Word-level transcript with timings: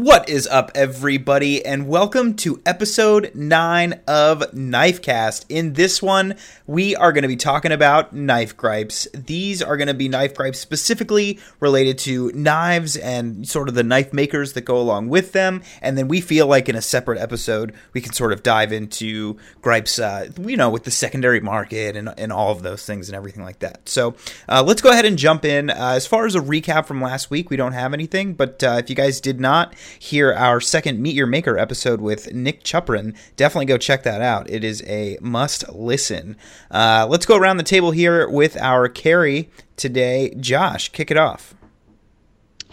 What 0.00 0.30
is 0.30 0.46
up, 0.46 0.70
everybody, 0.74 1.62
and 1.62 1.86
welcome 1.86 2.32
to 2.36 2.62
episode 2.64 3.32
9 3.34 4.00
of 4.08 4.38
Knifecast. 4.52 5.44
In 5.50 5.74
this 5.74 6.00
one, 6.00 6.36
we 6.66 6.96
are 6.96 7.12
going 7.12 7.20
to 7.20 7.28
be 7.28 7.36
talking 7.36 7.70
about 7.70 8.14
knife 8.14 8.56
gripes. 8.56 9.06
These 9.12 9.60
are 9.60 9.76
going 9.76 9.88
to 9.88 9.94
be 9.94 10.08
knife 10.08 10.34
gripes 10.34 10.58
specifically 10.58 11.38
related 11.60 11.98
to 11.98 12.32
knives 12.32 12.96
and 12.96 13.46
sort 13.46 13.68
of 13.68 13.74
the 13.74 13.82
knife 13.82 14.14
makers 14.14 14.54
that 14.54 14.62
go 14.62 14.78
along 14.78 15.10
with 15.10 15.32
them. 15.32 15.60
And 15.82 15.98
then 15.98 16.08
we 16.08 16.22
feel 16.22 16.46
like 16.46 16.70
in 16.70 16.76
a 16.76 16.80
separate 16.80 17.18
episode, 17.18 17.74
we 17.92 18.00
can 18.00 18.14
sort 18.14 18.32
of 18.32 18.42
dive 18.42 18.72
into 18.72 19.36
gripes, 19.60 19.98
uh, 19.98 20.30
you 20.40 20.56
know, 20.56 20.70
with 20.70 20.84
the 20.84 20.90
secondary 20.90 21.40
market 21.40 21.94
and, 21.94 22.08
and 22.16 22.32
all 22.32 22.52
of 22.52 22.62
those 22.62 22.86
things 22.86 23.10
and 23.10 23.16
everything 23.16 23.44
like 23.44 23.58
that. 23.58 23.86
So 23.86 24.14
uh, 24.48 24.62
let's 24.62 24.80
go 24.80 24.92
ahead 24.92 25.04
and 25.04 25.18
jump 25.18 25.44
in. 25.44 25.68
Uh, 25.68 25.92
as 25.94 26.06
far 26.06 26.24
as 26.24 26.34
a 26.34 26.40
recap 26.40 26.86
from 26.86 27.02
last 27.02 27.30
week, 27.30 27.50
we 27.50 27.58
don't 27.58 27.72
have 27.72 27.92
anything, 27.92 28.32
but 28.32 28.64
uh, 28.64 28.80
if 28.82 28.88
you 28.88 28.96
guys 28.96 29.20
did 29.20 29.38
not, 29.38 29.74
hear 29.98 30.32
our 30.32 30.60
second 30.60 31.00
Meet 31.00 31.14
Your 31.14 31.26
Maker 31.26 31.58
episode 31.58 32.00
with 32.00 32.32
Nick 32.32 32.62
Chuprin, 32.64 33.16
definitely 33.36 33.66
go 33.66 33.78
check 33.78 34.02
that 34.04 34.20
out. 34.20 34.48
It 34.50 34.64
is 34.64 34.82
a 34.86 35.18
must 35.20 35.68
listen. 35.70 36.36
Uh, 36.70 37.06
let's 37.08 37.26
go 37.26 37.36
around 37.36 37.56
the 37.56 37.62
table 37.62 37.90
here 37.90 38.28
with 38.28 38.56
our 38.58 38.88
carry 38.88 39.50
today. 39.76 40.34
Josh, 40.38 40.90
kick 40.90 41.10
it 41.10 41.16
off. 41.16 41.54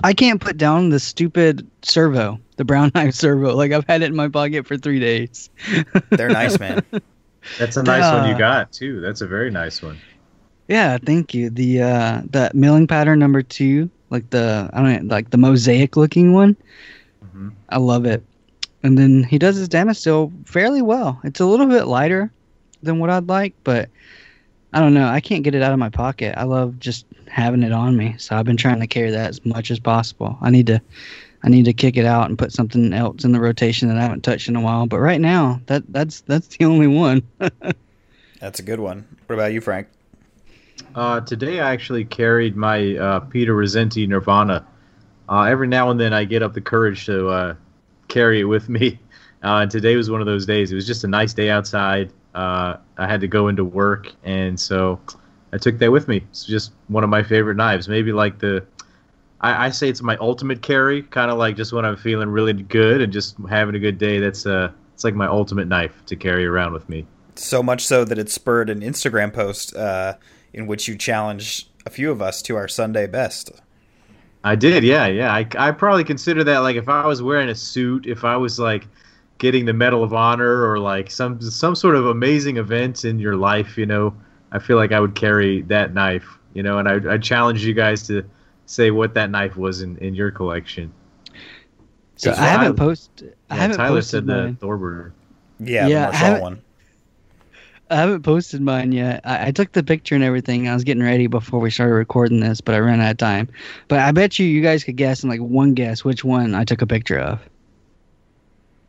I 0.04 0.14
can't 0.14 0.40
put 0.40 0.58
down 0.58 0.90
the 0.90 1.00
stupid 1.00 1.68
servo, 1.82 2.40
the 2.58 2.66
brown 2.66 2.92
knife 2.96 3.16
servo. 3.16 3.56
Like 3.56 3.72
I've 3.72 3.86
had 3.88 4.02
it 4.04 4.06
in 4.06 4.16
my 4.16 4.28
pocket 4.28 4.68
for 4.68 4.78
three 4.78 5.00
days. 5.00 5.50
They're 6.12 6.30
nice, 6.30 6.60
man. 6.60 6.84
That's 7.58 7.78
a 7.78 7.84
nice 7.84 8.04
Uh, 8.04 8.20
one 8.20 8.30
you 8.30 8.38
got 8.38 8.72
too. 8.72 9.02
That's 9.02 9.22
a 9.22 9.28
very 9.28 9.50
nice 9.50 9.82
one. 9.82 9.98
Yeah, 10.68 10.98
thank 11.04 11.34
you. 11.34 11.50
The 11.50 11.82
uh 11.82 12.22
the 12.30 12.52
milling 12.54 12.88
pattern 12.88 13.20
number 13.20 13.42
two, 13.42 13.90
like 14.10 14.30
the 14.30 14.70
I 14.74 14.84
don't 14.84 15.08
know, 15.08 15.16
like 15.16 15.30
the 15.32 15.38
mosaic 15.38 15.96
looking 15.96 16.34
one. 16.34 16.58
Mhm. 17.38 17.52
I 17.70 17.78
love 17.78 18.06
it. 18.06 18.24
And 18.84 18.98
then 18.98 19.24
he 19.24 19.38
does 19.38 19.56
his 19.56 19.68
damage 19.68 19.98
still 19.98 20.32
fairly 20.46 20.82
well. 20.82 21.20
It's 21.24 21.40
a 21.40 21.46
little 21.46 21.68
bit 21.68 21.88
lighter 21.88 22.32
than 22.84 23.00
what 23.00 23.10
I'd 23.10 23.28
like, 23.28 23.54
but 23.64 23.90
I 24.74 24.80
don't 24.80 24.94
know. 24.94 25.08
I 25.08 25.20
can't 25.20 25.44
get 25.44 25.56
it 25.56 25.62
out 25.62 25.74
of 25.74 25.80
my 25.80 25.90
pocket. 25.90 26.36
I 26.38 26.44
love 26.44 26.80
just 26.80 27.06
having 27.28 27.64
it 27.64 27.72
on 27.72 27.98
me. 27.98 28.16
So 28.18 28.36
I've 28.36 28.46
been 28.46 28.58
trying 28.58 28.80
to 28.80 28.88
carry 28.88 29.12
that 29.12 29.30
as 29.30 29.46
much 29.46 29.72
as 29.72 29.80
possible. 29.80 30.38
I 30.42 30.50
need 30.50 30.68
to 30.68 30.82
I 31.44 31.50
need 31.50 31.66
to 31.66 31.74
kick 31.74 31.98
it 31.98 32.06
out 32.06 32.30
and 32.30 32.38
put 32.38 32.52
something 32.52 32.94
else 32.94 33.24
in 33.24 33.32
the 33.32 33.40
rotation 33.40 33.88
that 33.88 33.98
I 33.98 34.02
haven't 34.02 34.24
touched 34.24 34.48
in 34.50 34.56
a 34.56 34.62
while. 34.62 34.88
But 34.88 35.00
right 35.00 35.22
now, 35.22 35.62
that 35.68 35.84
that's 35.90 36.22
that's 36.22 36.48
the 36.48 36.66
only 36.66 36.88
one. 36.88 37.24
That's 38.40 38.60
a 38.60 38.64
good 38.64 38.80
one. 38.80 39.04
What 39.26 39.34
about 39.34 39.52
you, 39.52 39.62
Frank? 39.62 39.88
Uh, 40.94 41.22
today 41.22 41.60
I 41.60 41.72
actually 41.72 42.06
carried 42.06 42.56
my 42.56 42.96
uh, 42.96 43.20
Peter 43.22 43.56
Rassenti 43.56 44.08
Nirvana. 44.08 44.64
Uh, 45.30 45.44
every 45.44 45.68
now 45.68 45.90
and 45.90 46.00
then 46.00 46.14
I 46.14 46.24
get 46.24 46.42
up 46.42 46.54
the 46.54 46.62
courage 46.62 47.06
to 47.06 47.28
uh, 47.30 47.56
carry 48.08 48.40
it 48.40 48.46
with 48.46 48.70
me. 48.70 49.00
Uh, 49.44 49.62
and 49.62 49.70
today 49.70 49.96
was 49.96 50.10
one 50.10 50.20
of 50.20 50.26
those 50.26 50.48
days. 50.48 50.72
It 50.72 50.76
was 50.76 50.88
just 50.88 51.04
a 51.04 51.08
nice 51.08 51.32
day 51.32 51.52
outside. 51.52 52.12
Uh, 52.34 52.78
I 52.98 53.08
had 53.08 53.22
to 53.22 53.28
go 53.28 53.50
into 53.50 53.64
work, 53.64 54.12
and 54.24 54.60
so 54.60 55.00
I 55.54 55.60
took 55.60 55.78
that 55.78 55.92
with 55.92 56.08
me. 56.08 56.24
It's 56.32 56.44
just 56.44 56.72
one 56.88 57.04
of 57.04 57.10
my 57.12 57.22
favorite 57.22 57.56
knives. 57.56 57.88
Maybe 57.88 58.12
like 58.12 58.40
the, 58.40 58.66
I, 59.42 59.68
I 59.68 59.70
say 59.70 59.90
it's 59.90 60.02
my 60.02 60.18
ultimate 60.18 60.64
carry. 60.64 61.04
Kind 61.04 61.30
of 61.30 61.38
like 61.38 61.56
just 61.56 61.72
when 61.72 61.86
I'm 61.86 61.98
feeling 61.98 62.30
really 62.30 62.52
good 62.52 63.00
and 63.00 63.14
just 63.14 63.36
having 63.48 63.76
a 63.76 63.80
good 63.80 64.00
day. 64.00 64.20
That's 64.20 64.48
uh, 64.48 64.72
it's 64.94 65.04
like 65.04 65.14
my 65.14 65.28
ultimate 65.28 65.68
knife 65.68 65.94
to 66.08 66.16
carry 66.16 66.46
around 66.48 66.74
with 66.74 66.90
me. 66.90 67.06
So 67.36 67.62
much 67.62 67.86
so 67.86 68.04
that 68.06 68.18
it 68.18 68.30
spurred 68.32 68.72
an 68.72 68.82
Instagram 68.82 69.32
post 69.32 69.76
uh, 69.76 70.16
in 70.52 70.66
which 70.66 70.88
you 70.88 70.98
challenged 70.98 71.68
a 71.86 71.92
few 71.92 72.10
of 72.10 72.24
us 72.24 72.42
to 72.42 72.56
our 72.56 72.68
Sunday 72.68 73.06
best. 73.06 73.52
I 74.48 74.56
did, 74.56 74.84
yeah, 74.84 75.08
yeah. 75.08 75.34
I, 75.34 75.48
I 75.58 75.72
probably 75.72 76.04
consider 76.04 76.44
that 76.46 76.60
like 76.60 76.76
if 76.76 76.88
I 76.90 77.06
was 77.06 77.22
wearing 77.22 77.50
a 77.50 77.56
suit, 77.56 78.06
if 78.06 78.24
I 78.24 78.38
was 78.38 78.60
like 78.60 78.88
getting 79.40 79.66
the 79.66 79.74
Medal 79.74 80.04
of 80.04 80.14
Honor 80.14 80.70
or 80.70 80.80
like 80.80 81.12
some 81.12 81.40
some 81.42 81.76
sort 81.76 81.96
of 81.96 82.08
amazing 82.08 82.58
event 82.58 83.06
in 83.06 83.20
your 83.20 83.36
life, 83.36 83.78
you 83.78 83.86
know, 83.86 84.14
I 84.52 84.60
feel 84.60 84.78
like 84.78 84.92
I 84.92 85.00
would 85.00 85.16
carry 85.16 85.62
that 85.64 85.94
knife, 85.94 86.38
you 86.54 86.64
know, 86.64 86.80
and 86.80 86.88
I 86.88 87.14
I 87.14 87.18
challenge 87.18 87.66
you 87.66 87.74
guys 87.74 88.06
to 88.08 88.24
say 88.66 88.92
what 88.92 89.14
that 89.14 89.30
knife 89.30 89.56
was 89.58 89.82
in, 89.82 89.98
in 90.00 90.14
your 90.16 90.32
collection. 90.32 90.92
So 92.16 92.32
I 92.32 92.36
haven't 92.36 92.76
posted. 92.76 93.36
I 93.50 93.56
Yeah, 93.56 93.62
haven't 93.62 93.78
Tyler 93.78 93.98
posted 93.98 94.10
said 94.12 94.26
the 94.28 94.44
mine. 94.44 94.58
Thorberger. 94.62 95.12
Yeah, 95.60 95.88
Yeah, 95.88 96.10
the 96.10 96.16
I 96.16 96.18
haven't- 96.18 96.42
Marshall 96.42 96.44
one. 96.58 96.62
I 97.90 97.96
haven't 97.96 98.24
posted 98.24 98.62
mine 98.62 98.92
yet. 98.92 99.22
I, 99.24 99.48
I 99.48 99.52
took 99.52 99.72
the 99.72 99.84
picture 99.84 100.14
and 100.16 100.24
everything. 100.24 100.68
I 100.68 100.74
was 100.74 100.84
getting 100.84 101.04
ready 101.04 101.28
before 101.28 101.60
we 101.60 101.70
started 101.72 101.94
recording 101.94 102.40
this, 102.42 102.60
but 102.62 102.76
I 102.76 102.80
ran 102.80 103.00
out 103.02 103.12
of 103.12 103.18
time. 103.18 103.48
But 103.88 104.00
I 104.00 104.12
bet 104.12 104.38
you 104.40 104.46
you 104.46 104.62
guys 104.62 104.84
could 104.84 104.98
guess 104.98 105.24
in 105.24 105.30
like 105.30 105.40
one 105.40 105.74
guess 105.74 106.04
which 106.04 106.24
one 106.24 106.54
I 106.54 106.64
took 106.66 106.82
a 106.82 106.88
picture 106.88 107.20
of. 107.20 107.40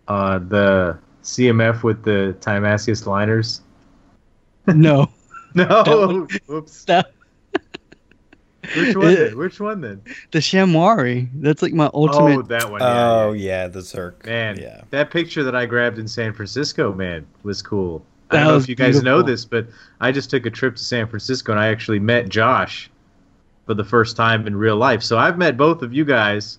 Uh, 0.08 0.38
the 0.38 0.98
CMF 1.22 1.82
with 1.82 2.02
the 2.02 2.36
Timascus 2.40 3.06
liners. 3.06 3.60
No, 4.66 5.08
No, 5.54 6.26
Oops. 6.50 6.84
That- 6.86 7.12
Which 8.76 8.96
one? 8.96 9.14
Then? 9.14 9.38
Which 9.38 9.60
one 9.60 9.80
then? 9.80 10.02
the 10.32 10.40
Shamwari. 10.40 11.28
That's 11.34 11.62
like 11.62 11.72
my 11.72 11.88
ultimate. 11.94 12.16
Oh, 12.22 12.26
ultimate. 12.26 12.48
that 12.48 12.70
one. 12.70 12.80
Yeah, 12.82 13.10
Oh 13.22 13.32
yeah. 13.32 13.62
yeah, 13.62 13.68
the 13.68 13.78
Zerk. 13.80 14.26
Man, 14.26 14.58
yeah. 14.58 14.82
that 14.90 15.10
picture 15.10 15.42
that 15.44 15.54
I 15.54 15.64
grabbed 15.64 15.98
in 15.98 16.06
San 16.08 16.32
Francisco, 16.34 16.92
man, 16.92 17.26
was 17.44 17.62
cool. 17.62 18.04
I 18.30 18.36
don't 18.36 18.46
know 18.48 18.56
if 18.56 18.68
you 18.68 18.74
guys 18.74 19.02
know 19.02 19.22
this, 19.22 19.44
but 19.44 19.66
I 20.00 20.12
just 20.12 20.30
took 20.30 20.44
a 20.46 20.50
trip 20.50 20.76
to 20.76 20.82
San 20.82 21.06
Francisco 21.06 21.52
and 21.52 21.60
I 21.60 21.68
actually 21.68 21.98
met 21.98 22.28
Josh 22.28 22.90
for 23.66 23.74
the 23.74 23.84
first 23.84 24.16
time 24.16 24.46
in 24.46 24.56
real 24.56 24.76
life. 24.76 25.02
So 25.02 25.18
I've 25.18 25.38
met 25.38 25.56
both 25.56 25.82
of 25.82 25.92
you 25.94 26.04
guys 26.04 26.58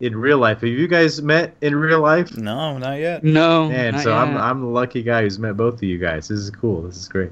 in 0.00 0.16
real 0.16 0.38
life. 0.38 0.60
Have 0.62 0.70
you 0.70 0.88
guys 0.88 1.20
met 1.22 1.54
in 1.60 1.76
real 1.76 2.00
life? 2.00 2.36
No, 2.36 2.78
not 2.78 2.98
yet. 2.98 3.22
no, 3.22 3.70
And 3.70 3.96
not 3.96 4.02
so 4.02 4.12
I'm. 4.14 4.36
I'm 4.36 4.60
the 4.62 4.66
lucky 4.66 5.02
guy 5.02 5.22
who's 5.22 5.38
met 5.38 5.56
both 5.56 5.74
of 5.74 5.82
you 5.82 5.98
guys. 5.98 6.28
This 6.28 6.38
is 6.40 6.50
cool. 6.50 6.82
This 6.82 6.96
is 6.96 7.08
great. 7.08 7.30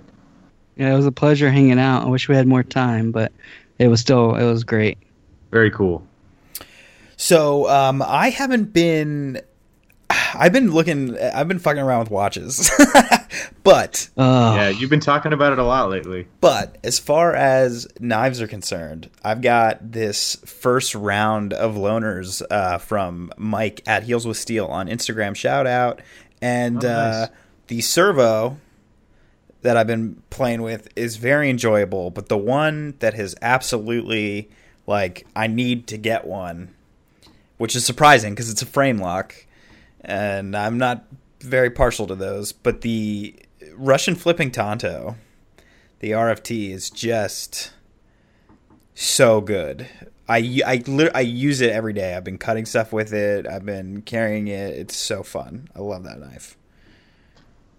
yeah, 0.76 0.92
it 0.92 0.96
was 0.96 1.06
a 1.06 1.12
pleasure 1.12 1.50
hanging 1.50 1.78
out. 1.78 2.04
I 2.04 2.08
wish 2.08 2.28
we 2.28 2.36
had 2.36 2.46
more 2.46 2.62
time, 2.62 3.10
but 3.10 3.32
it 3.78 3.88
was 3.88 4.00
still 4.00 4.34
it 4.36 4.44
was 4.44 4.64
great. 4.64 4.98
Very 5.50 5.70
cool. 5.70 6.06
So 7.16 7.68
um, 7.68 8.02
I 8.02 8.30
haven't 8.30 8.72
been. 8.72 9.40
I've 10.34 10.52
been 10.52 10.70
looking. 10.72 11.18
I've 11.18 11.48
been 11.48 11.58
fucking 11.58 11.82
around 11.82 12.00
with 12.00 12.10
watches, 12.10 12.70
but 13.62 14.08
Oh, 14.16 14.54
Yeah, 14.56 14.68
you've 14.70 14.90
been 14.90 15.00
talking 15.00 15.32
about 15.32 15.52
it 15.52 15.58
a 15.58 15.64
lot 15.64 15.90
lately. 15.90 16.26
but 16.40 16.76
as 16.82 16.98
far 16.98 17.34
as 17.34 17.86
knives 18.00 18.40
are 18.40 18.46
concerned, 18.48 19.10
I've 19.24 19.42
got 19.42 19.92
this 19.92 20.36
first 20.44 20.94
round 20.94 21.52
of 21.52 21.74
loaners 21.74 22.42
uh, 22.50 22.78
from 22.78 23.32
Mike 23.36 23.82
at 23.86 24.04
Heels 24.04 24.26
with 24.26 24.36
Steel 24.36 24.66
on 24.66 24.88
Instagram. 24.88 25.34
Shout 25.36 25.66
out 25.66 26.00
and 26.40 26.84
Oh, 26.84 26.88
nice. 26.88 27.14
uh, 27.14 27.26
the 27.66 27.80
servo 27.80 28.58
that 29.62 29.76
I've 29.76 29.86
been 29.88 30.22
playing 30.30 30.62
with 30.62 30.88
is 30.96 31.16
very 31.16 31.50
enjoyable, 31.50 32.10
but 32.10 32.28
the 32.28 32.38
one 32.38 32.94
that 33.00 33.14
has 33.14 33.34
absolutely 33.42 34.48
like 34.86 35.26
I 35.36 35.48
need 35.48 35.86
to 35.88 35.98
get 35.98 36.26
one, 36.26 36.74
which 37.58 37.74
is 37.76 37.84
surprising 37.84 38.32
because 38.34 38.48
it's 38.50 38.62
a 38.62 38.66
frame 38.66 38.98
lock, 38.98 39.34
and 40.08 40.56
I'm 40.56 40.78
not 40.78 41.04
very 41.40 41.70
partial 41.70 42.06
to 42.08 42.14
those. 42.16 42.50
But 42.52 42.80
the 42.80 43.36
Russian 43.74 44.14
flipping 44.16 44.50
Tonto, 44.50 45.16
the 46.00 46.10
RFT 46.12 46.70
is 46.70 46.90
just 46.90 47.72
so 48.94 49.40
good. 49.40 49.88
I, 50.28 50.60
I, 50.66 51.10
I 51.14 51.20
use 51.20 51.60
it 51.60 51.70
every 51.70 51.92
day. 51.92 52.14
I've 52.14 52.24
been 52.24 52.38
cutting 52.38 52.66
stuff 52.66 52.92
with 52.92 53.12
it. 53.14 53.46
I've 53.46 53.64
been 53.64 54.02
carrying 54.02 54.48
it. 54.48 54.74
It's 54.74 54.96
so 54.96 55.22
fun. 55.22 55.68
I 55.74 55.80
love 55.80 56.04
that 56.04 56.18
knife. 56.20 56.56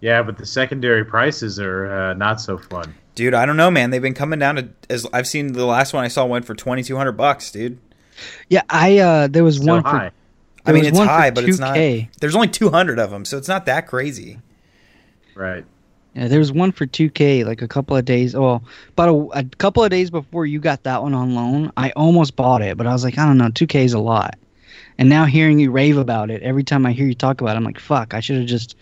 Yeah, 0.02 0.24
but 0.24 0.38
the 0.38 0.46
secondary 0.46 1.04
prices 1.04 1.60
are 1.60 1.92
uh, 1.92 2.14
not 2.14 2.40
so 2.40 2.58
fun. 2.58 2.96
Dude, 3.16 3.34
I 3.34 3.46
don't 3.46 3.58
know, 3.58 3.70
man. 3.70 3.90
They've 3.90 4.02
been 4.02 4.14
coming 4.14 4.40
down 4.40 4.56
to 4.56 4.70
as 4.90 5.06
I've 5.12 5.28
seen 5.28 5.52
the 5.54 5.66
last 5.66 5.94
one 5.94 6.06
I 6.06 6.08
saw 6.08 6.26
went 6.26 6.46
for 6.46 6.56
twenty 6.56 6.84
two 6.84 6.96
hundred 6.96 7.14
bucks, 7.18 7.52
dude. 7.52 7.78
yeah. 8.48 8.62
I 8.70 8.98
uh, 9.00 9.28
there 9.28 9.44
was 9.44 9.58
So 9.58 9.66
one 9.66 9.84
high. 9.84 10.10
for 10.10 10.16
I 10.66 10.72
mean, 10.72 10.86
it's 10.86 10.98
one 10.98 11.08
for 11.08 11.14
high, 11.14 11.32
but 11.32 11.44
it's 11.44 11.60
not. 11.60 11.76
There's 12.20 12.36
only 12.36 12.48
two 12.48 12.70
hundred 12.70 13.00
of 13.00 13.12
them, 13.12 13.26
so 13.26 13.38
it's 13.38 13.48
not 13.48 13.66
that 13.66 13.88
crazy. 13.88 14.40
Right. 15.36 15.66
Yeah, 16.16 16.28
there 16.28 16.40
was 16.40 16.52
one 16.52 16.72
for 16.72 16.88
2K 16.88 17.46
like 17.46 17.62
a 17.62 17.68
couple 17.68 17.96
of 17.96 18.04
days. 18.04 18.36
Well, 18.36 18.64
about 18.90 19.10
a, 19.10 19.40
a 19.40 19.44
couple 19.58 19.84
of 19.84 19.92
days 19.92 20.10
before 20.10 20.46
you 20.46 20.60
got 20.60 20.84
that 20.84 21.04
one 21.04 21.14
on 21.14 21.36
loan, 21.36 21.72
I 21.78 21.92
almost 21.92 22.36
bought 22.36 22.62
it, 22.62 22.78
but 22.78 22.88
I 22.88 22.94
was 22.94 23.04
like, 23.04 23.18
I 23.18 23.26
don't 23.26 23.38
know, 23.38 23.50
2K 23.50 23.86
is 23.86 23.94
a 23.94 24.00
lot. 24.00 24.38
And 24.98 25.08
now 25.08 25.26
hearing 25.26 25.60
you 25.60 25.72
rave 25.72 25.98
about 25.98 26.30
it, 26.32 26.42
every 26.42 26.64
time 26.64 26.86
I 26.86 26.92
hear 26.92 27.06
you 27.06 27.14
talk 27.14 27.42
about 27.42 27.56
it, 27.56 27.58
I'm 27.58 27.64
like, 27.64 27.80
fuck, 27.80 28.14
I 28.14 28.20
should 28.20 28.38
have 28.38 28.48
just, 28.48 28.76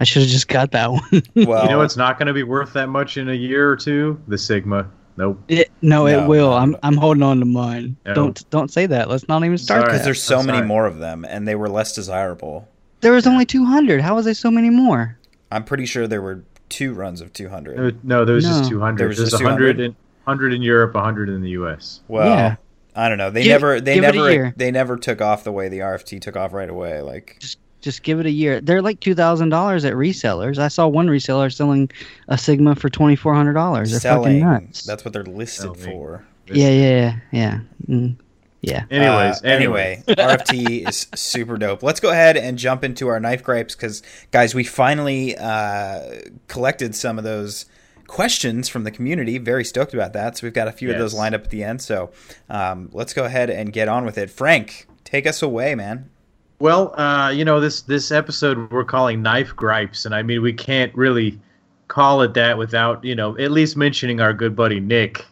I 0.00 0.04
should 0.04 0.22
have 0.22 0.30
just 0.30 0.48
got 0.48 0.70
that 0.70 0.90
one. 0.90 1.22
Well, 1.34 1.64
You 1.64 1.70
know 1.70 1.80
it's 1.82 1.96
not 1.96 2.16
going 2.18 2.28
to 2.28 2.32
be 2.32 2.44
worth 2.44 2.72
that 2.74 2.88
much 2.88 3.18
in 3.18 3.28
a 3.28 3.34
year 3.34 3.68
or 3.68 3.76
two? 3.76 4.18
The 4.28 4.38
Sigma. 4.38 4.88
Nope. 5.18 5.42
it, 5.48 5.70
no, 5.82 6.06
No, 6.06 6.06
it 6.06 6.26
will. 6.28 6.52
I'm. 6.54 6.76
I'm 6.82 6.96
holding 6.96 7.22
on 7.24 7.40
to 7.40 7.44
mine. 7.44 7.96
No. 8.06 8.14
Don't, 8.14 8.50
don't 8.50 8.70
say 8.70 8.86
that. 8.86 9.08
Let's 9.10 9.26
not 9.28 9.44
even 9.44 9.58
start 9.58 9.84
because 9.84 10.04
there's 10.04 10.22
so 10.22 10.38
I'm 10.38 10.46
many 10.46 10.58
sorry. 10.58 10.68
more 10.68 10.86
of 10.86 10.98
them, 10.98 11.24
and 11.24 11.46
they 11.46 11.56
were 11.56 11.68
less 11.68 11.92
desirable. 11.94 12.68
There 13.00 13.12
was 13.12 13.26
only 13.26 13.44
200. 13.44 14.00
How 14.00 14.14
was 14.14 14.24
there 14.24 14.34
so 14.34 14.50
many 14.50 14.70
more? 14.70 15.18
I'm 15.50 15.64
pretty 15.64 15.86
sure 15.86 16.06
there 16.06 16.22
were 16.22 16.42
two 16.68 16.94
runs 16.94 17.20
of 17.20 17.32
200. 17.32 17.76
No. 17.76 18.18
No, 18.18 18.24
there 18.24 18.34
was 18.36 18.44
No. 18.44 18.58
just 18.58 18.70
200. 18.70 18.98
There 18.98 19.08
was 19.08 19.16
There's 19.18 19.30
just 19.30 19.42
100 19.42 19.80
in, 19.80 19.96
100 20.24 20.52
in 20.54 20.62
Europe, 20.62 20.94
100 20.94 21.28
in 21.28 21.40
the 21.42 21.50
U.S. 21.50 22.00
Well, 22.08 22.28
Yeah. 22.28 22.56
I 22.94 23.08
don't 23.08 23.18
know. 23.18 23.30
They 23.30 23.42
Give- 23.44 23.52
never 23.60 23.80
they 23.80 23.94
give 23.94 24.04
it 24.04 24.14
a 24.16 24.18
never 24.18 24.54
they 24.56 24.70
never 24.72 24.96
took 24.96 25.20
off 25.20 25.44
the 25.44 25.52
way 25.52 25.68
the 25.68 25.78
RFT 25.80 26.20
took 26.20 26.36
off 26.36 26.52
right 26.52 26.68
away. 26.68 27.00
Like 27.00 27.36
Just 27.40 27.58
just 27.80 28.02
give 28.02 28.20
it 28.20 28.26
a 28.26 28.30
year. 28.30 28.60
They're 28.60 28.82
like 28.82 29.00
two 29.00 29.14
thousand 29.14 29.50
dollars 29.50 29.84
at 29.84 29.94
resellers. 29.94 30.58
I 30.58 30.68
saw 30.68 30.86
one 30.88 31.06
reseller 31.08 31.52
selling 31.52 31.90
a 32.28 32.36
Sigma 32.38 32.74
for 32.74 32.88
twenty 32.88 33.16
four 33.16 33.34
hundred 33.34 33.54
dollars. 33.54 33.90
They're 33.90 34.00
selling. 34.00 34.40
fucking 34.42 34.64
nuts. 34.66 34.84
That's 34.84 35.04
what 35.04 35.12
they're 35.12 35.24
listed 35.24 35.76
Selling. 35.76 35.80
for. 35.92 36.24
yeah, 36.46 36.68
yeah, 36.70 36.90
yeah, 37.00 37.16
yeah. 37.32 37.60
Mm, 37.88 38.16
yeah. 38.60 38.84
Anyways, 38.90 39.42
Uh, 39.44 39.46
anyway, 39.46 40.02
RFT 40.08 40.88
is 40.88 41.06
super 41.14 41.56
dope. 41.56 41.82
Let's 41.82 42.00
go 42.00 42.10
ahead 42.10 42.36
and 42.36 42.58
jump 42.58 42.82
into 42.82 43.06
our 43.08 43.20
knife 43.20 43.42
gripes 43.44 43.76
because, 43.76 44.02
guys, 44.32 44.54
we 44.54 44.64
finally 44.64 45.36
uh, 45.36 46.00
collected 46.48 46.94
some 46.96 47.18
of 47.18 47.24
those 47.24 47.66
questions 48.08 48.68
from 48.68 48.82
the 48.84 48.90
community. 48.90 49.38
Very 49.38 49.64
stoked 49.64 49.94
about 49.94 50.12
that. 50.14 50.36
So 50.38 50.46
we've 50.46 50.54
got 50.54 50.66
a 50.66 50.72
few 50.72 50.90
of 50.90 50.98
those 50.98 51.14
lined 51.14 51.34
up 51.36 51.44
at 51.44 51.50
the 51.50 51.62
end. 51.62 51.80
So 51.82 52.10
um, 52.50 52.88
let's 52.92 53.12
go 53.14 53.24
ahead 53.24 53.48
and 53.50 53.72
get 53.72 53.86
on 53.86 54.04
with 54.04 54.18
it. 54.18 54.28
Frank, 54.30 54.86
take 55.04 55.26
us 55.26 55.40
away, 55.42 55.74
man. 55.76 56.10
Well, 56.60 56.98
uh, 56.98 57.30
you 57.30 57.44
know 57.44 57.60
this 57.60 57.82
this 57.82 58.10
episode 58.10 58.70
we're 58.72 58.84
calling 58.84 59.22
knife 59.22 59.54
gripes, 59.54 60.04
and 60.06 60.14
I 60.14 60.22
mean 60.22 60.42
we 60.42 60.52
can't 60.52 60.92
really 60.94 61.38
call 61.86 62.20
it 62.22 62.34
that 62.34 62.58
without 62.58 63.04
you 63.04 63.14
know 63.14 63.38
at 63.38 63.52
least 63.52 63.76
mentioning 63.76 64.20
our 64.20 64.32
good 64.32 64.56
buddy 64.56 64.80
Nick. 64.80 65.24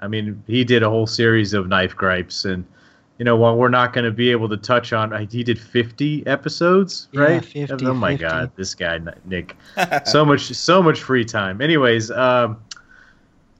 I 0.00 0.06
mean 0.06 0.42
he 0.46 0.62
did 0.62 0.82
a 0.84 0.88
whole 0.88 1.06
series 1.06 1.52
of 1.52 1.66
knife 1.66 1.96
gripes, 1.96 2.44
and 2.44 2.64
you 3.18 3.24
know 3.24 3.34
while 3.34 3.56
we're 3.56 3.68
not 3.68 3.92
going 3.92 4.04
to 4.04 4.12
be 4.12 4.30
able 4.30 4.48
to 4.50 4.56
touch 4.56 4.92
on, 4.92 5.26
he 5.26 5.42
did 5.42 5.58
fifty 5.60 6.24
episodes, 6.28 7.08
Yeah, 7.10 7.22
right? 7.22 7.44
50, 7.44 7.86
oh 7.86 7.94
my 7.94 8.12
50. 8.12 8.24
God, 8.24 8.52
this 8.54 8.76
guy 8.76 9.00
Nick, 9.24 9.56
so 10.04 10.24
much 10.24 10.42
so 10.54 10.80
much 10.80 11.00
free 11.02 11.24
time. 11.24 11.60
Anyways, 11.60 12.12
um, 12.12 12.56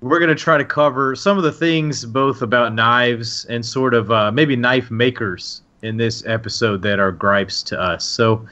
we're 0.00 0.20
going 0.20 0.28
to 0.28 0.36
try 0.36 0.56
to 0.56 0.64
cover 0.64 1.16
some 1.16 1.36
of 1.36 1.42
the 1.42 1.50
things 1.50 2.04
both 2.04 2.42
about 2.42 2.74
knives 2.74 3.44
and 3.46 3.66
sort 3.66 3.92
of 3.94 4.12
uh, 4.12 4.30
maybe 4.30 4.54
knife 4.54 4.88
makers 4.92 5.62
in 5.82 5.96
this 5.96 6.24
episode 6.26 6.82
that 6.82 6.98
are 6.98 7.12
gripes 7.12 7.62
to 7.64 7.80
us. 7.80 8.04
So 8.04 8.46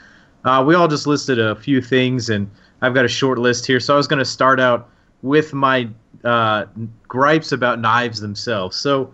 uh, 0.45 0.63
we 0.67 0.75
all 0.75 0.89
just 0.89 1.07
listed 1.07 1.39
a 1.39 1.57
few 1.57 1.83
things, 1.83 2.31
and 2.31 2.51
I've 2.81 2.95
got 2.95 3.05
a 3.05 3.09
short 3.09 3.39
list 3.39 3.67
here. 3.67 3.81
So 3.81 3.95
I 3.95 3.97
was 3.97 4.07
going 4.07 4.19
to 4.19 4.25
start 4.25 4.61
out 4.61 4.89
with 5.23 5.53
my 5.53 5.89
uh, 6.25 6.67
gripes 7.09 7.53
about 7.53 7.81
knives 7.81 8.21
themselves. 8.21 8.77
So 8.77 9.13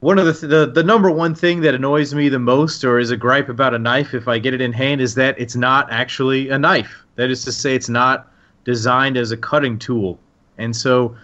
one 0.00 0.18
of 0.18 0.26
the, 0.26 0.32
th- 0.32 0.50
the 0.50 0.66
the 0.66 0.82
number 0.82 1.10
one 1.10 1.34
thing 1.34 1.60
that 1.62 1.74
annoys 1.74 2.12
me 2.14 2.28
the 2.28 2.38
most, 2.38 2.84
or 2.84 2.98
is 2.98 3.10
a 3.10 3.16
gripe 3.16 3.48
about 3.48 3.72
a 3.72 3.78
knife, 3.78 4.12
if 4.12 4.28
I 4.28 4.38
get 4.38 4.52
it 4.52 4.60
in 4.60 4.72
hand, 4.72 5.00
is 5.00 5.14
that 5.14 5.38
it's 5.38 5.56
not 5.56 5.90
actually 5.90 6.50
a 6.50 6.58
knife. 6.58 7.04
That 7.16 7.30
is 7.30 7.44
to 7.44 7.52
say, 7.52 7.74
it's 7.74 7.88
not 7.88 8.30
designed 8.64 9.16
as 9.16 9.30
a 9.30 9.36
cutting 9.36 9.78
tool. 9.78 10.18
And 10.58 10.74
so 10.74 11.16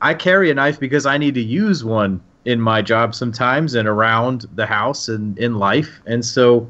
I 0.00 0.14
carry 0.14 0.50
a 0.50 0.54
knife 0.54 0.78
because 0.78 1.06
I 1.06 1.18
need 1.18 1.34
to 1.34 1.42
use 1.42 1.82
one 1.82 2.20
in 2.48 2.58
my 2.58 2.80
job 2.80 3.14
sometimes 3.14 3.74
and 3.74 3.86
around 3.86 4.46
the 4.54 4.64
house 4.64 5.06
and 5.10 5.38
in 5.38 5.56
life. 5.56 6.00
And 6.06 6.24
so 6.24 6.66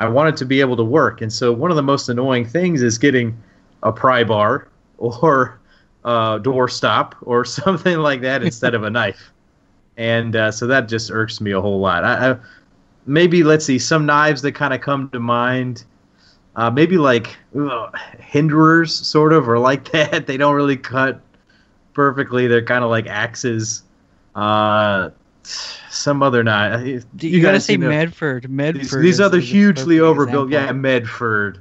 I 0.00 0.08
wanted 0.08 0.36
to 0.38 0.44
be 0.44 0.60
able 0.60 0.76
to 0.76 0.82
work. 0.82 1.20
And 1.20 1.32
so 1.32 1.52
one 1.52 1.70
of 1.70 1.76
the 1.76 1.84
most 1.84 2.08
annoying 2.08 2.44
things 2.44 2.82
is 2.82 2.98
getting 2.98 3.40
a 3.84 3.92
pry 3.92 4.24
bar 4.24 4.66
or 4.98 5.60
a 6.04 6.40
door 6.42 6.68
stop 6.68 7.14
or 7.22 7.44
something 7.60 7.98
like 7.98 8.22
that 8.22 8.42
instead 8.42 8.74
of 8.74 8.82
a 8.82 8.90
knife. 8.90 9.30
And 9.96 10.34
uh, 10.34 10.50
so 10.50 10.66
that 10.66 10.88
just 10.88 11.12
irks 11.12 11.40
me 11.40 11.52
a 11.52 11.60
whole 11.60 11.78
lot. 11.78 12.02
I, 12.02 12.32
I, 12.32 12.36
maybe, 13.06 13.44
let's 13.44 13.64
see, 13.64 13.78
some 13.78 14.06
knives 14.06 14.42
that 14.42 14.52
kind 14.52 14.74
of 14.74 14.80
come 14.80 15.10
to 15.10 15.20
mind. 15.20 15.84
Uh, 16.56 16.72
maybe 16.72 16.98
like 16.98 17.36
ugh, 17.56 17.96
hinderers, 18.18 18.90
sort 18.90 19.32
of, 19.32 19.48
or 19.48 19.60
like 19.60 19.92
that. 19.92 20.26
They 20.26 20.36
don't 20.36 20.56
really 20.56 20.76
cut 20.76 21.20
perfectly. 21.92 22.48
They're 22.48 22.64
kind 22.64 22.82
of 22.82 22.90
like 22.90 23.06
axes. 23.06 23.84
Uh, 24.34 25.10
some 25.44 26.22
other 26.22 26.42
knife. 26.44 26.84
You, 26.86 27.02
you 27.20 27.40
gotta 27.42 27.54
guys 27.56 27.64
say 27.64 27.74
seem 27.74 27.80
Medford. 27.80 28.48
Medford. 28.50 28.80
These, 28.82 28.90
these 29.02 29.20
other 29.20 29.40
hugely 29.40 30.00
overbuilt, 30.00 30.48
example. 30.48 30.66
yeah, 30.66 30.72
Medford. 30.72 31.60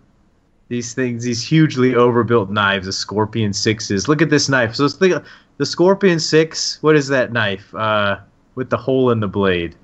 These 0.68 0.94
things, 0.94 1.24
these 1.24 1.44
hugely 1.44 1.96
overbuilt 1.96 2.52
knives, 2.52 2.86
the 2.86 2.94
Scorpion 2.94 3.54
Sixes. 3.54 4.08
Look 4.08 4.22
at 4.22 4.30
this 4.30 4.50
knife. 4.50 4.76
So 4.76 4.84
let's 4.84 4.96
think 4.96 5.24
the 5.58 5.66
Scorpion 5.66 6.20
Six. 6.20 6.78
What 6.84 6.96
is 6.96 7.08
that 7.08 7.32
knife? 7.34 7.74
Uh, 7.74 8.20
with 8.56 8.70
the 8.70 8.78
hole 8.78 9.10
in 9.10 9.20
the 9.20 9.28
blade. 9.28 9.76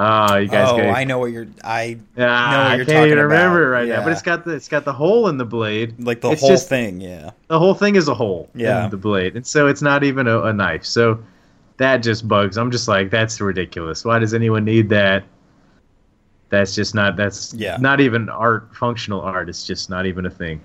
Ah, 0.00 0.36
you 0.36 0.46
guys. 0.48 0.68
oh, 0.70 0.76
get- 0.76 0.94
I 0.94 1.02
know 1.04 1.18
what 1.18 1.32
you're. 1.32 1.48
I 1.64 1.98
Ah, 2.16 2.20
know 2.20 2.24
what 2.24 2.26
I 2.26 2.76
you're 2.76 2.84
can't 2.84 2.96
talking 2.98 3.06
even 3.12 3.18
remember 3.24 3.72
about. 3.72 3.82
it 3.82 3.88
right 3.88 3.88
now. 3.98 4.04
But 4.04 4.12
it's 4.12 4.22
got 4.22 4.44
the 4.44 4.52
it's 4.52 4.68
got 4.68 4.84
the 4.84 4.92
hole 4.92 5.28
in 5.28 5.38
the 5.38 5.44
blade. 5.44 5.94
like 6.02 6.20
the 6.20 6.30
It's 6.30 6.40
whole 6.40 6.50
just- 6.50 6.68
thing. 6.68 7.00
Yeah. 7.00 7.30
The 7.48 7.58
whole 7.58 7.74
thing 7.74 7.96
is 7.96 8.06
a 8.08 8.14
hole 8.14 8.48
Yeah. 8.54 8.84
in 8.84 8.90
the 8.90 8.96
blade, 8.96 9.34
and 9.34 9.44
so 9.46 9.66
it's 9.66 9.82
not 9.82 10.04
even 10.04 10.28
a, 10.28 10.40
a 10.42 10.52
knife. 10.52 10.84
So 10.84 11.18
that 11.78 11.98
just 11.98 12.28
bugs. 12.28 12.56
I'm 12.58 12.70
just 12.70 12.86
like, 12.88 13.10
that's 13.10 13.40
ridiculous. 13.40 14.04
Why 14.04 14.18
does 14.18 14.34
anyone 14.34 14.64
need 14.64 14.88
that? 14.90 15.24
That's 16.50 16.74
just 16.74 16.94
not. 16.94 17.16
That's 17.16 17.52
Yeah. 17.54 17.76
not 17.78 18.00
even 18.00 18.28
art. 18.28 18.74
Functional 18.74 19.20
art. 19.20 19.48
It's 19.48 19.66
just 19.66 19.90
not 19.90 20.06
even 20.06 20.26
a 20.26 20.30
thing. 20.30 20.60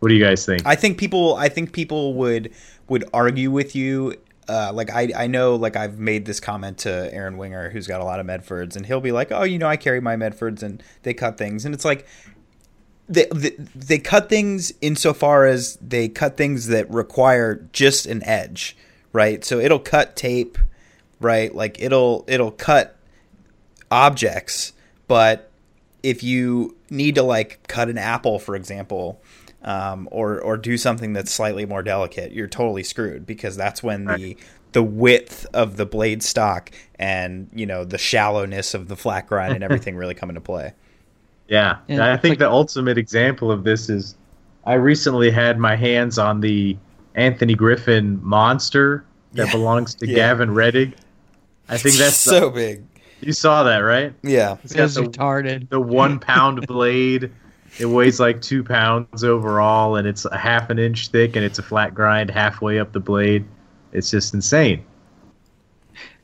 What 0.00 0.08
do 0.08 0.14
you 0.14 0.22
guys 0.24 0.44
think? 0.44 0.62
I 0.66 0.74
think 0.74 0.98
people. 0.98 1.36
I 1.36 1.48
think 1.48 1.72
people 1.72 2.14
would 2.14 2.52
would 2.88 3.04
argue 3.14 3.50
with 3.50 3.76
you. 3.76 4.14
Uh, 4.48 4.72
like 4.74 4.90
I, 4.90 5.08
I 5.16 5.26
know, 5.28 5.54
like 5.54 5.76
I've 5.76 5.98
made 6.00 6.26
this 6.26 6.40
comment 6.40 6.78
to 6.78 7.08
Aaron 7.14 7.36
Winger, 7.38 7.70
who's 7.70 7.86
got 7.86 8.00
a 8.00 8.04
lot 8.04 8.18
of 8.18 8.26
Medfords, 8.26 8.74
and 8.74 8.84
he'll 8.84 9.00
be 9.00 9.12
like, 9.12 9.30
"Oh, 9.30 9.44
you 9.44 9.58
know, 9.58 9.68
I 9.68 9.76
carry 9.76 10.00
my 10.00 10.16
Medfords, 10.16 10.62
and 10.64 10.82
they 11.04 11.14
cut 11.14 11.38
things," 11.38 11.64
and 11.64 11.72
it's 11.72 11.84
like, 11.84 12.06
they, 13.08 13.26
they 13.32 13.50
they 13.76 13.98
cut 13.98 14.28
things 14.28 14.72
insofar 14.80 15.46
as 15.46 15.78
they 15.80 16.08
cut 16.08 16.36
things 16.36 16.66
that 16.66 16.90
require 16.90 17.64
just 17.72 18.04
an 18.06 18.24
edge, 18.24 18.76
right? 19.12 19.44
So 19.44 19.58
it'll 19.58 19.78
cut 19.78 20.16
tape, 20.16 20.58
right? 21.20 21.54
Like 21.54 21.80
it'll 21.80 22.24
it'll 22.28 22.50
cut 22.52 22.96
objects, 23.90 24.72
but 25.08 25.50
if 26.02 26.22
you 26.22 26.76
need 26.90 27.14
to 27.14 27.22
like 27.22 27.66
cut 27.68 27.88
an 27.88 27.98
apple, 27.98 28.38
for 28.38 28.56
example, 28.56 29.20
um, 29.62 30.08
or 30.10 30.40
or 30.40 30.56
do 30.56 30.76
something 30.76 31.12
that's 31.12 31.30
slightly 31.30 31.66
more 31.66 31.82
delicate, 31.82 32.32
you're 32.32 32.48
totally 32.48 32.82
screwed 32.82 33.26
because 33.26 33.56
that's 33.56 33.82
when 33.82 34.04
the 34.04 34.12
Right. 34.12 34.38
the 34.72 34.82
width 34.82 35.46
of 35.54 35.76
the 35.76 35.86
blade 35.86 36.22
stock 36.22 36.70
and 36.98 37.48
you 37.54 37.66
know 37.66 37.84
the 37.84 37.98
shallowness 37.98 38.74
of 38.74 38.88
the 38.88 38.96
flat 38.96 39.26
grind 39.28 39.54
and 39.54 39.62
everything 39.68 39.96
really 39.96 40.14
come 40.14 40.28
into 40.30 40.40
play. 40.40 40.72
yeah, 41.48 41.76
Yeah, 41.86 42.12
I 42.12 42.16
think 42.16 42.32
like- 42.32 42.38
the 42.40 42.50
ultimate 42.50 42.96
example 42.98 43.50
of 43.52 43.62
this 43.64 43.88
is, 43.90 44.16
I 44.64 44.74
recently 44.74 45.30
had 45.30 45.58
my 45.58 45.76
hands 45.76 46.18
on 46.18 46.40
the 46.40 46.76
Anthony 47.14 47.54
Griffin 47.54 48.18
monster 48.22 49.04
that 49.32 49.46
Yeah. 49.46 49.52
belongs 49.52 49.94
to 49.96 50.06
Yeah. 50.06 50.14
Gavin 50.16 50.50
Reddig. 50.50 50.94
I 51.68 51.76
think 51.78 51.96
that's 51.96 52.16
so 52.36 52.50
big. 52.50 52.82
you 53.20 53.32
saw 53.32 53.62
that 53.64 53.78
right. 53.78 54.12
Yeah. 54.22 54.56
It's 54.64 54.72
It 54.72 54.76
got 54.78 54.82
was 54.84 54.94
the, 54.94 55.02
retarded. 55.02 55.68
the 55.70 55.80
one 55.80 56.18
pound 56.18 56.66
blade. 56.66 57.30
It 57.78 57.86
weighs 57.86 58.20
like 58.20 58.42
two 58.42 58.62
pounds 58.62 59.24
overall, 59.24 59.96
and 59.96 60.06
it's 60.06 60.26
a 60.26 60.36
half 60.36 60.68
an 60.68 60.78
inch 60.78 61.08
thick, 61.08 61.36
and 61.36 61.44
it's 61.44 61.58
a 61.58 61.62
flat 61.62 61.94
grind 61.94 62.30
halfway 62.30 62.78
up 62.78 62.92
the 62.92 63.00
blade. 63.00 63.46
It's 63.92 64.10
just 64.10 64.34
insane. 64.34 64.84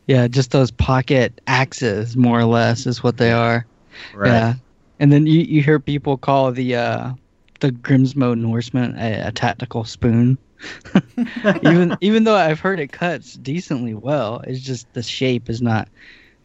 Yeah, 0.07 0.27
just 0.29 0.51
those 0.51 0.71
pocket 0.71 1.41
axes, 1.47 2.17
more 2.17 2.39
or 2.41 2.45
less, 2.45 2.87
is 2.87 3.03
what 3.03 3.17
they 3.19 3.33
are. 3.33 3.65
Right. 4.15 4.29
Yeah, 4.29 4.55
and 5.01 5.11
then 5.13 5.27
you, 5.27 5.41
you 5.41 5.63
hear 5.63 5.79
people 5.79 6.17
call 6.19 6.51
the 6.53 6.77
uh, 6.77 7.13
the 7.61 7.71
Grimsmo 7.73 8.37
Norseman 8.37 8.95
a, 8.99 9.29
a 9.29 9.33
tactical 9.33 9.85
spoon. 9.85 10.37
even 11.63 11.97
even 12.01 12.25
though 12.25 12.35
I've 12.35 12.61
heard 12.61 12.81
it 12.81 12.93
cuts 12.93 13.35
decently 13.35 13.95
well, 13.95 14.43
it's 14.47 14.61
just 14.61 14.93
the 14.93 15.03
shape 15.03 15.49
is 15.49 15.63
not. 15.63 15.89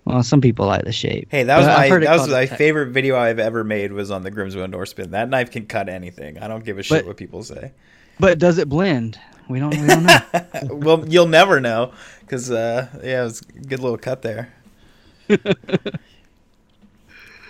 Well, 0.05 0.22
some 0.22 0.41
people 0.41 0.65
like 0.65 0.84
the 0.84 0.91
shape. 0.91 1.29
Hey, 1.32 1.43
that 1.43 1.58
was 1.58 1.65
But 1.65 1.72
I've 1.72 1.77
my 1.77 1.89
heard 1.89 2.03
that 2.03 2.20
was 2.20 2.29
my 2.29 2.41
a 2.41 2.48
favorite 2.48 2.91
video 2.91 3.17
I've 3.17 3.39
ever 3.39 3.63
made 3.63 3.93
was 3.93 4.12
on 4.12 4.24
the 4.24 4.32
Grimsmo 4.32 4.70
Norseman. 4.70 5.12
That 5.12 5.29
knife 5.29 5.50
can 5.50 5.65
cut 5.65 5.88
anything. 5.88 6.38
I 6.39 6.50
don't 6.50 6.65
give 6.65 6.77
a 6.77 6.84
shit 6.84 7.00
But- 7.00 7.08
what 7.08 7.17
people 7.17 7.43
say. 7.43 7.72
But 8.20 8.38
does 8.38 8.60
it 8.60 8.70
blend? 8.70 9.17
We 9.50 9.60
don't. 9.60 9.72
We 9.72 9.88
don't 9.88 10.03
know. 10.03 10.20
well, 10.70 11.08
you'll 11.08 11.27
never 11.27 11.60
know 11.60 11.93
because 12.22 12.51
uh, 12.51 12.88
yeah, 13.03 13.22
it 13.22 13.24
was 13.24 13.41
a 13.41 13.60
good 13.60 13.79
little 13.79 13.98
cut 13.98 14.22
there. 14.22 14.53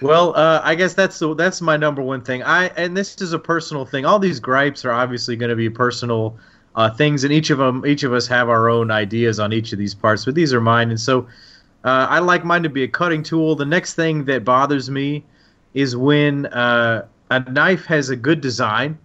Well, 0.04 0.36
uh, 0.36 0.60
I 0.62 0.76
guess 0.76 0.94
that's 0.96 1.18
the, 1.18 1.34
that's 1.34 1.62
my 1.62 1.78
number 1.78 2.02
one 2.02 2.22
thing. 2.22 2.44
I 2.44 2.66
and 2.76 2.96
this 2.96 3.22
is 3.22 3.32
a 3.32 3.40
personal 3.40 3.86
thing. 3.86 4.06
All 4.06 4.20
these 4.20 4.40
gripes 4.40 4.84
are 4.84 4.92
obviously 4.92 5.38
going 5.38 5.50
to 5.50 5.56
be 5.56 5.70
personal 5.70 6.38
uh, 6.76 6.90
things, 6.90 7.24
and 7.24 7.32
each 7.34 7.50
of 7.50 7.58
them, 7.58 7.86
each 7.86 8.04
of 8.04 8.14
us 8.14 8.28
have 8.28 8.50
our 8.50 8.70
own 8.70 8.92
ideas 8.92 9.40
on 9.40 9.54
each 9.54 9.74
of 9.74 9.80
these 9.80 9.94
parts. 9.94 10.26
But 10.26 10.36
these 10.36 10.54
are 10.54 10.62
mine, 10.62 10.90
and 10.90 11.00
so 11.00 11.28
uh, 11.84 12.08
I 12.10 12.20
like 12.20 12.44
mine 12.46 12.64
to 12.64 12.70
be 12.70 12.84
a 12.84 12.88
cutting 12.88 13.24
tool. 13.24 13.56
The 13.56 13.66
next 13.66 13.94
thing 13.94 14.26
that 14.26 14.44
bothers 14.44 14.90
me 14.90 15.24
is 15.74 15.96
when 15.96 16.46
uh, 16.48 17.06
a 17.30 17.40
knife 17.52 17.86
has 17.86 18.10
a 18.10 18.16
good 18.16 18.42
design, 18.42 18.98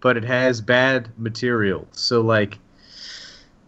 but 0.00 0.16
it 0.16 0.24
has 0.24 0.60
bad 0.60 1.08
material. 1.18 1.86
So 1.92 2.20
like 2.20 2.58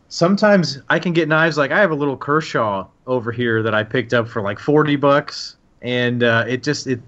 sometimes 0.09 0.81
I 0.89 0.99
can 0.99 1.13
get 1.13 1.29
knives 1.29 1.59
like 1.59 1.71
I 1.71 1.81
have 1.81 1.91
a 1.91 1.95
little 1.95 2.17
Kershaw 2.17 2.87
over 3.07 3.33
here 3.33 3.63
that 3.63 3.75
I 3.75 3.83
picked 3.83 4.15
up 4.15 4.29
for 4.29 4.43
like 4.43 4.59
40 4.59 4.97
bucks 4.97 5.57
and 5.83 6.23
uh, 6.23 6.45
it 6.49 6.63
just 6.63 6.87
it 6.87 7.01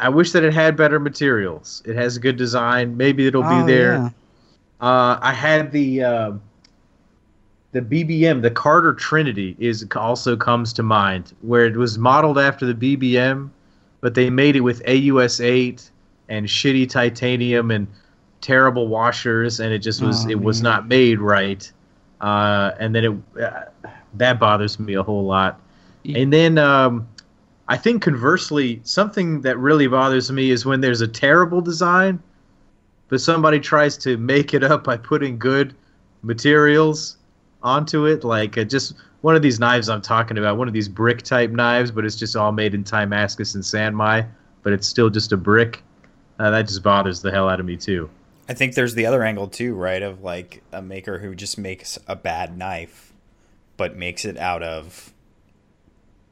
I 0.00 0.08
wish 0.08 0.32
that 0.32 0.42
it 0.42 0.52
had 0.52 0.76
better 0.76 0.98
materials. 0.98 1.82
It 1.86 1.94
has 1.96 2.16
a 2.16 2.20
good 2.20 2.36
design. 2.36 2.96
Maybe 2.96 3.26
it'll 3.26 3.44
Oh, 3.44 3.64
be 3.66 3.72
there. 3.72 3.94
yeah. 3.94 4.10
Uh, 4.84 5.18
I 5.22 5.32
had 5.32 5.72
the 5.72 6.02
uh, 6.02 6.32
the 7.72 7.80
BBM, 7.80 8.42
the 8.42 8.50
Carter 8.50 8.92
Trinity, 8.92 9.56
is 9.58 9.86
also 9.96 10.36
comes 10.36 10.74
to 10.74 10.82
mind, 10.82 11.32
where 11.40 11.64
it 11.64 11.76
was 11.76 11.96
modeled 11.96 12.38
after 12.38 12.70
the 12.70 12.74
BBM, 12.74 13.48
but 14.02 14.14
they 14.14 14.28
made 14.28 14.56
it 14.56 14.60
with 14.60 14.86
AUS 14.86 15.40
eight 15.40 15.90
and 16.28 16.46
shitty 16.46 16.86
titanium 16.86 17.70
and 17.70 17.86
terrible 18.42 18.86
washers, 18.86 19.58
and 19.58 19.72
it 19.72 19.78
just 19.78 20.02
was 20.02 20.26
Oh, 20.26 20.28
it 20.28 20.42
was 20.42 20.60
not 20.60 20.86
made 20.86 21.18
right. 21.18 21.72
Uh, 22.20 22.72
and 22.78 22.94
then 22.94 23.04
it 23.36 23.42
uh, 23.42 23.88
that 24.12 24.38
bothers 24.38 24.78
me 24.78 24.92
a 24.92 25.02
whole 25.02 25.24
lot. 25.24 25.62
Yeah. 26.02 26.18
And 26.18 26.30
then 26.30 26.58
um, 26.58 27.08
I 27.68 27.78
think 27.78 28.02
conversely, 28.02 28.82
something 28.84 29.40
that 29.40 29.56
really 29.56 29.86
bothers 29.86 30.30
me 30.30 30.50
is 30.50 30.66
when 30.66 30.82
there's 30.82 31.00
a 31.00 31.08
terrible 31.08 31.62
design, 31.62 32.22
but 33.08 33.20
somebody 33.20 33.60
tries 33.60 33.96
to 33.98 34.16
make 34.16 34.54
it 34.54 34.64
up 34.64 34.84
by 34.84 34.96
putting 34.96 35.38
good 35.38 35.74
materials 36.22 37.16
onto 37.62 38.06
it. 38.06 38.24
Like 38.24 38.58
uh, 38.58 38.64
just 38.64 38.94
one 39.20 39.34
of 39.34 39.42
these 39.42 39.58
knives 39.58 39.88
I'm 39.88 40.02
talking 40.02 40.38
about, 40.38 40.58
one 40.58 40.68
of 40.68 40.74
these 40.74 40.88
brick 40.88 41.22
type 41.22 41.50
knives, 41.50 41.90
but 41.90 42.04
it's 42.04 42.16
just 42.16 42.36
all 42.36 42.52
made 42.52 42.74
in 42.74 42.84
Timascus 42.84 43.54
and 43.54 43.64
Sanmai, 43.64 44.26
but 44.62 44.72
it's 44.72 44.86
still 44.86 45.10
just 45.10 45.32
a 45.32 45.36
brick. 45.36 45.82
Uh, 46.38 46.50
that 46.50 46.66
just 46.66 46.82
bothers 46.82 47.22
the 47.22 47.30
hell 47.30 47.48
out 47.48 47.60
of 47.60 47.66
me 47.66 47.76
too. 47.76 48.10
I 48.48 48.54
think 48.54 48.74
there's 48.74 48.94
the 48.94 49.06
other 49.06 49.22
angle 49.22 49.48
too, 49.48 49.74
right? 49.74 50.02
Of 50.02 50.22
like 50.22 50.62
a 50.72 50.82
maker 50.82 51.18
who 51.18 51.34
just 51.34 51.56
makes 51.56 51.98
a 52.06 52.16
bad 52.16 52.58
knife, 52.58 53.12
but 53.76 53.96
makes 53.96 54.24
it 54.24 54.36
out 54.36 54.62
of 54.62 55.12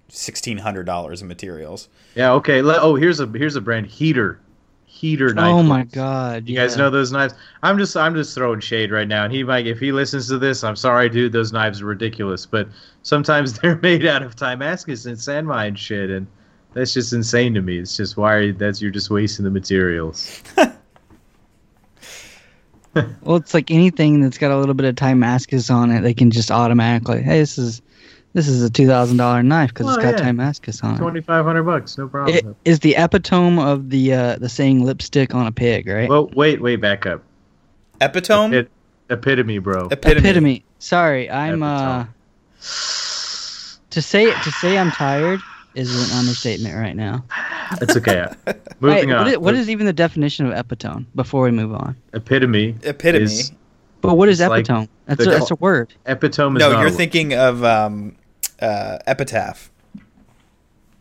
sixteen 0.08 0.58
hundred 0.58 0.84
dollars 0.84 1.22
in 1.22 1.28
materials. 1.28 1.88
Yeah. 2.14 2.32
Okay. 2.32 2.60
Oh, 2.62 2.96
here's 2.96 3.20
a 3.20 3.26
here's 3.26 3.56
a 3.56 3.62
brand 3.62 3.86
heater, 3.86 4.38
heater 5.02 5.34
knife. 5.34 5.52
Oh 5.52 5.62
my 5.64 5.78
knives. 5.78 5.94
god! 5.94 6.48
You 6.48 6.56
guys 6.56 6.76
know 6.76 6.88
those 6.88 7.10
knives? 7.10 7.34
I'm 7.64 7.76
just 7.76 7.96
I'm 7.96 8.14
just 8.14 8.36
throwing 8.36 8.60
shade 8.60 8.92
right 8.92 9.08
now, 9.08 9.24
and 9.24 9.32
he 9.32 9.42
might 9.42 9.66
if 9.66 9.80
he 9.80 9.90
listens 9.90 10.28
to 10.28 10.38
this, 10.38 10.62
I'm 10.62 10.76
sorry, 10.76 11.08
dude. 11.08 11.32
Those 11.32 11.52
knives 11.52 11.82
are 11.82 11.86
ridiculous, 11.86 12.46
but 12.46 12.68
sometimes 13.02 13.58
they're 13.58 13.78
made 13.78 14.06
out 14.06 14.22
of 14.22 14.36
Timascus 14.36 15.04
and 15.06 15.16
Sanmai 15.16 15.66
and 15.66 15.78
shit, 15.78 16.08
and 16.08 16.28
that's 16.72 16.94
just 16.94 17.12
insane 17.12 17.52
to 17.54 17.62
me. 17.62 17.78
It's 17.78 17.96
just 17.96 18.16
why 18.16 18.34
are 18.34 18.40
you, 18.42 18.52
that's 18.52 18.80
you're 18.80 18.92
just 18.92 19.10
wasting 19.10 19.44
the 19.44 19.50
materials. 19.50 20.40
Well, 23.22 23.36
it's 23.36 23.54
like 23.54 23.70
anything 23.70 24.20
that's 24.20 24.36
got 24.36 24.50
a 24.50 24.58
little 24.58 24.74
bit 24.74 24.84
of 24.84 24.96
Timascus 24.96 25.70
on 25.70 25.90
it, 25.90 26.02
they 26.02 26.12
can 26.12 26.30
just 26.30 26.50
automatically, 26.50 27.22
hey, 27.22 27.38
this 27.38 27.56
is 27.56 27.80
this 28.34 28.48
is 28.48 28.62
a 28.62 28.70
two 28.70 28.86
thousand 28.86 29.16
dollar 29.18 29.42
knife 29.42 29.70
because 29.70 29.86
Oh, 29.86 29.94
it's 29.94 30.02
got 30.02 30.18
yeah. 30.18 30.26
Timascus 30.26 30.82
on 30.82 30.94
it. 30.94 30.98
Twenty 30.98 31.20
five 31.20 31.44
hundred 31.44 31.64
bucks, 31.64 31.96
no 31.98 32.08
problem. 32.08 32.36
It 32.36 32.46
is 32.64 32.80
the 32.80 32.94
epitome 32.96 33.60
of 33.62 33.90
the 33.90 34.12
uh, 34.14 34.36
the 34.36 34.48
saying 34.48 34.84
lipstick 34.84 35.34
on 35.34 35.46
a 35.46 35.52
pig, 35.52 35.86
right? 35.88 36.08
well, 36.08 36.28
wait, 36.34 36.60
wait, 36.60 36.76
back 36.76 37.06
up. 37.06 37.22
Epitome, 38.00 38.56
Epit- 38.56 38.68
epitome, 39.10 39.58
bro. 39.58 39.88
epitome. 39.90 40.20
epitome. 40.20 40.64
Sorry, 40.78 41.30
I'm 41.30 41.62
uh 41.62 42.06
to 43.90 44.02
say 44.02 44.26
to 44.32 44.50
say 44.52 44.78
I'm 44.78 44.90
tired 44.90 45.40
is 45.74 46.10
an 46.10 46.18
understatement 46.18 46.74
right 46.76 46.96
now. 46.96 47.24
It's 47.80 47.96
okay. 47.96 48.26
Moving 48.80 49.08
what 49.08 49.18
on. 49.18 49.28
is, 49.28 49.38
what 49.38 49.54
is 49.54 49.70
even 49.70 49.86
the 49.86 49.92
definition 49.92 50.46
of 50.46 50.52
epitome 50.52 51.06
before 51.14 51.44
we 51.44 51.50
move 51.50 51.72
on? 51.74 51.96
epitome? 52.12 52.74
Epitome. 52.82 53.24
is- 53.24 53.52
But 54.02 54.16
what 54.16 54.28
is 54.28 54.40
It's 54.40 54.50
like 54.50 54.66
epitome? 54.66 54.88
that's 55.06 55.20
a, 55.26 55.30
that's 55.30 55.50
a 55.50 55.54
word. 55.56 55.94
epitome 56.06 56.56
is 56.56 56.60
No, 56.60 56.72
not 56.72 56.80
you're 56.80 56.88
a- 56.88 56.90
thinking 56.90 57.32
of 57.34 57.64
um, 57.64 58.14
uh, 58.62 58.98
epitaph. 59.06 59.70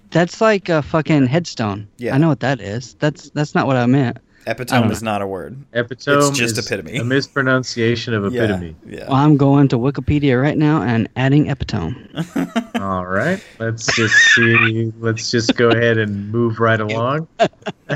That's 0.10 0.42
like 0.42 0.68
a 0.68 0.82
fucking 0.82 1.28
headstone. 1.28 1.88
Yeah. 1.98 2.16
I 2.16 2.18
know 2.18 2.28
what 2.28 2.42
that 2.42 2.60
is. 2.60 2.96
That's 2.96 3.30
that's 3.30 3.56
not 3.56 3.66
what 3.68 3.78
I 3.78 3.86
meant. 3.86 4.18
Epitome 4.48 4.82
don't 4.82 4.92
is 4.92 5.04
not 5.04 5.22
a 5.22 5.28
word. 5.28 5.56
epitome. 5.74 6.18
It's 6.18 6.38
just 6.38 6.58
is 6.58 6.66
epitome. 6.66 6.98
A 6.98 7.04
mispronunciation 7.04 8.14
of 8.16 8.26
epitome. 8.26 8.76
Yeah. 8.86 8.98
yeah. 8.98 9.08
Well, 9.08 9.18
I'm 9.18 9.38
going 9.38 9.68
to 9.70 9.78
Wikipedia 9.78 10.42
right 10.42 10.58
now 10.58 10.82
and 10.82 11.08
adding 11.16 11.48
epitome. 11.48 11.96
All 12.76 13.06
right, 13.06 13.42
let's 13.60 13.86
just 13.96 14.16
see. 14.16 14.92
Let's 15.00 15.30
just 15.30 15.56
go 15.56 15.70
ahead 15.70 16.00
and 16.00 16.32
move 16.32 16.60
right 16.60 16.80
along. 16.82 17.28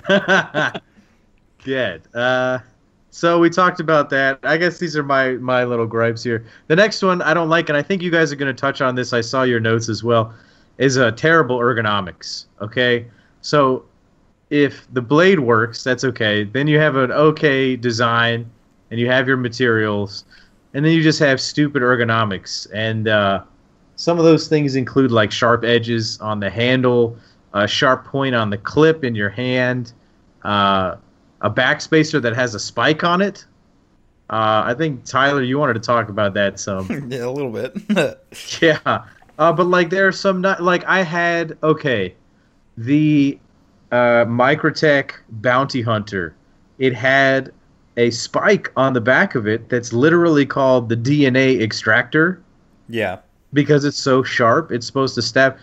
Good. 1.64 2.04
Uh, 2.14 2.60
so 3.16 3.40
we 3.40 3.50
talked 3.50 3.80
about 3.80 4.10
that. 4.10 4.40
I 4.44 4.58
guess 4.58 4.78
these 4.78 4.98
are 4.98 5.02
my 5.02 5.36
my 5.36 5.64
little 5.64 5.88
gripes 5.88 6.22
here. 6.22 6.46
The 6.68 6.76
next 6.76 7.02
one 7.02 7.22
I 7.22 7.34
don't 7.34 7.48
like, 7.48 7.70
and 7.70 7.78
I 7.78 7.82
think 7.82 8.02
you 8.02 8.12
guys 8.12 8.30
are 8.34 8.36
going 8.36 8.54
to 8.54 8.62
touch 8.62 8.82
on 8.82 8.94
this. 8.94 9.14
I 9.14 9.22
saw 9.22 9.44
your 9.44 9.62
notes 9.62 9.88
as 9.88 10.04
well. 10.04 10.34
Is 10.80 10.98
a 10.98 11.14
terrible 11.14 11.60
ergonomics. 11.60 12.48
Okay, 12.60 13.08
so 13.40 13.86
if 14.50 14.86
the 14.92 15.02
blade 15.02 15.40
works, 15.40 15.82
that's 15.82 16.04
okay. 16.04 16.44
Then 16.44 16.68
you 16.68 16.78
have 16.78 16.98
an 16.98 17.10
okay 17.14 17.78
design, 17.78 18.52
and 18.92 19.00
you 19.00 19.08
have 19.08 19.30
your 19.30 19.38
materials, 19.38 20.26
and 20.74 20.84
then 20.84 20.92
you 20.92 21.02
just 21.02 21.20
have 21.20 21.40
stupid 21.40 21.84
ergonomics. 21.84 22.68
And 22.74 23.08
uh, 23.08 23.44
some 23.96 24.20
of 24.20 24.26
those 24.26 24.50
things 24.50 24.76
include 24.76 25.14
like 25.14 25.32
sharp 25.32 25.64
edges 25.64 26.20
on 26.20 26.42
the 26.42 26.50
handle, 26.50 27.16
a 27.54 27.66
sharp 27.66 28.04
point 28.04 28.36
on 28.36 28.50
the 28.50 28.58
clip 28.58 29.06
in 29.06 29.16
your 29.16 29.30
hand, 29.30 29.94
uh, 30.44 30.98
a 31.42 31.50
backspacer 31.50 32.22
that 32.22 32.36
has 32.36 32.56
a 32.56 32.60
spike 32.60 33.04
on 33.04 33.22
it. 33.22 33.46
Uh, 34.30 34.64
I 34.66 34.74
think 34.76 35.06
Tyler, 35.06 35.44
you 35.44 35.60
wanted 35.60 35.76
to 35.76 35.80
talk 35.80 36.10
about 36.10 36.34
that 36.34 36.60
some. 36.60 36.88
yeah, 37.12 37.26
a 37.26 37.30
little 37.30 37.52
bit. 37.52 37.76
Yeah, 38.62 39.06
uh, 39.38 39.54
but 39.54 39.68
like 39.68 39.90
there 39.90 40.08
are 40.08 40.12
some 40.12 40.42
not 40.42 40.64
like 40.64 40.84
I 40.86 41.04
had 41.04 41.58
okay, 41.62 42.16
the 42.78 43.38
uh, 43.92 44.26
Microtech 44.26 45.12
Bounty 45.30 45.82
Hunter. 45.82 46.36
It 46.80 46.94
had 46.94 47.54
a 47.98 48.12
spike 48.12 48.72
on 48.76 48.94
the 48.94 49.02
back 49.02 49.36
of 49.36 49.48
it 49.48 49.70
that's 49.70 49.94
literally 49.94 50.46
called 50.46 50.90
the 50.90 50.98
DNA 50.98 51.62
extractor 51.62 52.42
yeah. 52.90 53.20
because 53.54 53.86
it's 53.86 53.98
so 53.98 54.24
sharp. 54.24 54.72
It's 54.72 54.86
supposed 54.86 55.16
to 55.16 55.22
stab. 55.22 55.58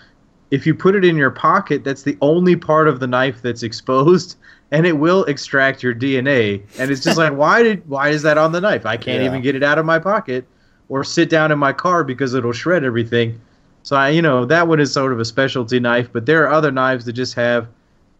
If 0.50 0.66
you 0.66 0.74
put 0.74 0.94
it 0.94 1.04
in 1.04 1.16
your 1.16 1.30
pocket, 1.30 1.84
that's 1.84 2.02
the 2.02 2.16
only 2.20 2.56
part 2.56 2.88
of 2.88 3.00
the 3.00 3.06
knife 3.06 3.42
that's 3.42 3.62
exposed, 3.70 4.36
and 4.72 4.84
it 4.86 4.92
will 4.98 5.22
extract 5.26 5.82
your 5.82 5.94
DNA. 5.94 6.62
And 6.80 6.90
it's 6.90 7.04
just 7.04 7.16
like, 7.18 7.32
why 7.36 7.62
did 7.62 7.88
why 7.88 8.08
is 8.08 8.22
that 8.22 8.36
on 8.38 8.50
the 8.50 8.60
knife? 8.60 8.84
I 8.86 8.96
can't 8.96 9.20
Yeah. 9.22 9.28
even 9.28 9.40
get 9.42 9.54
it 9.54 9.62
out 9.62 9.78
of 9.78 9.86
my 9.86 10.00
pocket 10.00 10.44
or 10.88 11.04
sit 11.04 11.30
down 11.30 11.52
in 11.52 11.58
my 11.58 11.72
car 11.72 12.02
because 12.02 12.34
it'll 12.34 12.52
shred 12.52 12.82
everything. 12.82 13.40
So 13.84 13.96
I, 13.96 14.08
you 14.10 14.22
know, 14.22 14.44
that 14.46 14.66
one 14.68 14.80
is 14.80 14.92
sort 14.92 15.12
of 15.12 15.20
a 15.20 15.24
specialty 15.24 15.78
knife. 15.80 16.08
But 16.12 16.26
there 16.26 16.42
are 16.44 16.50
other 16.52 16.70
knives 16.72 17.04
that 17.04 17.12
just 17.12 17.34
have 17.34 17.68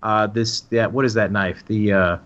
uh, 0.03 0.27
this. 0.29 0.61
That 0.71 0.93
what 0.93 1.05
is 1.05 1.15
that 1.15 1.33
knife? 1.33 1.65
The 1.67 1.93
uh, 1.93 2.17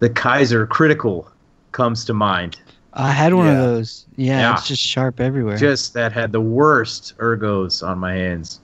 the 0.00 0.10
Kaiser 0.10 0.66
Critical 0.66 1.30
comes 1.72 2.04
to 2.06 2.14
mind. 2.14 2.60
I 2.94 3.12
had 3.12 3.34
one 3.34 3.46
Yeah. 3.46 3.52
of 3.52 3.58
those. 3.58 4.06
Yeah, 4.16 4.40
Yeah. 4.40 4.54
it's 4.54 4.66
just 4.66 4.82
sharp 4.82 5.20
everywhere. 5.20 5.56
Just 5.56 5.94
that 5.94 6.12
had 6.12 6.32
the 6.32 6.40
worst 6.40 7.16
ergos 7.18 7.86
on 7.86 7.98
my 7.98 8.12
hands. 8.14 8.60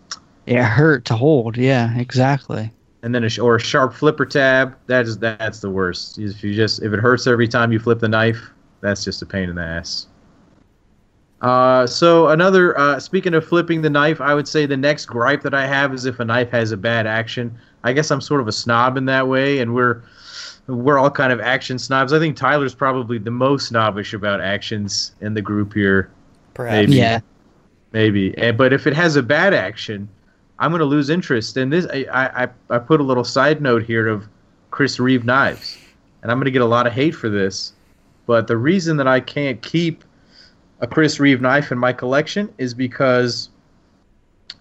it 0.46 0.60
hurt 0.62 1.04
to 1.06 1.14
hold. 1.14 1.56
Yeah, 1.56 1.96
exactly. 1.96 2.70
And 3.04 3.14
then 3.14 3.22
a 3.22 3.28
sh- 3.28 3.38
or 3.38 3.56
a 3.56 3.60
sharp 3.60 3.92
flipper 3.92 4.24
tab. 4.24 4.74
That 4.86 5.04
is 5.04 5.18
that's 5.18 5.60
the 5.60 5.70
worst. 5.70 6.18
If 6.18 6.42
you 6.42 6.54
just 6.54 6.82
if 6.82 6.92
it 6.92 6.98
hurts 6.98 7.26
every 7.26 7.46
time 7.46 7.70
you 7.70 7.78
flip 7.78 8.00
the 8.00 8.08
knife, 8.08 8.40
that's 8.80 9.04
just 9.04 9.22
a 9.22 9.26
pain 9.26 9.50
in 9.50 9.56
the 9.56 9.62
ass. 9.62 10.06
Uh, 11.42 11.86
so 11.86 12.28
another 12.28 12.76
uh, 12.78 12.98
speaking 12.98 13.34
of 13.34 13.46
flipping 13.46 13.82
the 13.82 13.90
knife, 13.90 14.22
I 14.22 14.34
would 14.34 14.48
say 14.48 14.64
the 14.64 14.76
next 14.76 15.04
gripe 15.04 15.42
that 15.42 15.52
I 15.52 15.66
have 15.66 15.92
is 15.92 16.06
if 16.06 16.18
a 16.18 16.24
knife 16.24 16.50
has 16.50 16.72
a 16.72 16.76
bad 16.78 17.06
action. 17.06 17.56
I 17.84 17.92
guess 17.92 18.10
I'm 18.10 18.22
sort 18.22 18.40
of 18.40 18.48
a 18.48 18.52
snob 18.52 18.96
in 18.96 19.04
that 19.04 19.28
way, 19.28 19.58
and 19.58 19.74
we're 19.74 20.02
we're 20.66 20.98
all 20.98 21.10
kind 21.10 21.30
of 21.30 21.40
action 21.40 21.78
snobs. 21.78 22.14
I 22.14 22.18
think 22.18 22.38
Tyler's 22.38 22.74
probably 22.74 23.18
the 23.18 23.30
most 23.30 23.68
snobbish 23.68 24.14
about 24.14 24.40
actions 24.40 25.12
in 25.20 25.34
the 25.34 25.42
group 25.42 25.74
here. 25.74 26.10
Perhaps. 26.54 26.88
Maybe. 26.88 26.96
Yeah. 26.96 27.20
maybe. 27.92 28.36
And, 28.38 28.56
but 28.56 28.72
if 28.72 28.86
it 28.86 28.94
has 28.94 29.16
a 29.16 29.22
bad 29.22 29.52
action, 29.52 30.08
I'm 30.58 30.70
going 30.70 30.80
to 30.80 30.86
lose 30.86 31.10
interest. 31.10 31.56
And 31.56 31.72
this, 31.72 31.86
I, 31.86 32.44
I, 32.44 32.48
I 32.70 32.78
put 32.78 33.00
a 33.00 33.02
little 33.02 33.24
side 33.24 33.60
note 33.60 33.82
here 33.82 34.08
of 34.08 34.26
Chris 34.70 34.98
Reeve 34.98 35.24
knives, 35.24 35.78
and 36.22 36.30
I'm 36.30 36.38
going 36.38 36.46
to 36.46 36.50
get 36.50 36.62
a 36.62 36.66
lot 36.66 36.86
of 36.86 36.92
hate 36.92 37.14
for 37.14 37.28
this. 37.28 37.72
But 38.26 38.46
the 38.46 38.56
reason 38.56 38.96
that 38.96 39.06
I 39.06 39.20
can't 39.20 39.60
keep 39.62 40.04
a 40.80 40.86
Chris 40.86 41.20
Reeve 41.20 41.40
knife 41.40 41.70
in 41.72 41.78
my 41.78 41.92
collection 41.92 42.52
is 42.58 42.74
because 42.74 43.50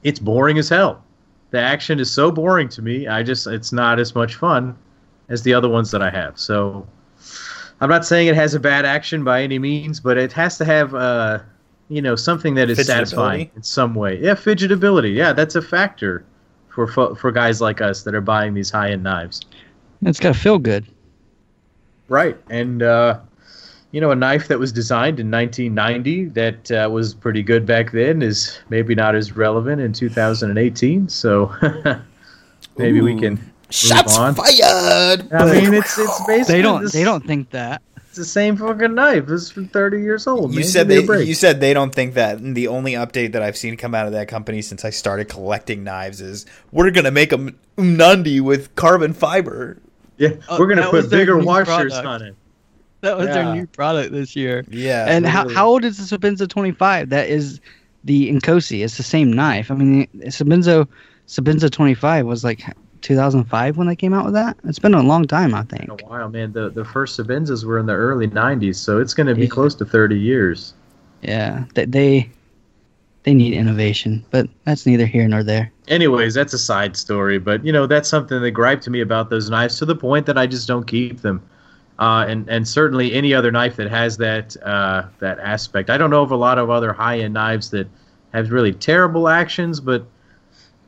it's 0.03 0.19
boring 0.19 0.57
as 0.57 0.69
hell. 0.69 1.03
The 1.51 1.59
action 1.59 1.99
is 1.99 2.11
so 2.11 2.31
boring 2.31 2.69
to 2.69 2.81
me. 2.81 3.07
I 3.07 3.23
just, 3.23 3.47
it's 3.47 3.71
not 3.71 3.99
as 3.99 4.15
much 4.15 4.35
fun 4.35 4.75
as 5.29 5.43
the 5.43 5.53
other 5.53 5.69
ones 5.69 5.91
that 5.91 6.01
I 6.01 6.09
have. 6.09 6.39
So. 6.39 6.87
I'm 7.81 7.89
not 7.89 8.05
saying 8.05 8.27
it 8.27 8.35
has 8.35 8.53
a 8.53 8.61
bad 8.61 8.85
action 8.85 9.25
by 9.25 9.41
any 9.41 9.59
means, 9.59 9.99
but 9.99 10.17
it 10.17 10.31
has 10.31 10.57
to 10.59 10.63
have 10.63 10.95
uh, 10.95 11.39
you 11.89 12.01
know 12.01 12.15
something 12.15 12.55
that 12.55 12.69
is 12.69 12.85
satisfying 12.85 13.51
in 13.55 13.63
some 13.63 13.93
way. 13.95 14.19
Yeah, 14.19 14.33
fidgetability. 14.35 15.13
Yeah, 15.15 15.33
that's 15.33 15.55
a 15.55 15.61
factor 15.61 16.25
for 16.69 16.87
for 17.15 17.31
guys 17.31 17.61
like 17.61 17.81
us 17.81 18.03
that 18.03 18.15
are 18.15 18.21
buying 18.21 18.53
these 18.53 18.69
high 18.71 18.91
end 18.91 19.03
knives. 19.03 19.41
It's 20.01 20.19
got 20.19 20.33
to 20.33 20.39
feel 20.39 20.59
good. 20.59 20.85
Right, 22.09 22.37
and 22.49 22.83
uh, 22.83 23.19
you 23.91 24.01
know 24.01 24.11
a 24.11 24.15
knife 24.15 24.47
that 24.49 24.59
was 24.59 24.71
designed 24.71 25.19
in 25.19 25.31
1990 25.31 26.25
that 26.29 26.71
uh, 26.71 26.89
was 26.89 27.13
pretty 27.13 27.41
good 27.43 27.65
back 27.65 27.91
then 27.91 28.21
is 28.21 28.59
maybe 28.69 28.95
not 28.95 29.15
as 29.15 29.35
relevant 29.35 29.81
in 29.81 29.93
2018. 29.93 31.07
So 31.09 31.53
maybe 32.77 33.01
we 33.01 33.13
Ooh. 33.13 33.19
can. 33.19 33.53
Shots 33.69 34.19
on. 34.19 34.35
fired. 34.35 35.31
I 35.33 35.51
mean, 35.51 35.73
it's 35.73 35.97
it's 35.97 36.25
basically 36.27 36.55
They 36.55 36.61
don't. 36.61 36.83
this- 36.83 36.91
They 36.91 37.03
don't 37.03 37.25
think 37.25 37.49
that. 37.51 37.81
It's 38.13 38.19
the 38.19 38.25
same 38.25 38.57
fucking 38.57 38.93
knife. 38.93 39.25
This 39.25 39.41
is 39.41 39.49
from 39.49 39.67
30 39.69 39.99
years 39.99 40.27
old. 40.27 40.53
You 40.53 40.59
man. 40.59 40.67
said 40.69 40.87
Give 40.87 41.07
me 41.09 41.15
a 41.15 41.17
they, 41.17 41.23
you 41.23 41.33
said 41.33 41.59
they 41.59 41.73
don't 41.73 41.95
think 41.95 42.13
that. 42.13 42.37
And 42.37 42.55
the 42.55 42.67
only 42.67 42.91
update 42.91 43.31
that 43.31 43.41
I've 43.41 43.57
seen 43.57 43.75
come 43.75 43.95
out 43.95 44.05
of 44.05 44.11
that 44.11 44.27
company 44.27 44.61
since 44.61 44.85
I 44.85 44.91
started 44.91 45.29
collecting 45.29 45.83
knives 45.83 46.21
is 46.21 46.45
we're 46.71 46.91
gonna 46.91 47.09
make 47.09 47.31
a 47.31 47.39
Mnandi 47.75 48.39
with 48.39 48.75
carbon 48.75 49.13
fiber. 49.15 49.79
yeah, 50.19 50.29
Oh, 50.47 50.59
we're 50.59 50.67
gonna 50.67 50.91
put 50.91 51.09
bigger 51.09 51.39
washers 51.39 51.65
product. 51.91 52.05
on 52.05 52.21
it. 52.21 52.35
That 53.01 53.17
was 53.17 53.29
Yeah. 53.29 53.33
their 53.33 53.55
new 53.55 53.65
product 53.65 54.11
this 54.11 54.35
year. 54.35 54.63
Yeah, 54.69 55.07
and 55.09 55.25
how, 55.25 55.39
literally. 55.39 55.55
how 55.55 55.67
old 55.69 55.83
is 55.83 55.97
the 56.07 56.15
Sebenza 56.15 56.47
25? 56.47 57.09
That 57.09 57.29
is 57.29 57.59
the 58.03 58.31
Inkosi. 58.31 58.83
It's 58.85 58.95
the 58.97 59.01
same 59.01 59.33
knife. 59.33 59.71
I 59.71 59.73
mean, 59.73 60.07
the 60.13 60.25
Sebenza 60.27 60.87
Sebenza 61.27 61.71
25 61.71 62.27
was 62.27 62.43
like 62.43 62.61
2005 63.03 63.77
when 63.77 63.87
they 63.87 63.95
came 63.95 64.13
out 64.13 64.25
with 64.25 64.33
that. 64.33 64.57
It's 64.63 64.79
been 64.79 64.93
a 64.93 65.03
long 65.03 65.25
time, 65.25 65.53
I 65.53 65.63
think. 65.63 65.83
In 65.83 65.89
a 65.91 65.95
while, 66.07 66.29
man. 66.29 66.51
The 66.53 66.69
the 66.69 66.85
first 66.85 67.19
Sebenzas 67.19 67.63
were 67.63 67.77
in 67.79 67.85
the 67.85 67.93
early 67.93 68.27
90s, 68.27 68.79
so 68.79 68.99
it's 68.99 69.13
gonna 69.13 69.35
be 69.35 69.43
Yeah. 69.43 69.47
close 69.49 69.75
to 69.75 69.85
30 69.85 70.17
years. 70.17 70.73
Yeah, 71.21 71.65
they, 71.75 71.85
they 71.85 72.29
they 73.23 73.33
need 73.33 73.53
innovation, 73.53 74.25
but 74.31 74.47
that's 74.65 74.85
neither 74.85 75.05
here 75.05 75.27
nor 75.27 75.43
there. 75.43 75.71
Anyways, 75.87 76.33
that's 76.33 76.53
a 76.53 76.57
side 76.57 76.97
story, 76.97 77.37
but 77.39 77.63
you 77.65 77.71
know 77.71 77.85
that's 77.87 78.09
something 78.09 78.41
that 78.41 78.51
griped 78.51 78.83
to 78.83 78.89
me 78.89 79.01
about 79.01 79.29
those 79.29 79.49
knives 79.49 79.77
to 79.79 79.85
the 79.85 79.95
point 79.95 80.25
that 80.25 80.37
I 80.37 80.47
just 80.47 80.67
don't 80.67 80.85
keep 80.85 81.21
them. 81.21 81.41
Uh, 81.99 82.25
and 82.27 82.49
and 82.49 82.67
certainly 82.67 83.13
any 83.13 83.33
other 83.33 83.51
knife 83.51 83.75
that 83.77 83.89
has 83.89 84.17
that 84.17 84.57
uh, 84.63 85.03
that 85.19 85.39
aspect. 85.39 85.89
I 85.89 85.97
don't 85.97 86.09
know 86.09 86.23
of 86.23 86.31
a 86.31 86.35
lot 86.35 86.57
of 86.57 86.69
other 86.69 86.91
high 86.91 87.19
end 87.19 87.33
knives 87.35 87.69
that 87.71 87.87
have 88.33 88.51
really 88.51 88.73
terrible 88.73 89.29
actions, 89.29 89.79
but 89.79 90.05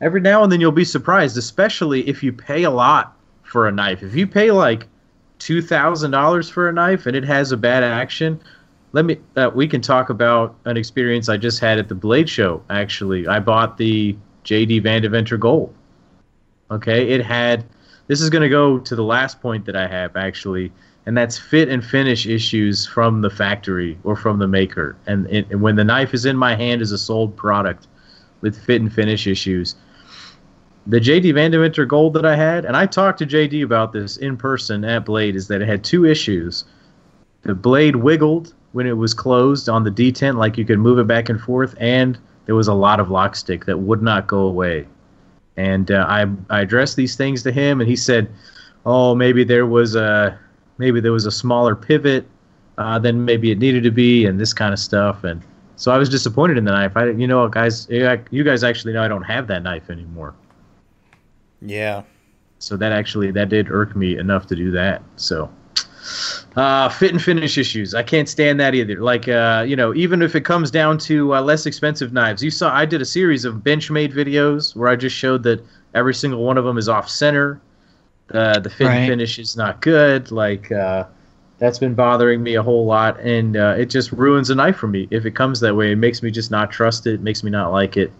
every 0.00 0.20
now 0.20 0.42
and 0.42 0.52
then 0.52 0.60
you'll 0.60 0.72
be 0.72 0.84
surprised, 0.84 1.36
especially 1.36 2.08
if 2.08 2.22
you 2.22 2.32
pay 2.32 2.64
a 2.64 2.70
lot 2.70 3.16
for 3.42 3.66
a 3.66 3.72
knife. 3.72 4.02
If 4.02 4.14
you 4.14 4.26
pay 4.26 4.50
like 4.50 4.86
two 5.38 5.62
thousand 5.62 6.10
dollars 6.10 6.48
for 6.48 6.68
a 6.68 6.72
knife 6.72 7.06
and 7.06 7.16
it 7.16 7.24
has 7.24 7.52
a 7.52 7.56
bad 7.56 7.82
action, 7.82 8.40
let 8.92 9.04
me. 9.04 9.18
Uh, 9.36 9.50
we 9.54 9.68
can 9.68 9.80
talk 9.80 10.10
about 10.10 10.56
an 10.64 10.76
experience 10.76 11.28
I 11.28 11.36
just 11.36 11.60
had 11.60 11.78
at 11.78 11.88
the 11.88 11.94
Blade 11.94 12.28
Show. 12.28 12.62
Actually, 12.70 13.26
I 13.26 13.40
bought 13.40 13.76
the 13.78 14.16
JD 14.44 14.82
Vandeventer 14.82 15.38
Gold. 15.38 15.74
Okay, 16.70 17.08
it 17.10 17.24
had. 17.24 17.64
This 18.08 18.20
is 18.20 18.30
going 18.30 18.42
to 18.42 18.48
go 18.48 18.78
to 18.78 18.94
the 18.94 19.02
last 19.02 19.42
point 19.42 19.66
that 19.66 19.74
I 19.74 19.88
have 19.88 20.16
actually, 20.16 20.70
and 21.06 21.16
that's 21.16 21.36
fit 21.36 21.68
and 21.68 21.84
finish 21.84 22.24
issues 22.24 22.86
from 22.86 23.20
the 23.20 23.30
factory 23.30 23.98
or 24.04 24.14
from 24.14 24.38
the 24.38 24.46
maker. 24.46 24.96
And, 25.08 25.28
it, 25.28 25.50
and 25.50 25.60
when 25.60 25.74
the 25.74 25.82
knife 25.82 26.14
is 26.14 26.24
in 26.24 26.36
my 26.36 26.54
hand 26.54 26.82
as 26.82 26.92
a 26.92 26.98
sold 26.98 27.36
product 27.36 27.88
with 28.42 28.56
fit 28.64 28.80
and 28.80 28.92
finish 28.92 29.26
issues, 29.26 29.74
the 30.86 31.00
JD 31.00 31.34
Vandeventer 31.34 31.86
Gold 31.86 32.14
that 32.14 32.24
I 32.24 32.36
had, 32.36 32.64
and 32.64 32.76
I 32.76 32.86
talked 32.86 33.18
to 33.18 33.26
JD 33.26 33.64
about 33.64 33.92
this 33.92 34.16
in 34.16 34.36
person 34.36 34.84
at 34.84 35.04
Blade, 35.04 35.34
is 35.34 35.48
that 35.48 35.60
it 35.60 35.68
had 35.68 35.82
two 35.82 36.06
issues. 36.06 36.64
The 37.42 37.54
blade 37.54 37.96
wiggled 37.96 38.54
when 38.72 38.86
it 38.86 38.96
was 38.96 39.12
closed 39.12 39.68
on 39.68 39.84
the 39.84 39.90
detent, 39.90 40.36
like 40.36 40.56
you 40.56 40.64
could 40.64 40.78
move 40.78 40.98
it 40.98 41.06
back 41.06 41.28
and 41.28 41.40
forth, 41.40 41.74
and 41.78 42.18
there 42.46 42.54
was 42.54 42.68
a 42.68 42.74
lot 42.74 43.00
of 43.00 43.10
lock 43.10 43.34
stick 43.34 43.64
that 43.64 43.78
would 43.78 44.02
not 44.02 44.26
go 44.26 44.40
away. 44.40 44.86
And 45.56 45.90
uh, 45.90 46.06
I 46.08 46.26
I 46.50 46.60
addressed 46.60 46.96
these 46.96 47.16
things 47.16 47.42
to 47.44 47.52
him, 47.52 47.80
and 47.80 47.88
he 47.88 47.96
said, 47.96 48.28
"Oh, 48.84 49.14
maybe 49.14 49.42
there 49.42 49.66
was 49.66 49.96
a 49.96 50.38
maybe 50.78 51.00
there 51.00 51.12
was 51.12 51.26
a 51.26 51.32
smaller 51.32 51.74
pivot 51.74 52.26
uh, 52.78 52.98
than 52.98 53.24
maybe 53.24 53.50
it 53.50 53.58
needed 53.58 53.82
to 53.84 53.90
be, 53.90 54.26
and 54.26 54.38
this 54.38 54.52
kind 54.52 54.72
of 54.72 54.78
stuff." 54.78 55.24
And 55.24 55.42
so 55.76 55.90
I 55.90 55.98
was 55.98 56.08
disappointed 56.08 56.58
in 56.58 56.64
the 56.64 56.72
knife. 56.72 56.96
I 56.96 57.10
you 57.10 57.26
know 57.26 57.48
guys 57.48 57.88
you 57.88 58.44
guys 58.44 58.62
actually 58.62 58.92
know 58.92 59.02
I 59.02 59.08
don't 59.08 59.22
have 59.22 59.46
that 59.48 59.62
knife 59.62 59.88
anymore. 59.90 60.34
Yeah. 61.60 62.02
So 62.58 62.76
that 62.76 62.92
actually 62.92 63.30
that 63.32 63.48
did 63.48 63.70
irk 63.70 63.94
me 63.96 64.18
enough 64.18 64.46
to 64.48 64.56
do 64.56 64.70
that. 64.72 65.02
So 65.16 65.50
uh, 66.56 66.88
fit 66.88 67.12
and 67.12 67.22
finish 67.22 67.58
issues. 67.58 67.94
I 67.94 68.02
can't 68.02 68.28
stand 68.28 68.58
that 68.60 68.74
either. 68.74 69.00
Like 69.00 69.28
uh, 69.28 69.64
you 69.66 69.76
know, 69.76 69.94
even 69.94 70.22
if 70.22 70.34
it 70.34 70.42
comes 70.42 70.70
down 70.70 70.98
to 70.98 71.34
uh, 71.34 71.42
less 71.42 71.66
expensive 71.66 72.12
knives, 72.12 72.42
you 72.42 72.50
saw 72.50 72.74
I 72.74 72.84
did 72.86 73.00
a 73.02 73.04
series 73.06 73.44
of 73.44 73.56
Benchmade 73.56 74.12
videos 74.12 74.74
where 74.74 74.88
I 74.88 74.96
just 74.96 75.16
showed 75.16 75.42
that 75.44 75.64
every 75.94 76.14
single 76.14 76.42
one 76.44 76.56
of 76.58 76.64
them 76.64 76.78
is 76.78 76.88
off 76.88 77.08
center. 77.08 77.60
Uh, 78.32 78.58
the 78.58 78.70
fit 78.70 78.86
Right. 78.86 78.96
and 78.96 79.06
finish 79.06 79.38
is 79.38 79.56
not 79.56 79.80
good. 79.82 80.30
Like 80.32 80.72
uh, 80.72 81.04
that's 81.58 81.78
been 81.78 81.94
bothering 81.94 82.42
me 82.42 82.54
a 82.54 82.62
whole 82.62 82.86
lot, 82.86 83.20
and 83.20 83.56
uh, 83.56 83.74
it 83.78 83.86
just 83.86 84.12
ruins 84.12 84.50
a 84.50 84.54
knife 84.54 84.76
for 84.76 84.88
me 84.88 85.06
if 85.10 85.26
it 85.26 85.32
comes 85.32 85.60
that 85.60 85.74
way. 85.76 85.92
It 85.92 85.96
makes 85.96 86.22
me 86.22 86.30
just 86.30 86.50
not 86.50 86.70
trust 86.70 87.06
it. 87.06 87.20
Makes 87.20 87.44
me 87.44 87.50
not 87.50 87.70
like 87.70 87.96
it 87.96 88.12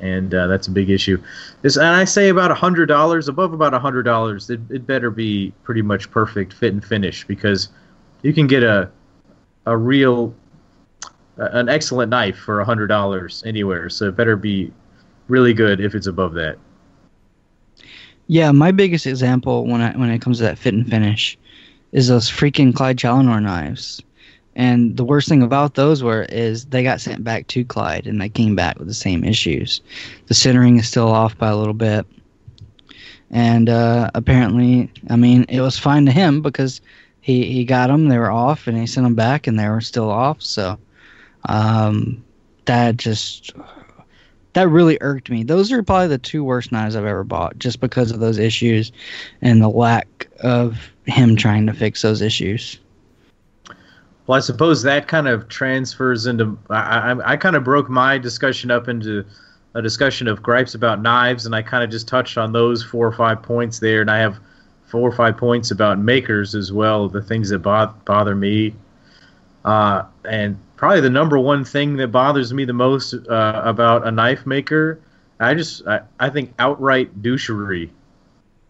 and 0.00 0.34
uh, 0.34 0.46
that's 0.46 0.66
a 0.66 0.70
big 0.70 0.90
issue. 0.90 1.22
This, 1.62 1.76
and 1.76 1.86
I 1.86 2.04
say 2.04 2.28
about 2.28 2.56
hundred 2.56 2.86
dollars, 2.86 3.28
above 3.28 3.52
about 3.52 3.72
hundred 3.74 4.02
dollars, 4.04 4.50
it, 4.50 4.60
it 4.70 4.86
better 4.86 5.10
be 5.10 5.52
pretty 5.62 5.82
much 5.82 6.10
perfect 6.10 6.52
fit 6.52 6.72
and 6.72 6.84
finish 6.84 7.26
because 7.26 7.68
you 8.22 8.32
can 8.32 8.46
get 8.46 8.62
a 8.62 8.90
a 9.66 9.76
real 9.76 10.34
an 11.36 11.68
excellent 11.68 12.10
knife 12.10 12.36
for 12.36 12.62
hundred 12.64 12.88
dollars 12.88 13.42
anywhere. 13.46 13.88
So 13.88 14.08
it 14.08 14.16
better 14.16 14.36
be 14.36 14.72
really 15.28 15.54
good 15.54 15.80
if 15.80 15.94
it's 15.94 16.06
above 16.06 16.34
that. 16.34 16.58
Yeah, 18.26 18.52
my 18.52 18.70
biggest 18.70 19.06
example 19.06 19.66
when 19.66 19.80
I 19.80 19.96
when 19.96 20.10
it 20.10 20.20
comes 20.20 20.38
to 20.38 20.44
that 20.44 20.58
fit 20.58 20.74
and 20.74 20.88
finish 20.88 21.36
is 21.92 22.08
those 22.08 22.30
freaking 22.30 22.74
Clyde 22.74 22.98
Challenor 22.98 23.40
knives. 23.40 24.00
And 24.60 24.98
the 24.98 25.04
worst 25.04 25.26
thing 25.26 25.42
about 25.42 25.74
those 25.74 26.02
were 26.02 26.26
is 26.28 26.66
they 26.66 26.82
got 26.82 27.00
sent 27.00 27.24
back 27.24 27.46
to 27.46 27.64
Clyde 27.64 28.06
and 28.06 28.20
they 28.20 28.28
came 28.28 28.54
back 28.54 28.78
with 28.78 28.88
the 28.88 28.92
same 28.92 29.24
issues. 29.24 29.80
The 30.26 30.34
centering 30.34 30.78
is 30.78 30.86
still 30.86 31.08
off 31.08 31.38
by 31.38 31.48
a 31.48 31.56
little 31.56 31.72
bit. 31.72 32.04
And 33.30 33.70
uh, 33.70 34.10
apparently, 34.14 34.92
I 35.08 35.16
mean, 35.16 35.46
it 35.48 35.62
was 35.62 35.78
fine 35.78 36.04
to 36.04 36.12
him 36.12 36.42
because 36.42 36.82
he, 37.22 37.50
he 37.50 37.64
got 37.64 37.86
them, 37.86 38.08
they 38.08 38.18
were 38.18 38.30
off, 38.30 38.66
and 38.66 38.76
he 38.76 38.86
sent 38.86 39.06
them 39.06 39.14
back 39.14 39.46
and 39.46 39.58
they 39.58 39.66
were 39.66 39.80
still 39.80 40.10
off. 40.10 40.42
So 40.42 40.78
um, 41.46 42.22
that 42.66 42.98
just 42.98 43.52
that 44.52 44.68
really 44.68 44.98
irked 45.00 45.30
me. 45.30 45.42
Those 45.42 45.72
are 45.72 45.82
probably 45.82 46.08
the 46.08 46.18
two 46.18 46.44
worst 46.44 46.70
knives 46.70 46.96
I've 46.96 47.06
ever 47.06 47.24
bought, 47.24 47.58
just 47.58 47.80
because 47.80 48.10
of 48.10 48.20
those 48.20 48.36
issues 48.36 48.92
and 49.40 49.62
the 49.62 49.70
lack 49.70 50.28
of 50.40 50.90
him 51.06 51.34
trying 51.34 51.66
to 51.66 51.72
fix 51.72 52.02
those 52.02 52.20
issues. 52.20 52.78
Well, 54.30 54.36
I 54.36 54.40
suppose 54.42 54.84
that 54.84 55.08
kind 55.08 55.26
of 55.26 55.48
transfers 55.48 56.26
into. 56.26 56.56
I, 56.70 56.76
I, 57.10 57.32
I 57.32 57.36
kind 57.36 57.56
of 57.56 57.64
broke 57.64 57.90
my 57.90 58.16
discussion 58.16 58.70
up 58.70 58.86
into 58.86 59.24
a 59.74 59.82
discussion 59.82 60.28
of 60.28 60.40
gripes 60.40 60.76
about 60.76 61.02
knives, 61.02 61.46
and 61.46 61.54
I 61.56 61.62
kind 61.62 61.82
of 61.82 61.90
just 61.90 62.06
touched 62.06 62.38
on 62.38 62.52
those 62.52 62.80
four 62.80 63.08
or 63.08 63.10
five 63.10 63.42
points 63.42 63.80
there, 63.80 64.00
and 64.00 64.08
I 64.08 64.18
have 64.18 64.38
four 64.84 65.00
or 65.00 65.10
five 65.10 65.36
points 65.36 65.72
about 65.72 65.98
makers 65.98 66.54
as 66.54 66.72
well, 66.72 67.08
the 67.08 67.20
things 67.20 67.48
that 67.48 67.58
bo- 67.58 67.92
bother 68.04 68.36
me. 68.36 68.76
Uh, 69.64 70.04
and 70.24 70.56
probably 70.76 71.00
the 71.00 71.10
number 71.10 71.36
one 71.36 71.64
thing 71.64 71.96
that 71.96 72.12
bothers 72.12 72.54
me 72.54 72.64
the 72.64 72.72
most 72.72 73.14
uh, 73.14 73.62
about 73.64 74.06
a 74.06 74.12
knife 74.12 74.46
maker, 74.46 75.00
I 75.40 75.54
just 75.54 75.84
I, 75.88 76.02
I 76.20 76.30
think 76.30 76.54
outright 76.60 77.20
douchery 77.20 77.90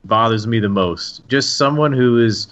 bothers 0.05 0.46
me 0.46 0.59
the 0.59 0.70
most. 0.70 1.29
Just 1.29 1.59
someone 1.59 1.92
who 1.92 2.16
is 2.16 2.46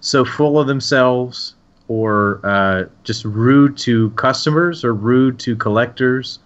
so 0.00 0.26
full 0.26 0.60
of 0.60 0.66
themselves 0.66 1.54
or 1.88 2.40
uh, 2.44 2.84
just 3.04 3.24
rude 3.24 3.76
to 3.78 4.10
customers 4.10 4.84
or 4.84 4.94
rude 4.94 5.38
to 5.40 5.56
collectors 5.56 6.38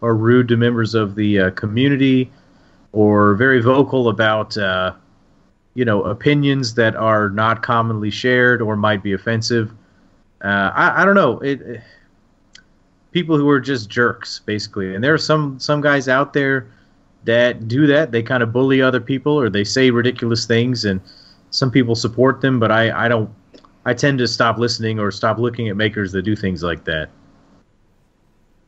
or 0.00 0.14
rude 0.16 0.48
to 0.48 0.56
members 0.56 0.94
of 0.94 1.14
the 1.14 1.38
uh, 1.40 1.50
community 1.50 2.30
or 2.92 3.34
very 3.34 3.60
vocal 3.60 4.08
about 4.08 4.56
uh, 4.56 4.92
you 5.74 5.84
know 5.84 6.02
opinions 6.04 6.74
that 6.74 6.94
are 6.96 7.28
not 7.30 7.62
commonly 7.62 8.10
shared 8.10 8.62
or 8.62 8.76
might 8.76 9.02
be 9.02 9.12
offensive. 9.12 9.72
Uh, 10.42 10.70
I, 10.74 11.02
I 11.02 11.04
don't 11.04 11.14
know. 11.16 11.38
It, 11.40 11.60
it- 11.62 11.80
people 13.12 13.36
who 13.36 13.48
are 13.48 13.60
just 13.60 13.88
jerks 13.88 14.40
basically. 14.40 14.94
And 14.94 15.02
there 15.02 15.14
are 15.14 15.18
some 15.18 15.58
some 15.58 15.80
guys 15.80 16.08
out 16.08 16.32
there 16.32 16.66
that 17.24 17.68
do 17.68 17.86
that. 17.86 18.12
They 18.12 18.22
kind 18.22 18.42
of 18.42 18.52
bully 18.52 18.80
other 18.82 19.00
people 19.00 19.32
or 19.38 19.48
they 19.50 19.64
say 19.64 19.90
ridiculous 19.90 20.46
things 20.46 20.84
and 20.84 21.00
some 21.50 21.70
people 21.70 21.94
support 21.94 22.42
them 22.42 22.60
but 22.60 22.70
i 22.70 23.06
i 23.06 23.08
don't 23.08 23.30
I 23.88 23.94
tend 23.94 24.18
to 24.18 24.28
stop 24.28 24.58
listening 24.58 24.98
or 24.98 25.10
stop 25.10 25.38
looking 25.38 25.68
at 25.70 25.76
makers 25.76 26.12
that 26.12 26.20
do 26.20 26.36
things 26.36 26.62
like 26.62 26.84
that. 26.84 27.08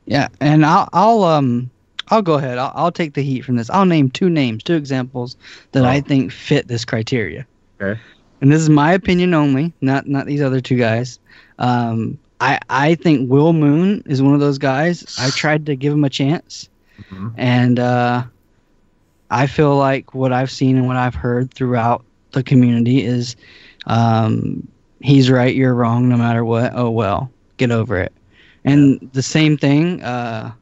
Yeah, 0.07 0.29
and 0.41 0.65
I'll 0.65 0.89
I'll 0.95 1.25
um 1.25 1.71
I'll 2.09 2.23
go 2.23 2.35
ahead. 2.35 2.57
I'll, 2.57 2.73
I'll 2.75 2.91
take 2.91 3.13
the 3.13 3.23
heat 3.23 3.43
from 3.43 3.57
this. 3.57 3.69
I'll 3.69 3.85
name 3.85 4.09
two 4.11 4.31
names, 4.31 4.63
two 4.63 4.75
examples 4.77 5.37
that 5.73 5.85
I 5.85 5.99
Oh. 5.99 6.01
think 6.01 6.33
fit 6.33 6.69
this 6.69 6.87
criteria. 6.87 7.47
Okay. 7.81 8.01
And 8.41 8.51
this 8.51 8.63
is 8.63 8.71
my 8.71 8.93
opinion 8.95 9.35
only, 9.35 9.75
not 9.83 10.07
not 10.09 10.25
these 10.25 10.41
other 10.41 10.63
two 10.63 10.77
guys. 10.77 11.19
Um, 11.59 12.19
I 12.41 12.59
I 12.71 12.95
think 12.95 13.31
Will 13.31 13.53
Moon 13.53 14.03
is 14.07 14.23
one 14.23 14.33
of 14.33 14.41
those 14.41 14.57
guys. 14.57 15.05
I 15.19 15.29
tried 15.37 15.67
to 15.67 15.77
give 15.77 15.93
him 15.93 16.05
a 16.05 16.11
chance, 16.11 16.71
Mhm. 17.13 17.35
and 17.37 17.79
uh, 17.79 18.23
I 19.31 19.47
feel 19.47 19.77
like 19.77 20.15
what 20.15 20.33
I've 20.33 20.51
seen 20.51 20.79
and 20.79 20.87
what 20.87 20.97
I've 20.97 21.15
heard 21.15 21.53
throughout 21.53 22.07
the 22.33 22.43
community 22.43 23.05
is, 23.05 23.37
um, 23.87 24.67
he's 25.01 25.31
right, 25.31 25.55
you're 25.55 25.75
wrong, 25.75 26.09
no 26.09 26.17
matter 26.17 26.45
what. 26.45 26.73
Oh 26.75 26.91
well, 26.91 27.31
get 27.57 27.71
over 27.71 27.99
it. 27.99 28.13
And 28.65 29.11
the 29.13 29.23
same 29.23 29.57
thing 29.57 30.03
uh, 30.03 30.53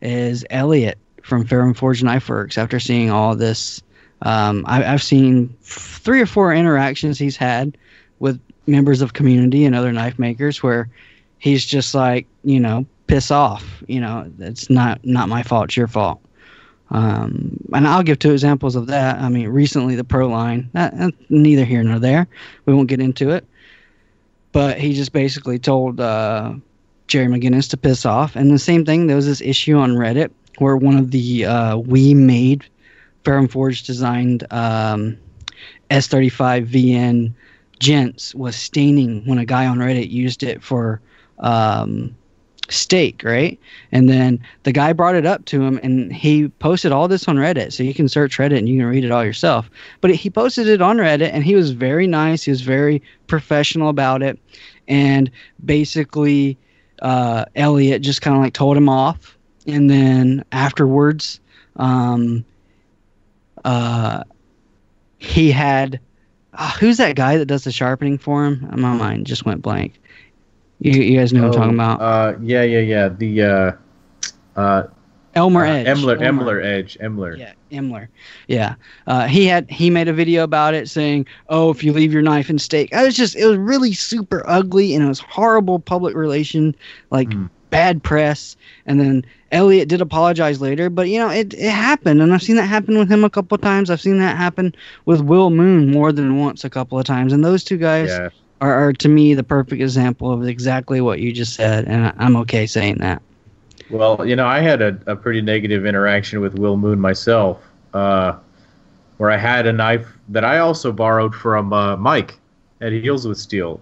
is 0.00 0.44
Elliot 0.50 0.98
from 1.22 1.46
Ferrum 1.46 1.74
Forge 1.74 2.02
Knife 2.02 2.28
Works. 2.28 2.58
After 2.58 2.78
seeing 2.78 3.10
all 3.10 3.34
this, 3.34 3.82
um, 4.22 4.64
I, 4.66 4.84
I've 4.84 5.02
seen 5.02 5.54
three 5.62 6.20
or 6.20 6.26
four 6.26 6.52
interactions 6.52 7.18
he's 7.18 7.36
had 7.36 7.76
with 8.18 8.40
members 8.66 9.00
of 9.00 9.14
community 9.14 9.64
and 9.64 9.74
other 9.74 9.92
knife 9.92 10.18
makers 10.18 10.62
where 10.62 10.88
he's 11.38 11.64
just 11.64 11.94
like, 11.94 12.26
you 12.44 12.60
know, 12.60 12.86
piss 13.06 13.30
off. 13.30 13.82
You 13.86 14.00
know, 14.00 14.30
it's 14.38 14.70
not 14.70 15.04
not 15.04 15.28
my 15.28 15.42
fault. 15.42 15.66
It's 15.66 15.76
your 15.76 15.88
fault. 15.88 16.20
Um, 16.92 17.56
and 17.72 17.88
I'll 17.88 18.02
give 18.02 18.18
two 18.18 18.32
examples 18.32 18.76
of 18.76 18.86
that. 18.88 19.18
I 19.18 19.28
mean, 19.30 19.48
recently 19.48 19.96
the 19.96 20.04
pro 20.04 20.28
line, 20.28 20.70
uh, 20.74 21.10
neither 21.30 21.64
here 21.64 21.82
nor 21.82 21.98
there. 21.98 22.28
We 22.66 22.74
won't 22.74 22.88
get 22.88 23.00
into 23.00 23.30
it. 23.30 23.46
But 24.52 24.78
he 24.78 24.92
just 24.92 25.12
basically 25.12 25.58
told 25.58 26.00
uh, 26.00 26.54
Jerry 27.08 27.26
McGinnis 27.26 27.68
to 27.70 27.78
piss 27.78 28.04
off. 28.04 28.36
And 28.36 28.50
the 28.50 28.58
same 28.58 28.84
thing, 28.84 29.06
there 29.06 29.16
was 29.16 29.26
this 29.26 29.40
issue 29.40 29.78
on 29.78 29.92
Reddit 29.92 30.30
where 30.58 30.76
one 30.76 30.98
of 30.98 31.10
the 31.10 31.46
uh, 31.46 31.78
we 31.78 32.12
made 32.12 32.66
Ferrum 33.24 33.48
Forge 33.48 33.84
designed 33.84 34.46
um, 34.50 35.16
S35 35.90 36.66
VN 36.66 37.32
gents 37.78 38.34
was 38.34 38.54
staining 38.54 39.24
when 39.24 39.38
a 39.38 39.46
guy 39.46 39.66
on 39.66 39.78
Reddit 39.78 40.10
used 40.10 40.42
it 40.42 40.62
for 40.62 41.00
um, 41.38 42.14
steak, 42.72 43.22
right? 43.24 43.58
And 43.92 44.08
then 44.08 44.40
the 44.62 44.72
guy 44.72 44.92
brought 44.92 45.14
it 45.14 45.26
up 45.26 45.44
to 45.46 45.62
him 45.62 45.78
and 45.82 46.12
he 46.12 46.48
posted 46.48 46.92
all 46.92 47.08
this 47.08 47.28
on 47.28 47.36
Reddit. 47.36 47.72
So 47.72 47.82
you 47.82 47.94
can 47.94 48.08
search 48.08 48.38
Reddit 48.38 48.58
and 48.58 48.68
you 48.68 48.78
can 48.78 48.86
read 48.86 49.04
it 49.04 49.10
all 49.10 49.24
yourself. 49.24 49.70
But 50.00 50.14
he 50.14 50.30
posted 50.30 50.68
it 50.68 50.80
on 50.80 50.96
Reddit 50.96 51.30
and 51.32 51.44
he 51.44 51.54
was 51.54 51.70
very 51.70 52.06
nice. 52.06 52.42
He 52.42 52.50
was 52.50 52.62
very 52.62 53.02
professional 53.26 53.88
about 53.88 54.22
it. 54.22 54.38
And 54.88 55.30
basically, 55.64 56.58
uh, 57.00 57.44
Elliot 57.56 58.02
just 58.02 58.22
kind 58.22 58.36
of 58.36 58.42
like 58.42 58.54
told 58.54 58.76
him 58.76 58.88
off. 58.88 59.36
And 59.66 59.88
then 59.90 60.44
afterwards, 60.52 61.40
um, 61.76 62.44
uh, 63.64 64.24
he 65.18 65.50
had. 65.50 66.00
Uh, 66.54 66.70
who's 66.72 66.98
that 66.98 67.16
guy 67.16 67.38
that 67.38 67.46
does 67.46 67.64
the 67.64 67.72
sharpening 67.72 68.18
for 68.18 68.44
him? 68.44 68.68
My 68.76 68.92
mind 68.94 69.26
just 69.26 69.46
went 69.46 69.62
blank. 69.62 69.98
You, 70.82 71.00
you 71.00 71.18
guys 71.18 71.32
know 71.32 71.44
oh, 71.44 71.48
what 71.48 71.54
I'm 71.54 71.60
talking 71.60 71.74
about? 71.74 72.00
Uh, 72.00 72.38
yeah, 72.42 72.62
yeah, 72.62 72.80
yeah. 72.80 73.08
The 73.08 73.42
uh, 73.42 74.60
uh, 74.60 74.82
Elmer 75.34 75.64
uh, 75.64 75.70
Edge. 75.70 75.86
Emler, 75.86 76.18
Emler 76.18 76.64
Edge, 76.64 76.98
Emler. 77.00 77.38
Yeah, 77.38 77.52
Emler. 77.70 78.08
Yeah, 78.48 78.74
uh, 79.06 79.28
he 79.28 79.46
had 79.46 79.70
he 79.70 79.90
made 79.90 80.08
a 80.08 80.12
video 80.12 80.42
about 80.42 80.74
it 80.74 80.88
saying, 80.88 81.26
"Oh, 81.48 81.70
if 81.70 81.84
you 81.84 81.92
leave 81.92 82.12
your 82.12 82.22
knife 82.22 82.50
in 82.50 82.58
steak," 82.58 82.90
it 82.92 83.00
was 83.00 83.16
just 83.16 83.36
it 83.36 83.46
was 83.46 83.58
really 83.58 83.92
super 83.92 84.42
ugly 84.44 84.94
and 84.94 85.04
it 85.04 85.08
was 85.08 85.20
horrible 85.20 85.78
public 85.78 86.16
relation, 86.16 86.74
like 87.10 87.28
mm. 87.28 87.48
bad 87.70 88.02
press. 88.02 88.56
And 88.84 88.98
then 88.98 89.24
Elliot 89.52 89.88
did 89.88 90.00
apologize 90.00 90.60
later, 90.60 90.90
but 90.90 91.08
you 91.08 91.20
know 91.20 91.30
it 91.30 91.54
it 91.54 91.70
happened, 91.70 92.20
and 92.20 92.34
I've 92.34 92.42
seen 92.42 92.56
that 92.56 92.66
happen 92.66 92.98
with 92.98 93.10
him 93.10 93.22
a 93.22 93.30
couple 93.30 93.54
of 93.54 93.60
times. 93.60 93.88
I've 93.88 94.00
seen 94.00 94.18
that 94.18 94.36
happen 94.36 94.74
with 95.04 95.20
Will 95.20 95.50
Moon 95.50 95.92
more 95.92 96.10
than 96.10 96.38
once, 96.38 96.64
a 96.64 96.70
couple 96.70 96.98
of 96.98 97.04
times, 97.04 97.32
and 97.32 97.44
those 97.44 97.62
two 97.62 97.78
guys. 97.78 98.08
Yeah 98.08 98.30
are, 98.62 98.88
are 98.88 98.92
to 98.92 99.08
me 99.08 99.34
the 99.34 99.42
perfect 99.42 99.82
example 99.82 100.32
of 100.32 100.46
exactly 100.46 101.00
what 101.00 101.18
you 101.18 101.32
just 101.32 101.54
said, 101.54 101.84
and 101.86 102.12
I'm 102.16 102.36
okay 102.36 102.64
saying 102.66 102.98
that. 102.98 103.20
Well, 103.90 104.24
you 104.26 104.36
know, 104.36 104.46
I 104.46 104.60
had 104.60 104.80
a, 104.80 104.98
a 105.06 105.16
pretty 105.16 105.42
negative 105.42 105.84
interaction 105.84 106.40
with 106.40 106.54
Will 106.54 106.76
Moon 106.76 107.00
myself, 107.00 107.60
uh, 107.92 108.36
where 109.16 109.30
I 109.30 109.36
had 109.36 109.66
a 109.66 109.72
knife 109.72 110.06
that 110.28 110.44
I 110.44 110.58
also 110.58 110.92
borrowed 110.92 111.34
from 111.34 111.72
uh, 111.72 111.96
Mike 111.96 112.38
at 112.80 112.92
Heels 112.92 113.26
with 113.26 113.36
Steel, 113.36 113.80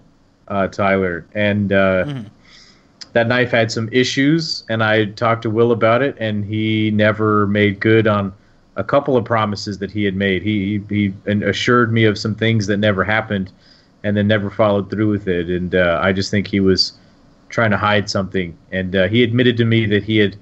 uh, 0.48 0.66
Tyler, 0.68 1.26
and 1.34 1.72
uh, 1.72 2.04
mm-hmm. 2.06 2.28
that 3.12 3.28
knife 3.28 3.50
had 3.50 3.70
some 3.70 3.90
issues, 3.92 4.64
and 4.70 4.82
I 4.82 5.06
talked 5.06 5.42
to 5.42 5.50
Will 5.50 5.72
about 5.72 6.00
it, 6.00 6.16
and 6.18 6.42
he 6.42 6.90
never 6.90 7.46
made 7.46 7.80
good 7.80 8.06
on 8.06 8.32
a 8.76 8.84
couple 8.84 9.18
of 9.18 9.26
promises 9.26 9.76
that 9.78 9.90
he 9.90 10.04
had 10.04 10.16
made. 10.16 10.42
He 10.42 10.80
he, 10.88 11.12
he 11.26 11.44
assured 11.44 11.92
me 11.92 12.04
of 12.04 12.18
some 12.18 12.34
things 12.34 12.66
that 12.68 12.78
never 12.78 13.04
happened 13.04 13.52
and 14.04 14.16
then 14.16 14.26
never 14.26 14.50
followed 14.50 14.90
through 14.90 15.10
with 15.10 15.28
it. 15.28 15.48
And 15.50 15.74
uh, 15.74 16.00
I 16.02 16.12
just 16.12 16.30
think 16.30 16.46
he 16.46 16.60
was 16.60 16.94
trying 17.48 17.70
to 17.70 17.76
hide 17.76 18.08
something. 18.08 18.56
And 18.72 18.96
uh, 18.96 19.08
he 19.08 19.22
admitted 19.22 19.56
to 19.58 19.64
me 19.64 19.86
that 19.86 20.02
he 20.02 20.16
had 20.18 20.36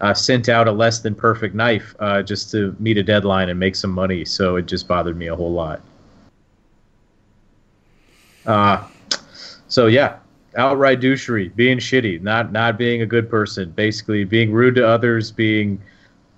uh, 0.00 0.14
sent 0.14 0.48
out 0.48 0.68
a 0.68 0.72
less 0.72 1.00
than 1.00 1.14
perfect 1.14 1.54
knife 1.54 1.94
uh, 2.00 2.22
just 2.22 2.50
to 2.52 2.76
meet 2.78 2.98
a 2.98 3.02
deadline 3.02 3.48
and 3.48 3.58
make 3.58 3.76
some 3.76 3.90
money. 3.90 4.24
So 4.24 4.56
it 4.56 4.66
just 4.66 4.86
bothered 4.86 5.16
me 5.16 5.28
a 5.28 5.36
whole 5.36 5.52
lot. 5.52 5.80
Uh, 8.44 8.84
so 9.68 9.86
yeah, 9.86 10.18
outright 10.56 11.00
douchery, 11.00 11.54
being 11.54 11.78
shitty, 11.78 12.20
not 12.20 12.52
not 12.52 12.76
being 12.76 13.02
a 13.02 13.06
good 13.06 13.30
person, 13.30 13.70
basically 13.70 14.24
being 14.24 14.52
rude 14.52 14.74
to 14.74 14.86
others, 14.86 15.30
being 15.30 15.80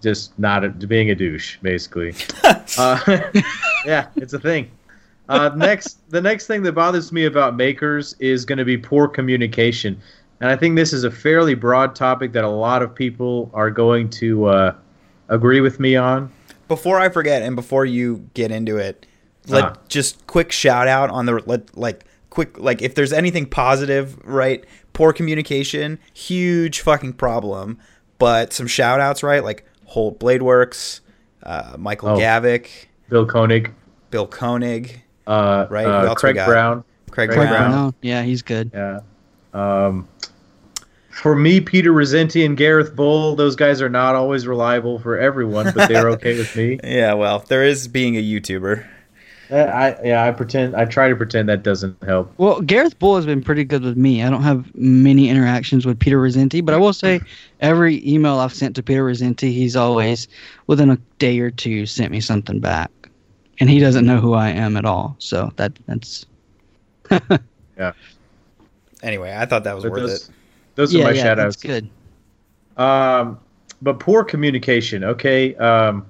just 0.03 0.39
not 0.39 0.65
a, 0.65 0.69
being 0.69 1.11
a 1.11 1.15
douche, 1.15 1.57
basically. 1.63 2.15
uh, 2.79 3.01
yeah, 3.87 4.09
it's 4.17 4.35
a 4.35 4.39
thing. 4.39 4.71
Uh, 5.29 5.51
next, 5.57 6.11
the 6.11 6.21
next 6.21 6.47
thing 6.47 6.63
that 6.63 6.73
bothers 6.73 7.11
me 7.11 7.25
about 7.25 7.57
makers 7.57 8.15
is 8.19 8.45
going 8.45 8.59
to 8.59 8.65
be 8.65 8.77
poor 8.77 9.09
communication, 9.09 10.01
and 10.41 10.51
I 10.51 10.57
think 10.57 10.77
this 10.77 10.93
is 10.93 11.05
a 11.05 11.11
fairly 11.11 11.55
broad 11.55 11.95
topic 11.95 12.33
that 12.33 12.45
a 12.45 12.49
lot 12.49 12.83
of 12.83 12.95
people 12.95 13.51
are 13.55 13.71
going 13.71 14.11
to 14.11 14.47
uh, 14.47 14.75
agree 15.29 15.61
with 15.61 15.81
me 15.81 15.97
on. 15.97 16.31
Before 16.69 17.01
I 17.01 17.09
forget, 17.09 17.43
and 17.43 17.57
before 17.57 17.87
you 17.87 18.29
get 18.35 18.51
into 18.51 18.77
it, 18.77 19.07
let 19.47 19.65
uh 19.65 19.75
just 19.89 20.27
quick 20.27 20.53
shout 20.53 20.89
out 20.89 21.11
on 21.11 21.27
the 21.27 21.43
let 21.47 21.77
like 21.77 22.05
quick 22.31 22.59
like 22.59 22.83
if 22.83 22.95
there's 22.95 23.13
anything 23.13 23.47
positive, 23.47 24.19
right? 24.25 24.65
Poor 24.93 25.13
communication, 25.13 25.99
huge 26.13 26.81
fucking 26.81 27.15
problem. 27.15 27.79
But 28.19 28.53
some 28.53 28.67
shout 28.67 29.01
outs, 29.01 29.23
right? 29.23 29.43
Like 29.43 29.65
Holt 29.87 30.19
Blade 30.19 30.43
Works, 30.43 31.01
uh, 31.43 31.77
Michael 31.79 32.11
oh, 32.11 32.19
Gavik, 32.19 32.69
Bill 33.09 33.27
Koenig, 33.27 33.73
Bill 34.11 34.27
Koenig, 34.27 35.03
uh, 35.27 35.67
right? 35.71 35.87
Uh, 35.87 36.15
Craig 36.15 36.37
Brown. 36.37 36.85
Craig, 37.11 37.31
Craig 37.31 37.49
Brown. 37.49 37.71
Brown. 37.71 37.95
Yeah, 38.03 38.23
he's 38.23 38.43
good. 38.43 38.71
Yeah. 38.75 39.01
Um, 39.53 40.09
for 41.11 41.37
me, 41.37 41.61
Peter 41.61 41.93
Rassenti 41.93 42.45
and 42.45 42.57
Gareth 42.57 42.97
Bull, 42.97 43.37
those 43.37 43.55
guys 43.55 43.81
are 43.81 43.89
not 43.89 44.17
always 44.17 44.47
reliable 44.47 44.99
for 44.99 45.17
everyone, 45.17 45.73
but 45.75 45.89
they're 45.89 46.09
okay 46.11 46.37
with 46.37 46.55
me. 46.57 46.81
Yeah, 46.83 47.15
well, 47.15 47.39
there 47.49 47.63
is 47.63 47.87
being 47.87 48.17
a 48.17 48.23
YouTuber. 48.23 48.85
Uh, 49.51 49.57
I 49.57 49.97
yeah, 50.03 50.25
I 50.25 50.31
pretend 50.33 50.75
I 50.75 50.87
try 50.87 51.09
to 51.09 51.15
pretend 51.15 51.49
that 51.51 51.63
doesn't 51.63 52.03
help. 52.03 52.33
Well, 52.39 52.61
Gareth 52.63 52.99
Bull 52.99 53.15
has 53.17 53.27
been 53.27 53.43
pretty 53.43 53.63
good 53.63 53.83
with 53.83 53.97
me. 53.97 54.23
I 54.23 54.31
don't 54.31 54.43
have 54.43 54.75
many 54.75 55.29
interactions 55.29 55.85
with 55.85 55.99
Peter 55.99 56.19
Rassenti, 56.19 56.65
but 56.65 56.75
I 56.75 56.79
will 56.79 56.95
say 56.95 57.21
every 57.61 58.07
email 58.09 58.39
I've 58.39 58.55
sent 58.55 58.75
to 58.77 58.83
Peter 58.83 59.05
Rassenti, 59.05 59.53
he's 59.53 59.77
always 59.77 60.29
within 60.67 60.91
a 60.91 60.97
day 61.19 61.39
or 61.41 61.51
two 61.51 61.85
sent 61.87 62.11
me 62.11 62.21
something 62.21 62.59
back 62.59 62.91
and 63.61 63.71
he 63.71 63.79
doesn't 63.79 64.07
know 64.07 64.19
who 64.19 64.35
I 64.35 64.49
am 64.51 64.77
at 64.77 64.85
all. 64.85 65.17
So 65.19 65.53
that 65.57 65.73
that's 65.87 66.27
yeah. 67.79 67.93
Anyway, 69.03 69.35
I 69.37 69.47
thought 69.47 69.65
that 69.65 69.75
was 69.75 69.85
but 69.85 69.93
worth 69.93 70.01
those, 70.01 70.29
it. 70.29 70.35
Those 70.75 70.95
yeah, 70.95 71.03
are 71.03 71.05
my 71.05 71.11
yeah, 71.13 71.23
shout 71.23 71.39
outs. 71.39 71.57
good. 71.57 71.89
Um, 72.77 73.39
but 73.83 74.01
poor 74.01 74.25
communication. 74.25 75.05
Okay. 75.05 75.55
Um, 75.57 76.07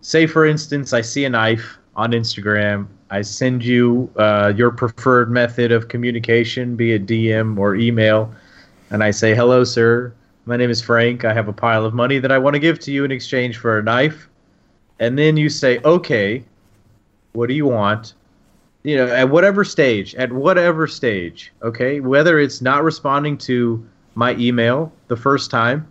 say 0.00 0.26
for 0.26 0.44
instance, 0.44 0.92
I 0.92 1.00
see 1.00 1.24
a 1.24 1.30
knife 1.30 1.78
on 1.96 2.12
Instagram. 2.12 2.86
I 3.10 3.22
send 3.22 3.64
you 3.64 4.10
uh, 4.16 4.52
your 4.56 4.70
preferred 4.70 5.30
method 5.30 5.72
of 5.72 5.88
communication, 5.88 6.76
be 6.76 6.92
it 6.92 7.06
DM 7.06 7.58
or 7.58 7.74
email, 7.74 8.32
and 8.90 9.02
I 9.02 9.10
say, 9.10 9.34
"Hello, 9.34 9.64
sir. 9.64 10.12
My 10.46 10.56
name 10.56 10.70
is 10.70 10.80
Frank. 10.80 11.24
I 11.24 11.32
have 11.32 11.48
a 11.48 11.52
pile 11.52 11.84
of 11.84 11.94
money 11.94 12.18
that 12.18 12.32
I 12.32 12.38
want 12.38 12.54
to 12.54 12.60
give 12.60 12.78
to 12.80 12.92
you 12.92 13.04
in 13.04 13.10
exchange 13.10 13.56
for 13.56 13.78
a 13.78 13.82
knife." 13.82 14.28
And 14.98 15.18
then 15.18 15.36
you 15.36 15.48
say, 15.48 15.80
"Okay, 15.84 16.44
what 17.32 17.48
do 17.48 17.54
you 17.54 17.66
want? 17.66 18.14
You 18.82 18.96
know, 18.96 19.08
at 19.08 19.28
whatever 19.28 19.64
stage, 19.64 20.14
at 20.14 20.32
whatever 20.32 20.86
stage, 20.86 21.52
okay, 21.62 22.00
whether 22.00 22.38
it's 22.38 22.60
not 22.62 22.82
responding 22.82 23.36
to 23.38 23.84
my 24.14 24.34
email 24.36 24.92
the 25.08 25.16
first 25.16 25.50
time, 25.50 25.86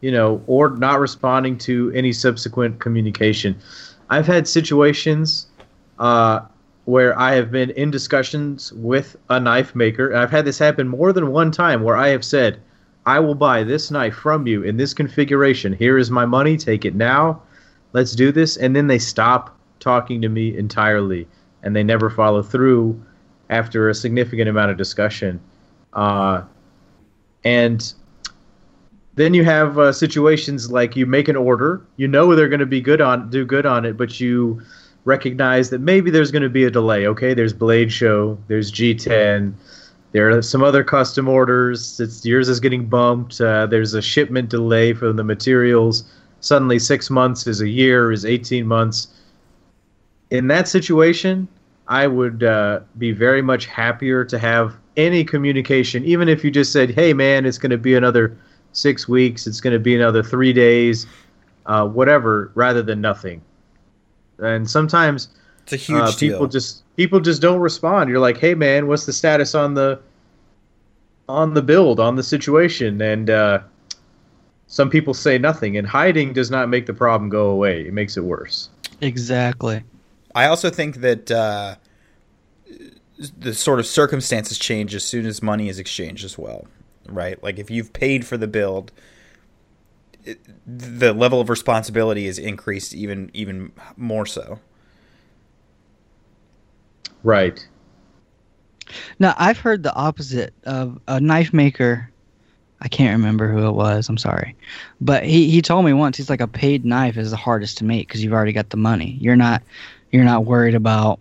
you 0.00 0.10
know, 0.10 0.42
or 0.46 0.70
not 0.70 1.00
responding 1.00 1.56
to 1.58 1.90
any 1.94 2.12
subsequent 2.12 2.80
communication. 2.80 3.56
I've 4.10 4.26
had 4.26 4.46
situations 4.46 5.46
uh, 5.98 6.40
where 6.84 7.18
I 7.18 7.34
have 7.34 7.50
been 7.50 7.70
in 7.70 7.90
discussions 7.90 8.72
with 8.74 9.16
a 9.30 9.40
knife 9.40 9.74
maker. 9.74 10.08
and 10.10 10.18
I've 10.18 10.30
had 10.30 10.44
this 10.44 10.58
happen 10.58 10.88
more 10.88 11.12
than 11.12 11.30
one 11.30 11.50
time 11.50 11.82
where 11.82 11.96
I 11.96 12.08
have 12.08 12.24
said, 12.24 12.60
I 13.06 13.20
will 13.20 13.34
buy 13.34 13.64
this 13.64 13.90
knife 13.90 14.14
from 14.14 14.46
you 14.46 14.62
in 14.62 14.76
this 14.76 14.94
configuration. 14.94 15.72
Here 15.72 15.98
is 15.98 16.10
my 16.10 16.26
money. 16.26 16.56
Take 16.56 16.84
it 16.84 16.94
now. 16.94 17.42
Let's 17.92 18.14
do 18.14 18.32
this. 18.32 18.56
And 18.56 18.76
then 18.76 18.86
they 18.86 18.98
stop 18.98 19.56
talking 19.82 20.22
to 20.22 20.28
me 20.28 20.56
entirely, 20.56 21.26
and 21.62 21.74
they 21.76 21.82
never 21.82 22.08
follow 22.08 22.42
through 22.42 23.00
after 23.50 23.88
a 23.88 23.94
significant 23.94 24.48
amount 24.48 24.70
of 24.70 24.76
discussion. 24.76 25.40
Uh, 25.92 26.42
and 27.44 27.92
then 29.14 29.34
you 29.34 29.44
have 29.44 29.78
uh, 29.78 29.92
situations 29.92 30.70
like 30.70 30.96
you 30.96 31.04
make 31.04 31.28
an 31.28 31.36
order, 31.36 31.84
you 31.96 32.08
know 32.08 32.34
they're 32.34 32.48
going 32.48 32.60
to 32.60 32.66
be 32.66 32.80
good 32.80 33.00
on 33.00 33.28
do 33.28 33.44
good 33.44 33.66
on 33.66 33.84
it, 33.84 33.96
but 33.96 34.20
you 34.20 34.62
recognize 35.04 35.68
that 35.70 35.80
maybe 35.80 36.10
there's 36.10 36.30
going 36.30 36.42
to 36.42 36.48
be 36.48 36.64
a 36.64 36.70
delay. 36.70 37.06
Okay, 37.06 37.34
there's 37.34 37.52
Blade 37.52 37.92
Show, 37.92 38.38
there's 38.46 38.72
G10, 38.72 39.54
there 40.12 40.30
are 40.30 40.42
some 40.42 40.62
other 40.62 40.84
custom 40.84 41.26
orders. 41.26 41.98
It's 41.98 42.24
yours 42.24 42.48
is 42.48 42.60
getting 42.60 42.86
bumped. 42.86 43.40
Uh, 43.40 43.66
there's 43.66 43.94
a 43.94 44.02
shipment 44.02 44.50
delay 44.50 44.92
for 44.92 45.12
the 45.12 45.24
materials. 45.24 46.04
Suddenly, 46.40 46.78
six 46.78 47.08
months 47.08 47.46
is 47.46 47.60
a 47.60 47.68
year, 47.68 48.12
is 48.12 48.24
18 48.24 48.66
months 48.66 49.08
in 50.32 50.46
that 50.46 50.66
situation, 50.66 51.46
I 51.88 52.06
would 52.06 52.42
uh, 52.42 52.80
be 52.96 53.12
very 53.12 53.42
much 53.42 53.66
happier 53.66 54.24
to 54.24 54.38
have 54.38 54.74
any 54.96 55.24
communication, 55.24 56.02
even 56.06 56.26
if 56.26 56.42
you 56.42 56.50
just 56.50 56.72
said, 56.72 56.90
"Hey, 56.90 57.12
man, 57.12 57.44
it's 57.44 57.58
going 57.58 57.70
to 57.70 57.76
be 57.76 57.94
another 57.94 58.34
six 58.72 59.06
weeks. 59.06 59.46
It's 59.46 59.60
going 59.60 59.74
to 59.74 59.78
be 59.78 59.94
another 59.94 60.22
three 60.22 60.54
days, 60.54 61.06
uh, 61.66 61.86
whatever," 61.86 62.50
rather 62.54 62.82
than 62.82 63.02
nothing. 63.02 63.42
And 64.38 64.68
sometimes 64.68 65.28
It's 65.64 65.74
a 65.74 65.76
huge 65.76 66.00
uh, 66.00 66.10
deal. 66.12 66.32
people 66.32 66.46
just 66.46 66.82
people 66.96 67.20
just 67.20 67.42
don't 67.42 67.60
respond. 67.60 68.08
You're 68.08 68.18
like, 68.18 68.38
"Hey, 68.38 68.54
man, 68.54 68.86
what's 68.86 69.04
the 69.04 69.12
status 69.12 69.54
on 69.54 69.74
the 69.74 70.00
on 71.28 71.52
the 71.52 71.62
build 71.62 72.00
on 72.00 72.16
the 72.16 72.22
situation?" 72.22 73.02
And 73.02 73.28
uh, 73.28 73.58
some 74.66 74.88
people 74.88 75.12
say 75.12 75.36
nothing. 75.36 75.76
And 75.76 75.86
hiding 75.86 76.32
does 76.32 76.50
not 76.50 76.70
make 76.70 76.86
the 76.86 76.94
problem 76.94 77.28
go 77.28 77.50
away. 77.50 77.86
It 77.86 77.92
makes 77.92 78.16
it 78.16 78.24
worse. 78.24 78.70
Exactly. 79.02 79.84
I 80.34 80.46
also 80.46 80.70
think 80.70 80.96
that 80.96 81.30
uh, 81.30 81.76
the 83.38 83.54
sort 83.54 83.78
of 83.78 83.86
circumstances 83.86 84.58
change 84.58 84.94
as 84.94 85.04
soon 85.04 85.26
as 85.26 85.42
money 85.42 85.68
is 85.68 85.78
exchanged 85.78 86.24
as 86.24 86.38
well, 86.38 86.66
right? 87.06 87.42
Like 87.42 87.58
if 87.58 87.70
you've 87.70 87.92
paid 87.92 88.26
for 88.26 88.36
the 88.36 88.46
build, 88.46 88.92
it, 90.24 90.40
the 90.66 91.12
level 91.12 91.40
of 91.40 91.50
responsibility 91.50 92.26
is 92.26 92.38
increased 92.38 92.94
even 92.94 93.30
even 93.34 93.72
more 93.96 94.26
so. 94.26 94.60
Right. 97.22 97.66
Now 99.18 99.34
I've 99.36 99.58
heard 99.58 99.82
the 99.82 99.94
opposite 99.94 100.54
of 100.64 101.00
a 101.08 101.20
knife 101.20 101.52
maker. 101.52 102.08
I 102.80 102.88
can't 102.88 103.16
remember 103.16 103.48
who 103.48 103.68
it 103.68 103.72
was. 103.72 104.08
I'm 104.08 104.18
sorry, 104.18 104.56
but 105.00 105.24
he, 105.24 105.48
he 105.50 105.62
told 105.62 105.84
me 105.84 105.92
once 105.92 106.16
he's 106.16 106.28
like 106.28 106.40
a 106.40 106.48
paid 106.48 106.84
knife 106.84 107.16
is 107.16 107.30
the 107.30 107.36
hardest 107.36 107.78
to 107.78 107.84
make 107.84 108.08
because 108.08 108.24
you've 108.24 108.32
already 108.32 108.52
got 108.52 108.70
the 108.70 108.76
money. 108.76 109.18
You're 109.20 109.36
not 109.36 109.62
you're 110.12 110.24
not 110.24 110.44
worried 110.44 110.74
about 110.74 111.18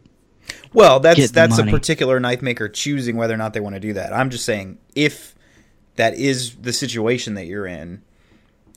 Well, 0.74 1.00
that's 1.00 1.32
that's 1.32 1.58
a 1.58 1.66
particular 1.66 2.20
knife 2.20 2.42
maker 2.42 2.70
choosing 2.70 3.18
whether 3.18 3.34
or 3.34 3.38
not 3.38 3.54
they 3.54 3.60
want 3.60 3.76
to 3.76 3.80
do 3.80 3.94
that. 3.94 4.14
I'm 4.14 4.30
just 4.30 4.46
saying 4.46 4.78
if 4.96 5.36
that 5.96 6.14
is 6.16 6.56
the 6.56 6.74
situation 6.74 7.34
that 7.36 7.46
you're 7.46 7.68
in, 7.68 8.02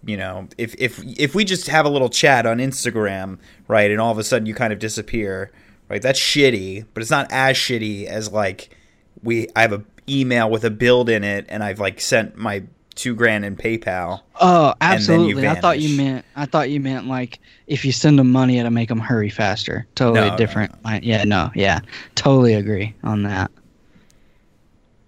you 0.05 0.16
know, 0.16 0.48
if 0.59 0.74
if 0.79 1.03
if 1.18 1.35
we 1.35 1.44
just 1.44 1.68
have 1.68 1.87
a 1.87 1.88
little 1.88 2.09
chat 2.09 2.46
on 2.46 2.59
Instagram, 2.59 3.38
right, 3.68 3.90
and 3.90 4.00
all 4.00 4.11
of 4.11 4.18
a 4.18 4.24
sudden 4.24 4.46
you 4.46 4.55
kind 4.55 4.72
of 4.72 4.79
disappear, 4.79 5.53
right? 5.88 6.03
That's 6.03 6.18
shitty, 6.18 6.87
but 6.92 7.00
it's 7.00 7.11
not 7.11 7.31
as 7.31 7.57
shitty 7.57 8.07
as 8.07 8.33
like 8.33 8.77
we 9.22 9.48
I 9.55 9.62
have 9.62 9.72
a 9.72 9.85
email 10.09 10.50
with 10.50 10.64
a 10.64 10.70
build 10.70 11.09
in 11.09 11.24
it 11.24 11.46
and 11.48 11.62
I've 11.62 11.81
like 11.81 12.00
sent 12.00 12.37
my 12.37 12.64
2 12.95 13.15
grand 13.15 13.45
in 13.45 13.57
PayPal. 13.57 14.21
Oh, 14.41 14.75
then 14.81 14.89
you 14.91 14.95
absolutely. 14.97 15.49
I 15.49 15.61
thought 15.61 15.81
you 15.81 15.97
meant 15.97 16.25
I 16.37 16.47
thought 16.47 16.71
you 16.71 16.81
meant 16.81 17.07
like 17.07 17.41
if 17.67 17.85
you 17.85 17.93
send 17.93 18.19
them 18.19 18.31
money, 18.31 18.59
it'll 18.59 18.71
make 18.71 18.89
them 18.89 18.99
hurry 19.01 19.31
faster. 19.31 19.87
Totally 19.95 20.21
No, 20.21 20.31
no, 20.31 20.37
different. 20.37 20.75
I- 20.85 21.01
yeah, 21.03 21.25
no, 21.25 21.51
yeah, 21.55 21.81
totally 22.15 22.55
agree 22.55 22.95
on 23.03 23.23
that. 23.25 23.51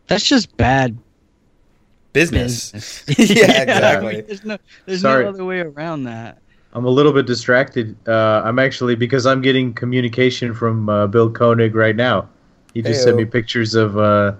That's 0.08 0.24
just 0.24 0.56
bad 0.56 0.96
Business. 2.12 2.72
business. 2.72 3.04
Yeah, 3.36 3.44
I 3.58 3.62
exactly. 3.62 4.14
mean, 4.16 4.24
there's 4.26 4.44
no 4.44 4.58
there's 4.86 5.00
Sorry. 5.02 5.24
no 5.24 5.30
other 5.30 5.44
way 5.44 5.60
around 5.60 6.04
that. 6.04 6.38
I'm 6.72 6.84
a 6.84 6.90
little 6.90 7.12
bit 7.12 7.26
distracted. 7.26 7.96
Uh, 8.08 8.42
I'm 8.44 8.58
actually 8.58 8.94
because 8.96 9.26
I'm 9.26 9.40
getting 9.42 9.72
communication 9.74 10.54
from 10.54 10.88
uh, 10.88 11.06
Bill 11.06 11.30
Koenig 11.30 11.74
right 11.74 11.96
now. 11.96 12.28
He 12.74 12.82
just 12.82 13.02
sent 13.02 13.16
me 13.16 13.24
pictures 13.24 13.74
of 13.74 13.96
uh, 13.96 14.32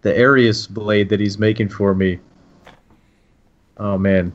the 0.00 0.16
Arius 0.16 0.66
blade 0.66 1.10
that 1.10 1.20
he's 1.20 1.38
making 1.38 1.68
for 1.68 1.94
me. 1.94 2.18
Oh 3.78 3.98
man, 3.98 4.32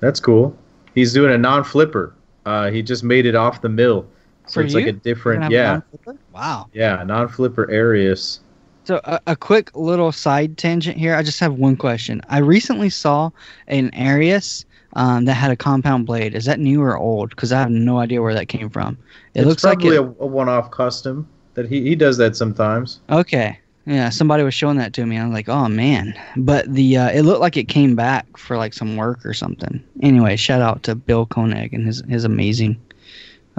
that's 0.00 0.20
cool. 0.20 0.56
He's 0.94 1.12
doing 1.12 1.32
a 1.32 1.38
non-flipper. 1.38 2.14
Uh, 2.44 2.70
he 2.70 2.82
just 2.82 3.04
made 3.04 3.24
it 3.24 3.34
off 3.34 3.62
the 3.62 3.68
mill, 3.68 4.06
so 4.46 4.54
For 4.54 4.62
it's 4.62 4.74
like 4.74 4.86
a 4.86 4.92
different, 4.92 5.42
gonna 5.42 5.54
a 5.54 5.58
yeah. 6.06 6.14
Wow. 6.32 6.68
yeah, 6.72 7.02
non-flipper 7.04 7.70
Arius. 7.70 8.40
So 8.84 9.00
a, 9.04 9.20
a 9.28 9.36
quick 9.36 9.74
little 9.76 10.10
side 10.10 10.58
tangent 10.58 10.96
here. 10.96 11.14
I 11.14 11.22
just 11.22 11.38
have 11.40 11.54
one 11.54 11.76
question. 11.76 12.20
I 12.28 12.38
recently 12.38 12.90
saw 12.90 13.30
an 13.68 13.94
Arius 13.94 14.64
um, 14.94 15.24
that 15.26 15.34
had 15.34 15.50
a 15.52 15.56
compound 15.56 16.06
blade. 16.06 16.34
Is 16.34 16.44
that 16.46 16.58
new 16.58 16.82
or 16.82 16.98
old? 16.98 17.30
Because 17.30 17.52
I 17.52 17.60
have 17.60 17.70
no 17.70 17.98
idea 17.98 18.20
where 18.20 18.34
that 18.34 18.48
came 18.48 18.68
from. 18.68 18.98
It 19.34 19.40
it's 19.40 19.46
looks 19.46 19.64
like 19.64 19.78
probably 19.78 19.96
it. 19.96 20.00
a, 20.00 20.24
a 20.24 20.26
one-off 20.26 20.70
custom 20.70 21.28
that 21.54 21.68
he 21.68 21.82
he 21.82 21.94
does 21.94 22.16
that 22.16 22.34
sometimes. 22.36 23.00
Okay. 23.08 23.58
Yeah, 23.84 24.10
somebody 24.10 24.44
was 24.44 24.54
showing 24.54 24.76
that 24.76 24.92
to 24.94 25.04
me. 25.06 25.18
I 25.18 25.24
was 25.24 25.32
like, 25.32 25.48
"Oh 25.48 25.68
man!" 25.68 26.14
But 26.36 26.72
the 26.72 26.96
uh, 26.98 27.10
it 27.10 27.22
looked 27.22 27.40
like 27.40 27.56
it 27.56 27.64
came 27.68 27.96
back 27.96 28.36
for 28.36 28.56
like 28.56 28.72
some 28.74 28.96
work 28.96 29.26
or 29.26 29.34
something. 29.34 29.82
Anyway, 30.02 30.36
shout 30.36 30.62
out 30.62 30.84
to 30.84 30.94
Bill 30.94 31.26
Koenig 31.26 31.74
and 31.74 31.84
his 31.84 32.00
his 32.08 32.24
amazing 32.24 32.80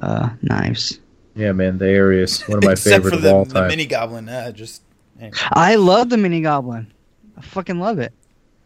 uh, 0.02 0.30
knives. 0.42 1.00
Yeah, 1.36 1.52
man, 1.52 1.78
the 1.78 1.88
Arius, 1.90 2.48
one 2.48 2.60
of 2.60 2.64
my 2.64 2.72
Except 2.74 2.96
favorite 2.96 3.10
for 3.12 3.16
of 3.18 3.22
the, 3.24 3.34
all 3.34 3.46
the 3.46 3.54
time. 3.54 3.68
mini 3.68 3.86
goblin, 3.86 4.30
uh, 4.30 4.52
just 4.52 4.84
anyway. 5.20 5.36
I 5.52 5.76
love 5.76 6.10
the 6.10 6.18
mini 6.18 6.42
goblin. 6.42 6.88
I 7.38 7.42
fucking 7.42 7.80
love 7.80 8.00
it. 8.00 8.14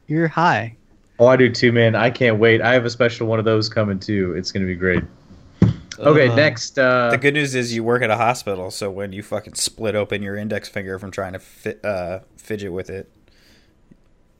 You're 0.07 0.27
high. 0.27 0.75
Oh, 1.19 1.25
I 1.25 1.37
do 1.37 1.49
too, 1.51 1.71
man. 1.71 1.95
I 1.95 2.11
can't 2.11 2.37
wait. 2.37 2.61
I 2.61 2.73
have 2.73 2.85
a 2.85 2.89
special 2.91 3.25
one 3.25 3.39
of 3.39 3.45
those 3.45 3.67
coming 3.67 3.99
too. 3.99 4.33
It's 4.37 4.51
gonna 4.51 4.67
be 4.67 4.75
great. 4.75 5.03
Okay, 5.99 6.27
Uh, 6.29 6.35
next. 6.35 6.77
Uh, 6.77 7.09
The 7.11 7.17
good 7.17 7.33
news 7.33 7.55
is 7.55 7.73
you 7.73 7.83
work 7.83 8.01
at 8.03 8.09
a 8.09 8.17
hospital, 8.17 8.69
so 8.71 8.89
when 8.91 9.11
you 9.13 9.23
fucking 9.23 9.55
split 9.55 9.95
open 9.95 10.21
your 10.21 10.35
index 10.35 10.69
finger 10.69 10.99
from 10.99 11.11
trying 11.11 11.33
to 11.33 11.39
fit, 11.39 11.83
uh, 11.83 12.19
fidget 12.37 12.71
with 12.71 12.89
it, 12.89 13.09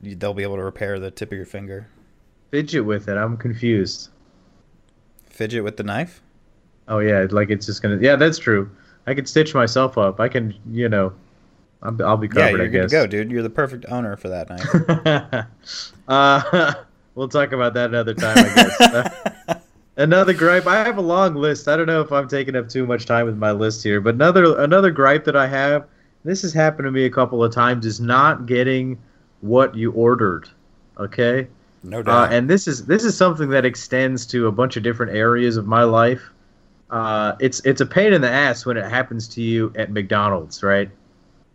you, 0.00 0.14
they'll 0.14 0.34
be 0.34 0.42
able 0.44 0.56
to 0.56 0.62
repair 0.64 0.98
the 1.00 1.10
tip 1.10 1.30
of 1.32 1.36
your 1.36 1.46
finger. 1.46 1.88
fidget 2.50 2.84
with 2.84 3.08
it. 3.08 3.16
I'm 3.16 3.36
confused. 3.36 4.08
Fidget 5.30 5.62
with 5.64 5.76
the 5.76 5.82
knife? 5.82 6.22
Oh 6.88 6.98
yeah, 7.00 7.26
like 7.30 7.50
it's 7.50 7.66
just 7.66 7.82
gonna. 7.82 7.98
Yeah, 8.00 8.16
that's 8.16 8.38
true. 8.38 8.70
I 9.06 9.14
can 9.14 9.26
stitch 9.26 9.54
myself 9.54 9.98
up. 9.98 10.20
I 10.20 10.28
can, 10.28 10.54
you 10.70 10.88
know, 10.88 11.12
I'll, 11.82 11.96
I'll 12.04 12.16
be 12.16 12.26
yeah, 12.28 12.32
covered. 12.50 12.56
you're 12.58 12.66
I 12.66 12.68
good 12.68 12.82
to 12.88 12.88
go, 12.88 13.06
dude. 13.06 13.30
You're 13.30 13.42
the 13.42 13.50
perfect 13.50 13.84
owner 13.88 14.16
for 14.16 14.28
that 14.28 14.48
knife. 14.48 15.46
uh, 16.08 16.74
we'll 17.14 17.28
talk 17.28 17.52
about 17.52 17.74
that 17.74 17.90
another 17.90 18.14
time, 18.14 18.36
I 18.38 18.54
guess. 18.54 19.34
Uh, 19.98 20.02
another 20.02 20.32
gripe. 20.32 20.66
I 20.66 20.76
have 20.84 20.98
a 20.98 21.02
long 21.02 21.34
list. 21.34 21.68
I 21.68 21.76
don't 21.76 21.86
know 21.86 22.00
if 22.00 22.12
I'm 22.12 22.28
taking 22.28 22.56
up 22.56 22.68
too 22.68 22.86
much 22.86 23.06
time 23.06 23.26
with 23.26 23.36
my 23.36 23.50
list 23.52 23.82
here, 23.82 24.00
but 24.00 24.14
another 24.14 24.58
another 24.60 24.90
gripe 24.90 25.24
that 25.24 25.36
I 25.36 25.46
have. 25.46 25.86
This 26.24 26.42
has 26.42 26.52
happened 26.52 26.86
to 26.86 26.90
me 26.90 27.04
a 27.04 27.10
couple 27.10 27.42
of 27.44 27.52
times. 27.52 27.86
Is 27.86 28.00
not 28.00 28.46
getting 28.46 28.98
what 29.40 29.74
you 29.74 29.92
ordered. 29.92 30.48
Okay. 30.98 31.46
no 31.84 32.00
Uh, 32.00 32.02
doubt. 32.02 32.32
and 32.32 32.50
this 32.50 32.66
is 32.66 32.84
this 32.86 33.04
is 33.04 33.16
something 33.16 33.50
that 33.50 33.64
extends 33.64 34.26
to 34.26 34.46
a 34.46 34.52
bunch 34.52 34.76
of 34.76 34.82
different 34.82 35.12
areas 35.16 35.56
of 35.56 35.66
my 35.66 35.84
life. 35.84 36.32
Uh, 36.90 37.34
it's 37.38 37.60
it's 37.64 37.80
a 37.80 37.86
pain 37.86 38.12
in 38.12 38.20
the 38.20 38.30
ass 38.30 38.64
when 38.66 38.76
it 38.76 38.88
happens 38.90 39.28
to 39.28 39.42
you 39.42 39.72
at 39.76 39.92
McDonald's, 39.92 40.62
right? 40.62 40.90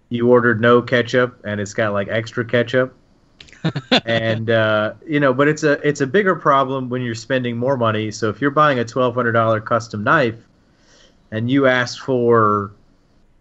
You 0.10 0.30
ordered 0.30 0.62
no 0.62 0.82
ketchup, 0.82 1.40
and 1.44 1.60
it's 1.60 1.74
got 1.74 1.92
like 1.92 2.08
extra 2.08 2.46
ketchup, 2.46 2.94
and 4.06 4.50
uh, 4.50 4.94
you 5.08 5.20
know, 5.20 5.34
but 5.34 5.48
it's 5.48 5.64
a 5.64 5.74
it's 5.88 6.02
a 6.02 6.08
bigger 6.08 6.36
problem 6.36 6.90
when 6.90 7.02
you're 7.02 7.16
spending 7.16 7.58
more 7.58 7.78
money. 7.78 8.12
So 8.12 8.30
if 8.30 8.42
you're 8.42 8.52
buying 8.52 8.80
a 8.80 8.86
twelve 8.86 9.16
hundred 9.16 9.34
dollar 9.34 9.62
custom 9.62 10.04
knife, 10.04 10.48
and 11.32 11.50
you 11.50 11.68
ask 11.68 12.04
for, 12.04 12.72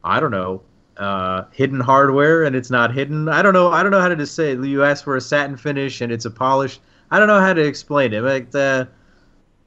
I 0.05 0.21
don't 0.21 0.31
know, 0.31 0.63
uh, 0.97 1.45
hidden 1.53 1.81
hardware, 1.81 2.45
and 2.45 2.55
it's 2.55 2.71
not 2.71 2.95
hidden. 2.95 3.29
I 3.29 3.43
don't 3.43 3.53
know. 3.53 3.71
I 3.71 3.83
don't 3.83 3.93
know 3.93 4.01
how 4.01 4.09
to 4.09 4.17
just 4.17 4.35
say. 4.35 4.53
it. 4.53 4.65
You 4.65 4.85
ask 4.85 5.05
for 5.05 5.17
a 5.17 5.21
satin 5.21 5.57
finish, 5.57 6.01
and 6.01 6.13
it's 6.13 6.25
a 6.25 6.31
polished. 6.31 6.81
I 7.11 7.19
don't 7.19 7.29
know 7.29 7.41
how 7.41 7.53
to 7.53 7.63
explain 7.63 8.13
it. 8.13 8.21
Like 8.21 8.55
uh, 8.55 8.87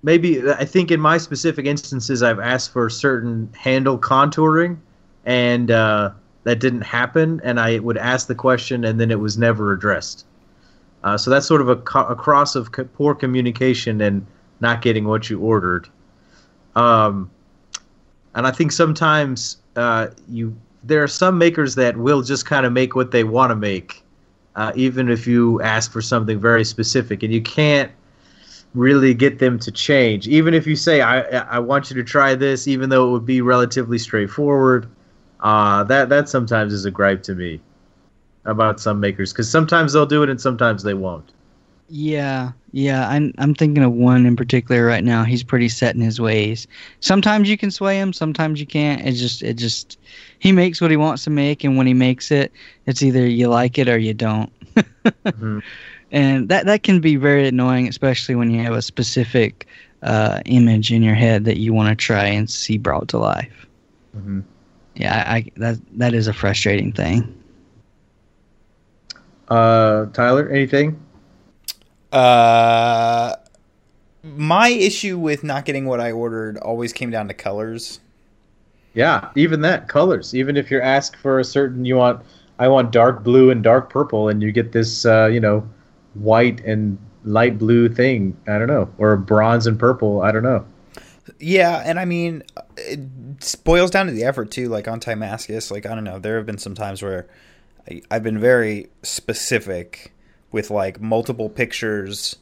maybe 0.03 0.49
I 0.49 0.65
think 0.65 0.91
in 0.91 0.99
my 0.99 1.17
specific 1.17 1.65
instances, 1.65 2.23
I've 2.23 2.39
asked 2.39 2.71
for 2.71 2.89
certain 2.89 3.49
handle 3.53 3.97
contouring, 3.97 4.77
and 5.25 5.69
uh, 5.69 6.11
that 6.43 6.59
didn't 6.59 6.81
happen. 6.81 7.41
And 7.43 7.59
I 7.59 7.79
would 7.79 7.97
ask 7.97 8.27
the 8.27 8.35
question, 8.35 8.85
and 8.85 8.99
then 8.99 9.11
it 9.11 9.19
was 9.19 9.37
never 9.37 9.73
addressed. 9.73 10.25
Uh, 11.05 11.15
so 11.15 11.29
that's 11.29 11.45
sort 11.45 11.61
of 11.61 11.69
a, 11.69 11.75
co- 11.77 12.07
a 12.07 12.15
cross 12.15 12.55
of 12.55 12.71
co- 12.71 12.83
poor 12.83 13.13
communication 13.13 14.01
and 14.01 14.25
not 14.59 14.81
getting 14.81 15.05
what 15.05 15.29
you 15.29 15.39
ordered. 15.39 15.87
Um, 16.75 17.29
and 18.33 18.47
I 18.47 18.51
think 18.51 18.71
sometimes 18.71 19.57
uh, 19.75 20.07
you 20.27 20.55
there 20.83 21.01
are 21.03 21.07
some 21.07 21.37
makers 21.37 21.75
that 21.75 21.95
will 21.97 22.21
just 22.21 22.45
kind 22.45 22.65
of 22.65 22.73
make 22.73 22.95
what 22.95 23.11
they 23.11 23.23
want 23.23 23.51
to 23.51 23.55
make, 23.55 24.03
uh, 24.55 24.71
even 24.75 25.09
if 25.09 25.25
you 25.27 25.61
ask 25.61 25.91
for 25.91 26.01
something 26.01 26.39
very 26.39 26.65
specific, 26.65 27.23
and 27.23 27.31
you 27.31 27.41
can't 27.41 27.91
really 28.73 29.13
get 29.13 29.39
them 29.39 29.57
to 29.59 29.71
change. 29.71 30.27
Even 30.27 30.53
if 30.55 30.65
you 30.67 30.75
say, 30.75 31.01
"I 31.01 31.21
I 31.21 31.59
want 31.59 31.91
you 31.91 31.95
to 31.97 32.03
try 32.03 32.33
this," 32.33 32.67
even 32.67 32.89
though 32.89 33.07
it 33.07 33.11
would 33.11 33.25
be 33.25 33.41
relatively 33.41 33.99
straightforward, 33.99 34.87
uh, 35.41 35.83
that 35.85 36.09
that 36.09 36.29
sometimes 36.29 36.73
is 36.73 36.85
a 36.85 36.91
gripe 36.91 37.21
to 37.23 37.35
me 37.35 37.61
about 38.45 38.79
some 38.79 38.99
makers 38.99 39.33
because 39.33 39.49
sometimes 39.49 39.93
they'll 39.93 40.05
do 40.05 40.23
it 40.23 40.29
and 40.29 40.39
sometimes 40.39 40.83
they 40.83 40.93
won't. 40.93 41.31
Yeah, 41.87 42.51
yeah. 42.71 43.07
I'm 43.09 43.31
I'm 43.37 43.53
thinking 43.53 43.83
of 43.83 43.91
one 43.93 44.25
in 44.25 44.35
particular 44.35 44.85
right 44.85 45.03
now. 45.03 45.23
He's 45.23 45.43
pretty 45.43 45.69
set 45.69 45.93
in 45.95 46.01
his 46.01 46.19
ways. 46.19 46.67
Sometimes 46.99 47.47
you 47.47 47.57
can 47.57 47.69
sway 47.69 47.99
him, 47.99 48.11
sometimes 48.11 48.59
you 48.59 48.65
can't. 48.65 49.05
It 49.05 49.13
just 49.13 49.43
it 49.43 49.53
just 49.53 49.99
he 50.39 50.51
makes 50.51 50.81
what 50.81 50.89
he 50.89 50.97
wants 50.97 51.23
to 51.25 51.29
make, 51.29 51.63
and 51.63 51.77
when 51.77 51.85
he 51.85 51.93
makes 51.93 52.31
it, 52.31 52.51
it's 52.87 53.03
either 53.03 53.27
you 53.27 53.49
like 53.49 53.77
it 53.77 53.87
or 53.87 53.97
you 53.97 54.13
don't. 54.13 54.51
Mhm. 55.25 55.63
And 56.11 56.49
that 56.49 56.65
that 56.65 56.83
can 56.83 57.01
be 57.01 57.15
very 57.15 57.47
annoying, 57.47 57.87
especially 57.87 58.35
when 58.35 58.49
you 58.51 58.61
have 58.63 58.73
a 58.73 58.81
specific 58.81 59.67
uh, 60.01 60.41
image 60.45 60.91
in 60.91 61.03
your 61.03 61.15
head 61.15 61.45
that 61.45 61.57
you 61.57 61.73
want 61.73 61.89
to 61.89 61.95
try 61.95 62.25
and 62.25 62.49
see 62.49 62.77
brought 62.77 63.07
to 63.09 63.17
life. 63.17 63.67
hmm 64.13 64.41
Yeah, 64.95 65.23
I, 65.27 65.35
I 65.35 65.51
that 65.57 65.77
that 65.97 66.13
is 66.13 66.27
a 66.27 66.33
frustrating 66.33 66.91
thing. 66.91 67.27
Uh, 69.47 70.05
Tyler, 70.07 70.49
anything? 70.49 70.99
Uh, 72.11 73.35
my 74.23 74.69
issue 74.69 75.17
with 75.17 75.43
not 75.43 75.65
getting 75.65 75.85
what 75.85 75.99
I 75.99 76.11
ordered 76.11 76.57
always 76.57 76.93
came 76.93 77.11
down 77.11 77.27
to 77.27 77.33
colors. 77.33 77.99
Yeah, 78.93 79.29
even 79.35 79.61
that 79.61 79.87
colors. 79.87 80.33
Even 80.33 80.55
if 80.55 80.71
you're 80.71 80.81
asked 80.81 81.17
for 81.17 81.39
a 81.39 81.43
certain, 81.43 81.85
you 81.85 81.97
want, 81.97 82.23
I 82.57 82.69
want 82.69 82.91
dark 82.91 83.23
blue 83.23 83.51
and 83.51 83.61
dark 83.61 83.89
purple, 83.89 84.29
and 84.29 84.41
you 84.41 84.51
get 84.51 84.71
this, 84.71 85.05
uh, 85.05 85.25
you 85.25 85.39
know, 85.39 85.67
white 86.13 86.63
and 86.63 86.97
light 87.25 87.57
blue 87.57 87.89
thing. 87.89 88.37
I 88.47 88.57
don't 88.57 88.67
know, 88.67 88.89
or 88.97 89.17
bronze 89.17 89.67
and 89.67 89.77
purple. 89.77 90.21
I 90.21 90.31
don't 90.31 90.43
know. 90.43 90.65
Yeah, 91.39 91.81
and 91.85 91.99
I 91.99 92.05
mean, 92.05 92.43
it 92.77 92.99
boils 93.63 93.91
down 93.91 94.05
to 94.05 94.11
the 94.13 94.23
effort 94.23 94.51
too. 94.51 94.69
Like 94.69 94.87
on 94.87 94.99
Timascus, 94.99 95.71
like 95.71 95.85
I 95.85 95.93
don't 95.93 96.03
know, 96.03 96.19
there 96.19 96.37
have 96.37 96.45
been 96.45 96.57
some 96.57 96.75
times 96.75 97.01
where 97.01 97.27
I've 98.09 98.23
been 98.23 98.39
very 98.39 98.87
specific 99.03 100.11
with 100.51 100.69
like 100.71 100.99
multiple 101.01 101.49
pictures 101.49 102.37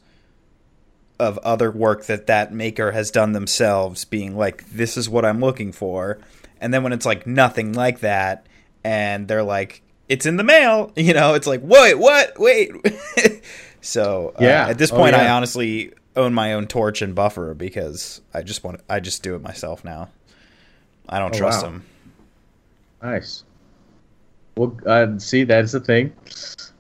of 1.20 1.38
other 1.40 1.72
work 1.72 2.06
that 2.06 2.28
that 2.28 2.54
maker 2.54 2.92
has 2.92 3.12
done 3.12 3.34
themselves, 3.34 4.06
being 4.06 4.36
like, 4.38 4.66
"This 4.70 4.98
is 4.98 5.10
what 5.10 5.26
I'm 5.26 5.40
looking 5.40 5.72
for," 5.72 6.20
and 6.62 6.74
then 6.74 6.84
when 6.84 6.94
it's 6.94 7.06
like 7.06 7.28
nothing 7.28 7.74
like 7.74 8.00
that, 8.00 8.46
and 8.84 9.28
they're 9.28 9.44
like, 9.44 9.82
"It's 10.10 10.26
in 10.26 10.38
the 10.38 10.44
mail," 10.44 10.92
you 10.98 11.14
know, 11.14 11.34
it's 11.34 11.48
like, 11.48 11.62
"Wait, 11.64 11.96
what? 11.96 12.38
Wait." 12.40 12.72
so 13.82 14.34
uh, 14.40 14.44
Yeah. 14.44 14.68
at 14.70 14.78
this 14.78 14.92
Oh, 14.92 14.96
point, 14.98 15.16
I 15.16 15.30
honestly 15.30 15.94
own 16.16 16.34
my 16.34 16.54
own 16.54 16.68
torch 16.68 17.02
and 17.02 17.14
buffer 17.16 17.54
because 17.54 18.22
I 18.34 18.42
just 18.44 18.64
want 18.64 18.82
I 18.90 19.00
just 19.00 19.24
do 19.24 19.36
it 19.36 19.42
myself 19.42 19.84
now. 19.84 20.10
I 21.10 21.20
don't 21.20 21.34
Oh, 21.36 21.38
trust 21.38 21.64
wow. 21.64 21.70
them. 21.72 21.86
Nice. 23.02 23.44
Well, 24.56 24.78
uh, 24.86 25.18
see, 25.18 25.44
that's 25.44 25.72
the 25.72 25.80
thing. 25.80 26.14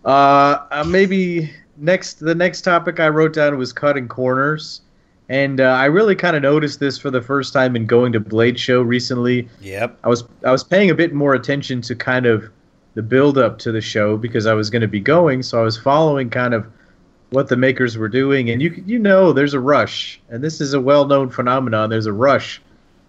Uh, 0.06 0.66
uh, 0.72 0.84
maybe 0.88 1.52
next, 1.78 2.20
the 2.20 2.36
next 2.36 2.62
topic 2.62 3.00
I 3.00 3.10
wrote 3.10 3.34
down 3.34 3.58
was 3.58 3.74
cutting 3.74 4.08
corners, 4.08 4.82
and 5.30 5.60
uh, 5.60 5.66
I 5.66 5.86
really 5.86 6.16
kind 6.16 6.36
of 6.36 6.44
noticed 6.44 6.80
this 6.80 6.98
for 6.98 7.10
the 7.10 7.22
first 7.22 7.54
time 7.54 7.76
in 7.76 7.86
going 7.86 8.12
to 8.14 8.20
Blade 8.20 8.60
Show 8.60 8.82
recently. 8.82 9.48
Yep. 9.62 9.98
I 10.04 10.10
was 10.10 10.24
I 10.46 10.52
was 10.52 10.64
paying 10.64 10.90
a 10.90 10.96
bit 10.96 11.14
more 11.14 11.34
attention 11.34 11.82
to 11.82 11.96
kind 11.96 12.26
of 12.26 12.50
the 12.96 13.02
build 13.02 13.38
up 13.38 13.58
to 13.60 13.72
the 13.72 13.82
show 13.82 14.18
because 14.18 14.46
I 14.46 14.54
was 14.54 14.70
going 14.70 14.82
to 14.82 14.88
be 14.88 15.00
going, 15.00 15.42
so 15.42 15.60
I 15.60 15.64
was 15.64 15.78
following 15.78 16.30
kind 16.30 16.54
of 16.54 16.68
what 17.32 17.50
the 17.50 17.58
makers 17.58 17.98
were 17.98 18.10
doing, 18.10 18.50
and 18.52 18.62
you 18.62 18.84
you 18.86 19.00
know 19.00 19.34
there's 19.34 19.56
a 19.56 19.60
rush, 19.60 20.22
and 20.30 20.44
this 20.44 20.62
is 20.62 20.74
a 20.74 20.80
well 20.80 21.06
known 21.06 21.30
phenomenon. 21.30 21.90
There's 21.90 22.06
a 22.06 22.14
rush 22.14 22.62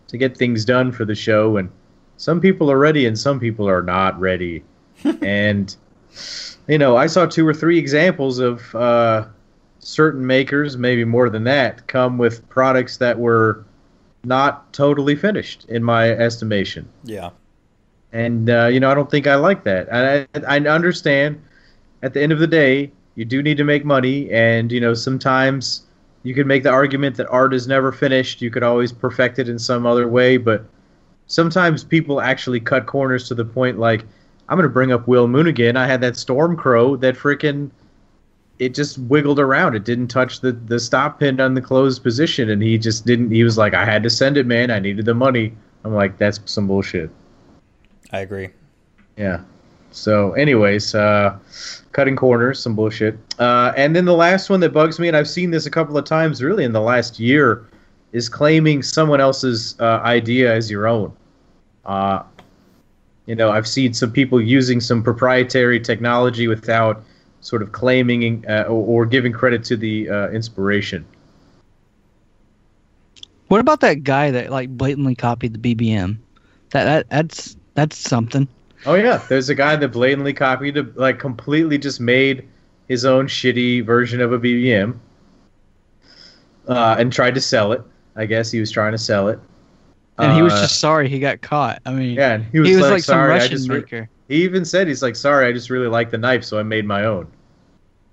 to 0.09 0.16
get 0.16 0.37
things 0.37 0.64
done 0.64 0.92
for 0.92 1.05
the 1.05 1.14
show, 1.14 1.59
and 1.59 1.70
some 2.16 2.40
people 2.40 2.70
are 2.70 2.79
ready 2.79 3.07
and 3.07 3.18
some 3.18 3.38
people 3.40 3.68
are 3.68 3.83
not 3.83 4.18
ready, 4.18 4.62
and 5.22 5.74
you 6.68 6.79
know 6.79 6.96
I 6.96 7.07
saw 7.07 7.27
two 7.27 7.46
or 7.46 7.55
three 7.55 7.79
examples 7.79 8.38
of 8.38 8.74
uh, 8.74 9.27
certain 9.81 10.27
makers, 10.27 10.77
maybe 10.77 11.05
more 11.05 11.29
than 11.31 11.44
that, 11.44 11.87
come 11.87 12.18
with 12.18 12.48
products 12.48 12.96
that 12.98 13.18
were 13.18 13.64
not 14.24 14.72
totally 14.72 15.14
finished 15.14 15.66
in 15.68 15.85
my 15.85 16.11
estimation 16.11 16.88
Yeah. 17.05 17.29
and 18.12 18.48
uh, 18.48 18.66
you 18.66 18.81
know 18.81 18.90
I 18.90 18.94
don't 18.94 19.11
think 19.11 19.27
I 19.27 19.35
like 19.35 19.64
that. 19.64 19.88
I, 19.92 20.27
I 20.48 20.59
understand. 20.61 21.42
At 22.03 22.12
the 22.14 22.22
end 22.22 22.33
of 22.33 22.38
the 22.38 22.46
day, 22.46 22.90
you 23.14 23.24
do 23.24 23.42
need 23.42 23.57
to 23.57 23.64
make 23.64 23.85
money, 23.85 24.31
and 24.31 24.70
you 24.72 24.81
know 24.81 24.94
sometimes 24.94 25.83
you 26.22 26.35
could 26.35 26.46
make 26.46 26.62
the 26.62 26.70
argument 26.70 27.16
that 27.16 27.29
art 27.29 27.53
is 27.53 27.66
never 27.68 27.92
finished. 27.92 28.40
You 28.40 28.50
could 28.50 28.62
always 28.62 28.92
perfect 28.92 29.38
it 29.38 29.48
in 29.48 29.59
some 29.59 29.85
other 29.87 30.09
way, 30.09 30.37
but 30.38 30.64
sometimes 31.26 31.84
people 31.84 32.20
actually 32.20 32.60
cut 32.60 32.87
corners 32.87 33.28
to 33.28 33.34
the 33.34 33.44
point 33.44 33.78
like 33.78 34.04
I'm 34.48 34.58
going 34.58 34.68
to 34.68 34.72
bring 34.72 34.92
up 34.92 35.08
Will 35.08 35.26
Moon 35.26 35.46
again. 35.46 35.76
I 35.76 35.87
had 35.87 36.00
that 36.02 36.16
Storm 36.16 36.56
Crow 36.56 36.96
that 36.96 37.16
freaking 37.16 37.70
it 38.58 38.74
just 38.74 38.98
wiggled 38.98 39.40
around. 39.40 39.74
It 39.74 39.84
didn't 39.84 40.08
touch 40.08 40.40
the 40.40 40.52
the 40.52 40.78
stop 40.78 41.18
pin 41.18 41.40
on 41.40 41.54
the 41.54 41.62
closed 41.62 42.02
position, 42.02 42.50
and 42.50 42.62
he 42.62 42.78
just 42.78 43.06
didn't. 43.06 43.30
He 43.30 43.42
was 43.42 43.58
like, 43.58 43.74
"I 43.74 43.84
had 43.84 44.02
to 44.02 44.10
send 44.10 44.37
it, 44.37 44.46
man. 44.46 44.70
I 44.70 44.78
needed 44.78 45.06
the 45.06 45.14
money." 45.14 45.54
I'm 45.84 45.94
like, 45.94 46.18
"That's 46.18 46.40
some 46.44 46.66
bullshit." 46.66 47.10
I 48.12 48.20
agree. 48.20 48.50
Yeah. 49.16 49.40
So, 49.90 50.32
anyways, 50.32 50.94
uh, 50.94 51.37
cutting 51.92 52.16
corners, 52.16 52.60
some 52.60 52.74
bullshit. 52.74 53.16
Uh, 53.38 53.72
and 53.76 53.94
then 53.94 54.04
the 54.04 54.14
last 54.14 54.50
one 54.50 54.60
that 54.60 54.72
bugs 54.72 54.98
me, 54.98 55.08
and 55.08 55.16
I've 55.16 55.28
seen 55.28 55.50
this 55.50 55.66
a 55.66 55.70
couple 55.70 55.96
of 55.96 56.04
times 56.04 56.42
really 56.42 56.64
in 56.64 56.72
the 56.72 56.80
last 56.80 57.20
year, 57.20 57.64
is 58.14 58.29
claiming 58.29 58.81
someone 58.81 59.20
else's 59.20 59.79
uh, 59.81 60.00
idea 60.05 60.55
as 60.55 60.70
your 60.70 60.87
own. 60.87 61.12
Uh, 61.85 62.22
you 63.27 63.35
know, 63.35 63.50
I've 63.50 63.66
seen 63.66 63.92
some 63.92 64.12
people 64.12 64.40
using 64.40 64.81
some 64.81 65.03
proprietary 65.03 65.81
technology 65.81 66.46
without 66.46 67.03
sort 67.40 67.61
of 67.61 67.72
claiming 67.72 68.44
uh, 68.48 68.62
or, 68.68 69.05
giving 69.05 69.33
credit 69.33 69.64
to 69.64 69.77
the 69.77 70.09
uh, 70.09 70.29
inspiration. 70.29 71.05
What 73.48 73.61
about 73.61 73.81
that 73.81 74.05
guy 74.05 74.31
that 74.31 74.50
like 74.50 74.70
blatantly 74.70 75.16
copied 75.16 75.61
the 75.61 75.74
BBM? 75.74 76.16
That, 76.70 76.85
that 76.85 77.11
that's 77.11 77.57
that's 77.74 77.96
something. 77.96 78.46
Oh 78.87 78.94
yeah, 78.94 79.22
there's 79.29 79.48
a 79.48 79.55
guy 79.55 79.77
that 79.77 79.88
blatantly 79.88 80.33
copied, 80.33 80.77
a, 80.77 80.87
like 80.94 81.18
completely 81.18 81.79
just 81.79 82.00
made 82.00 82.48
his 82.88 83.05
own 83.05 83.27
shitty 83.27 83.85
version 83.85 84.20
of 84.20 84.33
a 84.33 84.38
BBM, 84.38 84.96
uh, 86.68 86.96
and 86.98 87.12
tried 87.12 87.35
to 87.35 87.40
sell 87.40 87.72
it. 87.72 87.83
I 88.16 88.27
guess 88.27 88.50
he 88.50 88.61
was 88.61 88.70
trying 88.70 88.92
to 88.92 88.98
sell 88.98 89.29
it. 89.29 89.38
And 90.18 90.33
he 90.37 90.42
was 90.42 90.53
Uh, 90.53 90.62
just 90.62 90.79
sorry 90.81 91.09
he 91.09 91.18
got 91.18 91.40
caught. 91.40 91.83
I 91.85 91.92
mean, 91.92 92.14
yeah, 92.14 92.38
he 92.53 92.61
was, 92.61 92.68
he 92.68 92.77
was 92.77 92.85
like, 92.85 92.92
like, 92.92 93.03
sorry, 93.05 93.33
I 93.33 93.38
Russian 93.38 93.62
re-" 93.68 93.81
maker. 93.81 94.09
he 94.29 94.42
even 94.44 94.64
said 94.64 94.87
he's 94.87 95.03
like 95.03 95.16
sorry, 95.16 95.46
I 95.46 95.53
just 95.53 95.70
really 95.70 95.88
like 95.88 96.11
the 96.11 96.18
knife, 96.18 96.44
so 96.44 96.59
I 96.59 96.62
made 96.62 96.85
my 96.87 97.05
own. 97.05 97.27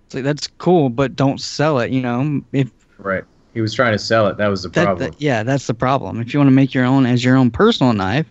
It's 0.07 0.15
like 0.15 0.23
that's 0.23 0.47
cool, 0.57 0.89
but 0.89 1.15
don't 1.15 1.39
sell 1.39 1.79
it. 1.79 1.91
You 1.91 2.01
know, 2.01 2.41
if 2.53 2.71
Right. 2.97 3.23
He 3.53 3.61
was 3.61 3.73
trying 3.73 3.91
to 3.91 3.99
sell 3.99 4.27
it. 4.27 4.37
That 4.37 4.47
was 4.47 4.63
the 4.63 4.69
that, 4.69 4.85
problem. 4.85 5.11
that- 5.11 5.21
yeah, 5.21 5.43
that's 5.43 5.67
the 5.67 5.73
problem. 5.73 6.21
If 6.21 6.33
you 6.33 6.39
want 6.39 6.47
to 6.47 6.55
make 6.55 6.73
your 6.73 6.85
own 6.85 7.05
as 7.05 7.23
your 7.23 7.35
own 7.35 7.51
personal 7.51 7.93
knife, 7.93 8.25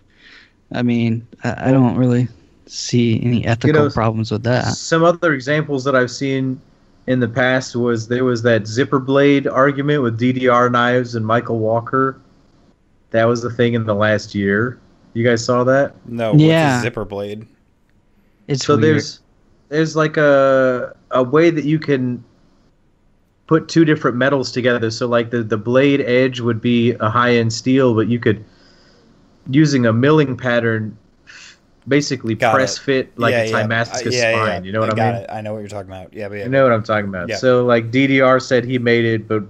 I 0.73 0.81
mean, 0.81 1.27
I, 1.43 1.69
I 1.69 1.71
don't 1.71 1.95
really 1.95 2.27
see 2.65 3.21
any 3.23 3.45
ethical 3.45 3.83
know, 3.83 3.89
problems 3.89 4.31
with 4.31 4.43
that. 4.43 4.65
Some 4.75 5.03
other 5.03 5.33
examples 5.33 5.83
that 5.83 5.95
I've 5.95 6.09
seen 6.11 6.59
in 7.07 7.19
the 7.19 7.27
past 7.27 7.75
was 7.75 8.07
there 8.07 8.23
was 8.23 8.41
that 8.43 8.67
zipper 8.67 8.99
blade 8.99 9.47
argument 9.47 10.03
with 10.03 10.19
DDR 10.19 10.71
knives 10.71 11.15
and 11.15 11.25
Michael 11.25 11.59
Walker. 11.59 12.19
That 13.11 13.25
was 13.25 13.41
the 13.41 13.49
thing 13.49 13.73
in 13.73 13.85
the 13.85 13.95
last 13.95 14.33
year. 14.35 14.79
You 15.13 15.23
guys 15.23 15.43
saw 15.43 15.63
that? 15.65 15.93
No, 16.07 16.33
Yeah. 16.35 16.75
with 16.75 16.77
the 16.77 16.81
zipper 16.83 17.05
blade. 17.05 17.45
It's 18.47 18.65
so 18.65 18.75
weird. 18.75 18.83
there's 18.95 19.19
there's 19.69 19.95
like 19.95 20.17
a 20.17 20.95
a 21.11 21.23
way 21.23 21.49
that 21.49 21.65
you 21.65 21.79
can 21.79 22.23
put 23.47 23.67
two 23.67 23.83
different 23.83 24.15
metals 24.17 24.51
together. 24.51 24.89
So 24.91 25.07
like 25.07 25.31
the 25.31 25.43
the 25.43 25.57
blade 25.57 26.01
edge 26.01 26.39
would 26.39 26.61
be 26.61 26.91
a 26.99 27.09
high 27.09 27.35
end 27.35 27.51
steel, 27.51 27.93
but 27.95 28.07
you 28.07 28.19
could 28.19 28.43
using 29.49 29.85
a 29.85 29.91
milling 29.93 30.37
pattern 30.37 30.97
basically 31.87 32.35
Got 32.35 32.53
press 32.53 32.77
it. 32.77 32.81
fit 32.81 33.19
like 33.19 33.31
yeah, 33.33 33.41
a 33.43 33.49
yeah. 33.49 33.61
Timascus 33.61 34.07
Uh, 34.07 34.09
yeah, 34.17 34.31
spine. 34.45 34.63
You 34.63 34.71
know 34.71 34.79
what 34.81 34.93
I, 34.93 34.95
got 34.95 35.13
mean? 35.15 35.23
It. 35.23 35.29
I 35.31 35.41
know 35.41 35.53
what 35.53 35.59
you're 35.59 35.69
talking 35.69 35.91
about. 35.91 36.13
Yeah, 36.13 36.29
but 36.29 36.35
yeah. 36.39 36.43
You 36.43 36.49
know 36.49 36.63
what 36.63 36.71
I'm 36.73 36.83
talking 36.83 37.09
about. 37.09 37.31
So 37.31 37.65
like 37.65 37.91
DDR 37.91 38.41
said 38.41 38.65
he 38.65 38.77
made 38.77 39.05
it, 39.05 39.27
but 39.27 39.43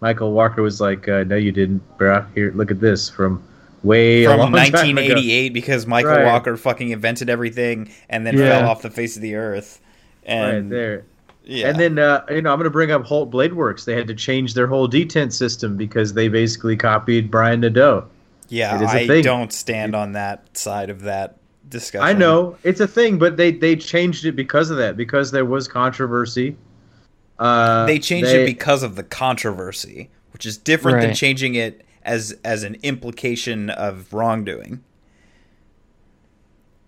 Michael 0.00 0.32
Walker 0.32 0.62
was 0.62 0.80
like, 0.80 1.08
uh, 1.08 1.24
"No, 1.24 1.36
you 1.36 1.52
didn't, 1.52 1.82
bruh. 1.98 2.26
Here, 2.34 2.52
look 2.54 2.70
at 2.70 2.80
this 2.80 3.08
from 3.08 3.42
way 3.82 4.24
from 4.24 4.38
long 4.38 4.52
time 4.52 4.62
ago." 4.74 4.74
1988 4.74 5.48
because 5.54 5.86
Michael 5.86 6.10
Right. 6.12 6.24
Walker 6.24 6.56
fucking 6.56 6.90
invented 6.90 7.30
everything 7.30 7.90
and 8.08 8.26
then 8.26 8.36
fell 8.36 8.68
off 8.68 8.82
the 8.82 8.90
face 8.90 9.16
of 9.16 9.22
the 9.22 9.34
earth. 9.36 9.80
Right 10.28 10.34
And 10.54 10.70
there. 10.72 11.04
yeah, 11.44 11.68
And 11.68 11.78
then 11.80 11.98
uh, 11.98 12.24
you 12.30 12.42
know 12.42 12.52
I'm 12.52 12.58
going 12.58 12.64
to 12.64 12.70
bring 12.70 12.90
up 12.92 13.04
Holt 13.04 13.30
Blade 13.30 13.52
Works. 13.54 13.84
They 13.84 13.94
had 13.94 14.06
to 14.08 14.14
change 14.14 14.54
their 14.54 14.66
whole 14.66 14.88
detent 14.88 15.32
system 15.32 15.76
because 15.76 16.14
they 16.14 16.28
basically 16.28 16.76
copied 16.76 17.30
Brian 17.30 17.60
Nadeau. 17.60 18.06
yeah, 18.48 18.76
it 18.76 18.82
is 18.82 18.94
a 18.94 19.18
I 19.18 19.22
don't 19.22 19.52
stand 19.52 19.94
on 19.96 20.12
that 20.12 20.56
side 20.56 20.90
of 20.90 21.02
that 21.02 21.36
discussion. 21.72 22.06
I 22.06 22.12
know 22.12 22.56
it's 22.62 22.80
a 22.80 22.86
thing, 22.86 23.18
but 23.18 23.36
they 23.36 23.50
they 23.50 23.74
changed 23.74 24.24
it 24.24 24.36
because 24.36 24.70
of 24.70 24.76
that 24.76 24.96
because 24.96 25.30
there 25.32 25.44
was 25.44 25.66
controversy. 25.66 26.56
Uh, 27.38 27.86
they 27.86 27.98
changed 27.98 28.30
they- 28.30 28.44
it 28.44 28.46
because 28.46 28.82
of 28.82 28.94
the 28.94 29.02
controversy, 29.02 30.10
which 30.32 30.46
is 30.46 30.56
different 30.56 31.00
than 31.00 31.14
changing 31.14 31.56
it 31.56 31.84
as 32.04 32.36
as 32.44 32.62
an 32.62 32.76
implication 32.82 33.70
of 33.70 34.12
wrongdoing. 34.12 34.82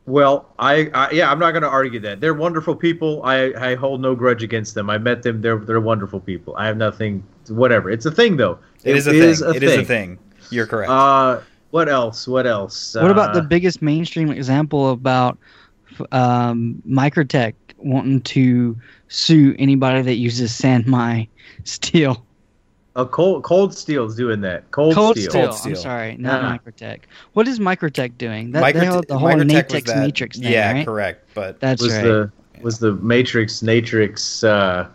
Well, 0.06 0.50
I, 0.58 0.90
I 0.92 1.10
yeah, 1.12 1.30
I'm 1.30 1.38
not 1.38 1.52
going 1.52 1.62
to 1.62 1.68
argue 1.68 1.98
that 2.00 2.20
they're 2.20 2.34
wonderful 2.34 2.76
people. 2.76 3.22
I, 3.24 3.52
I 3.54 3.74
hold 3.74 4.02
no 4.02 4.14
grudge 4.14 4.42
against 4.42 4.74
them. 4.74 4.90
I 4.90 4.98
met 4.98 5.22
them. 5.22 5.40
They're 5.40 5.56
they're 5.56 5.80
wonderful 5.80 6.20
people. 6.20 6.54
I 6.56 6.66
have 6.66 6.76
nothing. 6.76 7.24
Whatever. 7.48 7.90
It's 7.90 8.04
a 8.04 8.10
thing 8.10 8.36
though. 8.36 8.58
it 8.82 8.96
is 8.96 9.06
a 9.06 9.12
thing. 9.12 9.54
It 9.56 9.62
is 9.62 9.72
a 9.72 9.84
thing. 9.84 10.18
You're 10.50 10.66
correct. 10.66 10.90
Uh, 10.90 11.40
what 11.74 11.88
else? 11.88 12.28
What 12.28 12.46
else? 12.46 12.94
What 12.94 13.10
about 13.10 13.30
Uh, 13.30 13.40
the 13.40 13.42
biggest 13.42 13.82
mainstream 13.82 14.30
example 14.30 14.92
about 14.92 15.36
um, 16.12 16.80
A 22.94 23.04
cold 23.16 23.42
cold 23.42 23.74
steel's 23.74 24.14
doing 24.14 24.40
that. 24.42 24.70
Uses 24.70 24.94
San 24.94 24.94
Mai 24.94 24.94
steel? 24.94 24.94
A 24.94 24.94
cold, 24.94 24.94
Cold 24.94 25.18
steel. 25.18 25.26
Steel. 25.32 25.32
Cold 25.32 25.54
Steel. 25.54 25.72
I'm 25.72 25.82
sorry, 25.82 26.16
not 26.16 26.42
Yeah. 26.42 26.56
Microtech. 26.56 26.98
What 27.32 27.48
is 27.48 27.58
Microtech 27.58 28.16
doing? 28.18 28.52
That 28.52 28.60
Micro- 28.60 28.80
they 29.00 29.06
the 29.08 29.18
whole 29.18 29.30
Microtech 29.30 29.72
was 29.72 29.82
Natrix 29.82 29.86
that- 29.86 29.98
Matrix 29.98 30.38
thing, 30.38 30.52
yeah, 30.52 30.72
right? 30.74 30.86
correct. 30.86 31.28
But 31.34 31.58
That's 31.58 31.82
was 31.82 31.92
right. 31.92 32.04
the 32.04 32.30
was 32.62 32.78
the 32.78 32.92
Matrix 32.92 33.62
Natrix 33.62 34.44
uh, 34.44 34.86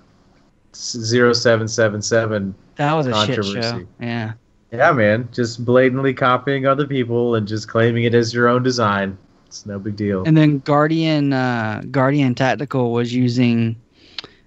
0777. 0.72 2.56
that 2.78 2.94
was 2.94 3.08
a 3.08 3.26
shit 3.26 3.36
show. 3.36 3.52
controversy. 3.54 3.88
Yeah. 4.00 4.32
Yeah, 4.72 4.92
man, 4.92 5.28
just 5.32 5.66
blatantly 5.66 6.14
copying 6.14 6.66
other 6.68 6.86
people 6.86 7.36
and 7.36 7.48
just 7.48 7.68
claiming 7.68 8.04
it 8.04 8.14
as 8.14 8.34
your 8.34 8.48
own 8.48 8.62
design. 8.62 9.18
It's 9.48 9.66
no 9.66 9.80
big 9.80 9.96
deal. 9.96 10.24
And 10.26 10.38
then 10.38 10.60
Guardian 10.60 11.34
uh, 11.34 11.82
Guardian 11.90 12.36
Tactical 12.36 12.92
was 12.92 13.14
using 13.14 13.76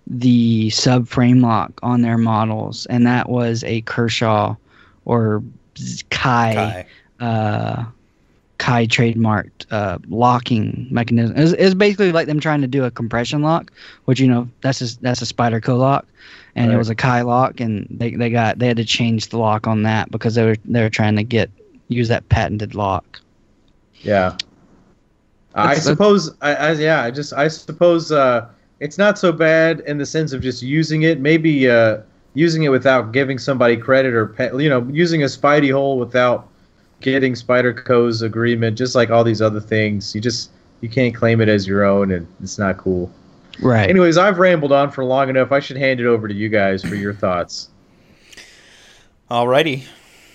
the 0.06 0.68
subframe 0.68 1.42
lock 1.42 1.72
on 1.82 2.02
their 2.02 2.18
models, 2.18 2.86
and 2.86 3.04
that 3.06 3.28
was 3.28 3.64
a 3.64 3.80
Kershaw 3.82 4.54
or 5.04 5.42
Kai 6.10 6.54
Kai. 6.54 7.26
uh, 7.26 7.84
Kai 8.58 8.86
trademarked 8.86 9.66
uh, 9.72 9.98
locking 10.08 10.86
mechanism. 10.88 11.36
It 11.36 11.40
was, 11.40 11.52
it 11.54 11.64
was 11.64 11.74
basically 11.74 12.12
like 12.12 12.28
them 12.28 12.38
trying 12.38 12.60
to 12.60 12.68
do 12.68 12.84
a 12.84 12.90
compression 12.92 13.42
lock, 13.42 13.72
which 14.04 14.20
you 14.20 14.28
know 14.28 14.48
that's 14.60 14.80
a, 14.80 15.00
that's 15.00 15.20
a 15.20 15.24
Spyderco 15.24 15.76
lock, 15.76 16.06
and 16.54 16.72
it 16.72 16.76
was 16.76 16.90
a 16.90 16.94
Kai 16.94 17.22
lock, 17.22 17.60
and 17.60 17.86
they, 17.90 18.14
they 18.14 18.30
got 18.30 18.58
they 18.58 18.66
had 18.68 18.76
to 18.76 18.84
change 18.84 19.28
the 19.28 19.38
lock 19.38 19.66
on 19.66 19.82
that 19.84 20.10
because 20.10 20.34
they 20.34 20.44
were 20.44 20.56
they 20.64 20.82
were 20.82 20.90
trying 20.90 21.16
to 21.16 21.22
get 21.22 21.50
use 21.88 22.08
that 22.08 22.28
patented 22.28 22.74
lock. 22.74 23.20
Yeah. 24.00 24.36
I 25.54 25.68
That's- 25.68 25.84
suppose. 25.84 26.34
I, 26.40 26.54
I 26.54 26.72
yeah. 26.72 27.02
I 27.02 27.10
just. 27.10 27.32
I 27.32 27.48
suppose. 27.48 28.10
Uh, 28.12 28.48
it's 28.80 28.98
not 28.98 29.18
so 29.18 29.30
bad 29.30 29.80
in 29.80 29.98
the 29.98 30.06
sense 30.06 30.32
of 30.32 30.40
just 30.40 30.62
using 30.62 31.02
it. 31.02 31.20
Maybe 31.20 31.70
uh, 31.70 31.98
using 32.34 32.64
it 32.64 32.70
without 32.70 33.12
giving 33.12 33.38
somebody 33.38 33.76
credit 33.76 34.14
or 34.14 34.34
you 34.60 34.68
know 34.68 34.86
using 34.90 35.22
a 35.22 35.26
Spidey 35.26 35.70
hole 35.72 35.98
without 35.98 36.48
getting 37.00 37.34
Spyderco's 37.34 38.22
agreement. 38.22 38.78
Just 38.78 38.94
like 38.94 39.10
all 39.10 39.24
these 39.24 39.42
other 39.42 39.60
things, 39.60 40.14
you 40.14 40.20
just 40.20 40.50
you 40.80 40.88
can't 40.88 41.14
claim 41.14 41.40
it 41.40 41.48
as 41.48 41.66
your 41.66 41.84
own, 41.84 42.10
and 42.10 42.26
it's 42.42 42.58
not 42.58 42.78
cool. 42.78 43.10
Right. 43.60 43.88
Anyways, 43.88 44.16
I've 44.16 44.38
rambled 44.38 44.72
on 44.72 44.90
for 44.90 45.04
long 45.04 45.28
enough. 45.28 45.52
I 45.52 45.60
should 45.60 45.76
hand 45.76 46.00
it 46.00 46.06
over 46.06 46.26
to 46.26 46.34
you 46.34 46.48
guys 46.48 46.82
for 46.82 46.94
your 46.94 47.14
thoughts. 47.14 47.68
Alrighty. 49.30 49.84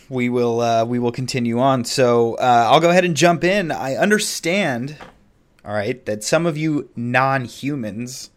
We 0.09 0.30
will 0.30 0.61
uh, 0.61 0.86
we 0.86 0.99
will 0.99 1.11
continue 1.11 1.59
on. 1.59 1.84
So 1.84 2.36
uh, 2.36 2.68
I'll 2.72 2.80
go 2.80 2.89
ahead 2.89 3.03
and 3.03 3.18
jump 3.18 3.43
in. 3.43 3.72
I 3.72 3.95
understand, 3.95 4.97
all 5.65 5.74
right, 5.74 6.05
that 6.05 6.24
some 6.24 6.45
of 6.45 6.57
you 6.57 6.89
non-humans 6.95 8.30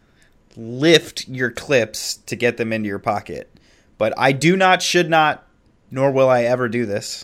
lift 0.57 1.29
your 1.29 1.49
clips 1.49 2.17
to 2.17 2.35
get 2.35 2.57
them 2.57 2.73
into 2.73 2.89
your 2.89 2.99
pocket, 2.99 3.49
but 3.97 4.13
I 4.17 4.33
do 4.33 4.57
not, 4.57 4.81
should 4.81 5.09
not, 5.09 5.47
nor 5.89 6.11
will 6.11 6.27
I 6.27 6.43
ever 6.43 6.67
do 6.67 6.85
this. 6.85 7.23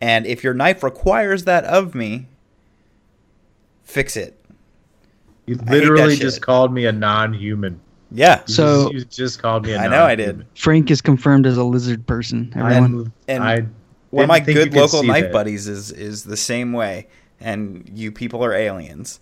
And 0.00 0.24
if 0.24 0.44
your 0.44 0.54
knife 0.54 0.84
requires 0.84 1.42
that 1.44 1.64
of 1.64 1.96
me, 1.96 2.26
fix 3.82 4.16
it. 4.16 4.37
You 5.48 5.56
hate 5.56 5.64
that 5.66 5.70
literally 5.72 6.12
shit. 6.14 6.20
just 6.22 6.42
called 6.42 6.72
me 6.72 6.86
a 6.86 6.92
non-human. 6.92 7.80
Yeah. 8.10 8.42
You 8.46 8.54
So- 8.54 8.92
just, 8.92 8.94
you 8.94 9.24
just 9.24 9.42
called 9.42 9.66
me 9.66 9.72
a 9.72 9.78
I 9.78 9.88
know 9.88 10.04
I 10.04 10.14
did. 10.14 10.26
non-human. 10.26 10.46
Frank 10.54 10.90
is 10.90 11.00
confirmed 11.00 11.46
as 11.46 11.56
a 11.56 11.64
lizard 11.64 12.06
person. 12.06 12.52
Everyone. 12.56 12.72
I'm- 12.82 13.12
And 13.28 13.42
I 13.44 13.66
One 14.10 14.24
of 14.24 14.28
my 14.28 14.40
good 14.40 14.72
local 14.74 15.02
knife 15.02 15.24
that. 15.24 15.32
buddies 15.32 15.68
is 15.68 15.90
is 15.92 16.24
the 16.24 16.36
same 16.36 16.72
way, 16.72 17.06
and 17.40 17.90
you 17.94 18.10
people 18.12 18.42
are 18.44 18.54
aliens. 18.54 19.20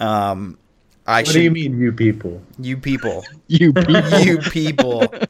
Um, 0.00 0.58
I 1.06 1.20
What 1.20 1.26
should 1.28 1.32
do 1.34 1.42
you 1.42 1.50
mean, 1.50 1.78
you 1.80 1.92
people? 1.92 2.42
you 2.58 2.76
people, 2.76 3.24
you 3.48 3.72
people. 3.72 4.20
you 4.20 4.38
people. 4.38 5.06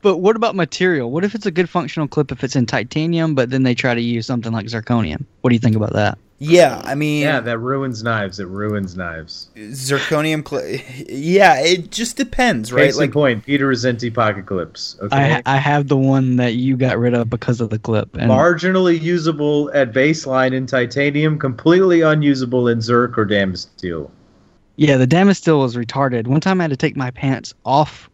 But 0.00 0.18
what 0.18 0.36
about 0.36 0.54
material? 0.54 1.10
What 1.10 1.24
if 1.24 1.34
it's 1.34 1.44
a 1.46 1.50
good 1.50 1.68
functional 1.68 2.06
clip 2.06 2.30
if 2.30 2.44
it's 2.44 2.54
in 2.54 2.66
titanium, 2.66 3.34
but 3.34 3.50
then 3.50 3.64
they 3.64 3.74
try 3.74 3.92
to 3.92 4.00
use 4.00 4.26
something 4.26 4.52
like 4.52 4.66
zirconium? 4.66 5.24
What 5.40 5.50
do 5.50 5.54
you 5.54 5.60
think 5.60 5.74
about 5.74 5.92
that? 5.94 6.18
Yeah, 6.40 6.76
um, 6.76 6.82
I 6.86 6.94
mean, 6.94 7.22
Yeah, 7.22 7.40
that 7.40 7.58
ruins 7.58 8.02
knives. 8.04 8.38
It 8.38 8.46
ruins 8.46 8.96
knives. 8.96 9.48
zirconium. 9.56 10.46
Cl- 10.48 10.80
yeah, 11.08 11.58
it 11.60 11.90
just 11.90 12.16
depends, 12.16 12.72
right? 12.72 12.84
Case 12.86 12.94
in 12.94 13.00
Like, 13.00 13.12
point, 13.12 13.44
Peter 13.44 13.68
Rassenti 13.68 14.14
pocket 14.14 14.46
clips. 14.46 14.96
Okay, 15.02 15.34
I 15.34 15.42
I 15.46 15.56
have 15.56 15.88
the 15.88 15.96
one 15.96 16.36
that 16.36 16.54
you 16.54 16.76
got 16.76 16.96
rid 16.98 17.14
of 17.14 17.28
because 17.28 17.60
of 17.60 17.70
the 17.70 17.78
clip. 17.78 18.14
And 18.16 18.30
marginally 18.30 19.00
usable 19.00 19.70
at 19.74 19.92
baseline 19.92 20.52
in 20.52 20.66
titanium, 20.66 21.38
completely 21.40 22.02
unusable 22.02 22.68
in 22.68 22.78
Zerk 22.78 23.18
or 23.18 23.26
Damasteel. 23.26 24.08
yeah, 24.76 24.96
the 24.96 25.08
Damasteel 25.08 25.58
was 25.60 25.74
retarded. 25.74 26.28
One 26.28 26.40
time 26.40 26.60
I 26.60 26.64
had 26.64 26.70
to 26.70 26.76
take 26.76 26.96
my 26.96 27.10
pants 27.10 27.52
off 27.64 28.08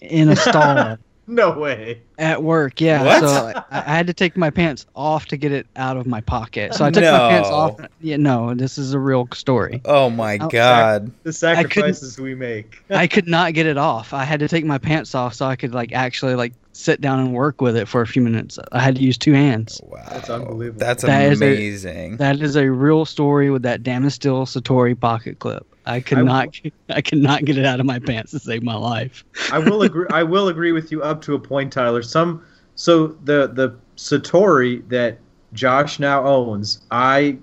in 0.00 0.30
a 0.30 0.36
stall 0.36 0.96
No 1.28 1.50
way. 1.58 2.00
at 2.18 2.42
work. 2.42 2.80
Yeah, 2.80 3.04
What? 3.04 3.20
so 3.20 3.28
I, 3.54 3.62
I 3.70 3.94
had 3.96 4.06
to 4.08 4.14
take 4.14 4.36
my 4.36 4.50
pants 4.50 4.86
off 4.96 5.26
to 5.26 5.36
get 5.36 5.52
it 5.52 5.66
out 5.76 5.96
of 5.96 6.06
my 6.06 6.20
pocket. 6.22 6.74
So 6.74 6.84
I 6.84 6.90
took 6.90 7.04
my 7.04 7.10
pants 7.30 7.48
off. 7.50 7.78
Yeah, 8.00 8.16
no, 8.16 8.54
this 8.54 8.78
is 8.78 8.94
a 8.94 8.98
real 8.98 9.28
story. 9.34 9.80
oh 9.84 10.08
my 10.10 10.38
Oh, 10.40 10.48
god, 10.48 11.12
The 11.24 11.32
sacrifices 11.32 12.18
we 12.18 12.34
make. 12.34 12.82
I 12.90 13.06
could 13.06 13.28
not 13.28 13.52
get 13.54 13.66
it 13.66 13.76
off. 13.76 14.12
I 14.12 14.24
had 14.24 14.40
to 14.40 14.48
take 14.48 14.64
my 14.64 14.78
pants 14.78 15.14
off 15.14 15.34
so 15.34 15.46
I 15.46 15.54
could 15.56 15.74
like 15.74 15.92
actually 15.92 16.34
like 16.34 16.54
sit 16.78 17.00
down 17.00 17.18
and 17.18 17.34
work 17.34 17.60
with 17.60 17.76
it 17.76 17.88
for 17.88 18.00
a 18.02 18.06
few 18.06 18.22
minutes. 18.22 18.56
I 18.70 18.78
had 18.78 18.94
to 18.96 19.02
use 19.02 19.18
two 19.18 19.32
hands. 19.32 19.80
Oh, 19.84 19.88
wow, 19.94 20.04
That's 20.10 20.30
unbelievable. 20.30 20.78
That's 20.78 21.02
That 21.02 21.32
is 21.32 21.42
a- 21.42 21.44
amazing. 21.44 22.16
That 22.18 22.40
is 22.40 22.56
a 22.56 22.70
real 22.70 23.04
story 23.04 23.50
with 23.50 23.62
that 23.62 23.82
Damasteel 23.82 24.46
Satori 24.46 24.98
pocket 24.98 25.40
clip. 25.40 25.66
I 25.86 25.98
could 26.00 26.18
I- 26.18 26.22
not 26.22 26.60
I 26.88 27.00
could 27.00 27.18
not 27.18 27.44
get 27.44 27.58
it 27.58 27.64
out 27.64 27.80
of 27.80 27.86
my 27.86 27.98
pants 27.98 28.30
to 28.30 28.38
save 28.38 28.62
my 28.62 28.76
life. 28.76 29.24
I 29.52 29.58
will 29.58 29.82
agree. 29.82 30.06
I 30.10 30.22
will 30.22 30.48
agree 30.48 30.70
with 30.70 30.92
you 30.92 31.02
up 31.02 31.20
to 31.22 31.34
a 31.34 31.38
point, 31.38 31.72
Tyler. 31.72 32.02
Some 32.02 32.44
so 32.76 33.08
the 33.24 33.48
the 33.48 33.74
Satori 33.96 34.88
that 34.88 35.18
Josh 35.54 35.98
now 35.98 36.24
owns, 36.24 36.80
I 36.92 37.38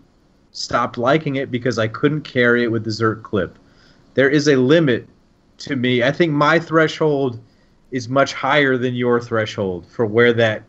stopped 0.52 0.98
liking 0.98 1.36
it 1.36 1.52
because 1.52 1.78
I 1.78 1.90
couldn't 1.90 2.22
carry 2.22 2.64
it 2.64 2.72
with 2.72 2.86
the 2.86 2.92
Zerk 2.92 3.24
clip. 3.24 3.60
There 4.14 4.30
is 4.30 4.48
a 4.48 4.56
limit 4.56 5.10
to 5.58 5.76
me. 5.76 6.04
I 6.04 6.12
think 6.14 6.32
my 6.32 6.58
threshold 6.58 7.38
is 7.92 8.10
much 8.10 8.34
higher 8.34 8.78
than 8.78 8.96
your 8.96 9.22
threshold 9.22 9.86
for 9.88 10.06
where 10.06 10.34
that 10.34 10.64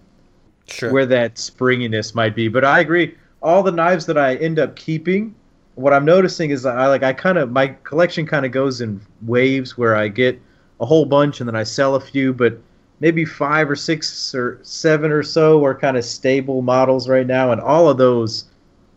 Sure. 0.69 0.93
where 0.93 1.07
that 1.07 1.39
springiness 1.39 2.15
might 2.15 2.35
be. 2.35 2.49
But 2.49 2.65
I 2.65 2.81
agree. 2.81 3.15
All 3.41 3.63
the 3.63 3.71
knives 3.71 4.07
that 4.07 4.19
I 4.19 4.35
end 4.37 4.59
up 4.59 4.75
keeping, 4.75 5.33
what 5.77 5.93
I'm 5.93 6.05
noticing 6.05 6.51
is 6.51 6.63
that 6.65 6.77
I 6.77 6.89
like 6.89 7.05
I 7.05 7.13
kind 7.13 7.39
of 7.39 7.53
my 7.53 7.69
collection 7.85 8.27
kind 8.27 8.45
of 8.45 8.51
goes 8.51 8.81
in 8.81 9.01
waves 9.23 9.79
where 9.79 9.95
I 9.95 10.09
get 10.09 10.41
a 10.81 10.87
whole 10.87 11.05
bunch 11.07 11.41
and 11.41 11.49
then 11.49 11.55
I 11.55 11.63
sell 11.63 11.95
a 11.95 12.01
few, 12.01 12.33
but 12.33 12.59
maybe 12.99 13.25
five 13.25 13.71
or 13.71 13.77
six 13.77 14.35
or 14.35 14.59
seven 14.63 15.13
or 15.13 15.23
so 15.23 15.65
are 15.65 15.75
kind 15.75 15.97
of 15.97 16.05
stable 16.05 16.63
models 16.63 17.09
right 17.09 17.27
now, 17.27 17.53
and 17.53 17.61
all 17.61 17.89
of 17.89 17.99
those 17.99 18.47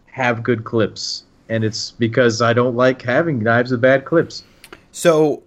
have 0.07 0.41
good 0.41 0.63
clips. 0.63 1.23
And 1.49 1.63
it's 1.63 1.91
because 1.91 2.41
I 2.41 2.53
don't 2.53 2.75
like 2.75 3.01
having 3.01 3.43
knives 3.43 3.71
with 3.71 3.81
bad 3.81 4.05
clips. 4.05 4.43
So 4.91 5.43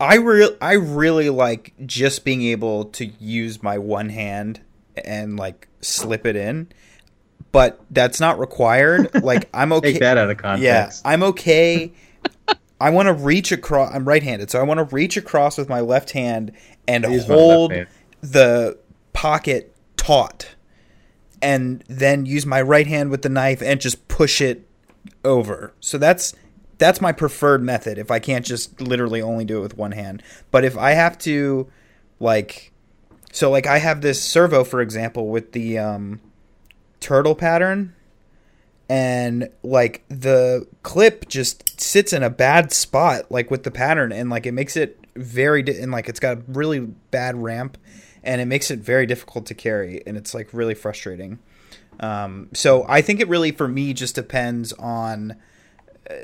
I 0.00 0.16
real 0.16 0.56
I 0.60 0.74
really 0.74 1.30
like 1.30 1.72
just 1.86 2.24
being 2.24 2.42
able 2.42 2.86
to 2.86 3.06
use 3.06 3.62
my 3.62 3.78
one 3.78 4.08
hand 4.08 4.60
and 5.04 5.36
like 5.36 5.68
slip 5.80 6.26
it 6.26 6.36
in. 6.36 6.68
But 7.52 7.80
that's 7.90 8.18
not 8.18 8.38
required. 8.38 9.10
Like 9.22 9.48
I'm 9.54 9.72
okay. 9.74 9.92
Take 9.92 10.00
that 10.00 10.18
out 10.18 10.30
of 10.30 10.36
context. 10.38 11.02
yeah. 11.04 11.10
I'm 11.10 11.22
okay. 11.22 11.92
I 12.80 12.90
want 12.90 13.06
to 13.06 13.14
reach 13.14 13.52
across. 13.52 13.94
I'm 13.94 14.06
right-handed, 14.06 14.50
so 14.50 14.58
I 14.58 14.64
want 14.64 14.78
to 14.78 14.94
reach 14.94 15.16
across 15.16 15.56
with 15.56 15.68
my 15.68 15.80
left 15.80 16.10
hand 16.10 16.52
and 16.88 17.04
use 17.04 17.26
hold 17.26 17.72
hand. 17.72 17.86
the 18.20 18.76
pocket 19.12 19.74
taut, 19.96 20.54
and 21.40 21.84
then 21.88 22.26
use 22.26 22.44
my 22.44 22.60
right 22.60 22.86
hand 22.86 23.10
with 23.10 23.22
the 23.22 23.28
knife 23.28 23.62
and 23.62 23.80
just 23.80 24.06
push 24.08 24.40
it 24.40 24.68
over. 25.24 25.72
So 25.80 25.96
that's 25.96 26.34
that's 26.84 27.00
my 27.00 27.12
preferred 27.12 27.62
method. 27.62 27.96
If 27.96 28.10
I 28.10 28.18
can't 28.18 28.44
just 28.44 28.78
literally 28.78 29.22
only 29.22 29.46
do 29.46 29.58
it 29.58 29.62
with 29.62 29.78
one 29.78 29.92
hand, 29.92 30.22
but 30.50 30.64
if 30.64 30.76
I 30.76 30.90
have 30.90 31.16
to, 31.20 31.66
like, 32.20 32.72
so 33.32 33.50
like 33.50 33.66
I 33.66 33.78
have 33.78 34.02
this 34.02 34.22
servo, 34.22 34.64
for 34.64 34.82
example, 34.82 35.28
with 35.28 35.52
the 35.52 35.78
um, 35.78 36.20
turtle 37.00 37.34
pattern. 37.34 37.94
And 38.86 39.48
like 39.62 40.04
the 40.08 40.68
clip 40.82 41.26
just 41.26 41.80
sits 41.80 42.12
in 42.12 42.22
a 42.22 42.28
bad 42.28 42.70
spot 42.70 43.32
like 43.32 43.50
with 43.50 43.62
the 43.62 43.70
pattern. 43.70 44.12
And 44.12 44.28
like 44.28 44.44
it 44.44 44.52
makes 44.52 44.76
it 44.76 44.98
very 45.16 45.62
di- 45.62 45.80
and 45.80 45.90
like 45.90 46.10
it's 46.10 46.20
got 46.20 46.36
a 46.36 46.42
really 46.48 46.80
bad 46.80 47.34
ramp. 47.42 47.78
And 48.22 48.42
it 48.42 48.44
makes 48.44 48.70
it 48.70 48.80
very 48.80 49.06
difficult 49.06 49.46
to 49.46 49.54
carry. 49.54 50.02
And 50.06 50.18
it's 50.18 50.34
like 50.34 50.50
really 50.52 50.74
frustrating. 50.74 51.38
Um, 51.98 52.50
so 52.52 52.84
i 52.88 53.00
think 53.00 53.20
it 53.20 53.28
really 53.28 53.52
for 53.52 53.68
me 53.68 53.94
just 53.94 54.16
depends 54.16 54.72
on 54.74 55.36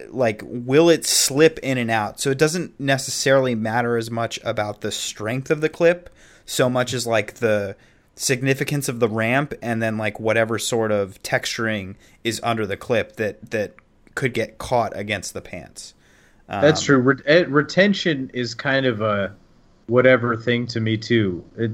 like 0.08 0.42
will 0.44 0.90
it 0.90 1.06
slip 1.06 1.58
in 1.60 1.78
and 1.78 1.90
out 1.90 2.20
so 2.20 2.30
it 2.30 2.38
doesn't 2.38 2.78
necessarily 2.78 3.54
matter 3.54 3.96
as 3.96 4.10
much 4.10 4.38
about 4.44 4.82
the 4.82 4.92
strength 4.92 5.50
of 5.50 5.60
the 5.60 5.68
clip 5.68 6.10
so 6.44 6.68
much 6.68 6.92
as 6.92 7.06
like 7.06 7.34
the 7.34 7.74
significance 8.20 8.88
of 8.88 9.00
the 9.00 9.08
ramp 9.08 9.54
and 9.62 9.82
then 9.82 9.96
like 9.96 10.20
whatever 10.20 10.58
sort 10.58 10.92
of 10.92 11.22
texturing 11.22 11.94
is 12.22 12.40
under 12.44 12.66
the 12.66 12.76
clip 12.76 13.16
that 13.16 13.50
that 13.50 13.74
could 14.14 14.34
get 14.34 14.58
caught 14.58 14.94
against 14.96 15.32
the 15.32 15.40
pants. 15.40 15.94
Um, 16.48 16.60
That's 16.60 16.82
true. 16.82 16.98
Ret- 16.98 17.22
eh, 17.24 17.44
retention 17.48 18.30
is 18.34 18.54
kind 18.54 18.84
of 18.84 19.00
a 19.00 19.34
whatever 19.86 20.36
thing 20.36 20.66
to 20.66 20.80
me 20.80 20.96
too. 20.96 21.44
It, 21.56 21.70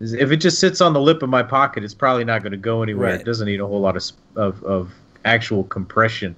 if 0.00 0.30
it 0.32 0.38
just 0.38 0.58
sits 0.58 0.80
on 0.80 0.92
the 0.92 1.00
lip 1.00 1.22
of 1.22 1.28
my 1.28 1.42
pocket, 1.42 1.84
it's 1.84 1.94
probably 1.94 2.24
not 2.24 2.42
going 2.42 2.52
to 2.52 2.58
go 2.58 2.82
anywhere. 2.82 3.12
Right. 3.12 3.20
It 3.20 3.24
doesn't 3.24 3.46
need 3.46 3.60
a 3.60 3.66
whole 3.66 3.80
lot 3.80 3.96
of 3.96 4.04
of, 4.34 4.62
of 4.64 4.92
actual 5.24 5.64
compression. 5.64 6.34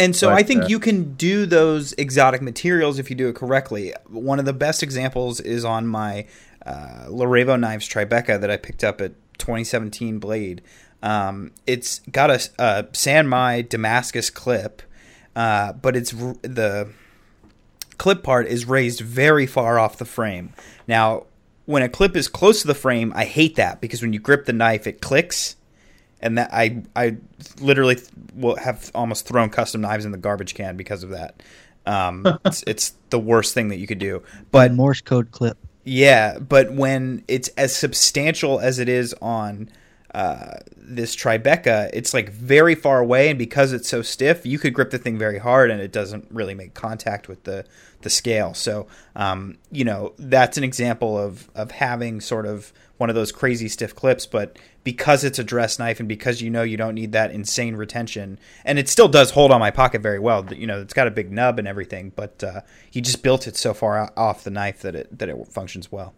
And 0.00 0.16
so 0.16 0.28
But, 0.28 0.38
I 0.38 0.42
think 0.42 0.64
uh, 0.64 0.66
you 0.66 0.80
can 0.80 1.14
do 1.14 1.44
those 1.44 1.92
exotic 1.92 2.40
materials 2.40 2.98
if 2.98 3.10
you 3.10 3.16
do 3.16 3.28
it 3.28 3.36
correctly. 3.36 3.92
One 4.08 4.38
of 4.38 4.46
the 4.46 4.54
best 4.54 4.82
examples 4.82 5.40
is 5.40 5.64
on 5.64 5.86
my 5.86 6.26
uh, 6.64 7.06
Larevo 7.08 7.60
Knives 7.60 7.86
Tribeca 7.86 8.40
that 8.40 8.50
I 8.50 8.56
picked 8.56 8.82
up 8.82 9.00
at 9.00 9.12
2017 9.38 10.18
Blade. 10.18 10.62
Um, 11.02 11.52
it's 11.66 12.00
got 12.10 12.30
a, 12.30 12.40
a 12.58 12.86
San 12.92 13.28
Mai 13.28 13.62
Damascus 13.62 14.30
clip, 14.30 14.82
uh, 15.36 15.74
but 15.74 15.96
it's 15.96 16.14
r- 16.14 16.36
the 16.42 16.88
clip 17.98 18.22
part 18.22 18.46
is 18.46 18.64
raised 18.64 19.00
very 19.00 19.46
far 19.46 19.78
off 19.78 19.98
the 19.98 20.06
frame. 20.06 20.54
Now, 20.88 21.26
when 21.66 21.82
a 21.82 21.88
clip 21.88 22.16
is 22.16 22.26
close 22.26 22.62
to 22.62 22.66
the 22.66 22.74
frame, 22.74 23.12
I 23.14 23.26
hate 23.26 23.56
that 23.56 23.80
because 23.82 24.00
when 24.00 24.14
you 24.14 24.18
grip 24.18 24.46
the 24.46 24.52
knife, 24.54 24.86
it 24.86 25.02
clicks 25.02 25.56
and 26.20 26.38
that 26.38 26.50
I 26.52 26.82
I 26.94 27.16
literally 27.60 27.98
will 28.34 28.56
have 28.56 28.90
almost 28.94 29.26
thrown 29.26 29.50
custom 29.50 29.80
knives 29.80 30.04
in 30.04 30.12
the 30.12 30.18
garbage 30.18 30.54
can 30.54 30.76
because 30.76 31.02
of 31.02 31.10
that. 31.10 31.42
Um, 31.86 32.26
it's, 32.44 32.62
it's 32.66 32.94
the 33.10 33.18
worst 33.18 33.54
thing 33.54 33.68
that 33.68 33.78
you 33.78 33.86
could 33.86 33.98
do. 33.98 34.22
But 34.50 34.72
Morse 34.72 35.00
code 35.00 35.30
clip. 35.30 35.58
yeah, 35.84 36.38
but 36.38 36.72
when 36.72 37.24
it's 37.28 37.48
as 37.56 37.74
substantial 37.74 38.60
as 38.60 38.78
it 38.78 38.88
is 38.88 39.14
on 39.22 39.70
uh, 40.14 40.56
this 40.76 41.14
Tribeca, 41.14 41.88
it's 41.92 42.12
like 42.12 42.30
very 42.30 42.74
far 42.74 42.98
away, 42.98 43.30
and 43.30 43.38
because 43.38 43.72
it's 43.72 43.88
so 43.88 44.02
stiff, 44.02 44.44
you 44.44 44.58
could 44.58 44.74
grip 44.74 44.90
the 44.90 44.98
thing 44.98 45.16
very 45.16 45.38
hard, 45.38 45.70
and 45.70 45.80
it 45.80 45.92
doesn't 45.92 46.26
really 46.30 46.54
make 46.54 46.74
contact 46.74 47.28
with 47.28 47.44
the 47.44 47.64
the 48.02 48.10
scale. 48.10 48.54
So, 48.54 48.86
um, 49.14 49.58
you 49.70 49.84
know, 49.84 50.14
that's 50.18 50.58
an 50.58 50.64
example 50.64 51.18
of 51.18 51.48
of 51.54 51.70
having 51.70 52.20
sort 52.20 52.46
of 52.46 52.72
one 53.00 53.08
of 53.08 53.16
those 53.16 53.32
crazy 53.32 53.66
stiff 53.66 53.94
clips, 53.94 54.26
but 54.26 54.58
because 54.84 55.24
it's 55.24 55.38
a 55.38 55.44
dress 55.44 55.78
knife 55.78 56.00
and 56.00 56.08
because 56.08 56.42
you 56.42 56.50
know 56.50 56.62
you 56.62 56.76
don't 56.76 56.94
need 56.94 57.12
that 57.12 57.30
insane 57.30 57.74
retention, 57.74 58.38
and 58.62 58.78
it 58.78 58.90
still 58.90 59.08
does 59.08 59.30
hold 59.30 59.50
on 59.50 59.58
my 59.58 59.70
pocket 59.70 60.02
very 60.02 60.18
well. 60.18 60.46
You 60.52 60.66
know, 60.66 60.80
it's 60.82 60.92
got 60.92 61.06
a 61.06 61.10
big 61.10 61.32
nub 61.32 61.58
and 61.58 61.66
everything, 61.66 62.12
but 62.14 62.44
uh, 62.44 62.60
he 62.90 63.00
just 63.00 63.22
built 63.22 63.46
it 63.46 63.56
so 63.56 63.72
far 63.72 64.12
off 64.18 64.44
the 64.44 64.50
knife 64.50 64.82
that 64.82 64.94
it 64.94 65.18
that 65.18 65.30
it 65.30 65.48
functions 65.48 65.90
well. 65.90 66.12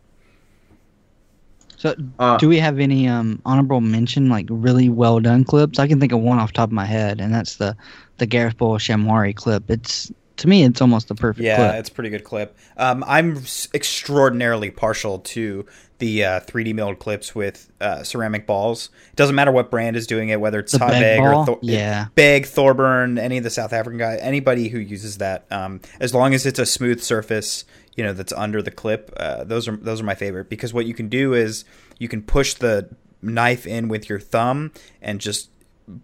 So, 1.76 1.94
Uh, 2.18 2.36
do 2.38 2.48
we 2.48 2.58
have 2.58 2.78
any 2.80 3.08
um, 3.08 3.40
honorable 3.44 3.80
mention, 3.80 4.28
like 4.28 4.46
really 4.50 4.88
well 4.88 5.20
done 5.20 5.44
clips? 5.44 5.78
I 5.78 5.86
can 5.86 6.00
think 6.00 6.12
of 6.12 6.20
one 6.20 6.38
off 6.38 6.48
the 6.48 6.56
top 6.56 6.68
of 6.68 6.72
my 6.72 6.84
head, 6.86 7.20
and 7.20 7.32
that's 7.32 7.56
the 7.56 7.76
the 8.18 8.26
Gareth 8.26 8.56
Bull 8.56 8.74
Shamwari 8.78 9.34
clip. 9.34 9.70
It's 9.70 10.10
to 10.38 10.48
me, 10.48 10.64
it's 10.64 10.80
almost 10.80 11.08
the 11.08 11.14
perfect 11.14 11.44
Yeah, 11.44 11.56
clip. 11.56 11.74
it's 11.76 11.88
a 11.88 11.92
pretty 11.92 12.10
good 12.10 12.24
clip. 12.24 12.56
Um, 12.76 13.04
I'm 13.06 13.36
extraordinarily 13.74 14.70
partial 14.70 15.18
to 15.20 15.66
the 16.02 16.24
uh, 16.24 16.40
3D 16.40 16.74
milled 16.74 16.98
clips 16.98 17.32
with 17.32 17.70
uh, 17.80 18.02
ceramic 18.02 18.44
balls. 18.44 18.90
It 19.10 19.14
doesn't 19.16 19.36
matter 19.36 19.52
what 19.52 19.70
brand 19.70 19.94
is 19.94 20.08
doing 20.08 20.30
it, 20.30 20.40
whether 20.40 20.58
it's 20.58 20.72
The 20.72 20.80
Hot 20.80 20.90
Beg 20.90 21.20
or? 21.20 21.46
Thor- 21.46 21.60
Yeah. 21.62 22.06
Beg, 22.16 22.46
Thorburn, 22.46 23.18
any 23.18 23.38
of 23.38 23.44
the 23.44 23.50
South 23.50 23.72
African 23.72 23.98
guy, 23.98 24.16
anybody 24.16 24.66
who 24.68 24.80
uses 24.80 25.18
that, 25.18 25.44
um, 25.52 25.80
as 26.00 26.12
long 26.12 26.34
as 26.34 26.44
it's 26.44 26.58
a 26.58 26.66
smooth 26.66 27.00
surface, 27.00 27.64
you 27.94 28.02
know, 28.02 28.12
that's 28.12 28.32
under 28.32 28.60
the 28.62 28.72
clip, 28.72 29.12
uh, 29.16 29.44
those 29.44 29.68
are 29.68 29.76
those 29.76 30.00
are 30.00 30.04
my 30.04 30.16
favorite 30.16 30.48
because 30.50 30.74
what 30.74 30.86
you 30.86 30.94
can 30.94 31.08
do 31.08 31.34
is 31.34 31.64
you 32.00 32.08
can 32.08 32.20
push 32.20 32.54
the 32.54 32.88
knife 33.22 33.64
in 33.64 33.86
with 33.86 34.08
your 34.08 34.18
thumb 34.18 34.72
and 35.00 35.20
just 35.20 35.50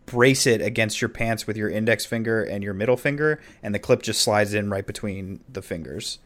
brace 0.06 0.46
it 0.46 0.60
against 0.62 1.00
your 1.00 1.08
pants 1.08 1.44
with 1.48 1.56
your 1.56 1.68
index 1.68 2.06
finger 2.06 2.44
and 2.44 2.62
your 2.62 2.74
middle 2.74 2.96
finger, 2.96 3.40
and 3.64 3.74
the 3.74 3.80
clip 3.80 4.02
just 4.02 4.20
slides 4.20 4.54
in 4.54 4.70
right 4.70 4.86
between 4.86 5.40
the 5.48 5.60
fingers 5.62 6.20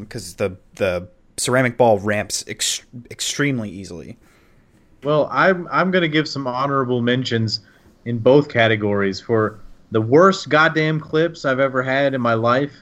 because 0.00 0.34
the 0.36 0.56
the 0.74 1.08
ceramic 1.36 1.76
ball 1.76 1.98
ramps 1.98 2.44
ex- 2.48 2.82
extremely 3.10 3.70
easily. 3.70 4.16
Well, 5.02 5.28
I'm 5.30 5.68
I'm 5.70 5.90
gonna 5.90 6.08
give 6.08 6.28
some 6.28 6.46
honorable 6.46 7.02
mentions 7.02 7.60
in 8.04 8.18
both 8.18 8.48
categories 8.48 9.20
for 9.20 9.60
the 9.90 10.00
worst 10.00 10.48
goddamn 10.48 11.00
clips 11.00 11.44
I've 11.44 11.60
ever 11.60 11.82
had 11.82 12.14
in 12.14 12.20
my 12.20 12.34
life 12.34 12.72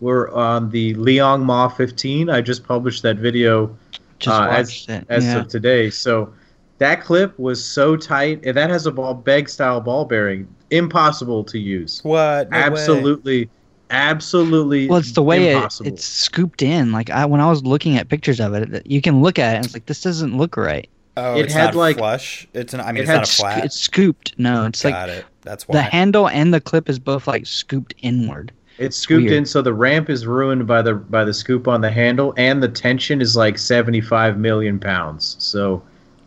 were 0.00 0.30
on 0.32 0.70
the 0.70 0.94
Liong 0.94 1.42
Mah 1.42 1.68
15. 1.68 2.28
I 2.30 2.40
just 2.40 2.64
published 2.64 3.02
that 3.02 3.16
video 3.16 3.76
Just 4.18 4.40
uh, 4.40 4.44
as 4.44 4.68
watched 4.68 4.90
it. 4.90 5.06
as 5.08 5.24
yeah. 5.24 5.38
of 5.38 5.48
today. 5.48 5.90
So 5.90 6.32
that 6.78 7.02
clip 7.02 7.38
was 7.38 7.64
so 7.64 7.96
tight, 7.96 8.44
and 8.44 8.56
that 8.56 8.70
has 8.70 8.86
a 8.86 8.92
ball 8.92 9.14
beg 9.14 9.48
style 9.48 9.80
ball 9.80 10.04
bearing, 10.04 10.46
impossible 10.70 11.44
to 11.44 11.58
use. 11.58 12.00
What? 12.04 12.50
No 12.50 12.56
way. 12.74 13.48
Absolutely, 13.90 14.84
absolutely. 14.84 14.88
well, 14.88 14.98
it's 14.98 15.12
the 15.12 15.22
way 15.22 15.48
it, 15.48 15.80
it's 15.84 16.04
scooped 16.04 16.62
in. 16.62 16.92
Like 16.92 17.10
I, 17.10 17.24
when 17.24 17.40
I 17.40 17.48
was 17.48 17.62
looking 17.64 17.96
at 17.96 18.08
pictures 18.08 18.40
of 18.40 18.54
it, 18.54 18.86
you 18.86 19.00
can 19.00 19.22
look 19.22 19.38
at 19.38 19.54
it 19.54 19.56
and 19.58 19.64
it's 19.66 19.74
like 19.74 19.86
this 19.86 20.02
doesn't 20.02 20.36
look 20.36 20.56
right. 20.56 20.88
Oh, 21.18 21.36
It 21.36 21.46
it's 21.46 21.54
had, 21.54 21.66
not 21.66 21.74
like- 21.76 21.96
flush. 21.96 22.46
It's 22.52 22.74
an. 22.74 22.80
I 22.80 22.86
mean, 22.88 22.96
it 22.96 23.00
it's 23.00 23.08
had 23.10 23.14
not 23.16 23.22
a 23.24 23.26
Sco- 23.26 23.42
flat. 23.44 23.64
It's 23.64 23.76
scooped. 23.76 24.34
No, 24.38 24.66
it's 24.66 24.84
like 24.84 24.94
Got 24.94 25.08
it. 25.08 25.24
That's 25.42 25.66
why 25.66 25.74
the 25.76 25.82
handle 25.82 26.28
and 26.28 26.52
the 26.52 26.60
clip 26.60 26.88
is 26.90 26.98
both 26.98 27.26
like 27.26 27.46
scooped 27.46 27.94
inward. 28.02 28.52
It's 28.78 28.96
scooped 28.98 29.22
weird. 29.22 29.32
in, 29.32 29.46
so 29.46 29.62
the 29.62 29.72
ramp 29.72 30.10
is 30.10 30.26
ruined 30.26 30.66
by 30.66 30.82
the 30.82 30.94
by 30.94 31.24
the 31.24 31.32
scoop 31.32 31.66
on 31.68 31.80
the 31.80 31.90
handle, 31.90 32.34
and 32.36 32.62
the 32.62 32.68
tension 32.68 33.22
is 33.22 33.34
like 33.34 33.56
seventy 33.56 34.02
five 34.02 34.36
million 34.38 34.78
pounds, 34.78 35.36
so 35.38 35.82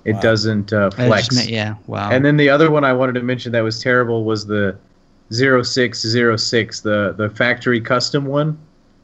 it 0.06 0.14
Wow. 0.14 0.22
doesn't 0.22 0.74
uh, 0.74 0.90
I 0.98 1.06
flex. 1.06 1.28
just 1.28 1.38
meant- 1.38 1.50
yeah, 1.52 1.76
wow. 1.86 2.10
And 2.10 2.26
then 2.26 2.38
the 2.38 2.50
other 2.50 2.72
one 2.72 2.84
I 2.84 2.94
wanted 2.94 3.14
to 3.14 3.22
mention 3.22 3.52
that 3.52 3.62
was 3.62 3.84
terrible 3.84 4.24
was 4.24 4.48
the 4.48 4.76
0606, 5.32 6.82
the 6.82 7.14
the 7.18 7.30
factory 7.30 7.82
custom 7.82 8.26
one. 8.26 8.58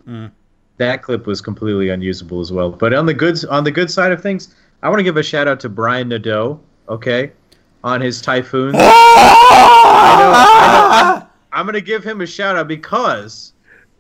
Mm. 0.07 0.31
That 0.77 1.03
clip 1.03 1.25
was 1.25 1.39
completely 1.41 1.89
unusable 1.89 2.41
as 2.41 2.51
well. 2.51 2.71
But 2.71 2.93
on 2.93 3.05
the 3.05 3.13
good 3.13 3.43
on 3.45 3.63
the 3.63 3.71
good 3.71 3.89
side 3.89 4.11
of 4.11 4.21
things, 4.21 4.55
I 4.83 4.89
want 4.89 4.99
to 4.99 5.03
give 5.03 5.17
a 5.17 5.23
shout 5.23 5.47
out 5.47 5.59
to 5.61 5.69
Brian 5.69 6.09
Nadeau. 6.09 6.59
Okay, 6.89 7.31
on 7.83 8.01
his 8.01 8.21
typhoons. 8.21 8.75
I 8.77 10.15
know, 10.19 10.31
I 10.35 11.19
know. 11.19 11.27
I'm 11.53 11.65
gonna 11.65 11.81
give 11.81 12.03
him 12.03 12.21
a 12.21 12.25
shout 12.25 12.57
out 12.57 12.67
because 12.67 13.53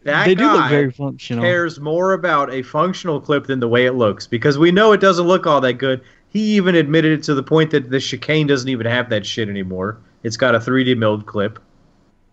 that 0.03 0.25
they 0.25 0.35
do 0.35 0.43
look 0.43 0.59
guy 0.59 0.69
very 0.69 0.91
functional. 0.91 1.43
cares 1.43 1.79
more 1.79 2.13
about 2.13 2.51
a 2.53 2.61
functional 2.61 3.19
clip 3.19 3.47
than 3.47 3.59
the 3.59 3.67
way 3.67 3.85
it 3.85 3.93
looks 3.93 4.27
because 4.27 4.57
we 4.57 4.71
know 4.71 4.91
it 4.91 5.01
doesn't 5.01 5.25
look 5.25 5.47
all 5.47 5.61
that 5.61 5.73
good. 5.73 6.01
He 6.29 6.55
even 6.55 6.75
admitted 6.75 7.19
it 7.19 7.23
to 7.23 7.33
the 7.33 7.41
point 7.43 7.71
that 7.71 7.89
the 7.89 7.99
chicane 7.99 8.45
doesn't 8.45 8.67
even 8.67 8.85
have 8.85 9.09
that 9.09 9.25
shit 9.25 9.47
anymore. 9.49 9.97
It's 10.23 10.37
got 10.37 10.53
a 10.53 10.59
3D 10.59 10.97
milled 10.97 11.25
clip. 11.25 11.59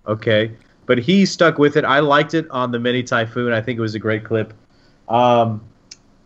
Okay. 0.06 0.52
But 0.86 0.98
he 0.98 1.24
stuck 1.26 1.58
with 1.58 1.76
it. 1.76 1.84
I 1.84 2.00
liked 2.00 2.34
it 2.34 2.50
on 2.50 2.72
the 2.72 2.78
Mini 2.78 3.02
Typhoon. 3.02 3.52
I 3.52 3.60
think 3.60 3.78
it 3.78 3.82
was 3.82 3.94
a 3.94 3.98
great 4.00 4.24
clip. 4.24 4.52
Um, 5.08 5.62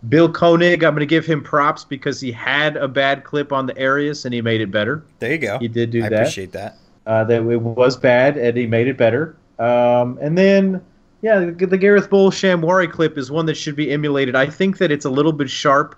Bill 0.08 0.30
Koenig, 0.30 0.82
I'm 0.84 0.92
going 0.92 1.00
to 1.00 1.06
give 1.06 1.26
him 1.26 1.42
props 1.42 1.84
because 1.84 2.20
he 2.20 2.30
had 2.32 2.76
a 2.76 2.88
bad 2.88 3.24
clip 3.24 3.52
on 3.52 3.66
the 3.66 3.76
Arius 3.76 4.24
and 4.24 4.32
he 4.32 4.40
made 4.40 4.60
it 4.60 4.70
better. 4.70 5.04
there 5.18 5.32
you 5.32 5.38
go. 5.38 5.58
He 5.58 5.68
did 5.68 5.90
do 5.90 6.04
I 6.04 6.08
that 6.08 6.20
appreciate 6.22 6.52
that. 6.52 6.76
uh, 7.06 7.24
that 7.24 7.42
it 7.42 7.60
was 7.60 7.96
bad, 7.96 8.36
and 8.36 8.56
he 8.56 8.66
made 8.66 8.88
it 8.88 8.96
better. 8.96 9.36
Um, 9.58 10.18
and 10.20 10.36
then, 10.38 10.82
yeah, 11.22 11.40
the, 11.40 11.66
the 11.66 11.78
Gareth 11.78 12.08
Bull 12.08 12.30
Shamwari 12.30 12.90
clip 12.90 13.18
is 13.18 13.30
one 13.30 13.46
that 13.46 13.56
should 13.56 13.76
be 13.76 13.90
emulated. 13.90 14.36
I 14.36 14.46
think 14.46 14.78
that 14.78 14.90
it's 14.90 15.04
a 15.06 15.10
little 15.10 15.32
bit 15.32 15.50
sharp 15.50 15.96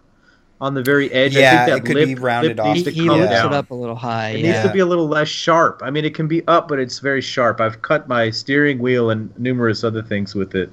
on 0.60 0.74
the 0.74 0.82
very 0.82 1.10
edge. 1.12 1.36
Yeah, 1.36 1.62
I 1.62 1.66
think 1.66 1.68
that 1.68 1.76
it 1.78 1.84
could 1.86 1.96
lip, 1.96 2.06
be 2.06 2.14
rounded 2.16 2.56
lip 2.56 2.66
off. 2.66 2.74
needs 2.74 2.88
he, 2.88 2.94
to 2.94 3.00
he 3.02 3.06
come 3.06 3.20
lifts 3.20 3.34
down. 3.34 3.52
it 3.52 3.56
up 3.56 3.70
a 3.70 3.74
little 3.74 3.96
high. 3.96 4.30
It 4.30 4.40
yeah. 4.40 4.52
needs 4.52 4.66
to 4.66 4.72
be 4.72 4.80
a 4.80 4.86
little 4.86 5.06
less 5.06 5.28
sharp. 5.28 5.82
I 5.84 5.90
mean, 5.90 6.04
it 6.04 6.14
can 6.14 6.26
be 6.28 6.46
up, 6.48 6.68
but 6.68 6.78
it's 6.78 6.98
very 6.98 7.20
sharp. 7.20 7.60
I've 7.60 7.80
cut 7.82 8.08
my 8.08 8.30
steering 8.30 8.78
wheel 8.78 9.10
and 9.10 9.36
numerous 9.38 9.84
other 9.84 10.02
things 10.02 10.34
with 10.34 10.54
it. 10.54 10.70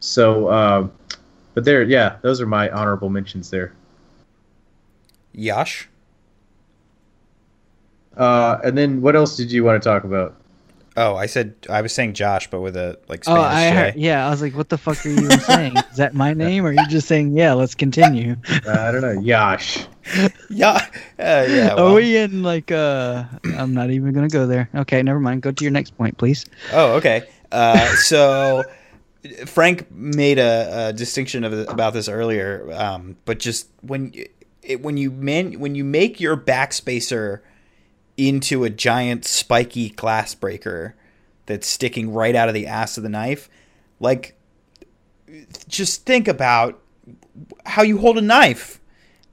So, 0.00 0.50
um, 0.52 0.92
but 1.54 1.64
there, 1.64 1.82
yeah, 1.82 2.16
those 2.22 2.40
are 2.40 2.46
my 2.46 2.70
honorable 2.70 3.10
mentions 3.10 3.50
there. 3.50 3.72
Yash. 5.32 5.88
Uh, 8.16 8.58
and 8.64 8.76
then 8.76 9.00
what 9.00 9.14
else 9.16 9.36
did 9.36 9.50
you 9.50 9.64
want 9.64 9.80
to 9.80 9.88
talk 9.88 10.04
about? 10.04 10.36
Oh, 11.00 11.14
I 11.16 11.26
said 11.26 11.54
I 11.70 11.80
was 11.80 11.92
saying 11.92 12.14
Josh, 12.14 12.50
but 12.50 12.60
with 12.60 12.76
a 12.76 12.98
like 13.08 13.22
Spanish. 13.24 13.40
Oh, 13.40 13.44
Spanish 13.48 13.56
I 13.56 13.70
J. 13.70 13.76
heard, 13.76 13.94
yeah. 13.96 14.26
I 14.26 14.30
was 14.30 14.42
like, 14.42 14.56
"What 14.56 14.68
the 14.68 14.78
fuck 14.78 15.04
are 15.06 15.08
you 15.10 15.30
saying? 15.30 15.76
Is 15.92 15.96
that 15.98 16.14
my 16.14 16.32
name, 16.34 16.64
or 16.66 16.70
are 16.70 16.72
you 16.72 16.86
just 16.88 17.06
saying, 17.06 17.36
yeah, 17.36 17.52
let's 17.52 17.74
continue?" 17.74 18.36
Uh, 18.66 18.70
I 18.72 18.90
don't 18.90 19.02
know. 19.02 19.22
Josh. 19.22 19.86
Yeah, 20.50 20.86
uh, 21.18 21.44
yeah. 21.48 21.74
Are 21.74 21.92
we 21.92 22.16
in 22.16 22.42
like? 22.42 22.72
uh 22.72 23.24
I'm 23.56 23.74
not 23.74 23.90
even 23.90 24.12
gonna 24.14 24.28
go 24.28 24.46
there. 24.46 24.70
Okay, 24.74 25.02
never 25.02 25.20
mind. 25.20 25.42
Go 25.42 25.52
to 25.52 25.64
your 25.64 25.70
next 25.70 25.96
point, 25.98 26.16
please. 26.16 26.46
Oh, 26.72 26.94
okay. 26.94 27.28
Uh, 27.52 27.86
so 27.96 28.64
Frank 29.46 29.90
made 29.90 30.38
a, 30.38 30.88
a 30.88 30.92
distinction 30.94 31.44
of 31.44 31.52
about 31.68 31.92
this 31.92 32.08
earlier, 32.08 32.68
um, 32.72 33.16
but 33.26 33.38
just 33.38 33.68
when 33.82 34.12
you- 34.14 34.28
it, 34.62 34.82
when 34.82 34.96
you 34.96 35.10
man 35.10 35.58
when 35.60 35.74
you 35.74 35.84
make 35.84 36.20
your 36.20 36.36
backspacer 36.36 37.40
into 38.18 38.64
a 38.64 38.70
giant 38.70 39.24
spiky 39.24 39.88
glass 39.90 40.34
breaker 40.34 40.94
that's 41.46 41.66
sticking 41.66 42.12
right 42.12 42.34
out 42.34 42.48
of 42.48 42.54
the 42.54 42.66
ass 42.66 42.96
of 42.98 43.02
the 43.02 43.08
knife, 43.08 43.48
like 44.00 44.34
just 45.68 46.04
think 46.04 46.28
about 46.28 46.78
how 47.64 47.82
you 47.82 47.98
hold 47.98 48.18
a 48.18 48.22
knife. 48.22 48.80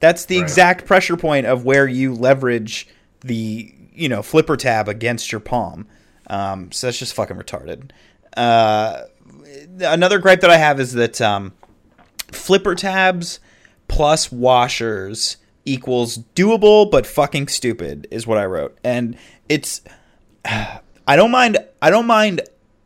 That's 0.00 0.26
the 0.26 0.36
Right. 0.36 0.42
exact 0.44 0.86
pressure 0.86 1.16
point 1.16 1.46
of 1.46 1.64
where 1.64 1.86
you 1.86 2.14
leverage 2.14 2.88
the 3.20 3.72
you 3.94 4.08
know 4.08 4.22
flipper 4.22 4.56
tab 4.56 4.88
against 4.88 5.32
your 5.32 5.40
palm. 5.40 5.86
Um, 6.28 6.70
so 6.72 6.86
that's 6.86 6.98
just 6.98 7.14
fucking 7.14 7.36
retarded. 7.36 7.90
Uh, 8.36 9.02
another 9.80 10.18
gripe 10.18 10.40
that 10.40 10.50
I 10.50 10.56
have 10.58 10.78
is 10.80 10.92
that 10.92 11.20
um, 11.20 11.54
flipper 12.32 12.74
tabs 12.74 13.40
plus 13.88 14.30
washers 14.30 15.36
equals 15.66 16.18
doable 16.34 16.90
but 16.90 17.06
fucking 17.06 17.48
stupid 17.48 18.06
is 18.10 18.26
what 18.26 18.38
I 18.38 18.46
wrote. 18.46 18.78
And 18.82 19.16
it's 19.48 19.82
I 20.44 21.16
don't 21.16 21.30
mind 21.30 21.58
I 21.82 21.90
don't 21.90 22.06
mind 22.06 22.40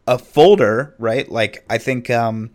a 0.07 0.19
folder, 0.19 0.95
right? 0.99 1.31
Like 1.31 1.65
I 1.71 1.79
think 1.79 2.11
um 2.11 2.51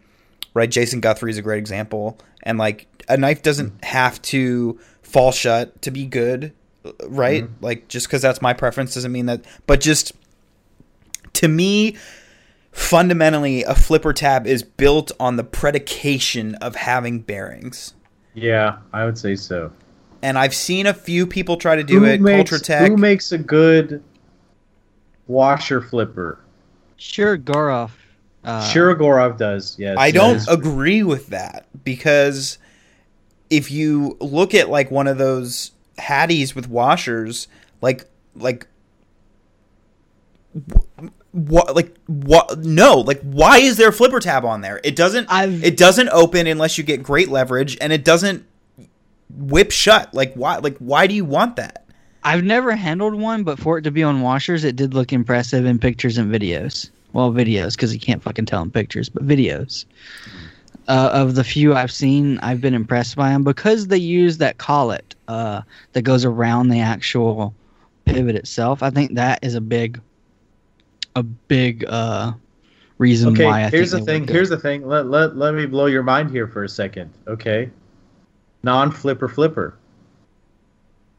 right 0.54 0.70
Jason 0.70 1.00
Guthrie 1.00 1.32
is 1.32 1.38
a 1.38 1.42
great 1.42 1.60
example 1.60 2.18
and 2.44 2.58
like 2.58 2.88
a 3.08 3.18
knife 3.18 3.44
doesn't 3.44 3.84
have 3.86 4.22
to 4.24 4.80
fall 5.02 5.32
shut 5.32 5.82
to 5.84 5.92
be 5.92 6.06
good, 6.06 6.52
right? 7.08 7.44
Mm-hmm. 7.44 7.64
Like 7.64 7.88
just 7.88 8.10
cuz 8.10 8.22
that's 8.22 8.42
my 8.42 8.54
preference 8.54 8.96
doesn't 8.96 9.12
mean 9.12 9.28
that 9.28 9.46
but 9.68 9.80
just 9.80 10.12
to 11.34 11.48
me 11.48 11.96
fundamentally 12.72 13.64
a 13.64 13.74
flipper 13.74 14.12
tab 14.12 14.46
is 14.46 14.62
built 14.62 15.12
on 15.20 15.38
the 15.38 15.44
predication 15.44 16.56
of 16.56 16.76
having 16.76 17.20
bearings. 17.20 17.94
Yeah, 18.34 18.80
I 18.92 19.06
would 19.06 19.18
say 19.18 19.36
so. 19.36 19.72
And 20.26 20.40
I've 20.40 20.56
seen 20.56 20.88
a 20.88 20.94
few 20.96 21.28
people 21.28 21.56
try 21.56 21.76
to 21.76 21.84
do 21.84 22.00
who 22.00 22.06
it. 22.06 22.20
Makes, 22.20 22.60
Tech. 22.62 22.90
Who 22.90 22.98
makes 22.98 23.32
a 23.32 23.38
good 23.38 24.04
washer 25.28 25.82
flipper? 25.82 26.40
Shirogorov. 26.98 27.92
Uh, 28.44 28.62
Shirogorov 28.74 29.38
does. 29.38 29.78
Yes. 29.78 29.96
I 30.00 30.10
don't 30.10 30.34
yes. 30.34 30.48
agree 30.48 31.04
with 31.04 31.28
that 31.28 31.68
because 31.84 32.58
if 33.52 33.70
you 33.70 34.18
look 34.20 34.56
at 34.56 34.68
like 34.68 34.90
one 34.90 35.06
of 35.06 35.20
those 35.20 35.74
Hatis 36.00 36.56
with 36.56 36.68
washers, 36.70 37.48
like 37.82 38.06
like 38.36 38.66
what 41.34 41.76
like 41.76 41.96
what 42.08 42.58
no 42.60 42.98
like 43.02 43.22
why 43.22 43.60
is 43.60 43.78
there 43.78 43.90
a 43.90 43.94
flipper 43.94 44.22
tab 44.22 44.46
on 44.46 44.62
there 44.62 44.80
it 44.86 44.96
doesn't 44.96 45.28
I've, 45.30 45.66
it 45.66 45.76
doesn't 45.76 46.08
open 46.10 46.48
unless 46.48 46.78
you 46.78 46.84
get 46.86 47.04
great 47.04 47.28
leverage 47.28 47.78
and 47.82 47.92
it 47.92 48.06
doesn't 48.06 48.46
whip 49.30 49.72
shut 49.72 50.14
like 50.14 50.34
why 50.34 50.58
like 50.58 50.78
why 50.78 51.08
do 51.08 51.14
you 51.14 51.26
want 51.26 51.56
that 51.56 51.86
i've 52.24 52.44
never 52.44 52.76
handled 52.76 53.16
one 53.16 53.44
but 53.44 53.60
for 53.60 53.78
it 53.78 53.82
to 53.82 53.92
be 53.92 54.04
on 54.04 54.22
washers 54.22 54.64
it 54.64 54.76
did 54.76 54.94
look 54.94 55.12
impressive 55.12 55.66
in 55.66 55.80
pictures 55.80 56.18
and 56.18 56.32
videos 56.32 56.90
well 57.14 57.32
videos 57.32 57.76
because 57.76 57.94
you 57.94 58.00
can't 58.00 58.22
fucking 58.22 58.46
tell 58.46 58.62
in 58.62 58.72
pictures 58.72 59.10
but 59.10 59.26
videos 59.26 59.86
uh, 60.88 61.10
of 61.12 61.36
the 61.36 61.44
few 61.44 61.74
i've 61.74 61.92
seen 61.92 62.38
i've 62.40 62.62
been 62.62 62.76
impressed 62.76 63.16
by 63.16 63.30
them 63.30 63.44
because 63.44 63.88
they 63.88 63.98
use 63.98 64.38
that 64.38 64.58
collet 64.60 65.16
uh, 65.28 65.62
that 65.94 66.04
goes 66.04 66.24
around 66.24 66.70
the 66.70 66.80
actual 66.80 67.54
pivot 68.06 68.36
itself 68.36 68.84
i 68.84 68.90
think 68.90 69.16
that 69.16 69.44
is 69.44 69.56
a 69.56 69.62
big 69.62 70.00
a 71.16 71.24
big 71.24 71.86
uh, 71.88 72.34
reason 72.98 73.34
okay, 73.34 73.46
why. 73.46 73.64
I 73.64 73.70
here's 73.70 73.92
the 73.92 74.02
thing. 74.02 74.28
Here's 74.28 74.50
the 74.50 74.58
thing. 74.60 74.88
Let, 74.88 75.08
let 75.08 75.36
let 75.36 75.54
me 75.54 75.66
blow 75.66 75.86
your 75.86 76.04
mind 76.04 76.32
here 76.32 76.48
for 76.48 76.64
a 76.64 76.70
second. 76.70 77.12
Okay, 77.28 77.70
non 78.66 78.92
flipper 78.92 79.30
flipper 79.30 79.78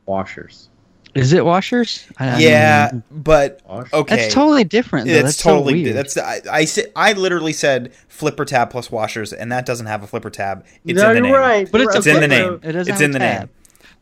washers. 0.05 0.69
Is 1.15 1.33
it 1.33 1.47
washers? 1.47 2.07
I, 2.19 2.39
yeah, 2.39 2.91
I 2.93 3.03
but 3.11 3.63
okay, 3.67 4.17
that's 4.17 4.35
totally 4.35 4.65
different. 4.65 5.07
Though. 5.07 5.15
It's 5.15 5.23
that's 5.23 5.43
totally 5.43 5.87
so 5.87 5.93
that's 5.95 6.19
I, 6.19 6.43
I 6.51 6.67
I 6.95 7.13
literally 7.15 7.55
said 7.55 7.95
flipper 8.09 8.45
tab 8.45 8.69
plus 8.69 8.91
washers, 8.91 9.33
and 9.33 9.51
that 9.51 9.65
doesn't 9.65 9.87
have 9.87 10.03
a 10.03 10.07
flipper 10.07 10.29
tab. 10.29 10.67
It's 10.85 11.01
no, 11.01 11.09
in 11.09 11.15
the 11.15 11.21
name. 11.23 11.33
right, 11.33 11.73
but 11.73 11.81
it's, 11.81 11.97
it's 11.97 12.07
in 12.07 12.21
the 12.21 12.29
name. 12.29 12.61
It 12.63 12.73
doesn't 12.73 12.93
it's 12.93 13.01
in 13.01 13.13
the 13.13 13.19
tab. 13.19 13.41
name. 13.41 13.49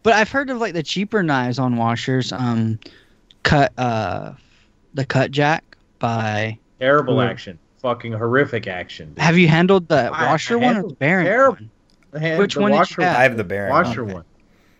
But 0.02 0.14
I've 0.14 0.30
heard 0.30 0.50
of 0.50 0.58
like 0.58 0.72
the 0.72 0.82
cheaper 0.82 1.22
knives 1.22 1.60
on 1.60 1.76
washers, 1.76 2.32
um, 2.32 2.80
cut 3.44 3.72
uh, 3.78 4.32
the 4.94 5.06
cut 5.06 5.30
jack 5.30 5.76
by 6.00 6.58
terrible 6.80 7.20
action, 7.20 7.60
fucking 7.78 8.12
horrific 8.12 8.66
action. 8.66 9.14
Have 9.18 9.38
you 9.38 9.46
handled 9.46 9.86
the 9.86 10.10
I, 10.12 10.32
washer 10.32 10.54
I 10.54 10.64
one 10.64 10.76
or 10.78 10.88
the 10.88 10.94
bearing 10.94 11.26
terrible. 11.26 11.54
one? 11.54 11.70
Hand, 12.14 12.38
Which 12.38 12.56
one 12.56 12.72
washer, 12.72 12.96
did 12.96 13.02
you 13.02 13.08
have? 13.08 13.16
I 13.16 13.22
have 13.22 13.36
the 13.36 13.44
bearing 13.44 13.70
washer 13.70 14.04
okay. 14.04 14.14
one. 14.14 14.24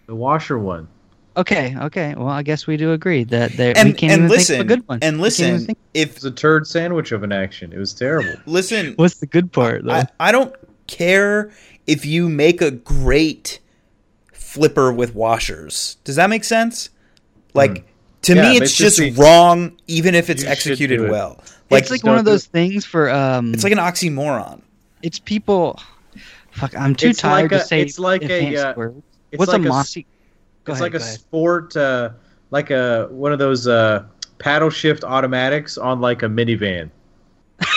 The 0.06 0.14
washer 0.14 0.58
one. 0.58 0.88
Okay, 1.36 1.76
okay. 1.76 2.14
Well, 2.16 2.28
I 2.28 2.42
guess 2.42 2.66
we 2.66 2.76
do 2.76 2.92
agree 2.92 3.24
that 3.24 3.52
there 3.52 3.76
and, 3.76 3.88
we 3.88 3.92
can't 3.94 4.12
and 4.12 4.20
even 4.20 4.30
listen, 4.30 4.56
think 4.58 4.60
of 4.60 4.70
a 4.70 4.76
good 4.76 4.88
one. 4.88 4.98
And 5.02 5.20
listen, 5.20 5.66
if 5.92 6.16
it's 6.16 6.24
a 6.24 6.30
turd 6.30 6.66
sandwich 6.66 7.10
of 7.10 7.24
an 7.24 7.32
action, 7.32 7.72
it 7.72 7.78
was 7.78 7.92
terrible. 7.92 8.34
Listen, 8.46 8.94
what's 8.96 9.16
the 9.16 9.26
good 9.26 9.52
part 9.52 9.84
though? 9.84 9.92
I, 9.92 10.06
I 10.20 10.32
don't 10.32 10.54
care 10.86 11.50
if 11.88 12.06
you 12.06 12.28
make 12.28 12.62
a 12.62 12.70
great 12.70 13.58
flipper 14.32 14.92
with 14.92 15.16
washers. 15.16 15.96
Does 16.04 16.16
that 16.16 16.30
make 16.30 16.44
sense? 16.44 16.90
Like 17.52 17.70
mm 17.70 17.84
to 18.24 18.34
yeah, 18.34 18.50
me 18.50 18.56
it's 18.56 18.74
just 18.74 19.00
wrong 19.18 19.76
even 19.86 20.14
if 20.14 20.30
it's 20.30 20.44
executed 20.44 21.10
well 21.10 21.38
like, 21.70 21.82
it's 21.82 21.90
like 21.90 22.02
one 22.04 22.18
of 22.18 22.24
those 22.24 22.46
things 22.46 22.84
for 22.84 23.10
um 23.10 23.52
it's 23.52 23.62
like 23.62 23.72
an 23.72 23.78
oxymoron 23.78 24.62
it's 25.02 25.18
people 25.18 25.78
fuck 26.54 26.76
i'm 26.76 26.94
too 26.94 27.08
it's 27.08 27.20
tired 27.20 27.50
like 27.50 27.60
to 27.60 27.66
say 27.66 27.80
it's 27.80 27.98
like 27.98 28.22
a 28.22 28.56
uh, 28.56 28.74
it's 29.30 29.38
what's 29.38 29.52
like 29.52 29.60
a 29.60 29.64
mossy 29.64 30.06
Go 30.64 30.72
it's 30.72 30.80
ahead, 30.80 30.92
like 30.92 31.00
a 31.00 31.04
ahead. 31.04 31.18
sport 31.20 31.76
uh 31.76 32.10
like 32.50 32.70
a 32.70 33.08
one 33.10 33.32
of 33.32 33.38
those 33.38 33.66
uh 33.66 34.04
paddle 34.38 34.70
shift 34.70 35.04
automatics 35.04 35.76
on 35.76 36.00
like 36.00 36.22
a 36.22 36.26
minivan 36.26 36.90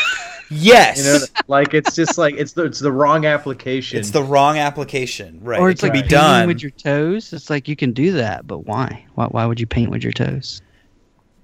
Yes. 0.50 0.98
You 0.98 1.04
know, 1.04 1.20
like 1.48 1.74
it's 1.74 1.96
just 1.96 2.18
like 2.18 2.36
it's 2.36 2.54
the 2.54 2.64
it's 2.64 2.80
the 2.80 2.92
wrong 2.92 3.26
application. 3.26 4.00
It's 4.00 4.12
the 4.12 4.24
wrong 4.24 4.58
application, 4.58 5.40
right? 5.42 5.60
Or 5.60 5.70
it's 5.70 5.84
it 5.84 5.88
like 5.88 5.94
be 5.94 6.08
done 6.08 6.48
with 6.48 6.62
your 6.62 6.72
toes. 6.72 7.34
It's 7.34 7.50
like 7.50 7.68
you 7.68 7.76
can 7.76 7.92
do 7.92 8.14
that, 8.14 8.48
but 8.48 8.60
why? 8.60 9.06
Why, 9.16 9.26
why 9.26 9.46
would 9.46 9.60
you 9.60 9.68
paint 9.68 9.92
with 9.92 10.04
your 10.04 10.14
toes? 10.14 10.62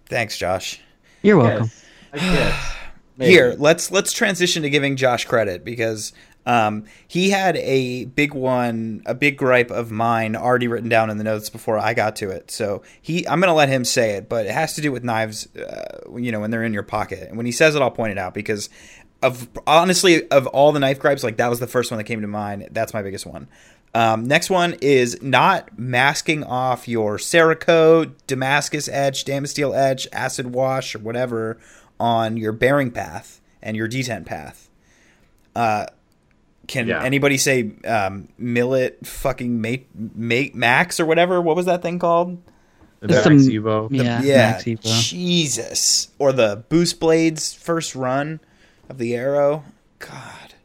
Thanks, 0.06 0.38
Josh. 0.38 0.80
You're 1.22 1.38
welcome. 1.38 1.70
Yes. 2.14 2.76
Here, 3.20 3.56
let's 3.58 3.92
let's 3.92 4.12
transition 4.12 4.64
to 4.64 4.70
giving 4.70 4.96
Josh 4.96 5.26
credit 5.26 5.64
because 5.64 6.14
um, 6.46 6.86
he 7.08 7.30
had 7.30 7.56
a 7.58 8.06
big 8.06 8.34
one, 8.34 9.02
a 9.06 9.14
big 9.14 9.38
gripe 9.38 9.72
of 9.72 9.92
mine 9.92 10.36
already 10.36 10.68
written 10.68 10.90
down 10.90 11.10
in 11.10 11.18
the 11.18 11.24
notes 11.24 11.50
before 11.50 11.78
I 11.78 11.94
got 11.94 12.18
to 12.18 12.30
it. 12.30 12.52
So 12.52 12.84
he, 13.02 13.28
I'm 13.28 13.40
going 13.40 13.50
to 13.50 13.54
let 13.54 13.70
him 13.70 13.86
say 13.86 14.12
it, 14.12 14.28
but 14.28 14.46
it 14.46 14.52
has 14.52 14.74
to 14.76 14.82
do 14.82 14.92
with 14.92 15.04
knives, 15.04 15.54
uh, 15.56 16.10
you 16.18 16.32
know, 16.32 16.42
when 16.42 16.52
they're 16.52 16.64
in 16.64 16.74
your 16.74 16.84
pocket. 16.84 17.28
And 17.30 17.38
when 17.38 17.46
he 17.46 17.52
says 17.52 17.76
it, 17.76 17.82
I'll 17.82 17.92
point 17.92 18.12
it 18.12 18.18
out 18.18 18.34
because 18.34 18.70
of 19.22 19.48
honestly 19.66 20.28
of 20.30 20.48
all 20.48 20.74
the 20.74 20.80
knife 20.80 21.00
gripes, 21.00 21.24
like 21.24 21.38
that 21.38 21.50
was 21.50 21.60
the 21.60 21.68
first 21.68 21.92
one 21.92 21.98
that 21.98 22.04
came 22.04 22.22
to 22.22 22.28
mind. 22.28 22.68
That's 22.72 22.94
my 22.94 23.02
biggest 23.02 23.26
one. 23.26 23.48
Um, 23.96 24.26
next 24.26 24.50
one 24.50 24.76
is 24.82 25.22
not 25.22 25.78
masking 25.78 26.44
off 26.44 26.88
your 26.88 27.18
Cerakote, 27.18 28.14
Damascus 28.26 28.90
edge, 28.90 29.24
Damasteel 29.24 29.76
edge, 29.78 30.08
acid 30.12 30.48
wash, 30.54 30.96
or 30.96 31.00
whatever 31.00 31.60
on 32.00 32.36
your 32.36 32.52
bearing 32.52 32.90
path 32.90 33.40
and 33.62 33.78
your 33.78 33.88
detent 33.88 34.26
path. 34.26 34.70
Uh, 35.56 35.86
can 36.74 36.88
yeah. 36.88 37.04
anybody 37.04 37.38
say 37.38 37.72
um, 37.86 38.30
Millet 38.40 39.06
fucking 39.06 39.62
mate, 39.62 39.88
mate 39.94 40.56
Max 40.56 41.00
or 41.00 41.06
whatever? 41.06 41.40
What 41.40 41.56
was 41.56 41.68
that 41.68 41.84
thing 41.84 42.00
called? 42.00 42.42
The 43.00 43.10
Max 43.10 43.28
Evo. 43.28 43.90
Yeah, 43.92 44.24
yeah 44.24 44.60
Jesus. 44.60 46.08
Or 46.18 46.34
the 46.34 46.64
Boost 46.70 47.00
Blades 47.00 47.54
first 47.54 47.94
run 47.96 48.40
of 48.90 48.98
the 48.98 49.16
Arrow. 49.16 49.64
God. 50.00 50.56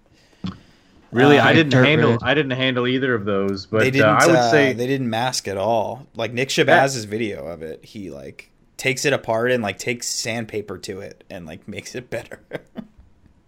Really, 1.13 1.39
uh, 1.39 1.45
I 1.45 1.53
didn't 1.53 1.73
handle. 1.73 2.13
Red. 2.13 2.21
I 2.23 2.33
didn't 2.33 2.53
handle 2.53 2.87
either 2.87 3.15
of 3.15 3.27
those, 3.27 3.67
but 3.67 3.81
they 3.81 3.91
didn't, 3.91 4.09
uh, 4.09 4.19
I 4.23 4.27
would 4.27 4.37
uh, 4.37 4.51
say 4.51 4.73
they 4.73 4.87
didn't 4.87 5.11
mask 5.11 5.47
at 5.47 5.59
all. 5.59 6.07
Like 6.15 6.33
Nick 6.33 6.49
Shabazz's 6.49 7.05
video 7.05 7.47
of 7.47 7.61
it, 7.61 7.85
he 7.85 8.11
like 8.11 8.51
takes 8.79 9.05
it 9.05 9.13
apart 9.13 9.51
and 9.51 9.63
like 9.63 9.79
takes 9.79 10.09
sandpaper 10.09 10.79
to 10.79 11.01
it 11.01 11.25
and 11.29 11.45
like 11.45 11.69
makes 11.69 11.95
it 11.95 12.09
better. 12.09 12.41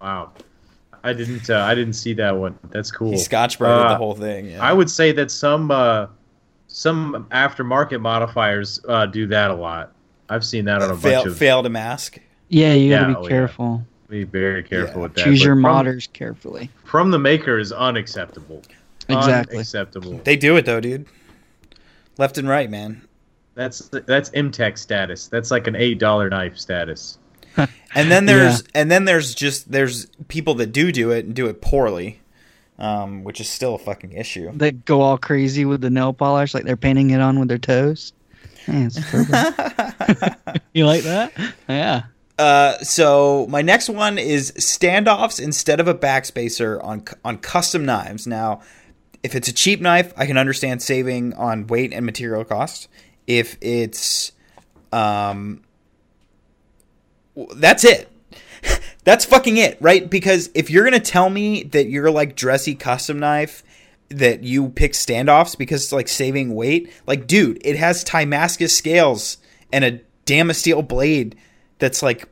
wow. 0.00 0.32
I 1.02 1.12
didn't. 1.12 1.48
Uh, 1.48 1.58
I 1.58 1.74
didn't 1.74 1.94
see 1.94 2.12
that 2.14 2.36
one. 2.36 2.58
That's 2.70 2.90
cool. 2.90 3.10
He 3.10 3.18
Scotch 3.18 3.58
branded 3.58 3.86
uh, 3.86 3.88
the 3.90 3.96
whole 3.96 4.14
thing. 4.14 4.50
Yeah. 4.50 4.62
I 4.62 4.72
would 4.72 4.90
say 4.90 5.12
that 5.12 5.30
some 5.30 5.70
uh, 5.70 6.06
some 6.68 7.26
aftermarket 7.30 8.00
modifiers 8.00 8.80
uh, 8.88 9.06
do 9.06 9.26
that 9.28 9.50
a 9.50 9.54
lot. 9.54 9.92
I've 10.28 10.44
seen 10.44 10.64
that 10.66 10.82
on 10.82 10.90
a 10.90 10.96
fail, 10.96 11.22
bunch 11.22 11.32
of 11.32 11.38
fail 11.38 11.62
to 11.62 11.68
mask. 11.68 12.20
Yeah, 12.48 12.74
you 12.74 12.90
gotta 12.90 13.12
yeah, 13.12 13.18
be 13.18 13.26
oh, 13.26 13.28
careful. 13.28 13.84
Yeah. 14.08 14.10
Be 14.10 14.24
very 14.24 14.62
careful 14.62 14.96
yeah. 14.96 15.02
with 15.02 15.14
that. 15.14 15.24
Choose 15.24 15.42
your 15.42 15.54
from, 15.54 15.62
modders 15.62 16.12
carefully. 16.12 16.68
From 16.84 17.10
the 17.10 17.18
maker 17.18 17.58
is 17.58 17.72
unacceptable. 17.72 18.62
Exactly. 19.08 19.56
Unacceptable. 19.56 20.20
They 20.24 20.36
do 20.36 20.56
it 20.56 20.66
though, 20.66 20.80
dude. 20.80 21.06
Left 22.18 22.36
and 22.36 22.48
right, 22.48 22.68
man. 22.68 23.02
That's 23.54 23.88
that's 23.88 24.30
MTech 24.30 24.78
status. 24.78 25.28
That's 25.28 25.50
like 25.50 25.66
an 25.66 25.76
eight 25.76 25.98
dollar 25.98 26.28
knife 26.28 26.58
status 26.58 27.18
and 27.94 28.10
then 28.10 28.26
there's 28.26 28.62
yeah. 28.62 28.68
and 28.74 28.90
then 28.90 29.04
there's 29.04 29.34
just 29.34 29.70
there's 29.70 30.06
people 30.28 30.54
that 30.54 30.72
do 30.72 30.92
do 30.92 31.10
it 31.10 31.24
and 31.24 31.34
do 31.34 31.46
it 31.46 31.60
poorly, 31.60 32.20
um, 32.78 33.24
which 33.24 33.40
is 33.40 33.48
still 33.48 33.74
a 33.74 33.78
fucking 33.78 34.12
issue. 34.12 34.50
They 34.54 34.72
go 34.72 35.00
all 35.00 35.18
crazy 35.18 35.64
with 35.64 35.80
the 35.80 35.90
nail 35.90 36.12
polish, 36.12 36.54
like 36.54 36.64
they're 36.64 36.76
painting 36.76 37.10
it 37.10 37.20
on 37.20 37.38
with 37.38 37.48
their 37.48 37.58
toes. 37.58 38.12
Hey, 38.66 38.82
you 40.74 40.86
like 40.86 41.02
that? 41.02 41.32
Yeah. 41.68 42.02
Uh, 42.38 42.78
so 42.78 43.46
my 43.48 43.60
next 43.60 43.90
one 43.90 44.18
is 44.18 44.52
standoffs 44.52 45.38
instead 45.40 45.80
of 45.80 45.88
a 45.88 45.94
backspacer 45.94 46.82
on 46.82 47.04
on 47.24 47.38
custom 47.38 47.84
knives. 47.84 48.26
Now, 48.26 48.62
if 49.22 49.34
it's 49.34 49.48
a 49.48 49.52
cheap 49.52 49.80
knife, 49.80 50.12
I 50.16 50.26
can 50.26 50.38
understand 50.38 50.82
saving 50.82 51.34
on 51.34 51.66
weight 51.66 51.92
and 51.92 52.06
material 52.06 52.44
cost. 52.44 52.88
If 53.26 53.58
it's 53.60 54.32
um, 54.92 55.62
that's 57.54 57.84
it. 57.84 58.08
That's 59.04 59.24
fucking 59.24 59.56
it, 59.56 59.78
right? 59.80 60.08
Because 60.10 60.50
if 60.54 60.68
you're 60.68 60.84
gonna 60.84 61.00
tell 61.00 61.30
me 61.30 61.62
that 61.64 61.88
you're 61.88 62.10
like 62.10 62.36
dressy 62.36 62.74
custom 62.74 63.18
knife 63.18 63.62
that 64.10 64.42
you 64.42 64.68
pick 64.68 64.92
standoffs 64.92 65.56
because 65.56 65.84
it's 65.84 65.92
like 65.92 66.06
saving 66.06 66.54
weight, 66.54 66.92
like 67.06 67.26
dude, 67.26 67.58
it 67.64 67.76
has 67.76 68.04
Timascus 68.04 68.76
scales 68.76 69.38
and 69.72 69.84
a 69.84 70.00
Damasteel 70.26 70.86
blade 70.86 71.34
that's 71.78 72.02
like 72.02 72.28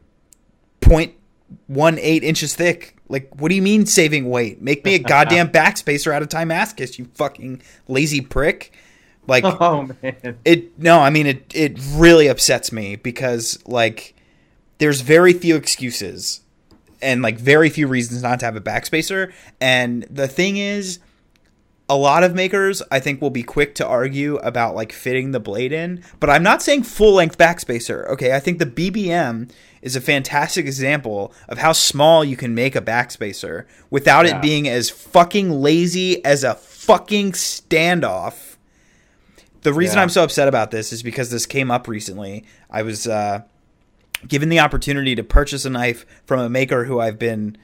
0.18 0.82 2.22
inches 2.22 2.54
thick. 2.54 2.96
Like, 3.08 3.30
what 3.40 3.48
do 3.48 3.54
you 3.54 3.62
mean 3.62 3.86
saving 3.86 4.28
weight? 4.28 4.60
Make 4.60 4.84
me 4.84 4.94
a 4.94 4.98
goddamn 4.98 5.50
backspacer 5.50 6.12
out 6.12 6.20
of 6.22 6.28
Timascus, 6.28 6.98
you 6.98 7.06
fucking 7.14 7.62
lazy 7.88 8.20
prick. 8.20 8.72
Like, 9.26 9.44
Oh 9.60 9.88
man. 10.02 10.38
it 10.44 10.78
no, 10.78 11.00
I 11.00 11.10
mean 11.10 11.26
it 11.26 11.50
it 11.54 11.78
really 11.92 12.28
upsets 12.28 12.72
me 12.72 12.96
because 12.96 13.58
like 13.66 14.14
there's 14.78 15.00
very 15.00 15.32
few 15.32 15.56
excuses 15.56 16.40
and 17.02 17.22
like 17.22 17.38
very 17.38 17.68
few 17.70 17.86
reasons 17.86 18.22
not 18.22 18.40
to 18.40 18.46
have 18.46 18.56
a 18.56 18.60
backspacer 18.60 19.32
and 19.60 20.04
the 20.10 20.26
thing 20.28 20.56
is 20.56 20.98
a 21.88 21.96
lot 21.96 22.22
of 22.22 22.34
makers 22.34 22.82
I 22.90 23.00
think 23.00 23.22
will 23.22 23.30
be 23.30 23.42
quick 23.42 23.74
to 23.76 23.86
argue 23.86 24.36
about 24.36 24.74
like 24.74 24.92
fitting 24.92 25.30
the 25.30 25.40
blade 25.40 25.72
in, 25.72 26.02
but 26.20 26.28
I'm 26.28 26.42
not 26.42 26.60
saying 26.60 26.82
full 26.82 27.14
length 27.14 27.38
backspacer. 27.38 28.06
Okay, 28.10 28.34
I 28.34 28.40
think 28.40 28.58
the 28.58 28.66
BBM 28.66 29.50
is 29.80 29.96
a 29.96 30.00
fantastic 30.02 30.66
example 30.66 31.32
of 31.48 31.56
how 31.56 31.72
small 31.72 32.22
you 32.24 32.36
can 32.36 32.54
make 32.54 32.76
a 32.76 32.82
backspacer 32.82 33.64
without 33.88 34.26
Yeah. 34.26 34.36
it 34.36 34.42
being 34.42 34.68
as 34.68 34.90
fucking 34.90 35.50
lazy 35.50 36.22
as 36.26 36.44
a 36.44 36.56
fucking 36.56 37.32
standoff. 37.32 38.56
The 39.62 39.72
reason 39.72 39.96
Yeah. 39.96 40.02
I'm 40.02 40.08
so 40.10 40.22
upset 40.24 40.46
about 40.46 40.70
this 40.70 40.92
is 40.92 41.02
because 41.02 41.30
this 41.30 41.46
came 41.46 41.70
up 41.70 41.88
recently. 41.88 42.44
I 42.70 42.82
was 42.82 43.06
uh, 43.06 43.42
given 44.26 44.48
the 44.48 44.60
opportunity 44.60 45.14
to 45.14 45.22
purchase 45.22 45.64
a 45.64 45.70
knife 45.70 46.04
from 46.26 46.40
a 46.40 46.48
maker 46.48 46.84
who 46.84 47.00
I've 47.00 47.18
been 47.18 47.56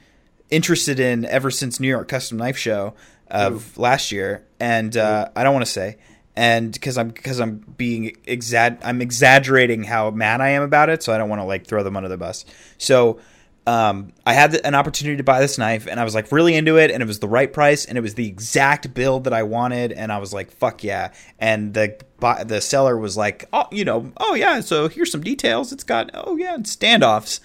interested 0.49 0.99
in 0.99 1.25
ever 1.25 1.51
since 1.51 1.79
New 1.79 1.87
York 1.87 2.07
Custom 2.07 2.37
Knife 2.37 2.57
Show 2.57 2.93
of 3.29 3.77
last 3.77 4.11
year, 4.11 4.45
and 4.59 4.95
uh, 4.95 5.29
I 5.35 5.43
don't 5.43 5.53
want 5.53 5.65
to 5.65 5.71
say, 5.71 5.97
and 6.35 6.71
because 6.71 6.97
I'm 6.97 7.09
because 7.09 7.39
I'm 7.39 7.57
being 7.77 8.15
exag 8.27 8.79
I'm 8.83 9.01
exaggerating 9.01 9.83
how 9.83 10.11
mad 10.11 10.41
I 10.41 10.49
am 10.49 10.61
about 10.61 10.89
it, 10.89 11.01
so 11.01 11.11
I 11.13 11.17
don't 11.17 11.29
want 11.29 11.41
to 11.41 11.45
like 11.45 11.65
throw 11.65 11.83
them 11.83 11.97
under 11.97 12.09
the 12.09 12.17
bus. 12.17 12.45
So. 12.77 13.19
Um, 13.67 14.13
I 14.27 14.33
had 14.33 14.51
the- 14.51 14.63
an 14.67 14.75
opportunity 14.75 15.17
to 15.17 15.23
buy 15.23 15.39
this 15.39 15.57
knife, 15.57 15.87
and 15.87 15.99
I 15.99 16.03
was 16.03 16.13
like 16.13 16.31
really 16.31 16.53
into 16.53 16.77
it, 16.77 16.91
and 16.91 17.01
it 17.01 17.07
was 17.07 17.17
the 17.17 17.27
right 17.27 17.51
price, 17.51 17.83
and 17.85 17.97
it 17.97 18.01
was 18.01 18.13
the 18.13 18.27
exact 18.27 18.93
build 18.93 19.23
that 19.23 19.33
I 19.33 19.41
wanted, 19.41 19.91
and 19.91 20.11
I 20.11 20.19
was 20.19 20.31
like, 20.31 20.51
"Fuck 20.51 20.83
yeah!" 20.83 21.13
And 21.39 21.73
the 21.73 21.97
the 22.43 22.61
seller 22.61 22.97
was 22.97 23.15
like, 23.15 23.45
"Oh, 23.53 23.67
you 23.71 23.85
know, 23.85 24.11
oh 24.17 24.33
yeah, 24.35 24.59
so 24.61 24.87
here's 24.87 25.11
some 25.11 25.21
details. 25.21 25.71
It's 25.71 25.83
got 25.83 26.09
oh 26.13 26.35
yeah, 26.35 26.57
standoffs," 26.57 27.39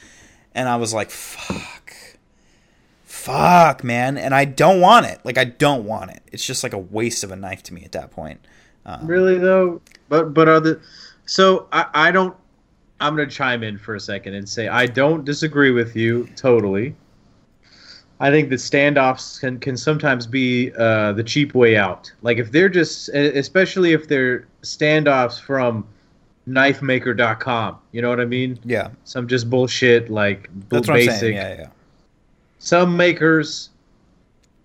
and 0.54 0.68
I 0.68 0.76
was 0.76 0.92
like, 0.94 1.10
"Fuck, 1.10 1.94
fuck, 3.04 3.84
man!" 3.84 4.16
And 4.16 4.34
I 4.34 4.44
don't 4.44 4.80
want 4.80 5.06
it. 5.06 5.20
Like 5.24 5.38
I 5.38 5.44
don't 5.44 5.84
want 5.84 6.10
it. 6.10 6.22
It's 6.32 6.44
just 6.44 6.62
like 6.62 6.72
a 6.72 6.78
waste 6.78 7.24
of 7.24 7.30
a 7.30 7.36
knife 7.36 7.62
to 7.64 7.74
me 7.74 7.84
at 7.84 7.92
that 7.92 8.10
point. 8.10 8.40
Um, 8.86 9.06
really 9.06 9.38
though, 9.38 9.80
but 10.08 10.34
but 10.34 10.48
are 10.48 10.60
the 10.60 10.80
so 11.26 11.68
I 11.72 11.86
I 11.94 12.10
don't. 12.10 12.36
I'm 13.00 13.16
gonna 13.16 13.30
chime 13.30 13.62
in 13.62 13.78
for 13.78 13.94
a 13.94 14.00
second 14.00 14.34
and 14.34 14.48
say 14.48 14.68
I 14.68 14.86
don't 14.86 15.24
disagree 15.24 15.70
with 15.70 15.96
you 15.96 16.28
totally. 16.36 16.94
I 18.20 18.30
think 18.30 18.50
that 18.50 18.56
standoffs 18.56 19.40
can 19.40 19.58
can 19.58 19.76
sometimes 19.76 20.26
be 20.26 20.72
uh, 20.78 21.12
the 21.12 21.24
cheap 21.24 21.54
way 21.54 21.76
out. 21.76 22.12
Like 22.22 22.38
if 22.38 22.52
they're 22.52 22.68
just, 22.68 23.08
especially 23.08 23.92
if 23.92 24.08
they're 24.08 24.46
standoffs 24.62 25.40
from 25.40 25.86
knifemaker.com. 26.48 27.78
You 27.92 28.02
know 28.02 28.08
what 28.08 28.20
I 28.20 28.24
mean? 28.24 28.58
Yeah, 28.64 28.90
Some 29.04 29.28
just 29.28 29.48
bullshit 29.48 30.10
like 30.10 30.50
that's 30.68 30.88
what 30.88 30.94
basic. 30.94 31.12
I'm 31.12 31.18
saying. 31.18 31.36
Yeah, 31.36 31.54
yeah. 31.54 31.68
Some 32.58 32.96
makers 32.96 33.70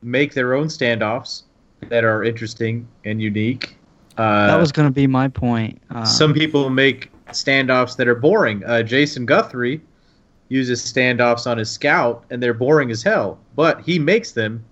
make 0.01 0.33
their 0.33 0.53
own 0.53 0.67
standoffs 0.67 1.43
that 1.89 2.03
are 2.03 2.23
interesting 2.23 2.87
and 3.05 3.21
unique. 3.21 3.77
Uh, 4.17 4.47
that 4.47 4.59
was 4.59 4.71
going 4.71 4.87
to 4.87 4.93
be 4.93 5.07
my 5.07 5.27
point. 5.27 5.81
Uh, 5.89 6.05
some 6.05 6.33
people 6.33 6.69
make 6.69 7.11
standoffs 7.27 7.95
that 7.97 8.07
are 8.07 8.15
boring. 8.15 8.63
Uh, 8.63 8.81
Jason 8.83 9.25
Guthrie 9.25 9.81
uses 10.49 10.81
standoffs 10.81 11.49
on 11.49 11.57
his 11.57 11.69
Scout, 11.69 12.25
and 12.29 12.41
they're 12.41 12.53
boring 12.53 12.91
as 12.91 13.01
hell. 13.01 13.39
But 13.55 13.81
he 13.81 13.99
makes 13.99 14.31
them 14.31 14.63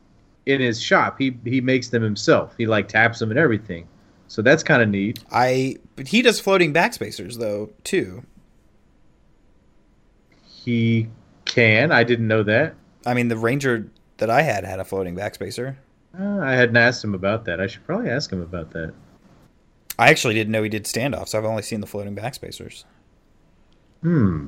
in 0.45 0.61
his 0.61 0.81
shop. 0.81 1.17
He 1.19 1.37
he 1.43 1.61
makes 1.61 1.89
them 1.89 2.03
himself. 2.03 2.53
He 2.57 2.65
like 2.65 2.87
taps 2.87 3.19
them 3.19 3.31
and 3.31 3.39
everything. 3.39 3.87
So 4.27 4.41
that's 4.41 4.63
kind 4.63 4.81
of 4.81 4.89
neat. 4.89 5.23
I 5.31 5.77
but 5.95 6.07
he 6.07 6.21
does 6.21 6.39
floating 6.39 6.73
backspacers 6.73 7.37
though 7.37 7.69
too. 7.83 8.23
He 10.43 11.09
can. 11.45 11.91
I 11.91 12.03
didn't 12.03 12.27
know 12.27 12.43
that. 12.43 12.75
I 13.05 13.13
mean, 13.13 13.27
the 13.27 13.37
Ranger 13.37 13.89
that 14.17 14.29
I 14.29 14.41
had 14.41 14.63
had 14.63 14.79
a 14.79 14.85
floating 14.85 15.15
backspacer. 15.15 15.75
Uh, 16.17 16.39
I 16.39 16.53
hadn't 16.53 16.77
asked 16.77 17.03
him 17.03 17.15
about 17.15 17.45
that. 17.45 17.59
I 17.59 17.67
should 17.67 17.85
probably 17.85 18.09
ask 18.09 18.31
him 18.31 18.41
about 18.41 18.71
that. 18.71 18.93
I 19.97 20.09
actually 20.09 20.33
didn't 20.33 20.51
know 20.51 20.63
he 20.63 20.69
did 20.69 20.85
standoffs. 20.85 21.35
I've 21.35 21.45
only 21.45 21.61
seen 21.61 21.81
the 21.81 21.87
floating 21.87 22.15
backspacers. 22.15 22.85
Hmm. 24.01 24.47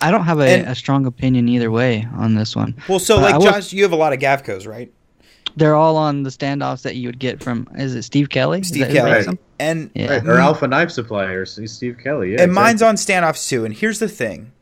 I 0.00 0.10
don't 0.10 0.24
have 0.24 0.40
a, 0.40 0.44
And- 0.48 0.68
a 0.68 0.74
strong 0.74 1.06
opinion 1.06 1.48
either 1.48 1.70
way 1.70 2.06
on 2.16 2.34
this 2.34 2.54
one. 2.54 2.76
Well, 2.88 2.98
so 2.98 3.18
Uh, 3.18 3.20
like 3.22 3.34
I 3.34 3.38
will- 3.38 3.44
Josh, 3.46 3.72
you 3.72 3.82
have 3.82 3.92
a 3.92 3.96
lot 3.96 4.12
of 4.12 4.18
Gavcos, 4.20 4.66
right? 4.66 4.92
They're 5.56 5.74
all 5.74 5.96
on 5.96 6.22
the 6.22 6.30
standoffs 6.30 6.82
that 6.82 6.94
you 6.94 7.08
would 7.08 7.18
get 7.18 7.42
from. 7.42 7.66
Is 7.76 7.96
it 7.96 8.02
Steve 8.02 8.28
Kelly? 8.28 8.62
Steve 8.62 8.88
Kelly, 8.88 9.10
makes 9.10 9.26
them? 9.26 9.38
and 9.58 9.90
Yeah. 9.94 10.12
Right. 10.18 10.26
Or 10.26 10.38
Alpha 10.38 10.68
Knife 10.68 10.92
Supplier, 10.92 11.44
Steve 11.44 11.96
Kelly. 12.02 12.34
Yeah. 12.34 12.42
and 12.42 12.52
mine's 12.52 12.82
exactly. 12.82 13.14
on 13.14 13.24
standoffs 13.24 13.48
too. 13.48 13.64
And 13.64 13.74
here's 13.74 13.98
the 13.98 14.08
thing, 14.08 14.52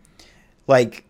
like 0.66 1.04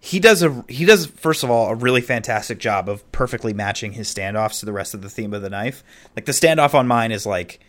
he 0.00 0.18
does 0.18 0.42
a 0.42 0.64
he 0.68 0.84
does 0.84 1.06
first 1.06 1.44
of 1.44 1.50
all 1.50 1.68
a 1.68 1.74
really 1.76 2.00
fantastic 2.00 2.58
job 2.58 2.88
of 2.88 3.10
perfectly 3.12 3.52
matching 3.54 3.92
his 3.92 4.12
standoffs 4.12 4.58
to 4.60 4.66
the 4.66 4.72
rest 4.72 4.94
of 4.94 5.00
the 5.02 5.08
theme 5.08 5.32
of 5.32 5.40
the 5.40 5.48
knife. 5.48 5.84
Like 6.16 6.26
the 6.26 6.32
standoff 6.32 6.74
on 6.74 6.86
mine 6.88 7.12
is 7.12 7.24
like 7.24 7.60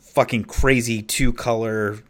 fucking 0.00 0.44
crazy 0.44 1.00
two 1.02 1.32
color. 1.32 2.00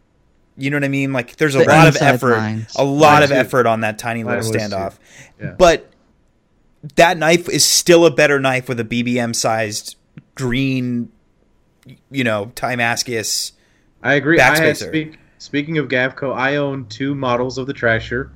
You 0.59 0.69
know 0.69 0.77
what 0.77 0.83
I 0.83 0.89
mean? 0.89 1.13
Like 1.13 1.35
there's 1.37 1.55
a 1.55 1.59
The 1.59 1.65
lot 1.65 1.87
of 1.87 1.97
effort, 2.01 2.37
lines. 2.37 2.73
a 2.75 2.83
lot 2.83 3.13
Mine 3.15 3.23
of 3.23 3.29
too. 3.29 3.35
effort 3.35 3.65
on 3.65 3.81
that 3.81 3.97
tiny 3.97 4.23
little 4.23 4.43
standoff. 4.43 4.97
Yeah. 5.39 5.55
But 5.57 5.89
that 6.95 7.17
knife 7.17 7.49
is 7.49 7.65
still 7.65 8.05
a 8.05 8.11
better 8.11 8.39
knife 8.39 8.67
with 8.69 8.79
a 8.79 8.83
BBM 8.85 9.35
sized 9.35 9.95
green, 10.35 11.11
you 12.11 12.23
know, 12.23 12.51
Timascus. 12.55 13.53
I 14.03 14.13
agree. 14.13 14.39
I 14.39 14.57
had 14.57 14.77
speak, 14.77 15.17
speaking 15.37 15.77
of 15.77 15.87
Gavco, 15.87 16.33
I 16.35 16.55
own 16.55 16.85
two 16.87 17.15
models 17.15 17.57
of 17.57 17.67
the 17.67 17.73
Trasher, 17.73 18.29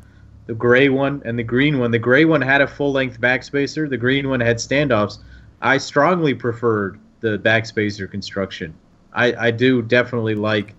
the 0.45 0.53
gray 0.53 0.89
one 0.89 1.21
and 1.25 1.39
the 1.39 1.43
green 1.43 1.79
one. 1.79 1.91
The 1.91 1.99
gray 1.99 2.25
one 2.25 2.41
had 2.41 2.61
a 2.61 2.67
full 2.67 2.91
length 2.91 3.19
backspacer. 3.21 3.89
The 3.89 3.97
green 3.97 4.29
one 4.29 4.39
had 4.41 4.57
standoffs. 4.57 5.19
I 5.61 5.77
strongly 5.77 6.33
preferred 6.33 6.99
the 7.21 7.37
backspacer 7.39 8.09
construction. 8.11 8.73
I, 9.13 9.33
I 9.47 9.51
do 9.51 9.81
definitely 9.81 10.35
like 10.35 10.73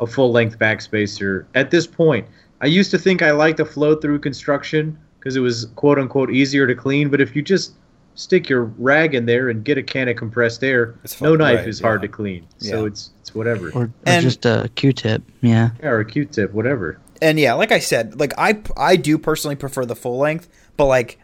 a 0.00 0.06
full 0.06 0.30
length 0.30 0.58
backspacer 0.58 1.44
at 1.54 1.70
this 1.70 1.86
point. 1.86 2.26
I 2.60 2.66
used 2.66 2.90
to 2.92 2.98
think 2.98 3.22
I 3.22 3.30
liked 3.32 3.58
the 3.58 3.64
flow 3.64 3.94
through 3.96 4.18
construction 4.20 4.98
because 5.18 5.36
it 5.36 5.40
was 5.40 5.66
quote 5.76 5.98
unquote 5.98 6.30
easier 6.30 6.66
to 6.66 6.74
clean. 6.74 7.08
But 7.08 7.20
if 7.20 7.34
you 7.36 7.42
just 7.42 7.72
stick 8.14 8.48
your 8.48 8.64
rag 8.78 9.14
in 9.14 9.26
there 9.26 9.48
and 9.48 9.64
get 9.64 9.78
a 9.78 9.82
can 9.82 10.08
of 10.08 10.16
compressed 10.16 10.64
air, 10.64 10.94
It's 11.04 11.20
no 11.20 11.36
knife 11.36 11.58
right, 11.60 11.68
is 11.68 11.80
hard 11.80 12.02
yeah. 12.02 12.06
to 12.08 12.12
clean. 12.12 12.46
So 12.58 12.80
Yeah. 12.82 12.86
it's 12.88 13.10
it's 13.20 13.34
whatever. 13.34 13.68
Or, 13.70 13.82
or 13.84 13.90
And- 14.06 14.22
just 14.22 14.44
a 14.46 14.70
Q-tip? 14.74 15.22
Yeah. 15.40 15.70
Yeah, 15.80 15.88
or 15.90 16.00
a 16.00 16.04
Q-tip, 16.04 16.52
whatever. 16.52 16.98
And 17.22 17.38
yeah, 17.38 17.54
like 17.54 17.72
I 17.72 17.78
said, 17.80 18.18
like 18.18 18.32
I 18.38 18.58
I 18.76 18.96
do 18.96 19.18
personally 19.18 19.56
prefer 19.56 19.84
the 19.84 19.96
full 19.96 20.18
length, 20.18 20.48
but 20.76 20.86
like 20.86 21.18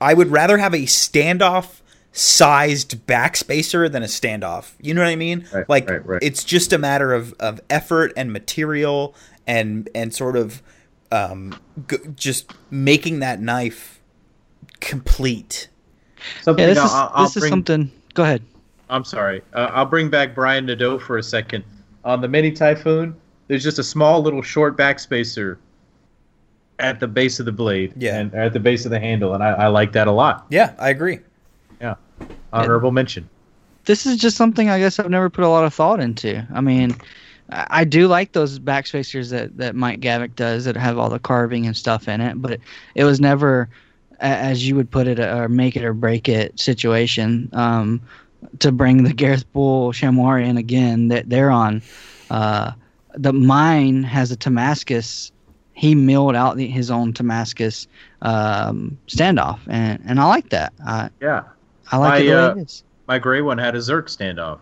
I 0.00 0.14
would 0.14 0.30
rather 0.30 0.58
have 0.58 0.74
a 0.74 0.82
standoff 0.84 1.80
sized 2.12 3.06
backspacer 3.06 3.90
than 3.90 4.02
a 4.02 4.06
standoff. 4.06 4.72
You 4.80 4.94
know 4.94 5.02
what 5.02 5.08
I 5.10 5.16
mean? 5.16 5.46
Right, 5.52 5.68
like 5.68 5.88
right, 5.90 6.04
right. 6.06 6.22
it's 6.22 6.42
just 6.44 6.72
a 6.72 6.78
matter 6.78 7.12
of, 7.12 7.32
of 7.40 7.60
effort 7.70 8.12
and 8.16 8.32
material 8.32 9.14
and 9.46 9.88
and 9.94 10.12
sort 10.14 10.36
of 10.36 10.62
um, 11.12 11.58
g- 11.88 11.96
just 12.16 12.52
making 12.70 13.20
that 13.20 13.40
knife 13.40 14.00
complete. 14.80 15.68
Something 16.42 16.62
Yeah, 16.68 16.74
this 16.74 16.78
I'll, 16.78 16.86
is 16.86 16.92
I'll- 16.92 17.10
I'll 17.14 17.24
this 17.24 17.36
is 17.36 17.48
something. 17.48 17.90
Go 18.14 18.22
ahead. 18.24 18.42
I'm 18.90 19.04
sorry. 19.04 19.42
Uh, 19.52 19.70
I'll 19.72 19.84
bring 19.86 20.08
back 20.10 20.34
Brian 20.34 20.66
Nadeau 20.66 20.98
for 20.98 21.18
a 21.18 21.22
second. 21.22 21.62
On 22.04 22.20
the 22.20 22.28
Mini 22.28 22.50
Typhoon, 22.52 23.14
there's 23.46 23.62
just 23.62 23.78
a 23.78 23.82
small 23.82 24.22
little 24.22 24.40
short 24.42 24.76
backspacer 24.78 25.58
at 26.78 26.98
the 27.00 27.06
base 27.08 27.38
of 27.40 27.44
the 27.46 27.52
blade, 27.52 27.92
Yeah. 27.96 28.18
and 28.18 28.34
at 28.34 28.52
the 28.52 28.60
base 28.60 28.84
of 28.84 28.90
the 28.90 29.00
handle, 29.00 29.34
and 29.34 29.42
I, 29.42 29.48
I 29.50 29.66
like 29.66 29.92
that 29.92 30.06
a 30.06 30.12
lot. 30.12 30.46
Yeah, 30.48 30.74
I 30.78 30.88
agree. 30.90 31.18
Honorable 32.52 32.92
mention. 32.92 33.28
this 33.84 34.06
is 34.06 34.16
just 34.16 34.36
something 34.36 34.68
I 34.68 34.78
guess 34.78 34.98
I've 34.98 35.10
never 35.10 35.30
put 35.30 35.44
a 35.44 35.48
lot 35.48 35.64
of 35.64 35.74
thought 35.74 36.00
into. 36.00 36.46
I 36.52 36.60
mean, 36.60 36.96
I 37.50 37.84
do 37.84 38.06
like 38.06 38.32
those 38.32 38.58
backspacers 38.58 39.30
that, 39.30 39.56
that 39.56 39.74
Mike 39.74 40.00
Gavick 40.00 40.34
does 40.36 40.64
that 40.66 40.76
have 40.76 40.98
all 40.98 41.08
the 41.08 41.18
carving 41.18 41.66
and 41.66 41.76
stuff 41.76 42.08
in 42.08 42.20
it, 42.20 42.40
but 42.40 42.60
it, 42.94 43.04
was 43.04 43.20
never, 43.20 43.68
as 44.20 44.68
you 44.68 44.76
would 44.76 44.90
put 44.90 45.06
it, 45.06 45.18
a, 45.18 45.48
make 45.48 45.74
it 45.76 45.84
or 45.84 45.94
break 45.94 46.28
it 46.28 46.58
situation. 46.60 47.48
Um, 47.52 48.02
to 48.60 48.70
bring 48.70 49.02
the 49.02 49.12
Gareth 49.12 49.50
Bull 49.52 49.92
Shamwari 49.92 50.46
in 50.46 50.56
again, 50.58 51.08
that 51.08 51.28
they're 51.28 51.50
on. 51.50 51.82
Uh, 52.30 52.72
the 53.14 53.32
mine 53.32 54.04
has 54.04 54.30
a 54.30 54.36
Damascus 54.36 55.32
he 55.78 55.94
milled 55.94 56.34
out 56.34 56.56
the, 56.56 56.66
his 56.66 56.90
own 56.90 57.12
Damascus 57.12 57.86
um, 58.22 58.98
standoff, 59.06 59.60
and 59.68 60.02
and 60.04 60.18
I 60.18 60.24
like 60.24 60.48
that. 60.50 60.72
I 60.84 61.10
Yeah. 61.20 61.44
I 61.90 61.96
like 61.96 62.10
My, 62.10 62.18
it 62.18 62.22
the 62.24 62.30
way 62.30 62.36
uh, 62.36 62.54
it 62.54 62.58
is. 62.62 62.84
My 63.06 63.18
gray 63.18 63.40
one 63.40 63.58
had 63.58 63.74
a 63.74 63.78
Zerk 63.78 64.04
standoff 64.04 64.58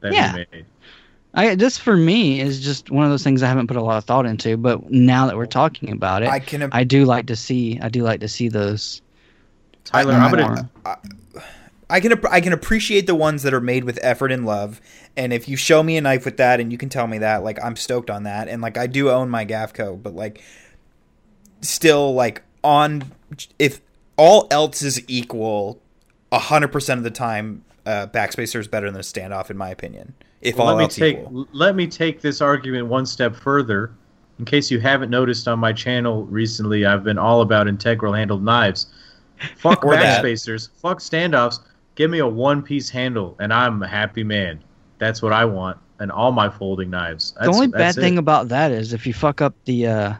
that 0.00 0.12
Yeah. 0.12 0.32
he 0.32 0.46
made. 0.52 0.64
I 1.32 1.54
this 1.54 1.78
for 1.78 1.96
me 1.96 2.40
is 2.40 2.60
just 2.60 2.90
one 2.90 3.04
of 3.04 3.10
those 3.10 3.22
things 3.22 3.42
I 3.42 3.46
haven't 3.48 3.68
put 3.68 3.76
a 3.76 3.82
lot 3.82 3.98
of 3.98 4.04
thought 4.04 4.26
into, 4.26 4.56
but 4.56 4.90
now 4.90 5.26
that 5.26 5.36
we're 5.36 5.46
talking 5.46 5.90
about 5.92 6.22
it, 6.22 6.26
I 6.28 6.34
I, 6.36 6.38
can 6.40 6.62
ap- 6.62 6.88
do 6.88 7.04
like 7.04 7.26
to 7.26 7.36
see. 7.36 7.78
I 7.80 7.88
do 7.88 8.02
like 8.02 8.20
to 8.20 8.28
see 8.28 8.48
those. 8.48 9.00
Tyler, 9.84 10.12
I- 10.14 10.18
I'm 10.26 10.30
gonna 10.32 10.70
I 11.88 12.00
can 12.00 12.12
ap- 12.12 12.30
I 12.30 12.40
can 12.40 12.52
appreciate 12.52 13.06
the 13.06 13.14
ones 13.14 13.42
that 13.42 13.52
are 13.54 13.60
made 13.60 13.84
with 13.84 13.98
effort 14.02 14.30
and 14.32 14.44
love. 14.46 14.80
And 15.16 15.32
if 15.32 15.48
you 15.48 15.56
show 15.56 15.82
me 15.82 15.96
a 15.96 16.00
knife 16.00 16.24
with 16.24 16.36
that, 16.36 16.60
and 16.60 16.70
you 16.72 16.78
can 16.78 16.88
tell 16.88 17.06
me 17.06 17.18
that, 17.18 17.42
like 17.44 17.62
I'm 17.62 17.76
stoked 17.76 18.10
on 18.10 18.24
that. 18.24 18.48
And 18.48 18.62
like 18.62 18.76
I 18.78 18.86
do 18.86 19.10
own 19.10 19.28
my 19.30 19.44
Gavco, 19.44 20.00
but 20.02 20.14
like 20.14 20.42
still 21.60 22.14
like 22.14 22.42
on 22.62 23.10
if 23.58 23.80
all 24.16 24.46
else 24.50 24.82
is 24.82 25.02
equal, 25.08 25.80
hundred 26.38 26.68
percent 26.68 26.98
of 26.98 27.04
the 27.04 27.10
time, 27.10 27.64
uh, 27.86 28.06
backspacer 28.08 28.60
is 28.60 28.68
better 28.68 28.90
than 28.90 29.00
a 29.00 29.02
standoff, 29.02 29.50
in 29.50 29.56
my 29.56 29.70
opinion. 29.70 30.14
If 30.40 30.56
Well, 30.56 30.68
all 30.68 30.74
let 30.74 30.78
me 30.78 30.84
else 30.84 30.94
take 30.94 31.18
equal, 31.18 31.46
let 31.52 31.76
me 31.76 31.86
take 31.86 32.20
this 32.20 32.40
argument 32.40 32.86
one 32.86 33.06
step 33.06 33.34
further. 33.36 33.92
In 34.38 34.44
case 34.46 34.70
you 34.70 34.80
haven't 34.80 35.10
noticed 35.10 35.46
on 35.48 35.58
my 35.58 35.72
channel 35.72 36.24
recently, 36.24 36.86
I've 36.86 37.04
been 37.04 37.18
all 37.18 37.42
about 37.42 37.68
integral 37.68 38.14
handled 38.14 38.42
knives. 38.42 38.86
Fuck 39.56 39.84
Or 39.84 39.94
that. 39.94 40.22
backspacers, 40.24 40.70
fuck 40.80 40.98
standoffs. 41.00 41.60
Give 41.94 42.10
me 42.10 42.20
a 42.20 42.26
one 42.26 42.62
piece 42.62 42.88
handle, 42.88 43.36
and 43.40 43.52
I'm 43.52 43.82
a 43.82 43.88
happy 43.88 44.24
man. 44.24 44.62
That's 44.98 45.20
what 45.20 45.32
I 45.34 45.44
want, 45.44 45.76
and 45.98 46.10
all 46.10 46.32
my 46.32 46.48
folding 46.48 46.88
knives. 46.90 47.34
the 47.40 47.48
only 47.48 47.66
bad 47.66 47.96
it. 47.98 48.00
thing 48.00 48.16
about 48.18 48.48
that 48.48 48.70
is 48.70 48.92
if 48.94 49.06
you 49.06 49.12
fuck 49.12 49.40
up 49.42 49.54
the 49.66 49.86
uh, 49.86 50.14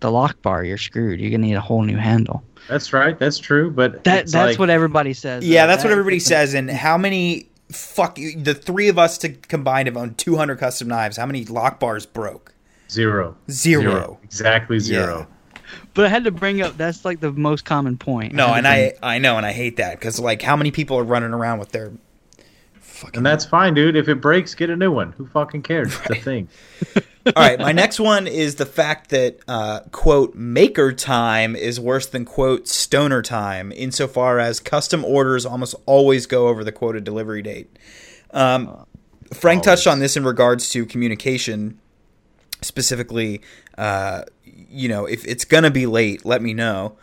the 0.00 0.10
lock 0.10 0.40
bar, 0.42 0.64
you're 0.64 0.78
screwed. 0.78 1.20
You're 1.20 1.30
gonna 1.30 1.46
need 1.46 1.54
a 1.54 1.60
whole 1.60 1.82
new 1.82 1.96
handle. 1.96 2.42
That's 2.68 2.92
right. 2.92 3.18
That's 3.18 3.38
true. 3.38 3.70
But 3.70 4.04
that 4.04 4.26
that's 4.26 4.34
like- 4.34 4.58
what 4.58 4.70
everybody 4.70 5.12
says. 5.14 5.46
yeah, 5.46 5.66
though. 5.66 5.72
that's 5.72 5.84
what 5.84 5.92
everybody 5.92 6.18
says. 6.32 6.54
And 6.54 6.70
how 6.70 6.96
many 6.98 7.48
fuck 7.72 8.18
you, 8.18 8.36
the 8.40 8.54
three 8.54 8.88
of 8.88 8.98
us 8.98 9.18
to 9.18 9.28
combined 9.30 9.86
have 9.86 9.96
owned 9.96 10.18
200 10.18 10.56
custom 10.58 10.88
knives? 10.88 11.16
How 11.16 11.26
many 11.26 11.44
lock 11.44 11.78
bars 11.80 12.06
broke? 12.06 12.54
zero. 12.90 13.36
Zero. 13.50 14.18
Exactly 14.24 14.78
zero. 14.80 15.28
But 15.94 16.06
I 16.06 16.08
had 16.08 16.24
to 16.24 16.32
bring 16.32 16.60
up 16.60 16.76
that's 16.76 17.04
like 17.04 17.20
the 17.20 17.30
most 17.32 17.64
common 17.64 17.96
point. 17.98 18.32
No, 18.34 18.48
had 18.48 18.62
to 18.62 18.68
and 18.68 18.92
bring- 18.92 18.98
I 19.02 19.16
I 19.16 19.18
know, 19.18 19.36
and 19.36 19.46
I 19.46 19.52
hate 19.52 19.76
that 19.76 19.98
because 19.98 20.18
like 20.18 20.42
how 20.42 20.56
many 20.56 20.70
people 20.72 20.98
are 20.98 21.04
running 21.04 21.32
around 21.32 21.58
with 21.60 21.70
their 21.70 21.92
fucking. 23.00 23.18
And 23.18 23.26
that's 23.26 23.44
fine, 23.44 23.74
dude. 23.74 23.96
If 23.96 24.08
it 24.08 24.16
breaks, 24.16 24.54
get 24.54 24.70
a 24.70 24.76
new 24.76 24.92
one. 24.92 25.12
Who 25.12 25.26
fucking 25.26 25.62
cares? 25.62 25.88
It's 25.88 26.08
the 26.08 26.14
thing. 26.16 26.48
All 27.26 27.32
right, 27.36 27.58
my 27.58 27.72
next 27.72 28.00
one 28.00 28.26
is 28.26 28.54
the 28.54 28.66
fact 28.66 29.10
that 29.10 29.40
uh, 29.46 29.80
quote 29.92 30.34
maker 30.34 30.92
time 30.92 31.54
is 31.54 31.78
worse 31.78 32.06
than 32.06 32.24
quote 32.24 32.66
stoner 32.66 33.20
time, 33.20 33.72
insofar 33.72 34.38
as 34.38 34.58
custom 34.58 35.04
orders 35.04 35.44
almost 35.44 35.74
always 35.84 36.26
go 36.26 36.48
over 36.48 36.64
the 36.64 36.72
quoted 36.72 37.04
delivery 37.04 37.42
date. 37.42 37.78
Um, 38.32 38.86
Frank 39.34 39.62
touched 39.62 39.86
on 39.86 39.98
this 39.98 40.16
in 40.16 40.24
regards 40.24 40.70
to 40.70 40.86
communication, 40.86 41.78
specifically. 42.62 43.42
Uh, 43.76 44.22
you 44.44 44.88
know, 44.88 45.04
if 45.04 45.26
it's 45.26 45.44
gonna 45.44 45.70
be 45.70 45.84
late, 45.86 46.24
let 46.24 46.40
me 46.40 46.54
know, 46.54 46.96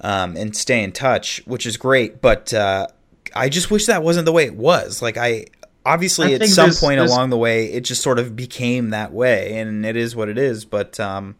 um, 0.00 0.36
and 0.36 0.56
stay 0.56 0.82
in 0.82 0.90
touch, 0.90 1.40
which 1.46 1.66
is 1.66 1.76
great. 1.76 2.20
But 2.20 2.52
uh, 2.52 2.88
I 3.36 3.48
just 3.48 3.70
wish 3.70 3.86
that 3.86 4.02
wasn't 4.02 4.26
the 4.26 4.32
way 4.32 4.44
it 4.46 4.54
was. 4.56 5.02
Like 5.02 5.16
I. 5.16 5.46
Obviously, 5.84 6.32
I 6.32 6.38
at 6.38 6.48
some 6.48 6.72
point 6.72 6.98
along 6.98 7.30
the 7.30 7.36
way, 7.36 7.66
it 7.66 7.82
just 7.82 8.02
sort 8.02 8.18
of 8.18 8.34
became 8.34 8.90
that 8.90 9.12
way, 9.12 9.56
and 9.58 9.86
it 9.86 9.94
is 9.94 10.16
what 10.16 10.28
it 10.28 10.36
is. 10.36 10.64
But 10.64 10.98
um, 10.98 11.36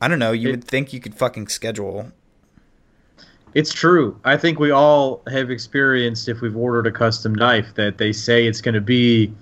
I 0.00 0.06
don't 0.06 0.20
know. 0.20 0.30
You 0.30 0.48
It- 0.48 0.52
would 0.52 0.64
think 0.64 0.92
you 0.92 1.00
could 1.00 1.14
fucking 1.16 1.48
schedule. 1.48 2.12
It's 3.52 3.72
true. 3.72 4.16
I 4.24 4.36
think 4.36 4.60
we 4.60 4.70
all 4.70 5.22
have 5.28 5.50
experienced 5.50 6.28
if 6.28 6.40
we've 6.40 6.56
ordered 6.56 6.86
a 6.86 6.92
custom 6.92 7.34
knife 7.34 7.74
that 7.74 7.98
they 7.98 8.12
say 8.12 8.46
it's 8.46 8.60
going 8.60 8.76
to 8.76 8.80
be 8.80 9.32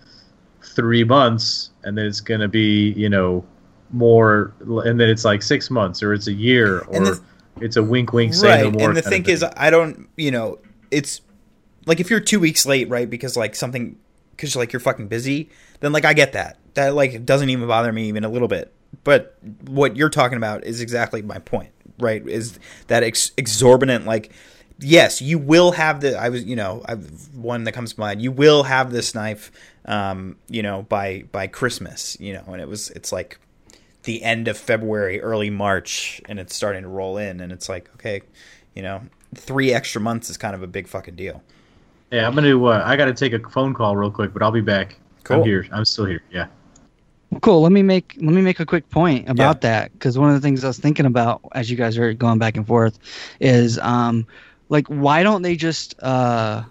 three 0.74 1.04
months 1.04 1.70
and 1.84 1.98
then 1.98 2.06
it's 2.06 2.20
going 2.20 2.40
to 2.40 2.48
be, 2.48 2.92
you 2.92 3.10
know, 3.10 3.44
more, 3.90 4.54
and 4.60 4.98
then 4.98 5.10
it's 5.10 5.26
like 5.26 5.42
six 5.42 5.70
months 5.70 6.02
or 6.02 6.14
it's 6.14 6.26
a 6.26 6.32
year 6.32 6.80
or 6.88 7.18
it's 7.60 7.76
a 7.76 7.82
wink, 7.82 8.12
wink, 8.14 8.32
say 8.32 8.48
right 8.62 8.64
no 8.64 8.70
more. 8.70 8.88
and 8.88 8.96
the 8.96 9.02
thing 9.02 9.26
is 9.26 9.44
i 9.56 9.68
don't 9.68 10.08
you 10.16 10.30
know 10.30 10.58
it's 10.92 11.22
like 11.88 12.00
if 12.00 12.10
you're 12.10 12.20
two 12.20 12.40
weeks 12.40 12.66
late 12.66 12.88
right 12.88 13.08
because 13.08 13.36
like 13.36 13.54
something 13.54 13.96
because 14.30 14.54
like 14.54 14.72
you're 14.72 14.80
fucking 14.80 15.08
busy 15.08 15.50
then 15.80 15.92
like 15.92 16.04
i 16.04 16.12
get 16.12 16.32
that. 16.32 16.58
That 16.74 16.94
like 16.94 17.24
doesn't 17.24 17.48
even 17.50 17.66
bother 17.66 17.92
me 17.92 18.08
even 18.08 18.24
a 18.24 18.28
little 18.28 18.46
bit. 18.46 18.72
But 19.02 19.36
what 19.66 19.96
you're 19.96 20.10
talking 20.10 20.36
about 20.36 20.64
is 20.64 20.80
exactly 20.80 21.22
my 21.22 21.38
point 21.38 21.70
right 21.98 22.26
is 22.26 22.58
that 22.86 23.02
ex- 23.02 23.32
exorbitant 23.36 24.06
like 24.06 24.30
yes 24.78 25.20
you 25.20 25.36
will 25.36 25.72
have 25.72 26.00
the 26.00 26.16
i 26.16 26.28
was 26.28 26.44
you 26.44 26.54
know 26.54 26.80
i've 26.84 27.34
one 27.34 27.64
that 27.64 27.72
comes 27.72 27.94
to 27.94 28.00
mind. 28.00 28.22
You 28.22 28.30
will 28.30 28.62
have 28.62 28.92
this 28.92 29.14
knife 29.14 29.50
um 29.86 30.36
you 30.48 30.62
know 30.62 30.82
by 30.82 31.24
by 31.32 31.46
christmas 31.46 32.16
you 32.20 32.34
know 32.34 32.44
and 32.46 32.60
it 32.60 32.68
was 32.68 32.90
it's 32.90 33.10
like 33.10 33.40
the 34.08 34.22
end 34.22 34.48
of 34.48 34.56
February, 34.56 35.20
early 35.20 35.50
March, 35.50 36.20
and 36.28 36.38
it's 36.38 36.54
starting 36.54 36.82
to 36.82 36.88
roll 36.88 37.18
in, 37.18 37.40
and 37.40 37.52
it's 37.52 37.68
like, 37.68 37.90
okay, 37.94 38.22
you 38.74 38.82
know, 38.82 39.02
three 39.34 39.72
extra 39.72 40.00
months 40.00 40.30
is 40.30 40.36
kind 40.36 40.54
of 40.54 40.62
a 40.62 40.66
big 40.66 40.88
fucking 40.88 41.14
deal. 41.14 41.42
Yeah, 42.10 42.26
I'm 42.26 42.32
going 42.34 42.44
to, 42.44 42.66
uh, 42.66 42.82
I 42.84 42.96
got 42.96 43.06
to 43.06 43.14
take 43.14 43.32
a 43.32 43.50
phone 43.50 43.74
call 43.74 43.96
real 43.96 44.10
quick, 44.10 44.32
but 44.32 44.42
I'll 44.42 44.50
be 44.50 44.60
back. 44.60 44.96
Cool. 45.24 45.38
I'm 45.38 45.44
here. 45.44 45.66
I'm 45.72 45.84
still 45.84 46.06
here. 46.06 46.22
Yeah. 46.30 46.46
Cool. 47.42 47.60
Let 47.60 47.72
me 47.72 47.82
make 47.82 48.14
let 48.16 48.32
me 48.32 48.40
make 48.40 48.58
a 48.58 48.64
quick 48.64 48.88
point 48.88 49.28
about 49.28 49.60
that 49.60 49.92
because 49.92 50.16
one 50.18 50.30
of 50.30 50.34
the 50.34 50.40
things 50.40 50.64
I 50.64 50.68
was 50.68 50.78
thinking 50.78 51.04
about 51.04 51.42
as 51.52 51.70
you 51.70 51.76
guys 51.76 51.98
are 51.98 52.14
going 52.14 52.38
back 52.38 52.56
and 52.56 52.66
forth 52.66 52.98
is 53.38 53.78
um 53.80 54.26
like 54.70 54.86
why 54.86 55.22
don't 55.22 55.42
they 55.42 55.54
just 55.54 55.94
uh 56.02 56.62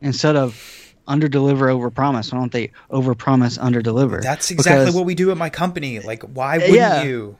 instead 0.00 0.34
of 0.34 0.92
under 1.06 1.28
deliver 1.28 1.68
over 1.68 1.88
promise 1.88 2.32
why 2.32 2.38
don't 2.40 2.50
they 2.50 2.72
over 2.90 3.14
promise 3.14 3.58
under 3.58 3.80
deliver? 3.80 4.20
That's 4.20 4.50
exactly 4.50 4.86
Because- 4.86 4.96
what 4.96 5.04
we 5.06 5.14
do 5.14 5.30
at 5.30 5.36
my 5.36 5.50
company. 5.50 6.00
Like, 6.00 6.24
why 6.24 6.58
wouldn't 6.58 6.74
Yeah. 6.74 7.04
you? 7.04 7.36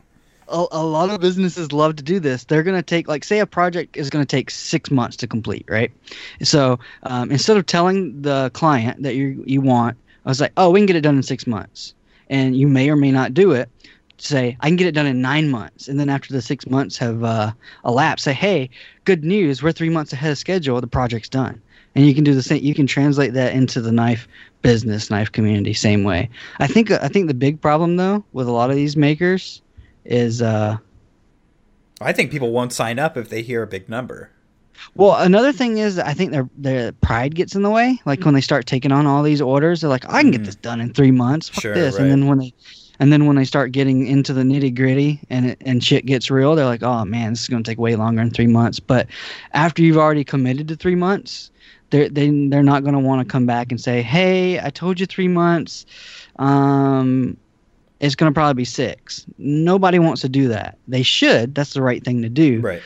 A, 0.49 0.67
a 0.73 0.83
lot 0.83 1.11
of 1.11 1.21
businesses 1.21 1.73
love 1.73 1.97
to 1.97 2.03
do 2.03 2.21
this. 2.21 2.45
They're 2.45 2.63
going 2.63 2.77
to 2.77 2.83
take, 2.83 3.09
like, 3.09 3.25
say 3.25 3.39
a 3.39 3.47
project 3.47 3.97
is 3.97 4.11
going 4.11 4.25
to 4.25 4.37
take 4.37 4.51
six 4.51 4.91
months 4.91 5.17
to 5.19 5.27
complete, 5.27 5.65
right? 5.69 5.91
So 6.43 6.79
um, 7.05 7.31
instead 7.31 7.57
of 7.57 7.67
telling 7.67 8.23
the 8.23 8.51
client 8.55 9.03
that 9.03 9.15
you 9.15 9.43
you 9.47 9.61
want, 9.61 9.97
I 10.25 10.29
was 10.29 10.41
like, 10.41 10.53
oh, 10.57 10.71
we 10.71 10.81
can 10.81 10.87
get 10.87 10.97
it 10.97 11.01
done 11.01 11.17
in 11.17 11.23
six 11.23 11.47
months, 11.47 11.95
and 12.29 12.57
you 12.57 12.69
may 12.69 12.91
or 12.91 12.97
may 12.97 13.11
not 13.11 13.35
do 13.35 13.53
it. 13.53 13.69
Say, 14.19 14.57
I 14.61 14.69
can 14.69 14.77
get 14.77 14.87
it 14.87 14.93
done 14.93 15.07
in 15.07 15.21
nine 15.21 15.51
months, 15.51 15.89
and 15.89 15.99
then 15.99 16.09
after 16.09 16.33
the 16.33 16.43
six 16.43 16.67
months 16.69 16.97
have 16.99 17.25
uh, 17.25 17.53
elapsed, 17.85 18.25
say, 18.25 18.33
hey, 18.33 18.71
good 19.05 19.25
news, 19.25 19.63
we're 19.63 19.73
three 19.73 19.89
months 19.89 20.13
ahead 20.13 20.31
of 20.31 20.39
schedule. 20.39 20.81
The 20.81 20.87
project's 20.87 21.29
done, 21.29 21.61
and 21.97 22.07
you 22.07 22.15
can 22.15 22.23
do 22.23 22.33
the 22.33 22.43
same. 22.43 22.63
You 22.63 22.75
can 22.75 22.87
translate 22.87 23.33
that 23.33 23.53
into 23.53 23.81
the 23.81 23.91
knife 23.91 24.29
business, 24.63 25.11
knife 25.11 25.33
community, 25.33 25.75
same 25.75 26.05
way. 26.05 26.31
I 26.61 26.69
think 26.69 26.91
I 26.91 27.09
think 27.09 27.27
the 27.27 27.35
big 27.35 27.61
problem 27.61 27.97
though 27.97 28.25
with 28.33 28.47
a 28.47 28.53
lot 28.53 28.71
of 28.71 28.77
these 28.77 28.97
makers 28.97 29.61
is 30.05 30.43
uh 30.43 30.77
I 32.01 32.13
think 32.13 32.31
people 32.31 32.51
won't 32.53 32.73
sign 32.73 32.99
up 32.99 33.17
if 33.17 33.29
they 33.29 33.43
hear 33.43 33.63
a 33.63 33.67
big 33.67 33.89
number. 33.89 34.31
well 34.97 35.15
another 35.23 35.53
thing 35.53 35.79
is 35.79 35.99
I 35.99 36.13
think 36.15 36.33
their 36.33 36.49
their 36.57 36.93
pride 36.93 37.35
gets 37.35 37.55
in 37.55 37.63
the 37.63 37.71
way. 37.71 38.01
Like 38.05 38.25
when 38.25 38.35
they 38.35 38.41
start 38.41 38.67
taking 38.67 38.91
on 38.93 39.07
all 39.07 39.23
these 39.23 39.41
orders, 39.41 39.81
they're 39.81 39.91
like, 39.91 40.05
I 40.09 40.23
can 40.23 40.33
get 40.33 40.41
Mhm. 40.43 40.47
this 40.47 40.57
done 40.57 40.81
in 40.81 40.93
three 40.93 41.13
months. 41.13 41.49
Fuck 41.49 41.63
Sure, 41.63 41.75
this. 41.75 41.95
right. 41.95 42.03
And 42.03 42.11
then 42.11 42.27
when 42.27 42.39
they 42.39 42.53
and 42.99 43.13
then 43.13 43.27
when 43.27 43.37
they 43.37 43.45
start 43.45 43.73
getting 43.73 44.07
into 44.07 44.33
the 44.33 44.43
nitty 44.43 44.75
gritty 44.77 45.21
and 45.31 45.47
it, 45.51 45.59
and 45.65 45.83
shit 45.83 46.05
gets 46.07 46.31
real, 46.31 46.55
they're 46.55 46.67
like, 46.67 46.83
oh 46.83 47.05
man, 47.05 47.33
this 47.33 47.43
is 47.43 47.49
gonna 47.49 47.63
take 47.65 47.79
way 47.79 47.95
longer 47.97 48.21
than 48.23 48.31
three 48.31 48.47
months. 48.49 48.81
But 48.81 49.07
after 49.55 49.83
you've 49.83 49.97
already 49.99 50.25
committed 50.25 50.69
to 50.69 50.77
three 50.77 50.95
months, 50.97 51.51
they're 51.91 52.09
they, 52.09 52.31
they're 52.49 52.63
not 52.63 52.83
gonna 52.85 53.01
want 53.01 53.21
to 53.27 53.31
come 53.31 53.47
back 53.47 53.71
and 53.71 53.81
say, 53.81 54.03
hey, 54.03 54.59
I 54.61 54.71
told 54.71 54.99
you 54.99 55.07
three 55.07 55.29
months. 55.29 55.87
Um, 56.39 57.37
it's 58.03 58.15
gonna 58.15 58.33
probably 58.33 58.61
be 58.61 58.65
six. 58.67 59.25
Nobody 59.39 59.99
wants 59.99 60.21
to 60.23 60.29
do 60.29 60.49
that. 60.49 60.77
They 60.89 61.03
should. 61.03 61.55
That's 61.55 61.73
the 61.73 61.81
right 61.81 62.05
thing 62.05 62.21
to 62.23 62.29
do. 62.29 62.61
Right. 62.61 62.83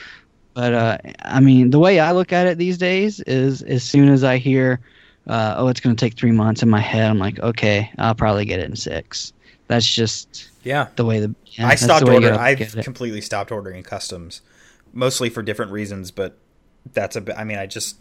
But 0.55 0.73
uh, 0.73 0.99
I 1.23 1.41
mean, 1.41 1.71
the 1.71 1.79
way 1.79 1.99
I 1.99 2.13
look 2.13 2.33
at 2.33 2.47
it 2.47 2.57
these 2.59 2.79
days 2.79 3.21
is 3.21 3.63
as 3.63 3.83
soon 3.83 4.09
as 4.09 4.25
I 4.25 4.37
hear, 4.39 4.81
uh, 5.27 5.55
oh, 5.59 5.69
it's 5.69 5.81
going 5.81 5.95
to 5.95 6.01
take 6.03 6.15
three 6.17 6.33
months 6.33 6.63
in 6.63 6.71
my 6.71 6.81
head, 6.81 7.11
I'm 7.11 7.19
like, 7.19 7.39
okay, 7.41 7.91
I'll 7.99 8.15
probably 8.15 8.47
get 8.47 8.61
it 8.61 8.71
in 8.71 8.77
six. 8.77 9.35
That's 9.69 9.87
just 9.93 10.49
Yeah. 10.63 10.89
the 10.97 11.05
way 11.05 11.21
the 11.21 11.35
yeah, 11.47 11.67
I 11.69 11.75
stopped 11.75 12.07
the 12.07 12.13
ordering. 12.15 12.35
I've 12.35 12.75
completely 12.83 13.21
stopped 13.21 13.51
ordering 13.53 13.83
customs, 13.83 14.41
mostly 14.95 15.29
for 15.29 15.43
different 15.43 15.73
reasons. 15.73 16.11
But 16.11 16.39
that's 16.93 17.17
a. 17.17 17.39
I 17.39 17.45
mean, 17.45 17.59
I 17.59 17.67
just. 17.67 17.97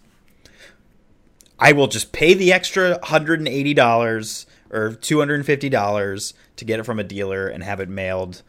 I 1.57 1.72
will 1.72 1.88
just 1.88 2.11
pay 2.11 2.34
the 2.34 2.51
extra 2.51 2.99
hundred 3.05 3.39
and 3.39 3.47
eighty 3.47 3.74
dollars 3.74 4.45
or 4.76 4.93
two 4.95 5.19
hundred 5.19 5.36
and 5.36 5.45
fifty 5.45 5.69
dollars 5.69 6.34
to 6.57 6.65
get 6.65 6.80
it 6.80 6.84
from 6.84 6.99
a 6.99 7.03
dealer 7.05 7.47
and 7.47 7.63
have 7.63 7.80
it 7.80 7.89
mailed, 7.89 8.43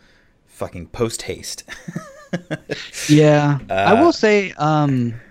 fucking 0.47 0.89
post 0.89 1.23
haste. 1.23 1.65
Yeah, 3.07 3.61
I 3.71 3.93
Uh, 3.93 3.97
will 3.97 4.13
say, 4.13 4.53
um, 4.59 5.23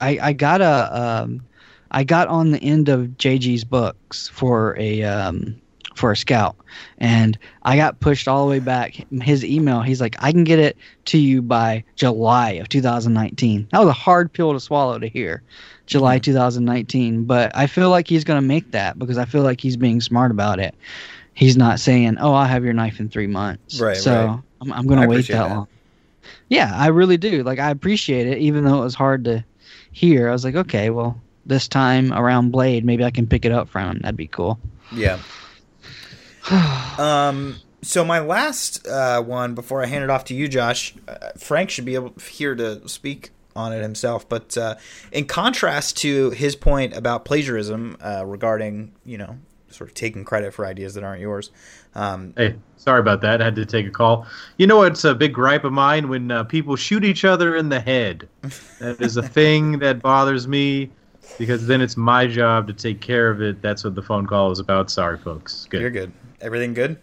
I 0.00 0.18
I 0.20 0.32
got 0.34 0.60
a 0.60 1.22
um, 1.24 1.46
I 1.92 2.04
got 2.04 2.28
on 2.28 2.50
the 2.50 2.62
end 2.62 2.88
of 2.88 3.16
JG's 3.18 3.64
books 3.64 4.28
for 4.28 4.76
a 4.78 5.02
um, 5.04 5.61
for 5.94 6.12
a 6.12 6.16
scout. 6.16 6.56
And 6.98 7.38
i 7.64 7.76
got 7.76 8.00
pushed 8.00 8.28
all 8.28 8.44
the 8.44 8.50
way 8.50 8.58
back. 8.58 8.94
His 9.22 9.44
email 9.44 9.82
he's 9.82 10.00
like 10.00 10.16
i 10.20 10.32
can 10.32 10.44
get 10.44 10.58
it 10.58 10.76
to 11.06 11.18
you 11.18 11.42
by 11.42 11.84
july 11.96 12.52
of 12.52 12.68
2019 12.68 13.68
that 13.70 13.78
was 13.78 13.88
a 13.88 13.92
hard 13.92 14.32
pill 14.32 14.52
to 14.52 14.60
swallow 14.60 14.98
to 14.98 15.08
hear 15.08 15.42
july 15.86 16.16
mm-hmm. 16.16 16.22
2019 16.22 17.24
but 17.24 17.50
i 17.54 17.66
feel 17.66 17.90
like 17.90 18.08
he's 18.08 18.24
going 18.24 18.40
to 18.40 18.46
make 18.46 18.70
that 18.70 18.98
because 18.98 19.18
i 19.18 19.24
feel 19.24 19.42
like 19.42 19.60
he's 19.60 19.76
being 19.76 20.00
smart 20.00 20.30
about 20.30 20.58
it. 20.58 20.74
He's 21.34 21.56
not 21.56 21.80
saying 21.80 22.18
oh 22.18 22.34
i'll 22.34 22.46
have 22.46 22.64
your 22.64 22.74
knife 22.74 23.00
in 23.00 23.08
three 23.08 23.26
months. 23.26 23.80
Right, 23.80 23.96
so 23.96 24.26
right. 24.26 24.40
i'm, 24.60 24.72
I'm 24.72 24.86
going 24.86 25.00
to 25.00 25.08
wait 25.08 25.26
that 25.28 25.48
that. 25.48 25.54
long. 25.54 25.68
Yeah 26.48 26.72
i 26.74 26.88
really 26.88 27.16
do. 27.16 27.42
Like 27.42 27.58
i 27.58 27.70
appreciate 27.70 28.26
it 28.26 28.38
even 28.38 28.64
though 28.64 28.80
it 28.80 28.84
was 28.84 28.94
hard 28.94 29.24
to 29.24 29.44
hear. 29.92 30.28
I 30.28 30.32
was 30.32 30.44
like 30.44 30.54
okay 30.54 30.90
well 30.90 31.20
this 31.44 31.66
time 31.66 32.12
around 32.12 32.52
blade 32.52 32.84
maybe 32.84 33.04
i 33.04 33.10
can 33.10 33.26
pick 33.26 33.44
it 33.44 33.52
up 33.52 33.68
from 33.68 33.90
him. 33.90 33.98
That'd 34.02 34.16
be 34.16 34.28
cool. 34.28 34.58
Yeah. 34.92 35.18
um. 36.98 37.56
So 37.84 38.04
my 38.04 38.20
last 38.20 38.86
uh, 38.86 39.20
one 39.22 39.56
before 39.56 39.82
I 39.82 39.86
hand 39.86 40.04
it 40.04 40.10
off 40.10 40.26
to 40.26 40.34
you, 40.34 40.46
Josh, 40.46 40.94
uh, 41.08 41.30
Frank 41.36 41.68
should 41.68 41.84
be 41.84 41.96
able 41.96 42.14
here 42.30 42.54
to 42.54 42.88
speak 42.88 43.30
on 43.56 43.72
it 43.72 43.82
himself. 43.82 44.28
But 44.28 44.56
uh, 44.56 44.76
in 45.10 45.26
contrast 45.26 45.96
to 45.98 46.30
his 46.30 46.54
point 46.54 46.96
about 46.96 47.24
plagiarism 47.24 47.96
uh, 48.00 48.24
regarding, 48.24 48.92
you 49.04 49.18
know, 49.18 49.36
sort 49.68 49.90
of 49.90 49.94
taking 49.94 50.24
credit 50.24 50.54
for 50.54 50.64
ideas 50.64 50.94
that 50.94 51.02
aren't 51.02 51.20
yours, 51.20 51.50
um, 51.94 52.34
Hey, 52.36 52.54
sorry 52.76 53.00
about 53.00 53.20
that. 53.22 53.40
I 53.40 53.44
had 53.44 53.56
to 53.56 53.66
take 53.66 53.86
a 53.86 53.90
call. 53.90 54.26
You 54.56 54.66
know 54.66 54.82
it's 54.82 55.04
a 55.04 55.14
big 55.14 55.34
gripe 55.34 55.64
of 55.64 55.72
mine 55.72 56.08
when 56.08 56.30
uh, 56.30 56.44
people 56.44 56.76
shoot 56.76 57.04
each 57.04 57.24
other 57.24 57.56
in 57.56 57.68
the 57.68 57.80
head. 57.80 58.28
That 58.78 59.00
is 59.00 59.16
a 59.16 59.22
thing 59.22 59.78
that 59.80 60.00
bothers 60.02 60.48
me 60.48 60.90
because 61.38 61.66
then 61.66 61.80
it's 61.80 61.96
my 61.96 62.26
job 62.26 62.66
to 62.68 62.72
take 62.72 63.00
care 63.00 63.30
of 63.30 63.42
it. 63.42 63.62
That's 63.62 63.84
what 63.84 63.94
the 63.94 64.02
phone 64.02 64.26
call 64.26 64.50
is 64.50 64.58
about. 64.58 64.90
Sorry, 64.90 65.18
folks. 65.18 65.66
Good. 65.68 65.80
you're 65.80 65.90
good. 65.90 66.12
Everything 66.42 66.74
good 66.74 66.98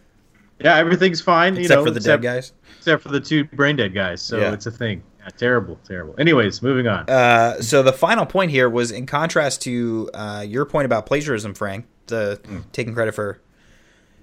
Yeah, 0.60 0.76
everything's 0.76 1.22
fine. 1.22 1.56
you 1.56 1.62
except 1.62 1.80
know, 1.80 1.86
for 1.86 1.92
the 1.92 1.98
except, 1.98 2.22
dead 2.22 2.28
guys. 2.36 2.54
except 2.78 3.02
for 3.04 3.10
the 3.10 3.20
two 3.22 3.46
brain 3.46 3.76
dead 3.78 3.94
guys. 3.94 4.22
So 4.22 4.38
Yeah. 4.40 4.54
it's 4.54 4.66
a 4.66 4.72
thing. 4.72 5.02
Yeah, 5.20 5.30
terrible, 5.38 5.80
terrible. 5.88 6.16
Anyways, 6.18 6.62
moving 6.62 6.88
on. 6.88 7.10
Uh, 7.10 7.62
so 7.62 7.82
the 7.84 7.94
final 7.94 8.26
point 8.26 8.52
here 8.52 8.70
was 8.70 8.92
in 8.92 9.06
contrast 9.06 9.62
to 9.64 10.10
uh, 10.14 10.44
your 10.48 10.66
point 10.66 10.86
about 10.86 11.06
plagiarism, 11.06 11.54
Frank, 11.54 11.86
the 12.08 12.40
taking 12.72 12.94
credit 12.94 13.14
for 13.16 13.40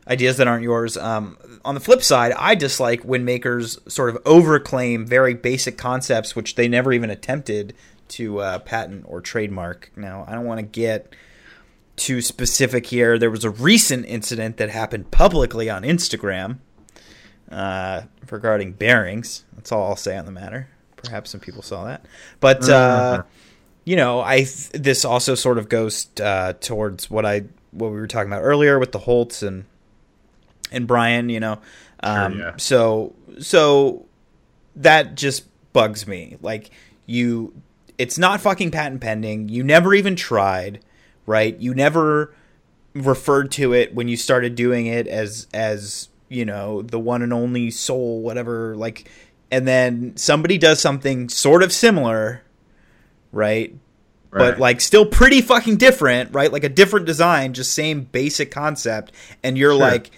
ideas 0.08 0.36
that 0.36 0.46
aren't 0.46 0.62
yours. 0.62 0.96
Um, 0.96 1.36
on 1.64 1.74
the 1.74 1.80
flip 1.80 2.02
side, 2.02 2.32
I 2.38 2.54
dislike 2.54 3.02
when 3.02 3.24
makers 3.24 3.78
sort 3.88 4.08
of 4.14 4.22
overclaim 4.24 5.06
very 5.06 5.34
basic 5.34 5.76
concepts 5.76 6.36
which 6.36 6.54
they 6.54 6.68
never 6.68 6.92
even 6.92 7.10
attempted 7.10 7.74
to 8.08 8.38
uh, 8.38 8.58
patent 8.60 9.04
or 9.08 9.20
trademark. 9.20 9.90
Now, 9.96 10.24
I 10.28 10.34
don't 10.34 10.44
want 10.44 10.60
to 10.60 10.66
get 10.66 11.12
too 11.96 12.20
specific 12.20 12.86
here. 12.86 13.18
There 13.18 13.30
was 13.30 13.44
a 13.44 13.50
recent 13.50 14.06
incident 14.06 14.58
that 14.58 14.70
happened 14.70 15.10
publicly 15.10 15.68
on 15.70 15.82
Instagram 15.82 16.58
uh, 17.50 18.02
regarding 18.30 18.72
bearings. 18.72 19.44
That's 19.54 19.72
all 19.72 19.88
I'll 19.88 19.96
say 19.96 20.16
on 20.16 20.26
the 20.26 20.32
matter. 20.32 20.68
Perhaps 20.96 21.30
some 21.30 21.40
people 21.40 21.62
saw 21.62 21.84
that, 21.84 22.04
but 22.40 22.68
uh, 22.68 23.22
you 23.84 23.94
know, 23.96 24.20
I 24.20 24.38
th- 24.38 24.70
this 24.72 25.04
also 25.04 25.34
sort 25.34 25.58
of 25.58 25.68
goes 25.68 26.08
uh, 26.20 26.54
towards 26.54 27.08
what 27.10 27.24
I 27.24 27.44
what 27.70 27.92
we 27.92 27.96
were 27.96 28.08
talking 28.08 28.32
about 28.32 28.42
earlier 28.42 28.78
with 28.78 28.92
the 28.92 28.98
Holts 28.98 29.42
and 29.42 29.64
and 30.72 30.86
Brian. 30.86 31.28
You 31.28 31.40
know, 31.40 31.60
um, 32.00 32.38
yeah. 32.38 32.52
so 32.56 33.14
so 33.38 34.06
that 34.74 35.14
just 35.14 35.44
bugs 35.72 36.06
me. 36.06 36.36
Like 36.40 36.70
you, 37.06 37.54
it's 37.98 38.18
not 38.18 38.40
fucking 38.40 38.70
patent 38.70 39.00
pending. 39.00 39.48
You 39.48 39.62
never 39.62 39.94
even 39.94 40.16
tried, 40.16 40.80
right? 41.26 41.58
You 41.58 41.74
never 41.74 42.32
referred 42.94 43.50
to 43.52 43.74
it 43.74 43.94
when 43.94 44.08
you 44.08 44.16
started 44.16 44.54
doing 44.54 44.86
it 44.86 45.06
as 45.06 45.46
as 45.52 46.08
you 46.30 46.44
know 46.46 46.80
the 46.80 46.98
one 46.98 47.20
and 47.22 47.30
only 47.32 47.70
soul 47.70 48.22
whatever 48.22 48.74
like 48.74 49.08
and 49.50 49.68
then 49.68 50.16
somebody 50.16 50.56
does 50.56 50.80
something 50.80 51.28
sort 51.28 51.62
of 51.62 51.72
similar 51.72 52.42
right? 53.32 53.74
But 54.30 54.58
like 54.58 54.80
still 54.80 55.04
pretty 55.06 55.40
fucking 55.42 55.76
different 55.76 56.32
right? 56.34 56.50
Like 56.50 56.64
a 56.64 56.68
different 56.70 57.06
design 57.06 57.52
just 57.52 57.72
same 57.74 58.02
basic 58.02 58.50
concept 58.50 59.12
and 59.42 59.58
you're 59.58 59.72
Sure. 59.72 59.78
like 59.80 60.10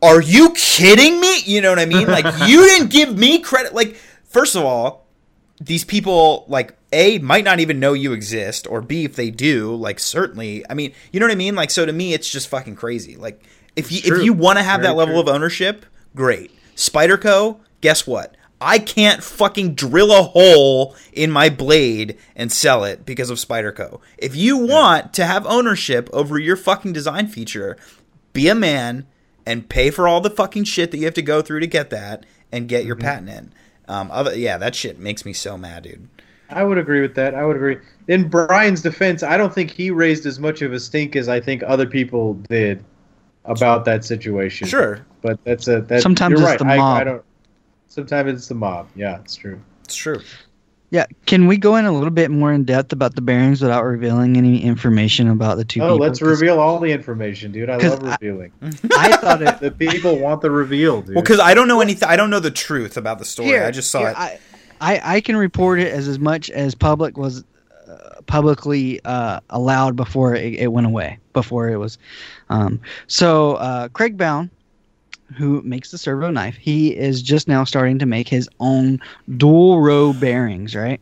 are 0.00 0.22
you 0.22 0.50
kidding 0.54 1.20
me? 1.20 1.40
You 1.40 1.60
know 1.60 1.70
what 1.70 1.78
i 1.80 1.84
mean? 1.84 2.06
Like 2.06 2.24
you 2.48 2.62
didn't 2.68 2.90
give 2.90 3.18
me 3.18 3.40
credit 3.40 3.74
like 3.74 3.96
first 4.24 4.54
of 4.56 4.64
all 4.64 5.07
these 5.60 5.84
people 5.84 6.44
like 6.48 6.76
a 6.92 7.18
might 7.18 7.44
not 7.44 7.58
even 7.60 7.80
know 7.80 7.92
you 7.92 8.12
exist 8.12 8.66
or 8.68 8.80
b 8.80 9.04
if 9.04 9.16
they 9.16 9.30
do 9.30 9.74
like 9.74 9.98
certainly 9.98 10.64
i 10.70 10.74
mean 10.74 10.92
you 11.12 11.18
know 11.20 11.26
what 11.26 11.32
i 11.32 11.36
mean? 11.36 11.54
Like 11.54 11.70
so 11.70 11.84
to 11.84 11.92
me 11.92 12.14
it's 12.14 12.30
just 12.30 12.48
fucking 12.48 12.76
crazy. 12.76 13.16
Like 13.16 13.42
if 13.76 13.90
you 13.92 14.00
if 14.04 14.22
you 14.24 14.32
want 14.32 14.58
to 14.58 14.62
have 14.64 14.80
Very 14.80 14.92
that 14.92 14.96
level 14.98 15.14
true. 15.14 15.22
of 15.22 15.28
ownership 15.28 15.84
great. 16.14 16.50
Spyderco 16.76 17.58
guess 17.80 18.06
what? 18.06 18.34
I 18.60 18.78
can't 18.80 19.22
fucking 19.22 19.74
drill 19.74 20.10
a 20.10 20.22
hole 20.22 20.96
in 21.12 21.30
my 21.30 21.48
blade 21.48 22.18
and 22.34 22.50
sell 22.50 22.82
it 22.82 23.06
because 23.06 23.30
of 23.30 23.38
spyderco. 23.38 24.00
If 24.16 24.34
you 24.34 24.56
want 24.56 25.14
to 25.14 25.26
have 25.26 25.46
ownership 25.46 26.08
over 26.12 26.38
your 26.40 26.56
fucking 26.56 26.92
design 26.92 27.28
feature 27.28 27.76
be 28.32 28.48
a 28.48 28.54
man 28.56 29.06
and 29.46 29.68
pay 29.68 29.90
for 29.90 30.08
all 30.08 30.20
the 30.20 30.30
fucking 30.30 30.64
shit 30.64 30.90
that 30.90 30.98
you 30.98 31.04
have 31.04 31.14
to 31.14 31.22
go 31.22 31.40
through 31.42 31.60
to 31.60 31.66
get 31.66 31.90
that 31.90 32.26
and 32.52 32.68
get 32.68 32.84
your 32.84 32.96
Mm-hmm. 32.96 33.04
patent 33.04 33.28
in 33.28 33.52
um, 33.88 34.10
other, 34.10 34.36
yeah, 34.36 34.58
that 34.58 34.74
shit 34.74 34.98
makes 34.98 35.24
me 35.24 35.32
so 35.32 35.56
mad, 35.58 35.84
dude. 35.84 36.08
I 36.50 36.64
would 36.64 36.78
agree 36.78 37.00
with 37.00 37.14
that. 37.16 37.34
I 37.34 37.44
would 37.44 37.56
agree. 37.56 37.78
In 38.06 38.28
Brian's 38.28 38.80
defense, 38.80 39.22
I 39.22 39.36
don't 39.36 39.52
think 39.52 39.70
he 39.70 39.90
raised 39.90 40.24
as 40.24 40.38
much 40.38 40.62
of 40.62 40.72
a 40.72 40.80
stink 40.80 41.14
as 41.14 41.28
I 41.28 41.40
think 41.40 41.62
other 41.66 41.86
people 41.86 42.34
did 42.34 42.82
about 43.44 43.84
that 43.84 44.04
situation. 44.04 44.66
Sure, 44.66 45.04
but 45.20 45.42
that's 45.44 45.68
a 45.68 45.82
that's 45.82 46.02
Sometimes 46.02 46.32
you're 46.32 46.40
it's 46.40 46.48
right. 46.48 46.58
the 46.58 46.64
I, 46.74 46.76
mob. 46.76 47.00
I 47.00 47.04
don't. 47.04 47.24
Sometimes 47.88 48.32
it's 48.32 48.48
the 48.48 48.54
mob. 48.54 48.88
Yeah, 48.94 49.18
it's 49.20 49.36
true. 49.36 49.60
it's 49.84 49.96
true. 49.96 50.20
Yeah, 50.90 51.04
can 51.26 51.46
we 51.46 51.58
go 51.58 51.76
in 51.76 51.84
a 51.84 51.92
little 51.92 52.10
bit 52.10 52.30
more 52.30 52.50
in 52.50 52.64
depth 52.64 52.94
about 52.94 53.14
the 53.14 53.20
bearings 53.20 53.60
without 53.60 53.84
revealing 53.84 54.38
any 54.38 54.62
information 54.62 55.28
about 55.28 55.58
the 55.58 55.64
two 55.64 55.82
Oh, 55.82 55.94
people? 55.94 55.98
let's 55.98 56.22
reveal 56.22 56.58
all 56.60 56.78
the 56.78 56.90
information, 56.90 57.52
dude. 57.52 57.68
I 57.68 57.76
love 57.76 58.02
I- 58.04 58.12
revealing. 58.20 58.52
I 58.96 59.16
thought 59.18 59.42
it. 59.42 59.60
the 59.60 59.70
people 59.70 60.18
want 60.18 60.40
the 60.40 60.50
reveal, 60.50 61.02
dude. 61.02 61.14
Well, 61.16 61.22
because 61.22 61.40
I 61.40 61.52
don't 61.52 61.68
know 61.68 61.82
anything. 61.82 62.08
I 62.08 62.16
don't 62.16 62.30
know 62.30 62.40
the 62.40 62.50
truth 62.50 62.96
about 62.96 63.18
the 63.18 63.26
story. 63.26 63.48
Here, 63.48 63.64
I 63.64 63.70
just 63.70 63.90
saw 63.90 63.98
here, 64.00 64.08
it. 64.10 64.16
I, 64.16 64.38
I, 64.80 65.16
I 65.16 65.20
can 65.20 65.36
report 65.36 65.78
it 65.78 65.92
as 65.92 66.08
as 66.08 66.18
much 66.18 66.48
as 66.50 66.74
public 66.74 67.18
was 67.18 67.44
uh, 67.86 68.22
publicly 68.26 69.00
uh, 69.04 69.40
allowed 69.50 69.94
before 69.94 70.34
it, 70.34 70.54
it 70.54 70.68
went 70.72 70.86
away. 70.86 71.18
Before 71.34 71.68
it 71.68 71.76
was, 71.76 71.98
um, 72.48 72.80
so 73.08 73.54
uh, 73.56 73.88
Craig 73.88 74.16
Bound, 74.16 74.48
who 75.36 75.62
makes 75.62 75.90
the 75.90 75.98
servo 75.98 76.30
knife, 76.30 76.56
he 76.56 76.96
is 76.96 77.22
just 77.22 77.48
now 77.48 77.64
starting 77.64 77.98
to 77.98 78.06
make 78.06 78.28
his 78.28 78.48
own 78.60 79.00
dual 79.36 79.80
row 79.80 80.12
bearings, 80.12 80.74
right? 80.74 81.00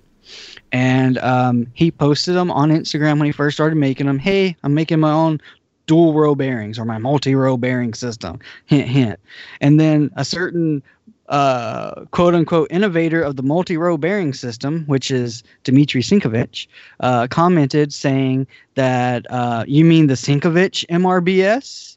And 0.73 1.19
um, 1.19 1.67
he 1.75 1.91
posted 1.91 2.35
them 2.35 2.51
on 2.51 2.71
Instagram 2.71 3.19
when 3.19 3.27
he 3.27 3.33
first 3.33 3.57
started 3.57 3.77
making 3.77 4.07
them. 4.07 4.19
Hey, 4.19 4.57
I'm 4.63 4.75
making 4.75 5.01
my 5.01 5.13
own 5.13 5.41
dual 5.87 6.13
row 6.15 6.35
bearings 6.35 6.79
or 6.79 6.85
my 6.85 6.99
multi 6.99 7.35
row 7.35 7.57
bearing 7.57 7.95
system. 7.95 8.41
Hint, 8.67 8.89
hint. 8.89 9.21
And 9.61 9.79
then 9.79 10.11
a 10.17 10.25
certain 10.25 10.83
uh, 11.29 12.05
quote 12.07 12.35
unquote 12.35 12.69
innovator 12.71 13.23
of 13.23 13.37
the 13.37 13.43
multi 13.43 13.77
row 13.77 13.97
bearing 13.97 14.33
system, 14.33 14.85
which 14.87 15.11
is 15.11 15.43
Dmitry 15.65 16.03
Sinkevich, 16.03 16.67
uh, 17.01 17.27
commented 17.29 17.93
saying 17.93 18.47
that 18.75 19.27
uh, 19.31 19.65
you 19.67 19.85
mean 19.85 20.07
the 20.07 20.15
Sinkevich 20.15 20.87
MRBS? 20.89 21.97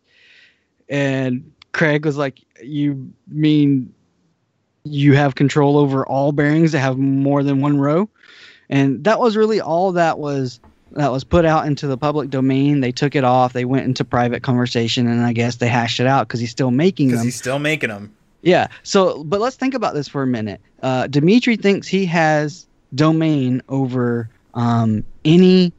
And 0.90 1.52
Craig 1.72 2.06
was 2.06 2.18
like, 2.18 2.40
You 2.62 3.12
mean 3.28 3.94
you 4.84 5.14
have 5.14 5.36
control 5.36 5.78
over 5.78 6.06
all 6.06 6.32
bearings 6.32 6.72
that 6.72 6.80
have 6.80 6.98
more 6.98 7.44
than 7.44 7.62
one 7.62 7.80
row? 7.80 8.10
And 8.70 9.04
that 9.04 9.20
was 9.20 9.36
really 9.36 9.60
all 9.62 9.94
that 9.94 10.20
was 10.20 10.60
that 10.92 11.12
was 11.12 11.24
put 11.24 11.46
out 11.46 11.66
into 11.68 11.88
the 11.88 11.98
public 11.98 12.30
domain. 12.30 12.80
They 12.82 12.92
took 12.92 13.16
it 13.16 13.24
off. 13.24 13.54
They 13.54 13.66
went 13.66 13.86
into 13.86 14.04
private 14.04 14.44
conversation, 14.44 15.08
and 15.08 15.22
I 15.22 15.34
guess 15.34 15.58
they 15.58 15.68
hashed 15.68 16.00
it 16.00 16.08
out 16.08 16.28
because 16.28 16.40
he's 16.40 16.52
still 16.52 16.72
making 16.72 17.10
them. 17.10 17.24
he's 17.24 17.36
still 17.36 17.60
making 17.60 17.90
them. 17.90 18.16
Yeah. 18.42 18.68
So, 18.84 19.24
but 19.24 19.40
let's 19.40 19.56
think 19.56 19.74
about 19.74 19.94
this 19.94 20.08
for 20.08 20.24
a 20.24 20.28
minute. 20.28 20.62
Uh, 20.82 21.08
Dimitri 21.08 21.58
thinks 21.58 21.88
he 21.88 22.06
has 22.06 22.66
domain 22.96 23.62
over 23.70 24.30
um, 24.54 25.04
any 25.26 25.74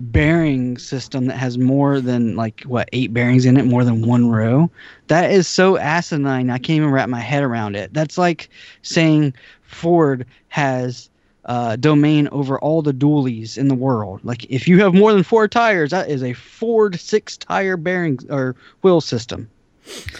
bearing 0.00 0.78
system 0.78 1.26
that 1.26 1.36
has 1.36 1.58
more 1.58 2.00
than 2.00 2.36
like 2.36 2.62
what 2.62 2.88
eight 2.92 3.12
bearings 3.12 3.44
in 3.44 3.56
it, 3.56 3.64
more 3.64 3.84
than 3.84 4.06
one 4.06 4.30
row. 4.30 4.70
That 5.08 5.30
is 5.30 5.48
so 5.48 5.76
asinine. 5.76 6.50
I 6.50 6.58
can't 6.58 6.76
even 6.76 6.90
wrap 6.90 7.08
my 7.08 7.20
head 7.20 7.42
around 7.42 7.76
it. 7.76 7.92
That's 7.92 8.16
like 8.16 8.48
saying 8.82 9.34
Ford 9.62 10.26
has 10.48 11.10
uh, 11.46 11.76
domain 11.76 12.28
over 12.30 12.58
all 12.60 12.82
the 12.82 12.92
dualies 12.92 13.56
in 13.58 13.68
the 13.68 13.74
world. 13.74 14.20
Like 14.22 14.44
if 14.50 14.68
you 14.68 14.80
have 14.82 14.94
more 14.94 15.12
than 15.12 15.22
four 15.22 15.48
tires, 15.48 15.90
that 15.90 16.08
is 16.10 16.22
a 16.22 16.32
Ford 16.34 16.98
six 17.00 17.36
tire 17.36 17.76
bearing 17.76 18.18
or 18.30 18.54
wheel 18.82 19.00
system. 19.00 19.48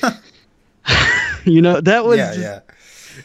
you 1.44 1.60
know 1.60 1.80
that 1.80 2.04
was 2.04 2.18
yeah, 2.18 2.34
just- 2.34 2.40
yeah. 2.40 2.60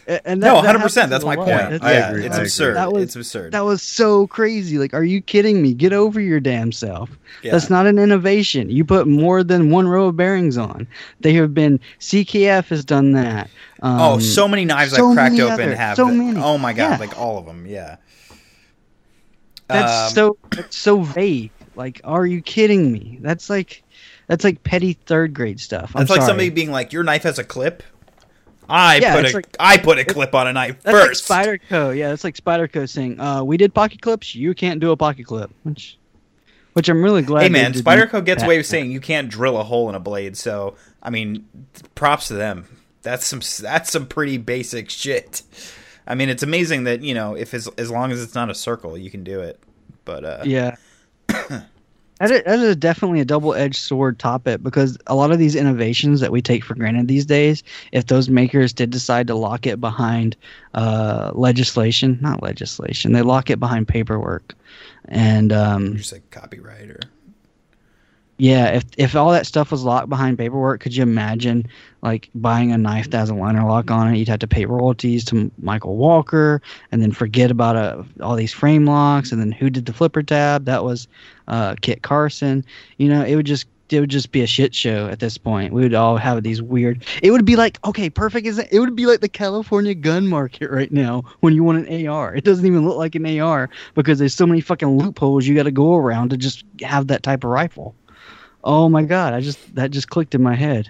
A- 0.07 0.27
And 0.27 0.39
no, 0.41 0.47
that- 0.55 0.61
that 0.61 0.67
hundred 0.67 0.79
percent. 0.81 1.09
That's 1.09 1.23
my 1.25 1.33
a 1.35 1.37
lot. 1.37 1.45
point. 1.45 1.57
That's- 1.57 1.81
I 1.81 1.93
yeah, 1.93 2.09
agree, 2.09 2.25
it's 2.25 2.33
I 2.33 2.37
agree. 2.37 2.45
absurd. 2.47 2.75
That 2.75 2.91
was- 2.93 3.03
it's 3.03 3.15
absurd. 3.15 3.51
That 3.51 3.65
was 3.65 3.81
so 3.81 4.27
crazy. 4.27 4.77
Like, 4.77 4.93
are 4.93 5.03
you 5.03 5.21
kidding 5.21 5.61
me? 5.61 5.73
Get 5.73 5.93
over 5.93 6.19
your 6.19 6.39
damn 6.39 6.71
self. 6.71 7.09
Yeah. 7.43 7.51
That's 7.51 7.69
not 7.69 7.85
an 7.87 7.97
innovation. 7.99 8.69
You 8.69 8.85
put 8.85 9.07
more 9.07 9.43
than 9.43 9.69
one 9.69 9.87
row 9.87 10.07
of 10.07 10.15
bearings 10.17 10.57
on. 10.57 10.87
They 11.19 11.33
have 11.33 11.53
been 11.53 11.79
CKF 11.99 12.67
has 12.69 12.85
done 12.85 13.11
that. 13.13 13.49
Um, 13.81 13.99
oh, 13.99 14.19
so 14.19 14.47
many 14.47 14.65
knives 14.65 14.93
so 14.95 15.09
I've 15.09 15.15
cracked 15.15 15.33
many 15.33 15.43
open 15.43 15.53
other- 15.69 15.75
have. 15.75 15.95
so 15.97 16.05
that- 16.07 16.13
many. 16.13 16.39
Oh 16.39 16.57
my 16.57 16.73
god, 16.73 16.91
Yeah. 16.91 16.97
like 16.97 17.17
all 17.19 17.37
of 17.37 17.45
them. 17.45 17.65
Yeah. 17.67 17.97
that's 19.67 20.09
Um, 20.09 20.13
so 20.15 20.37
that's 20.51 20.77
so 20.77 21.01
vague. 21.01 21.51
Like, 21.75 22.01
are 22.03 22.25
you 22.25 22.41
kidding 22.41 22.91
me? 22.91 23.17
That's 23.21 23.49
like 23.49 23.83
that's 24.27 24.43
like 24.43 24.63
petty 24.63 24.93
third 25.05 25.33
grade 25.33 25.59
stuff. 25.59 25.91
I'm 25.95 26.01
That's 26.01 26.11
like 26.11 26.21
somebody 26.21 26.49
being 26.49 26.71
like, 26.71 26.93
"Your 26.93 27.03
knife 27.03 27.23
has 27.23 27.39
a 27.39 27.43
clip." 27.43 27.81
I 28.69 28.97
Yeah, 28.97 29.15
put 29.15 29.29
a 29.29 29.33
like- 29.35 29.55
I 29.59 29.77
put 29.77 29.99
a 29.99 30.05
clip 30.05 30.33
on 30.33 30.47
a 30.47 30.53
knife 30.53 30.81
first. 30.83 31.29
like 31.29 31.47
Spyderco. 31.47 31.95
Yeah, 31.95 32.09
that's 32.09 32.23
like 32.23 32.35
Spyderco 32.35 32.87
saying, 32.89 33.19
uh, 33.19 33.43
"We 33.43 33.57
did 33.57 33.73
pocket 33.73 34.01
clips. 34.01 34.33
You 34.35 34.53
can't 34.53 34.79
do 34.79 34.91
a 34.91 34.97
pocket 34.97 35.25
clip." 35.25 35.51
Which, 35.63 35.97
which 36.73 36.89
I'm 36.89 37.03
really 37.03 37.21
glad. 37.21 37.43
hey 37.43 37.49
man, 37.49 37.73
Spyderco 37.73 38.23
gets 38.23 38.41
that. 38.41 38.45
away 38.47 38.57
with 38.57 38.65
saying 38.65 38.91
you 38.91 38.99
can't 39.01 39.29
drill 39.29 39.57
a 39.57 39.63
hole 39.63 39.89
in 39.89 39.95
a 39.95 39.99
blade. 39.99 40.37
So 40.37 40.75
I 41.01 41.09
mean, 41.09 41.45
props 41.95 42.29
to 42.29 42.35
them. 42.35 42.65
That's 43.01 43.25
some 43.27 43.41
that's 43.61 43.91
some 43.91 44.07
pretty 44.07 44.37
basic 44.37 44.89
shit. 44.89 45.41
I 46.07 46.15
mean, 46.15 46.29
it's 46.29 46.43
amazing 46.43 46.85
that 46.85 47.01
you 47.01 47.13
know 47.13 47.35
if 47.35 47.53
as 47.53 47.67
as 47.77 47.91
long 47.91 48.11
as 48.11 48.23
it's 48.23 48.33
not 48.35 48.49
a 48.49 48.55
circle, 48.55 48.97
you 48.97 49.11
can 49.11 49.23
do 49.23 49.41
it. 49.41 49.59
But 50.05 50.23
uh, 50.25 50.41
Yeah. 50.45 50.75
That 52.23 52.31
is, 52.31 52.43
that 52.43 52.59
is 52.59 52.75
definitely 52.77 53.19
a 53.19 53.25
double-edged 53.25 53.75
sword 53.75 54.17
topic 54.17 54.63
because 54.63 54.97
a 55.07 55.15
lot 55.15 55.31
of 55.31 55.39
these 55.39 55.55
innovations 55.55 56.21
that 56.21 56.31
we 56.31 56.41
take 56.41 56.63
for 56.63 56.73
granted 56.73 57.09
these 57.09 57.25
days, 57.25 57.63
if 57.91 58.05
those 58.05 58.29
makers 58.29 58.71
did 58.71 58.91
decide 58.91 59.27
to 59.27 59.35
lock 59.35 59.67
it 59.67 59.81
behind 59.81 60.37
uh, 60.73 61.31
legislation, 61.33 62.17
not 62.21 62.41
legislation, 62.41 63.11
they 63.11 63.23
lock 63.23 63.49
it 63.49 63.59
behind 63.59 63.89
paperwork, 63.89 64.55
and 65.09 65.51
um, 65.51 65.97
just 65.97 66.13
like 66.13 66.31
copyright 66.31 66.89
or 66.89 67.01
yeah, 68.37 68.67
if 68.69 68.85
if 68.97 69.15
all 69.15 69.31
that 69.31 69.45
stuff 69.45 69.69
was 69.69 69.83
locked 69.83 70.07
behind 70.09 70.37
paperwork, 70.37 70.79
could 70.79 70.95
you 70.95 71.03
imagine 71.03 71.67
like 72.01 72.29
buying 72.33 72.71
a 72.71 72.77
knife 72.77 73.09
that 73.09 73.17
has 73.17 73.29
a 73.29 73.35
liner 73.35 73.63
lock 73.63 73.91
on 73.91 74.13
it? 74.13 74.17
You'd 74.17 74.27
have 74.29 74.39
to 74.39 74.47
pay 74.47 74.65
royalties 74.65 75.23
to 75.25 75.51
Michael 75.61 75.97
Walker, 75.97 76.61
and 76.91 77.01
then 77.01 77.11
forget 77.11 77.51
about 77.51 77.75
uh, 77.75 78.03
all 78.21 78.35
these 78.35 78.53
frame 78.53 78.85
locks, 78.85 79.31
and 79.31 79.39
then 79.39 79.51
who 79.51 79.69
did 79.69 79.85
the 79.85 79.93
flipper 79.93 80.23
tab? 80.23 80.65
That 80.65 80.83
was 80.83 81.07
uh, 81.47 81.75
Kit 81.81 82.01
Carson. 82.01 82.65
You 82.97 83.09
know, 83.09 83.23
it 83.23 83.35
would 83.35 83.45
just 83.45 83.65
it 83.89 83.99
would 83.99 84.09
just 84.09 84.31
be 84.31 84.41
a 84.41 84.47
shit 84.47 84.73
show 84.73 85.07
at 85.07 85.19
this 85.19 85.37
point. 85.37 85.71
We 85.71 85.83
would 85.83 85.93
all 85.93 86.17
have 86.17 86.41
these 86.41 86.61
weird. 86.63 87.03
It 87.21 87.29
would 87.31 87.45
be 87.45 87.55
like 87.55 87.77
okay, 87.85 88.09
perfect. 88.09 88.47
Is 88.47 88.57
it? 88.57 88.69
It 88.71 88.79
would 88.79 88.95
be 88.95 89.05
like 89.05 89.19
the 89.19 89.29
California 89.29 89.93
gun 89.93 90.27
market 90.27 90.71
right 90.71 90.91
now 90.91 91.23
when 91.41 91.53
you 91.53 91.63
want 91.63 91.87
an 91.87 92.07
AR. 92.07 92.33
It 92.35 92.43
doesn't 92.43 92.65
even 92.65 92.87
look 92.87 92.97
like 92.97 93.13
an 93.15 93.39
AR 93.39 93.69
because 93.93 94.19
there's 94.19 94.33
so 94.33 94.47
many 94.47 94.61
fucking 94.61 94.97
loopholes 94.97 95.45
you 95.45 95.53
got 95.55 95.63
to 95.63 95.71
go 95.71 95.95
around 95.95 96.29
to 96.29 96.37
just 96.37 96.63
have 96.81 97.07
that 97.07 97.21
type 97.23 97.43
of 97.43 97.49
rifle. 97.51 97.93
Oh 98.63 98.89
my 98.89 99.03
god, 99.03 99.33
I 99.33 99.41
just 99.41 99.75
that 99.75 99.91
just 99.91 100.09
clicked 100.09 100.33
in 100.33 100.41
my 100.41 100.55
head. 100.55 100.89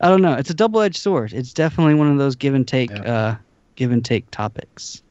I 0.00 0.08
don't 0.08 0.22
know. 0.22 0.34
It's 0.34 0.50
a 0.50 0.54
double-edged 0.54 0.96
sword. 1.00 1.32
It's 1.32 1.52
definitely 1.52 1.94
one 1.94 2.10
of 2.10 2.18
those 2.18 2.36
give 2.36 2.54
and 2.54 2.66
take 2.68 2.90
Yeah. 2.90 3.02
uh 3.02 3.36
give 3.76 3.90
and 3.92 4.04
take 4.04 4.30
topics. 4.30 5.02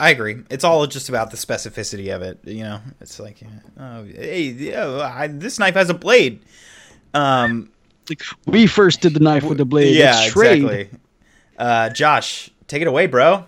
I 0.00 0.10
agree. 0.10 0.42
It's 0.50 0.64
all 0.64 0.86
just 0.86 1.08
about 1.08 1.30
the 1.30 1.36
specificity 1.36 2.14
of 2.14 2.22
it. 2.22 2.38
You 2.44 2.64
know, 2.64 2.80
it's 3.00 3.20
like, 3.20 3.38
oh, 3.78 4.04
hey, 4.04 4.42
yeah, 4.42 5.12
I, 5.14 5.28
this 5.28 5.58
knife 5.58 5.74
has 5.74 5.88
a 5.90 5.94
blade. 5.94 6.40
Um, 7.14 7.70
We 8.46 8.66
first 8.66 9.00
did 9.00 9.14
the 9.14 9.20
knife 9.20 9.44
with 9.44 9.58
the 9.58 9.64
blade. 9.64 9.96
yeah, 9.96 10.24
exactly. 10.26 10.90
Uh, 11.56 11.90
Josh, 11.90 12.50
take 12.66 12.82
it 12.82 12.88
away, 12.88 13.06
bro. 13.06 13.44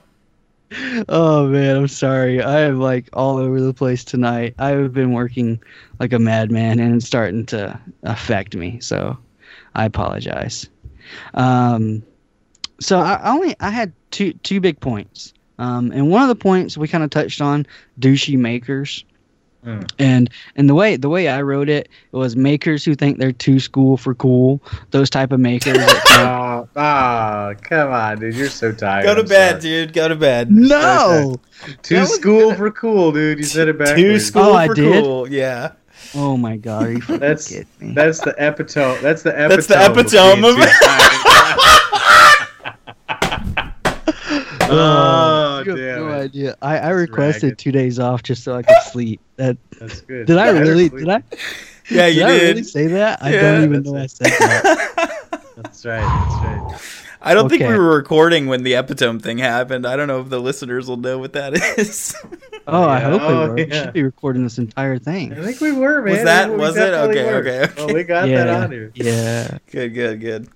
Oh 1.09 1.47
man, 1.47 1.77
I'm 1.77 1.89
sorry. 1.89 2.43
I 2.43 2.61
am 2.63 2.81
like 2.81 3.09
all 3.13 3.37
over 3.39 3.61
the 3.61 3.73
place 3.75 4.03
tonight. 4.05 4.55
I've 4.59 4.93
been 4.93 5.13
working 5.13 5.63
like 6.01 6.13
a 6.13 6.19
madman 6.19 6.81
and 6.81 6.97
it's 6.97 7.07
starting 7.07 7.47
to 7.47 7.79
affect 8.03 8.57
me. 8.57 8.81
So 8.81 9.17
I 9.77 9.85
apologize. 9.85 10.69
Um, 11.35 12.03
so 12.81 12.99
I 12.99 13.15
I 13.15 13.33
only 13.33 13.55
I 13.61 13.71
had 13.71 13.93
two 14.11 14.33
two 14.43 14.61
big 14.61 14.81
points. 14.81 15.33
Um, 15.59 15.91
and 15.93 16.11
one 16.11 16.23
of 16.23 16.29
the 16.29 16.35
points 16.37 16.77
we 16.77 16.89
kind 16.89 17.05
of 17.05 17.11
touched 17.11 17.41
on 17.41 17.67
douchey 18.01 18.37
makers. 18.39 19.05
Mm. 19.65 19.91
And 19.99 20.31
and 20.55 20.69
the 20.69 20.75
way 20.77 20.95
the 20.97 21.09
way 21.09 21.27
I 21.29 21.43
wrote 21.43 21.69
it, 21.69 21.89
it 22.13 22.17
was 22.17 22.37
makers 22.37 22.85
who 22.85 22.95
think 22.95 23.19
they're 23.19 23.33
too 23.33 23.59
school 23.59 23.97
for 23.97 24.15
cool. 24.15 24.63
Those 24.93 25.11
type 25.11 25.33
of 25.33 25.41
makers. 25.41 25.77
that 25.77 25.89
think- 26.07 26.21
Oh, 26.21 26.69
ah, 26.77 27.53
come 27.63 27.91
on, 27.91 28.21
dude. 28.21 28.37
You're 28.37 28.49
so 28.49 28.71
tired. 28.71 29.03
Go 29.05 29.15
to 29.17 29.23
I'm 29.23 29.27
bed, 29.27 29.51
sorry. 29.63 29.73
dude. 29.87 29.93
Go 29.93 30.07
to 30.09 30.15
bed. 30.15 30.53
no. 30.53 31.35
Too 31.83 31.97
That 31.97 32.01
was 32.03 32.15
school 32.15 32.55
for 32.55 32.71
cool, 32.71 33.11
dude. 33.11 33.39
You 33.39 33.45
said 33.45 33.67
it 33.69 33.77
back. 33.77 33.97
Too 33.97 34.03
backwards. 34.05 34.27
school 34.27 34.43
Oh, 34.43 34.55
I 34.55 34.67
for 34.69 34.75
did? 34.75 35.03
cool. 35.03 35.29
Yeah. 35.33 35.73
Oh 36.15 36.37
my 36.37 36.57
god, 36.59 36.85
are 36.85 36.93
you 36.93 37.01
That's 37.19 37.51
me? 37.81 37.93
that's 37.95 38.21
the 38.21 38.35
epitome. 38.39 38.99
That's 39.03 39.23
the 39.23 39.31
epitome. 39.31 39.49
That's 39.57 39.67
the 39.67 39.85
epitome 39.85 40.43
being 40.43 40.55
of 40.55 40.57
too 40.57 40.63
it. 40.63 40.71
tired. 40.85 41.13
Oh 44.71 45.63
You 45.67 45.77
damn 45.77 45.99
no 46.01 46.09
it. 46.09 46.25
idea. 46.25 46.57
I, 46.63 46.79
I 46.79 46.91
requested 46.91 47.43
ragged. 47.45 47.59
two 47.59 47.73
days 47.73 47.99
off 47.99 48.23
just 48.23 48.43
so 48.45 48.55
I 48.57 48.63
could 48.63 48.77
sleep. 48.85 49.21
That 49.37 49.57
That's 49.79 50.01
good. 50.03 50.27
did 50.27 50.39
I 50.39 50.53
Better 50.53 50.61
really? 50.65 50.89
sleep. 50.89 51.01
Did 51.01 51.09
I? 51.11 51.23
Yeah, 51.89 52.07
you 52.09 52.15
did 52.23 52.25
I 52.25 52.33
really 52.49 52.63
say 52.65 52.87
that? 52.89 53.23
I 53.23 53.33
Yeah, 53.33 53.41
don't 53.53 53.65
even 53.65 53.83
know 53.85 53.95
it. 53.95 54.03
I 54.03 54.07
said 54.07 54.27
that. 54.27 55.41
That's 55.57 55.87
right. 55.87 56.01
That's 56.01 56.45
right. 56.45 56.81
I 57.23 57.33
don't 57.33 57.49
think 57.49 57.63
we 57.63 57.69
were 57.79 57.95
recording 57.97 58.49
when 58.49 58.65
the 58.65 58.75
epitome 58.75 59.21
thing 59.21 59.39
happened. 59.39 59.87
I 59.87 59.95
don't 59.95 60.09
know 60.09 60.21
if 60.21 60.29
the 60.29 60.41
listeners 60.41 60.89
will 60.89 60.97
know 60.97 61.19
what 61.19 61.33
that 61.35 61.55
is. 61.79 62.13
Oh, 62.69 62.83
I 62.83 62.99
Yeah. 62.99 63.11
hope 63.11 63.21
we 63.21 63.27
Oh, 63.29 63.49
were. 63.51 63.55
We 63.55 63.67
oh, 63.71 63.71
should 63.85 63.93
be 63.93 64.03
recording 64.03 64.43
this 64.43 64.59
entire 64.59 64.99
thing. 64.99 65.33
I 65.33 65.45
think 65.45 65.61
we 65.61 65.71
were, 65.71 66.03
man. 66.03 66.15
Was 66.15 66.25
that- 66.25 66.51
We 66.51 66.57
was 66.57 66.77
it? 66.77 66.93
Okay, 66.93 67.25
were. 67.25 67.35
okay, 67.37 67.61
okay. 67.63 67.73
Oh, 67.79 67.95
we 67.95 68.03
got 68.03 68.29
yeah, 68.29 68.45
that 68.47 68.65
on 68.65 68.73
here. 68.73 68.91
yeah. 68.97 69.59
good, 69.71 69.95
good, 69.95 70.21
good. 70.21 70.49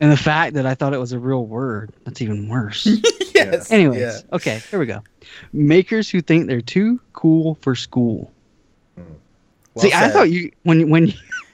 And 0.00 0.10
the 0.10 0.16
fact 0.16 0.54
that 0.54 0.66
I 0.66 0.74
thought 0.74 0.92
it 0.92 0.98
was 0.98 1.12
a 1.12 1.18
real 1.18 1.46
word, 1.46 1.92
that's 2.04 2.20
even 2.20 2.48
worse. 2.48 2.84
yes. 3.34 3.70
Anyways, 3.70 4.00
Yeah. 4.00 4.18
okay, 4.32 4.58
here 4.70 4.78
we 4.78 4.86
go. 4.86 5.02
Makers 5.52 6.10
who 6.10 6.20
think 6.20 6.46
they're 6.48 6.60
too 6.60 7.00
cool 7.12 7.56
for 7.62 7.74
school. 7.74 8.32
Hmm. 8.96 9.02
Well 9.74 9.82
See, 9.84 9.92
I 9.92 10.08
thought 10.08 10.30
you 10.30 10.50
when 10.64 10.88
when 10.90 11.06
you, 11.08 11.12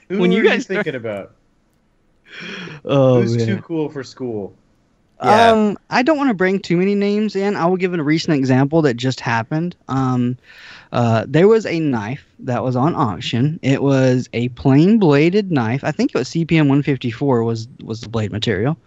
Who 0.09 0.19
When 0.19 0.29
were 0.31 0.37
you 0.37 0.43
you 0.43 0.49
guys 0.49 0.65
thinking 0.65 0.95
about? 0.95 1.33
oh 2.85 3.21
Who's 3.21 3.37
man. 3.37 3.45
too 3.45 3.61
cool 3.61 3.89
for 3.89 4.03
school? 4.03 4.53
Yeah. 5.23 5.51
Um, 5.51 5.77
I 5.89 6.01
don't 6.01 6.17
want 6.17 6.29
to 6.29 6.33
bring 6.33 6.59
too 6.59 6.77
many 6.77 6.95
names 6.95 7.35
in. 7.35 7.55
I 7.55 7.65
will 7.67 7.77
give 7.77 7.93
a 7.93 8.01
recent 8.01 8.35
example 8.35 8.81
that 8.81 8.95
just 8.95 9.19
happened. 9.19 9.75
Um, 9.87 10.37
uh, 10.91 11.25
there 11.27 11.47
was 11.47 11.65
a 11.65 11.79
knife 11.79 12.25
that 12.39 12.63
was 12.63 12.75
on 12.75 12.95
auction. 12.95 13.59
It 13.61 13.81
was 13.83 14.27
a 14.33 14.49
plain 14.49 14.97
bladed 14.99 15.51
knife. 15.51 15.83
I 15.83 15.91
think 15.91 16.11
it 16.13 16.17
was 16.17 16.29
CPM 16.29 16.61
154 16.61 17.43
was 17.43 17.67
was 17.83 18.01
the 18.01 18.09
blade 18.09 18.31
material. 18.31 18.77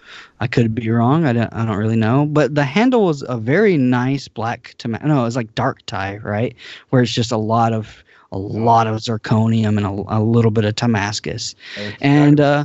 I 0.41 0.47
could 0.47 0.75
be 0.75 0.91
wrong. 0.91 1.25
I 1.25 1.33
don't 1.33 1.55
I 1.55 1.65
don't 1.65 1.77
really 1.77 1.97
know. 1.97 2.27
But 2.27 2.55
the 2.55 2.65
handle 2.65 3.05
was 3.05 3.25
a 3.29 3.39
very 3.39 3.79
nice 3.79 4.29
black 4.29 4.75
to 4.79 4.89
no, 4.89 5.21
it 5.21 5.25
was 5.25 5.37
like 5.37 5.55
dark 5.55 5.87
tie, 5.87 6.19
right? 6.19 6.55
Where 6.91 7.03
it's 7.03 7.13
just 7.13 7.33
a 7.33 7.39
lot 7.39 7.73
of 7.73 8.03
a 8.33 8.39
lot 8.39 8.87
of 8.87 8.97
zirconium 8.97 9.77
and 9.77 9.87
a, 9.87 10.19
a 10.19 10.21
little 10.21 10.51
bit 10.51 10.65
of 10.65 10.75
Damascus 10.75 11.55
and 12.01 12.41
uh, 12.41 12.65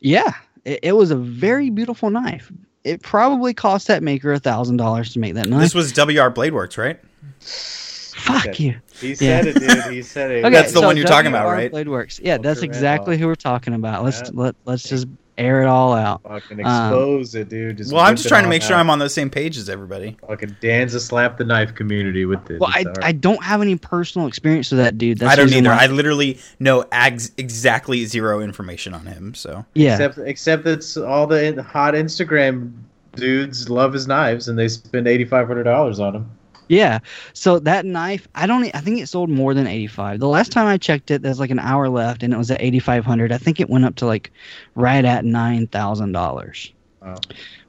yeah, 0.00 0.32
it, 0.64 0.78
it 0.82 0.92
was 0.92 1.10
a 1.10 1.16
very 1.16 1.68
beautiful 1.70 2.10
knife. 2.10 2.52
It 2.84 3.02
probably 3.02 3.54
cost 3.54 3.86
that 3.88 4.02
maker 4.02 4.32
a 4.32 4.38
thousand 4.38 4.76
dollars 4.78 5.12
to 5.12 5.18
make 5.18 5.34
that 5.34 5.46
knife. 5.48 5.60
This 5.60 5.74
was 5.74 5.92
WR 5.96 6.28
Blade 6.30 6.54
Works, 6.54 6.78
right? 6.78 6.98
Fuck 7.40 8.46
Okay. 8.46 8.64
you. 8.64 8.74
he 9.00 9.14
said 9.14 9.46
it, 9.46 9.58
dude. 9.58 9.92
He 9.92 10.02
said 10.02 10.30
it. 10.30 10.44
Okay, 10.44 10.50
That's 10.50 10.72
the 10.72 10.80
so 10.80 10.86
one 10.86 10.96
you're 10.96 11.06
talking 11.06 11.28
about, 11.28 11.46
WR 11.46 11.52
right? 11.52 11.70
Blade 11.70 11.88
Works. 11.88 12.20
Yeah, 12.22 12.38
that's 12.38 12.62
exactly 12.62 13.12
Red 13.12 13.20
who 13.20 13.26
we're 13.26 13.34
talking 13.36 13.74
about. 13.74 14.04
Let's 14.04 14.20
Yeah. 14.20 14.30
let 14.34 14.54
let's 14.64 14.82
just 14.82 15.06
air 15.38 15.62
it 15.62 15.66
all 15.66 15.94
out. 15.94 16.22
Fucking 16.24 16.64
Um, 16.64 16.92
expose 16.92 17.34
it, 17.34 17.48
dude. 17.48 17.78
Just 17.78 17.92
Well, 17.92 18.02
I'm 18.02 18.16
just 18.16 18.28
trying 18.28 18.42
to 18.42 18.46
all 18.46 18.50
make 18.50 18.62
sure. 18.62 18.76
I'm 18.76 18.90
on 18.90 18.98
the 18.98 19.08
same 19.08 19.30
page 19.30 19.56
as 19.56 19.68
everybody. 19.70 20.16
Fucking 20.26 20.56
Danza 20.60 21.00
slap 21.00 21.38
the 21.38 21.44
knife 21.44 21.74
community 21.74 22.26
with 22.26 22.44
this. 22.46 22.60
Well, 22.60 22.70
I, 22.74 22.80
It's 22.80 22.98
I 23.02 23.12
don't 23.12 23.42
have 23.42 23.62
any 23.62 23.76
personal 23.76 24.26
experience 24.26 24.70
with 24.70 24.80
that 24.80 24.98
dude. 24.98 25.18
That's 25.18 25.32
I 25.32 25.36
don't 25.36 25.52
either. 25.52 25.70
why- 25.70 25.84
I 25.84 25.86
literally 25.86 26.38
know 26.58 26.84
ex- 26.92 27.30
exactly 27.38 28.04
zero 28.04 28.40
information 28.40 28.92
on 28.94 29.06
him. 29.06 29.34
So 29.34 29.64
yeah. 29.74 29.92
Except, 29.94 30.18
except 30.18 30.64
that's 30.64 30.96
all 30.96 31.26
the 31.26 31.62
hot 31.62 31.94
Instagram 31.94 32.72
dudes 33.14 33.68
love 33.70 33.92
his 33.92 34.06
knives, 34.06 34.48
and 34.48 34.58
they 34.58 34.68
spend 34.68 35.08
eighty 35.08 35.24
five 35.24 35.46
hundred 35.46 35.64
dollars 35.64 35.98
on 36.00 36.12
them. 36.12 36.30
Yeah. 36.68 37.00
So 37.32 37.58
that 37.60 37.84
knife, 37.84 38.28
I 38.34 38.46
don't. 38.46 38.64
I 38.74 38.80
think 38.80 39.00
it 39.00 39.08
sold 39.08 39.30
more 39.30 39.54
than 39.54 39.66
eighty 39.66 39.86
five. 39.86 40.20
The 40.20 40.28
last 40.28 40.52
time 40.52 40.66
I 40.66 40.76
checked 40.76 41.10
it, 41.10 41.22
there's 41.22 41.40
like 41.40 41.50
an 41.50 41.58
hour 41.58 41.88
left, 41.88 42.22
and 42.22 42.32
it 42.32 42.36
was 42.36 42.50
at 42.50 42.60
eighty 42.60 42.78
five 42.78 43.04
hundred. 43.04 43.32
I 43.32 43.38
think 43.38 43.60
it 43.60 43.70
went 43.70 43.84
up 43.84 43.96
to 43.96 44.06
like 44.06 44.30
right 44.74 45.04
at 45.04 45.24
nine 45.24 45.66
thousand 45.66 46.12
dollars. 46.12 46.72
Wow. 47.02 47.16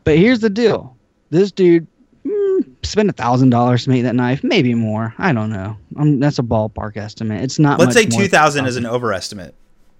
But 0.03 0.17
here's 0.17 0.39
the 0.39 0.49
deal: 0.49 0.95
this 1.29 1.51
dude 1.51 1.87
mm, 2.25 2.85
spent 2.85 3.09
a 3.09 3.13
thousand 3.13 3.49
dollars 3.49 3.83
to 3.85 3.89
make 3.89 4.03
that 4.03 4.15
knife, 4.15 4.43
maybe 4.43 4.73
more. 4.73 5.13
I 5.17 5.33
don't 5.33 5.49
know. 5.49 5.77
Um, 5.97 6.19
that's 6.19 6.39
a 6.39 6.43
ballpark 6.43 6.97
estimate. 6.97 7.43
It's 7.43 7.59
not. 7.59 7.79
let's 7.79 7.93
say 7.93 8.05
2,000 8.05 8.65
is 8.65 8.75
an 8.75 8.85
overestimate. 8.85 9.55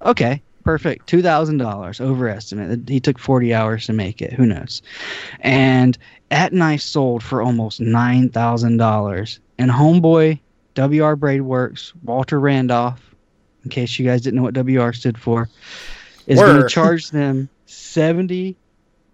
Okay, 0.05 0.41
perfect 0.69 1.07
two 1.07 1.23
thousand 1.23 1.57
dollars 1.57 1.99
overestimate. 1.99 2.87
He 2.87 2.99
took 2.99 3.17
forty 3.17 3.53
hours 3.55 3.87
to 3.87 3.93
make 3.93 4.21
it. 4.21 4.33
Who 4.33 4.45
knows? 4.45 4.83
And 5.39 5.97
that 6.29 6.53
knife 6.53 6.81
sold 6.81 7.23
for 7.23 7.41
almost 7.41 7.79
nine 7.79 8.29
thousand 8.29 8.77
dollars. 8.77 9.39
And 9.57 9.71
homeboy, 9.71 10.39
WR 10.75 11.15
Blade 11.15 11.41
Works, 11.41 11.93
Walter 12.03 12.39
Randolph. 12.39 13.01
In 13.63 13.71
case 13.71 13.97
you 13.97 14.05
guys 14.05 14.21
didn't 14.21 14.37
know 14.37 14.43
what 14.43 14.53
WR 14.53 14.93
stood 14.93 15.17
for, 15.17 15.49
is 16.27 16.39
going 16.39 16.61
to 16.61 16.69
charge 16.69 17.09
them 17.19 17.49
seventy 17.65 18.55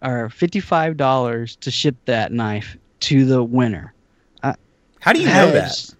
or 0.02 0.30
fifty-five 0.30 0.98
dollars 0.98 1.56
to 1.58 1.72
ship 1.72 1.96
that 2.04 2.34
knife 2.34 2.76
to 3.00 3.24
the 3.24 3.42
winner. 3.42 3.94
Uh, 4.44 4.54
How 5.00 5.14
do 5.14 5.22
you 5.22 5.28
know 5.28 5.52
that? 5.52 5.72
is- 5.72 5.96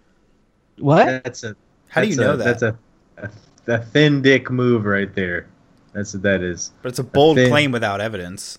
What? 0.78 1.06
That's 1.06 1.44
a. 1.44 1.56
How 1.88 2.02
do 2.02 2.08
you 2.08 2.16
know 2.16 2.34
a, 2.34 2.36
that? 2.36 2.44
That's 2.44 2.62
a, 2.62 2.78
a, 3.16 3.30
a 3.66 3.78
thin 3.78 4.22
dick 4.22 4.50
move 4.50 4.84
right 4.84 5.12
there. 5.14 5.46
That's 5.92 6.12
what 6.14 6.22
that 6.24 6.42
is. 6.42 6.72
But 6.82 6.90
it's 6.90 6.98
a 6.98 7.04
bold 7.04 7.36
thin- 7.36 7.48
claim 7.48 7.72
without 7.72 8.00
evidence. 8.00 8.58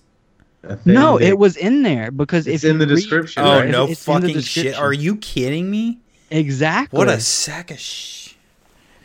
No, 0.84 1.18
dick. 1.18 1.28
it 1.28 1.38
was 1.38 1.56
in 1.56 1.82
there 1.82 2.10
because 2.10 2.46
It's 2.46 2.64
if 2.64 2.70
in 2.70 2.78
the 2.78 2.86
read- 2.86 2.96
description, 2.96 3.42
Oh 3.44 3.60
right? 3.60 3.70
no 3.70 3.84
it's 3.86 4.06
in 4.06 4.20
fucking 4.20 4.40
shit! 4.40 4.74
Are 4.76 4.92
you 4.92 5.16
kidding 5.16 5.70
me? 5.70 5.98
Exactly. 6.30 6.98
What 6.98 7.08
a 7.08 7.20
sack 7.20 7.70
of 7.70 7.78
sh. 7.78 8.27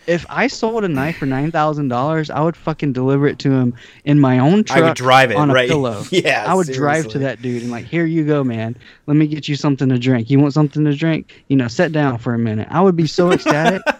If 0.07 0.25
I 0.29 0.47
sold 0.47 0.83
a 0.83 0.87
knife 0.87 1.17
for 1.17 1.25
nine 1.25 1.51
thousand 1.51 1.87
dollars, 1.87 2.29
I 2.29 2.41
would 2.41 2.55
fucking 2.57 2.93
deliver 2.93 3.27
it 3.27 3.39
to 3.39 3.51
him 3.51 3.75
in 4.05 4.19
my 4.19 4.39
own 4.39 4.63
truck 4.63 4.79
I 4.79 4.81
would 4.81 4.95
drive 4.95 5.31
it 5.31 5.35
on 5.35 5.49
a 5.49 5.53
right. 5.53 5.69
pillow. 5.69 6.03
yeah, 6.11 6.45
I 6.47 6.53
would 6.53 6.67
drive 6.67 7.07
to 7.09 7.19
that 7.19 7.41
dude 7.41 7.61
and 7.63 7.71
like, 7.71 7.85
here 7.85 8.05
you 8.05 8.25
go, 8.25 8.43
man. 8.43 8.75
Let 9.07 9.15
me 9.15 9.27
get 9.27 9.47
you 9.47 9.55
something 9.55 9.89
to 9.89 9.99
drink. 9.99 10.29
You 10.29 10.39
want 10.39 10.53
something 10.53 10.83
to 10.85 10.95
drink? 10.95 11.43
You 11.47 11.57
know, 11.57 11.67
sit 11.67 11.91
down 11.91 12.17
for 12.17 12.33
a 12.33 12.39
minute. 12.39 12.67
I 12.69 12.81
would 12.81 12.95
be 12.95 13.07
so 13.07 13.31
ecstatic. 13.31 13.81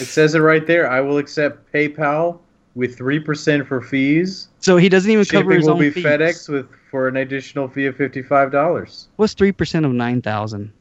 It 0.00 0.04
says 0.04 0.34
it 0.34 0.40
right 0.40 0.66
there. 0.66 0.88
I 0.88 1.00
will 1.00 1.16
accept 1.16 1.72
PayPal 1.72 2.40
with 2.74 2.96
three 2.96 3.18
percent 3.18 3.66
for 3.66 3.80
fees. 3.80 4.48
so 4.60 4.76
he 4.76 4.88
doesn't 4.90 5.10
even 5.10 5.24
cover 5.24 5.44
Shipping 5.44 5.56
his 5.56 5.66
will 5.66 5.74
own 5.74 5.80
be 5.80 5.90
fees. 5.90 6.04
FedEx 6.04 6.48
with 6.48 6.68
for 6.90 7.08
an 7.08 7.16
additional 7.16 7.68
fee 7.68 7.86
of 7.86 7.96
fifty-five 7.96 8.52
dollars. 8.52 9.08
What's 9.16 9.32
three 9.32 9.50
percent 9.50 9.86
of 9.86 9.92
nine 9.92 10.20
thousand? 10.20 10.72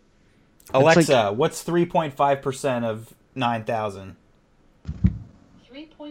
Alexa, 0.74 1.32
what's 1.34 1.62
three 1.64 1.86
point 1.86 2.14
five 2.14 2.42
percent 2.42 2.84
of 2.86 3.14
nine 3.34 3.64
thousand? 3.64 4.16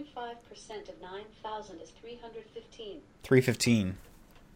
3.5% 0.05 0.89
of 0.89 1.01
9,000 1.01 1.81
is 1.81 1.91
315. 2.01 2.99
Three 3.23 3.41
fifteen. 3.41 3.97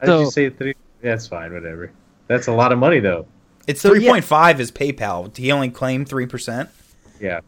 I 0.01 0.07
So- 0.07 0.23
just 0.25 0.35
say 0.35 0.51
three. 0.51 0.75
That's 1.03 1.27
fine. 1.27 1.53
Whatever. 1.53 1.93
That's 2.27 2.47
a 2.47 2.53
lot 2.53 2.73
of 2.73 2.79
money 2.79 3.01
though. 3.01 3.27
It's 3.67 3.81
So, 3.81 3.91
three 3.91 4.05
yeah. 4.05 4.13
point 4.21 4.61
is 4.61 4.71
PayPal. 4.71 5.37
He 5.37 5.51
only 5.51 5.71
claimed 5.71 6.09
three 6.09 6.27
percent, 6.27 6.69
Yeah. 7.21 7.41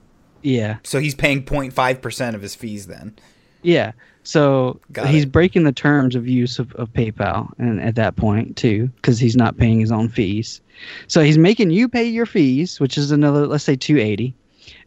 Yeah, 0.45 0.79
so 0.83 0.99
he's 0.99 1.15
paying 1.15 1.45
05 1.45 2.03
percent 2.03 2.35
of 2.35 2.43
his 2.43 2.55
fees. 2.57 2.87
Then 2.89 3.15
yeah. 3.63 3.93
So 4.25 4.81
Got 4.93 5.09
he's 5.09 5.23
it. 5.25 5.31
breaking 5.33 5.63
the 5.65 5.73
terms 5.73 6.17
of 6.17 6.27
use 6.29 6.59
of, 6.59 6.73
of 6.75 6.93
PayPal, 6.93 7.51
and 7.59 7.81
at 7.81 7.95
that 7.97 8.17
point 8.17 8.57
too, 8.57 8.89
because 8.97 9.19
he's 9.21 9.37
not 9.37 9.57
paying 9.57 9.79
his 9.79 9.93
own 9.93 10.09
fees. 10.09 10.61
So 11.07 11.23
he's 11.23 11.39
making 11.39 11.71
you 11.71 11.89
pay 11.89 12.05
your 12.05 12.27
fees, 12.27 12.81
which 12.81 12.99
is 12.99 13.11
another, 13.13 13.47
let's 13.47 13.63
say, 13.65 13.77
two 13.77 13.99
eighty, 13.99 14.35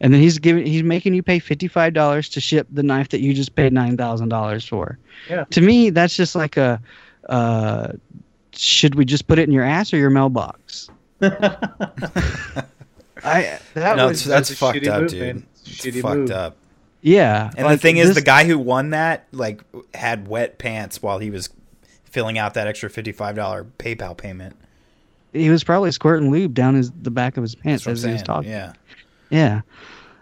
and 0.01 0.13
then 0.13 0.21
he's 0.21 0.39
giving 0.39 0.65
he's 0.65 0.83
making 0.83 1.13
you 1.13 1.23
pay 1.23 1.39
fifty 1.39 1.67
five 1.67 1.93
dollars 1.93 2.29
to 2.29 2.41
ship 2.41 2.67
the 2.71 2.83
knife 2.83 3.09
that 3.09 3.21
you 3.21 3.33
just 3.33 3.55
paid 3.55 3.73
nine 3.73 3.97
thousand 3.97 4.29
dollars 4.29 4.67
for. 4.67 4.97
Yeah. 5.29 5.45
To 5.51 5.61
me, 5.61 5.89
that's 5.89 6.15
just 6.15 6.35
like 6.35 6.57
a. 6.57 6.81
Uh, 7.29 7.93
should 8.53 8.95
we 8.95 9.05
just 9.05 9.27
put 9.27 9.39
it 9.39 9.43
in 9.43 9.51
your 9.51 9.63
ass 9.63 9.93
or 9.93 9.97
your 9.97 10.09
mailbox? 10.09 10.89
I 11.21 11.29
that 13.73 13.97
no, 13.97 14.07
was 14.07 14.23
that's, 14.23 14.23
that's 14.23 14.25
that's 14.25 14.49
a 14.51 14.55
fucked 14.55 14.87
up, 14.87 15.01
move, 15.01 15.09
dude. 15.09 15.21
man. 15.21 15.47
It's 15.65 16.01
fucked 16.01 16.17
move. 16.17 16.31
up. 16.31 16.57
yeah. 17.01 17.51
And 17.57 17.65
like, 17.65 17.79
the 17.79 17.81
thing 17.81 17.97
is, 17.97 18.15
the 18.15 18.21
guy 18.21 18.45
who 18.45 18.59
won 18.59 18.91
that 18.91 19.27
like 19.31 19.61
had 19.93 20.27
wet 20.27 20.57
pants 20.57 21.01
while 21.01 21.19
he 21.19 21.31
was 21.31 21.49
filling 22.03 22.37
out 22.37 22.53
that 22.53 22.67
extra 22.67 22.89
fifty 22.89 23.11
five 23.11 23.35
dollar 23.35 23.65
PayPal 23.79 24.15
payment. 24.15 24.55
he 25.33 25.49
was 25.49 25.63
probably 25.63 25.91
squirting 25.91 26.31
lube 26.31 26.53
down 26.53 26.75
his 26.75 26.91
the 26.91 27.11
back 27.11 27.37
of 27.37 27.41
his 27.41 27.55
That's 27.55 27.63
pants 27.63 27.85
what 27.85 27.91
I'm 27.91 27.95
as 27.95 28.03
he 28.03 28.11
was 28.11 28.23
talking. 28.23 28.51
Yeah. 28.51 28.73
Yeah. 29.29 29.61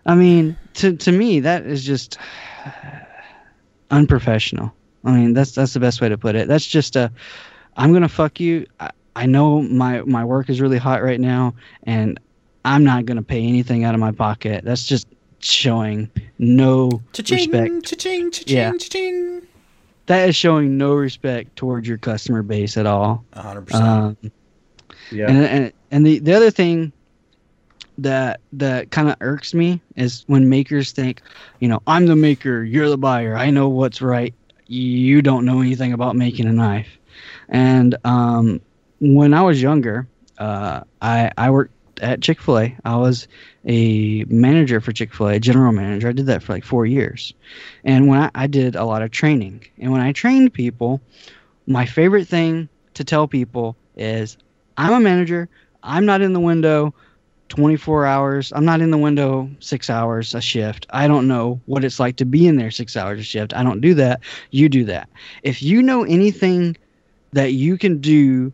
I 0.05 0.15
mean, 0.15 0.57
to 0.75 0.95
to 0.97 1.11
me 1.11 1.39
that 1.41 1.65
is 1.65 1.83
just 1.83 2.17
unprofessional. 3.91 4.73
I 5.05 5.11
mean, 5.11 5.33
that's 5.33 5.51
that's 5.51 5.73
the 5.73 5.79
best 5.79 6.01
way 6.01 6.09
to 6.09 6.17
put 6.17 6.35
it. 6.35 6.47
That's 6.47 6.65
just 6.65 6.95
a 6.95 7.11
I'm 7.75 7.91
going 7.91 8.03
to 8.03 8.09
fuck 8.09 8.39
you. 8.39 8.65
I, 8.79 8.91
I 9.15 9.25
know 9.25 9.61
my 9.61 10.01
my 10.01 10.23
work 10.25 10.49
is 10.49 10.61
really 10.61 10.77
hot 10.77 11.03
right 11.03 11.19
now 11.19 11.53
and 11.83 12.19
I'm 12.65 12.83
not 12.83 13.05
going 13.05 13.17
to 13.17 13.23
pay 13.23 13.43
anything 13.45 13.83
out 13.83 13.93
of 13.93 13.99
my 13.99 14.11
pocket. 14.11 14.63
That's 14.63 14.85
just 14.85 15.07
showing 15.39 16.09
no 16.39 17.01
Cha-ching, 17.11 17.51
respect. 17.51 17.85
cha-ching, 17.85 18.31
cha-ching, 18.31 18.55
Yeah. 18.57 18.71
cha-ching. 18.71 19.41
That 20.05 20.29
is 20.29 20.35
showing 20.35 20.77
no 20.77 20.93
respect 20.93 21.55
towards 21.57 21.87
your 21.87 21.97
customer 21.97 22.41
base 22.43 22.77
at 22.77 22.85
all. 22.85 23.23
A 23.33 23.41
hundred 23.41 23.67
percent. 23.67 23.83
Um, 23.85 24.17
Yeah. 25.11 25.27
And 25.29 25.37
and, 25.45 25.73
and 25.91 26.05
the, 26.05 26.19
the 26.19 26.33
other 26.33 26.49
thing 26.51 26.91
that 27.97 28.39
that 28.53 28.91
kind 28.91 29.09
of 29.09 29.15
irks 29.21 29.53
me 29.53 29.81
is 29.95 30.23
when 30.27 30.49
makers 30.49 30.91
think, 30.91 31.21
you 31.59 31.67
know, 31.67 31.81
I'm 31.87 32.05
the 32.07 32.15
maker, 32.15 32.63
you're 32.63 32.89
the 32.89 32.97
buyer, 32.97 33.35
I 33.35 33.49
know 33.49 33.69
what's 33.69 34.01
right. 34.01 34.33
You 34.67 35.21
don't 35.21 35.45
know 35.45 35.61
anything 35.61 35.93
about 35.93 36.15
making 36.15 36.47
a 36.47 36.53
knife. 36.53 36.97
And 37.49 37.95
um, 38.05 38.61
when 38.99 39.33
I 39.33 39.41
was 39.41 39.61
younger, 39.61 40.07
uh, 40.37 40.81
I 41.01 41.31
I 41.37 41.51
worked 41.51 41.73
at 42.01 42.21
Chick 42.21 42.41
Fil 42.41 42.59
A. 42.59 42.77
I 42.85 42.95
was 42.97 43.27
a 43.65 44.23
manager 44.25 44.81
for 44.81 44.91
Chick 44.91 45.13
Fil 45.13 45.29
A, 45.29 45.39
general 45.39 45.71
manager. 45.71 46.09
I 46.09 46.13
did 46.13 46.25
that 46.27 46.41
for 46.41 46.53
like 46.53 46.63
four 46.63 46.85
years, 46.85 47.33
and 47.83 48.07
when 48.07 48.19
I, 48.21 48.31
I 48.33 48.47
did 48.47 48.75
a 48.75 48.85
lot 48.85 49.01
of 49.01 49.11
training, 49.11 49.65
and 49.79 49.91
when 49.91 50.01
I 50.01 50.11
trained 50.11 50.53
people, 50.53 51.01
my 51.67 51.85
favorite 51.85 52.27
thing 52.27 52.67
to 52.95 53.03
tell 53.03 53.27
people 53.27 53.75
is 53.95 54.37
I'm 54.77 54.93
a 54.93 54.99
manager. 54.99 55.49
I'm 55.83 56.05
not 56.05 56.21
in 56.21 56.33
the 56.33 56.39
window 56.39 56.93
24 57.49 58.05
hours. 58.05 58.51
I'm 58.55 58.65
not 58.65 58.81
in 58.81 58.91
the 58.91 58.97
window 58.97 59.49
six 59.59 59.89
hours 59.89 60.33
a 60.33 60.41
shift. 60.41 60.87
I 60.89 61.07
don't 61.07 61.27
know 61.27 61.61
what 61.65 61.83
it's 61.83 61.99
like 61.99 62.15
to 62.17 62.25
be 62.25 62.47
in 62.47 62.55
there 62.55 62.71
six 62.71 62.97
hours 62.97 63.19
a 63.19 63.23
shift. 63.23 63.53
I 63.53 63.63
don't 63.63 63.81
do 63.81 63.93
that. 63.95 64.21
You 64.51 64.69
do 64.69 64.83
that. 64.85 65.09
If 65.43 65.61
you 65.61 65.81
know 65.81 66.03
anything 66.03 66.75
that 67.33 67.53
you 67.53 67.77
can 67.77 67.99
do 67.99 68.51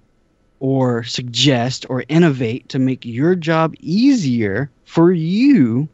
or 0.60 1.04
suggest 1.04 1.86
or 1.90 2.04
innovate 2.10 2.68
to 2.70 2.80
make 2.80 3.06
your 3.06 3.36
job 3.36 3.74
easier 3.80 4.70
for 4.86 5.12
you, 5.12 5.88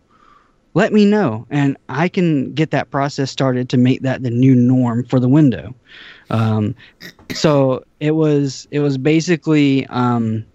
let 0.74 0.92
me 0.92 1.06
know. 1.06 1.46
And 1.50 1.78
I 1.90 2.08
can 2.08 2.54
get 2.54 2.72
that 2.72 2.92
process 2.92 3.32
started 3.32 3.70
to 3.70 3.78
make 3.78 4.02
that 4.02 4.24
the 4.24 4.30
new 4.30 4.56
norm 4.56 5.04
for 5.06 5.20
the 5.20 5.30
window. 5.30 5.74
Um, 6.30 6.76
so 7.34 7.84
it 8.00 8.12
was 8.12 8.68
it 8.72 8.80
was 8.80 8.98
basically 8.98 9.86
um, 9.88 10.46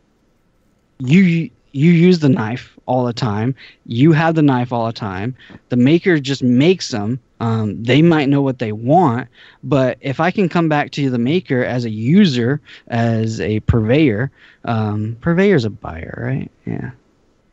you 0.99 1.51
you 1.73 1.91
use 1.93 2.19
the 2.19 2.29
knife 2.29 2.77
all 2.87 3.05
the 3.05 3.13
time. 3.13 3.55
You 3.87 4.13
have 4.13 4.35
the 4.35 4.43
knife 4.43 4.73
all 4.73 4.87
the 4.87 4.93
time. 4.93 5.35
The 5.69 5.77
maker 5.77 6.19
just 6.19 6.43
makes 6.43 6.89
them. 6.91 7.21
Um, 7.41 7.83
they 7.83 8.03
might 8.03 8.29
know 8.29 8.43
what 8.43 8.59
they 8.59 8.73
want, 8.73 9.29
but 9.63 9.99
if 10.01 10.21
I 10.21 10.31
can 10.31 10.49
come 10.49 10.69
back 10.69 10.91
to 10.93 11.11
the 11.11 11.19
maker 11.19 11.65
as 11.65 11.85
a 11.85 11.91
user, 11.91 12.61
as 12.89 13.41
a 13.41 13.61
purveyor, 13.61 14.31
um, 14.65 15.17
purveyor's 15.21 15.65
a 15.65 15.71
buyer, 15.71 16.15
right? 16.23 16.51
Yeah. 16.67 16.91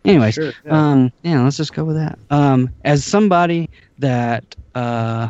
Anyways, 0.05 0.35
Sure, 0.35 0.53
yeah. 0.65 0.71
um, 0.91 1.11
yeah, 1.23 1.41
let's 1.41 1.57
just 1.57 1.73
go 1.73 1.83
with 1.83 1.95
that. 1.95 2.17
Um, 2.29 2.69
as 2.83 3.03
somebody 3.03 3.69
that 3.99 4.55
uh, 4.75 5.29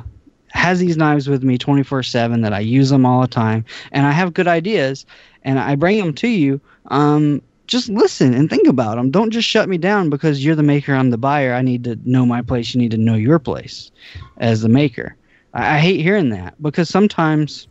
has 0.49 0.79
these 0.79 0.97
knives 0.97 1.27
with 1.27 1.43
me 1.43 1.57
24 1.57 2.03
7, 2.03 2.41
that 2.41 2.53
I 2.53 2.59
use 2.59 2.89
them 2.89 3.05
all 3.05 3.21
the 3.21 3.27
time, 3.27 3.65
and 3.91 4.05
I 4.05 4.11
have 4.11 4.33
good 4.33 4.47
ideas, 4.47 5.05
and 5.43 5.59
I 5.59 5.75
bring 5.75 5.97
them 5.99 6.13
to 6.15 6.27
you, 6.27 6.59
um, 6.87 7.41
just 7.67 7.89
listen 7.89 8.33
and 8.33 8.49
think 8.49 8.67
about 8.67 8.95
them. 8.95 9.11
Don't 9.11 9.31
just 9.31 9.47
shut 9.47 9.69
me 9.69 9.77
down 9.77 10.09
because 10.09 10.43
you're 10.43 10.55
the 10.55 10.63
maker, 10.63 10.93
I'm 10.93 11.09
the 11.09 11.17
buyer. 11.17 11.53
I 11.53 11.61
need 11.61 11.83
to 11.83 11.97
know 12.05 12.25
my 12.25 12.41
place. 12.41 12.73
You 12.73 12.81
need 12.81 12.91
to 12.91 12.97
know 12.97 13.15
your 13.15 13.39
place 13.39 13.91
as 14.37 14.61
the 14.61 14.69
maker. 14.69 15.15
I, 15.53 15.75
I 15.75 15.79
hate 15.79 16.01
hearing 16.01 16.29
that 16.29 16.61
because 16.61 16.89
sometimes, 16.89 17.67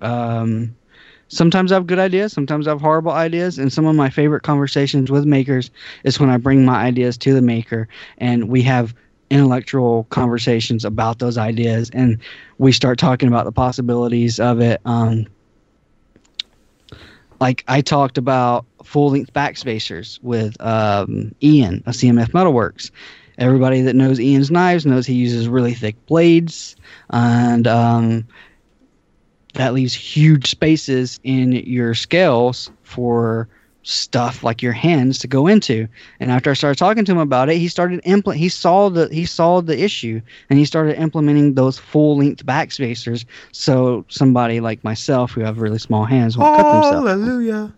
um, 0.00 0.74
sometimes 1.28 1.70
I 1.70 1.76
have 1.76 1.86
good 1.86 1.98
ideas, 1.98 2.32
sometimes 2.32 2.66
I 2.66 2.70
have 2.70 2.80
horrible 2.80 3.12
ideas, 3.12 3.58
and 3.58 3.72
some 3.72 3.86
of 3.86 3.94
my 3.94 4.10
favorite 4.10 4.42
conversations 4.42 5.10
with 5.10 5.24
makers 5.26 5.70
is 6.04 6.18
when 6.18 6.30
I 6.30 6.38
bring 6.38 6.64
my 6.64 6.82
ideas 6.82 7.16
to 7.18 7.34
the 7.34 7.42
maker 7.42 7.88
and 8.18 8.48
we 8.48 8.62
have 8.62 8.94
intellectual 9.30 10.04
conversations 10.10 10.84
about 10.84 11.20
those 11.20 11.38
ideas 11.38 11.90
and 11.90 12.18
we 12.58 12.72
start 12.72 12.98
talking 12.98 13.28
about 13.28 13.44
the 13.44 13.52
possibilities 13.52 14.40
of 14.40 14.60
it. 14.60 14.80
Um, 14.84 15.26
like 17.40 17.64
I 17.68 17.80
talked 17.80 18.18
about 18.18 18.66
full 18.84 19.10
length 19.10 19.32
backspacers 19.32 20.22
with 20.22 20.60
um, 20.60 21.34
Ian 21.42 21.82
of 21.86 21.94
CMF 21.94 22.30
Metalworks. 22.30 22.90
Everybody 23.38 23.80
that 23.82 23.96
knows 23.96 24.20
Ian's 24.20 24.50
knives 24.50 24.84
knows 24.84 25.06
he 25.06 25.14
uses 25.14 25.48
really 25.48 25.72
thick 25.72 25.96
blades, 26.06 26.76
and 27.10 27.66
um, 27.66 28.26
that 29.54 29.72
leaves 29.72 29.94
huge 29.94 30.50
spaces 30.50 31.18
in 31.24 31.52
your 31.52 31.94
scales 31.94 32.70
for 32.82 33.48
stuff 33.82 34.44
like 34.44 34.62
your 34.62 34.72
hands 34.72 35.18
to 35.18 35.26
go 35.26 35.46
into. 35.46 35.88
And 36.20 36.30
after 36.30 36.50
I 36.50 36.54
started 36.54 36.78
talking 36.78 37.04
to 37.04 37.12
him 37.12 37.18
about 37.18 37.48
it, 37.48 37.56
he 37.56 37.68
started 37.68 38.00
implement. 38.04 38.40
He 38.40 38.48
saw 38.48 38.88
the 38.88 39.08
he 39.08 39.24
saw 39.24 39.60
the 39.60 39.82
issue, 39.82 40.20
and 40.48 40.58
he 40.58 40.64
started 40.64 41.00
implementing 41.00 41.54
those 41.54 41.78
full 41.78 42.18
length 42.18 42.44
backspacers. 42.44 43.24
So 43.52 44.04
somebody 44.08 44.60
like 44.60 44.84
myself, 44.84 45.32
who 45.32 45.40
have 45.40 45.60
really 45.60 45.78
small 45.78 46.04
hands, 46.04 46.36
won't 46.36 46.56
cut 46.56 46.72
themselves. 46.72 47.08
Hallelujah. 47.08 47.72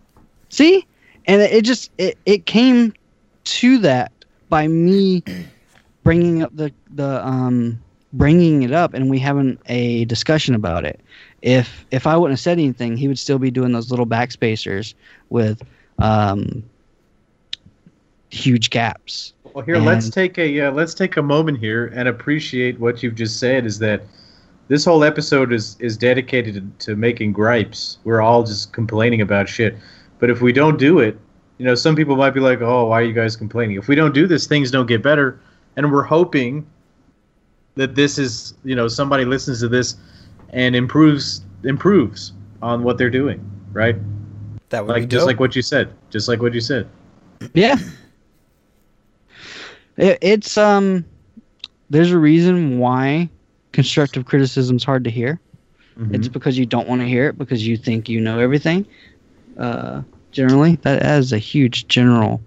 See, 0.49 0.85
and 1.25 1.41
it, 1.41 1.63
just 1.63 1.91
it, 1.97 2.17
it 2.25 2.45
came 2.45 2.93
to 3.45 3.77
that 3.79 4.11
by 4.49 4.67
me 4.67 5.23
bringing 6.03 6.43
up 6.43 6.55
the 6.55 6.71
the 6.91 7.25
um 7.25 7.81
bringing 8.13 8.61
it 8.61 8.71
up 8.71 8.93
and 8.93 9.09
we 9.09 9.17
having 9.19 9.57
a 9.67 10.05
discussion 10.05 10.55
about 10.55 10.85
it. 10.85 10.99
If 11.41 11.85
if 11.91 12.05
I 12.07 12.15
wouldn't 12.15 12.33
have 12.33 12.43
said 12.43 12.59
anything, 12.59 12.97
he 12.97 13.07
would 13.07 13.19
still 13.19 13.39
be 13.39 13.51
doing 13.51 13.71
those 13.71 13.89
little 13.89 14.07
backspacers 14.07 14.93
with 15.29 15.61
um 15.99 16.63
huge 18.29 18.69
gaps. 18.69 19.33
Well, 19.53 19.63
here 19.63 19.77
let's 19.77 20.09
take 20.09 20.37
a 20.37 20.61
uh, 20.61 20.71
let's 20.71 20.93
take 20.93 21.17
a 21.17 21.21
moment 21.21 21.59
here 21.59 21.87
and 21.87 22.07
appreciate 22.07 22.79
what 22.79 23.03
you've 23.03 23.15
just 23.15 23.39
said. 23.39 23.65
Is 23.65 23.79
that 23.79 24.01
this 24.67 24.85
whole 24.85 25.03
episode 25.03 25.53
is 25.53 25.77
is 25.79 25.97
dedicated 25.97 26.79
to, 26.79 26.85
to 26.87 26.95
making 26.95 27.33
gripes. 27.33 27.99
We're 28.03 28.21
all 28.21 28.43
just 28.43 28.73
complaining 28.73 29.21
about 29.21 29.47
shit. 29.47 29.77
But 30.23 30.29
if 30.29 30.41
we 30.41 30.53
don't 30.53 30.79
do 30.79 30.99
it, 30.99 31.19
you 31.57 31.65
know, 31.65 31.75
some 31.75 31.97
people 31.97 32.15
might 32.15 32.29
be 32.29 32.39
like, 32.39 32.61
"Oh, 32.61 32.85
why 32.85 33.01
are 33.01 33.03
you 33.03 33.11
guys 33.11 33.35
complaining?" 33.35 33.75
If 33.75 33.89
we 33.89 33.95
don't 33.95 34.13
do 34.13 34.25
this, 34.25 34.47
things 34.47 34.71
don't 34.71 34.85
get 34.85 35.03
better. 35.03 35.37
And 35.75 35.91
we're 35.91 36.03
hoping 36.03 36.65
that 37.75 37.95
this 37.95 38.17
is, 38.17 38.53
you 38.63 38.73
know, 38.73 38.87
somebody 38.87 39.25
listens 39.25 39.59
to 39.59 39.67
this 39.67 39.97
and 40.51 40.77
improves 40.77 41.41
improves 41.65 42.31
on 42.61 42.83
what 42.83 42.97
they're 42.97 43.09
doing, 43.09 43.43
right? 43.73 43.97
That 44.69 44.85
would 44.85 44.93
be 44.95 45.01
Like 45.01 45.09
just 45.09 45.25
like 45.25 45.41
what 45.41 45.57
you 45.57 45.61
said. 45.61 45.93
Just 46.09 46.29
like 46.29 46.41
what 46.41 46.53
you 46.53 46.61
said. 46.61 46.87
Yeah. 47.53 47.75
It, 49.97 50.19
it's 50.21 50.57
um 50.57 51.03
there's 51.89 52.13
a 52.13 52.17
reason 52.17 52.79
why 52.79 53.29
constructive 53.73 54.23
criticism's 54.23 54.85
hard 54.85 55.03
to 55.03 55.09
hear. 55.09 55.41
Mhm. 55.99 56.15
It's 56.15 56.29
because 56.29 56.57
you 56.57 56.65
don't 56.65 56.87
want 56.87 57.01
to 57.01 57.07
hear 57.07 57.27
it 57.27 57.37
because 57.37 57.67
you 57.67 57.75
think 57.75 58.07
you 58.07 58.21
know 58.21 58.39
everything. 58.39 58.87
Uh, 59.57 60.01
generally, 60.33 60.75
that 60.83 61.03
is 61.05 61.31
a 61.33 61.37
huge 61.37 61.87
general 61.87 62.41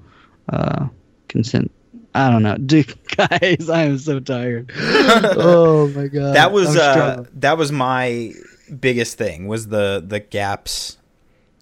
uh, 0.49 0.87
consent. 1.29 1.71
I 2.15 2.31
don't 2.31 2.43
know, 2.43 2.57
dude, 2.67 2.95
guys. 3.17 3.69
I 3.71 3.83
am 3.85 3.99
so 3.99 4.21
tired. 4.21 4.73
oh 4.77 5.89
my 5.95 6.07
god, 6.09 6.35
that 6.35 6.53
was 6.53 6.77
uh, 6.77 7.25
that 7.35 7.59
was 7.59 7.73
my 7.73 8.33
biggest 8.81 9.17
thing 9.19 9.47
was 9.47 9.69
the 9.69 10.03
the 10.07 10.19
gaps 10.21 10.99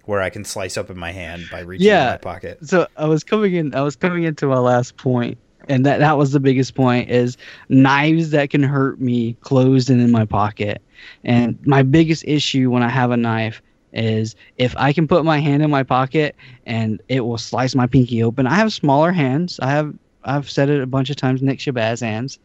where 0.04 0.20
I 0.20 0.28
can 0.30 0.44
slice 0.44 0.76
open 0.76 0.98
my 0.98 1.12
hand 1.12 1.46
by 1.50 1.60
reaching 1.60 1.86
Yeah. 1.86 2.04
in 2.06 2.10
my 2.12 2.16
pocket. 2.18 2.58
so 2.66 2.86
I 2.96 3.06
was 3.06 3.24
coming 3.24 3.54
in. 3.54 3.74
I 3.74 3.80
was 3.82 3.96
coming 3.96 4.24
into 4.24 4.46
my 4.46 4.58
last 4.58 4.96
point, 4.96 5.38
and 5.68 5.84
that 5.86 5.98
that 5.98 6.18
was 6.18 6.32
the 6.32 6.40
biggest 6.40 6.74
point: 6.74 7.10
is 7.10 7.36
knives 7.68 8.30
that 8.30 8.50
can 8.50 8.62
hurt 8.62 9.00
me 9.00 9.32
closed 9.40 9.90
and 9.90 10.00
in 10.00 10.10
my 10.10 10.24
pocket. 10.24 10.80
And 11.24 11.58
my 11.66 11.82
biggest 11.82 12.24
issue 12.26 12.70
when 12.70 12.82
I 12.82 12.88
have 12.88 13.10
a 13.10 13.16
knife 13.16 13.60
is 13.94 14.34
if 14.58 14.74
I 14.76 14.92
can 14.92 15.06
put 15.08 15.24
my 15.24 15.38
hand 15.38 15.62
in 15.62 15.70
my 15.70 15.82
pocket 15.82 16.34
and 16.66 17.00
it 17.08 17.20
will 17.20 17.38
slice 17.38 17.74
my 17.74 17.86
pinky 17.86 18.22
open. 18.22 18.46
I 18.46 18.54
have 18.56 18.72
smaller 18.72 19.12
hands. 19.12 19.58
I 19.62 19.70
have 19.70 19.94
I've 20.24 20.50
said 20.50 20.68
it 20.70 20.80
a 20.80 20.86
bunch 20.86 21.10
of 21.10 21.16
times, 21.16 21.42
Nick 21.42 21.58
Shabazz 21.58 22.00
hands, 22.00 22.38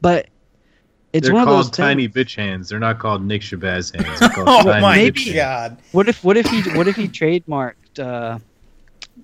but 0.00 0.28
it's 1.12 1.26
They're 1.26 1.34
one 1.34 1.42
of 1.48 1.48
those 1.54 1.70
tiny 1.70 2.08
things- 2.08 2.26
bitch 2.32 2.36
hands. 2.36 2.68
They're 2.68 2.78
not 2.78 2.98
called 2.98 3.22
Nick 3.24 3.42
Shabazz 3.42 3.94
hands. 4.04 4.20
They're 4.20 4.28
called 4.28 4.48
Oh 4.48 4.62
tiny 4.64 4.80
my 4.82 4.98
bitch 5.10 5.24
hands. 5.26 5.34
god! 5.36 5.76
What 5.92 6.08
if 6.08 6.22
what 6.24 6.36
if 6.36 6.46
he 6.46 6.62
what 6.76 6.88
if 6.88 6.96
he 6.96 7.06
trademarked? 7.08 7.98
Uh, 7.98 8.38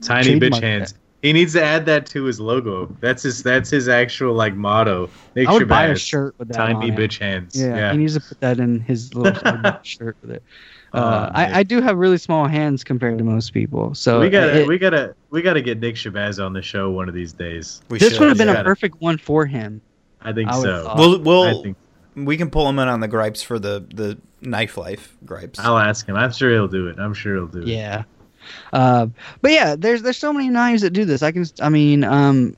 Tiny 0.01 0.27
bitch 0.37 0.41
Trademark 0.41 0.63
hands. 0.63 0.95
He 1.23 1.33
needs 1.33 1.55
to 1.55 1.63
add 1.65 1.87
that 1.87 2.05
to 2.07 2.25
his 2.25 2.39
logo. 2.39 2.95
That's 3.01 3.23
his. 3.23 3.43
That's 3.43 3.71
his 3.71 3.89
actual 3.89 4.35
like 4.35 4.55
motto. 4.55 5.09
Nick 5.35 5.49
I 5.49 5.53
would 5.55 5.67
buy 5.69 5.87
a 5.87 5.97
shirt 5.97 6.35
with 6.39 6.49
that. 6.49 6.55
Tiny 6.55 6.75
on 6.75 6.83
it. 6.91 6.97
bitch 6.99 7.19
hands. 7.19 7.59
Yeah, 7.59 7.75
Yeah. 7.77 7.93
he 7.93 7.99
needs 7.99 8.13
to 8.15 8.21
put 8.21 8.41
that 8.41 8.59
in 8.61 8.81
his 8.81 9.15
little 9.15 9.79
shirt 9.83 10.17
with 10.21 10.33
it. 10.33 10.43
Uh, 10.95 11.29
Oh. 11.29 11.39
I, 11.39 11.59
I 11.59 11.63
do 11.65 11.81
have 11.81 11.97
really 11.99 12.19
small 12.19 12.47
hands 12.47 12.85
compared 12.85 13.19
to 13.19 13.25
most 13.25 13.53
people, 13.53 13.95
so 13.95 14.21
we 14.21 14.31
gotta, 14.31 14.61
it- 14.61 14.69
we 14.69 14.79
gotta, 14.79 15.15
we 15.31 15.43
gotta 15.43 15.61
get 15.61 15.81
Nick 15.81 15.97
Shabazz 15.97 16.45
on 16.45 16.53
the 16.53 16.63
show 16.63 16.91
one 16.91 17.09
of 17.09 17.15
these 17.15 17.33
days. 17.33 17.83
We 17.89 17.99
this 17.99 18.19
would 18.19 18.29
have 18.29 18.39
been 18.39 18.49
yeah. 18.49 18.61
a 18.61 18.65
perfect 18.65 19.01
one 19.01 19.19
for 19.19 19.45
him. 19.45 19.81
I 20.23 20.33
think 20.33 20.51
I 20.51 20.61
so. 20.61 20.85
thought. 20.85 20.97
We'll 20.97 21.17
I 21.17 21.23
we'll 21.23 21.63
think 21.63 21.77
we 22.15 22.37
can 22.37 22.49
pull 22.51 22.69
him 22.69 22.79
in 22.79 22.87
on 22.89 23.01
the 23.01 23.09
gripes 23.09 23.43
for 23.43 23.59
the 23.59 23.85
the 23.93 24.17
knife 24.41 24.77
life 24.77 25.17
gripes. 25.25 25.59
I'll 25.59 25.79
ask 25.79 26.07
him. 26.07 26.17
I'm 26.17 26.33
sure 26.33 26.51
he'll 26.51 26.69
do 26.69 26.87
it. 26.89 26.99
I'm 26.99 27.13
sure 27.15 27.35
he'll 27.35 27.47
do 27.49 27.63
it. 27.63 27.67
Yeah, 27.69 28.05
uh, 28.73 29.09
but 29.43 29.51
yeah, 29.51 29.77
there's 29.77 30.03
there's 30.03 30.17
so 30.19 30.33
many 30.33 30.49
knives 30.49 30.83
that 30.83 30.91
do 30.91 31.05
this. 31.05 31.23
I 31.23 31.33
can, 31.33 31.45
I 31.61 31.69
mean, 31.69 32.05
um, 32.05 32.57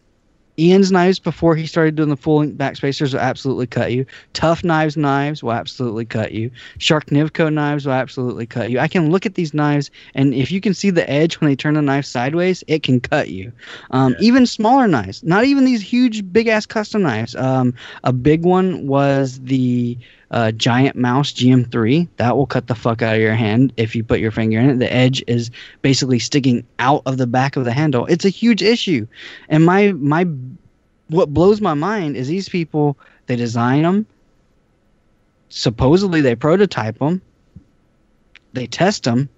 Ian's 0.58 0.90
knives 0.90 1.18
before 1.18 1.54
he 1.54 1.66
started 1.66 1.94
doing 1.94 2.08
the 2.08 2.16
full 2.16 2.38
length 2.38 2.56
backspacers 2.56 3.12
will 3.12 3.20
absolutely 3.20 3.66
cut 3.66 3.92
you. 3.92 4.06
Tough 4.32 4.64
knives 4.64 4.96
knives 4.96 5.42
will 5.42 5.52
absolutely 5.52 6.04
cut 6.04 6.32
you. 6.32 6.50
Shark 6.78 7.06
Nivco 7.06 7.52
knives 7.52 7.86
will 7.86 7.92
absolutely 7.92 8.46
cut 8.46 8.70
you. 8.70 8.78
I 8.78 8.88
can 8.88 9.10
look 9.10 9.26
at 9.26 9.34
these 9.34 9.52
knives, 9.52 9.90
and 10.14 10.34
if 10.34 10.50
you 10.50 10.60
can 10.60 10.74
see 10.74 10.90
the 10.90 11.08
edge 11.10 11.40
when 11.40 11.50
they 11.50 11.56
turn 11.56 11.74
the 11.74 11.82
knife 11.82 12.04
sideways, 12.06 12.64
it 12.66 12.82
can 12.82 13.00
cut 13.00 13.28
you. 13.28 13.52
Um, 13.90 14.12
Yeah. 14.12 14.26
Even 14.26 14.46
smaller 14.46 14.88
knives, 14.88 15.22
not 15.22 15.44
even 15.44 15.64
these 15.64 15.82
huge 15.82 16.32
big 16.32 16.48
ass 16.48 16.66
custom 16.66 17.02
knives. 17.02 17.34
Um, 17.36 17.74
a 18.04 18.12
big 18.12 18.44
one 18.44 18.86
was 18.86 19.40
the 19.40 19.98
uh, 20.30 20.52
Giant 20.52 20.96
Mouse 20.96 21.32
GM3. 21.32 22.08
That 22.16 22.36
will 22.36 22.46
cut 22.46 22.66
the 22.66 22.74
fuck 22.74 23.02
out 23.02 23.14
of 23.14 23.20
your 23.20 23.34
hand 23.34 23.72
if 23.76 23.94
you 23.94 24.04
put 24.04 24.20
your 24.20 24.30
finger 24.30 24.58
in 24.58 24.70
it. 24.70 24.78
The 24.78 24.92
edge 24.92 25.22
is 25.26 25.50
basically 25.82 26.18
sticking 26.18 26.66
out 26.78 27.02
of 27.06 27.18
the 27.18 27.26
back 27.26 27.56
of 27.56 27.64
the 27.64 27.72
handle. 27.72 28.06
It's 28.06 28.24
a 28.24 28.30
huge 28.30 28.62
issue, 28.62 29.06
and 29.48 29.64
my 29.64 29.92
my 29.92 30.26
what 31.08 31.32
blows 31.32 31.60
my 31.60 31.74
mind 31.74 32.16
is 32.16 32.28
these 32.28 32.48
people 32.48 32.98
they 33.26 33.36
design 33.36 33.82
them. 33.82 34.06
Supposedly 35.48 36.20
they 36.20 36.34
prototype 36.34 36.98
them. 36.98 37.22
They 38.52 38.66
test 38.66 39.04
them. 39.04 39.28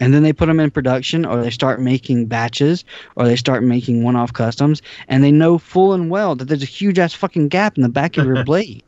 And 0.00 0.12
then 0.12 0.22
they 0.22 0.32
put 0.32 0.46
them 0.46 0.58
in 0.58 0.70
production, 0.70 1.24
or 1.24 1.40
they 1.40 1.50
start 1.50 1.80
making 1.80 2.26
batches, 2.26 2.84
or 3.14 3.26
they 3.26 3.36
start 3.36 3.62
making 3.62 4.02
one-off 4.02 4.32
customs, 4.32 4.82
and 5.06 5.22
they 5.22 5.30
know 5.30 5.56
full 5.56 5.92
and 5.92 6.10
well 6.10 6.34
that 6.34 6.46
there's 6.46 6.64
a 6.64 6.66
huge 6.66 6.98
ass 6.98 7.14
fucking 7.14 7.48
gap 7.48 7.76
in 7.76 7.82
the 7.84 7.88
back 7.88 8.16
of 8.18 8.26
your 8.26 8.44
blade. 8.50 8.82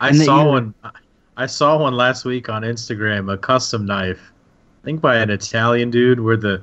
I 0.00 0.12
saw 0.12 0.46
one. 0.48 0.74
I 1.36 1.46
saw 1.46 1.78
one 1.78 1.94
last 1.94 2.24
week 2.24 2.48
on 2.48 2.62
Instagram, 2.62 3.32
a 3.32 3.38
custom 3.38 3.86
knife, 3.86 4.32
I 4.82 4.84
think 4.84 5.00
by 5.00 5.16
an 5.16 5.30
Italian 5.30 5.90
dude, 5.90 6.20
where 6.20 6.36
the 6.36 6.62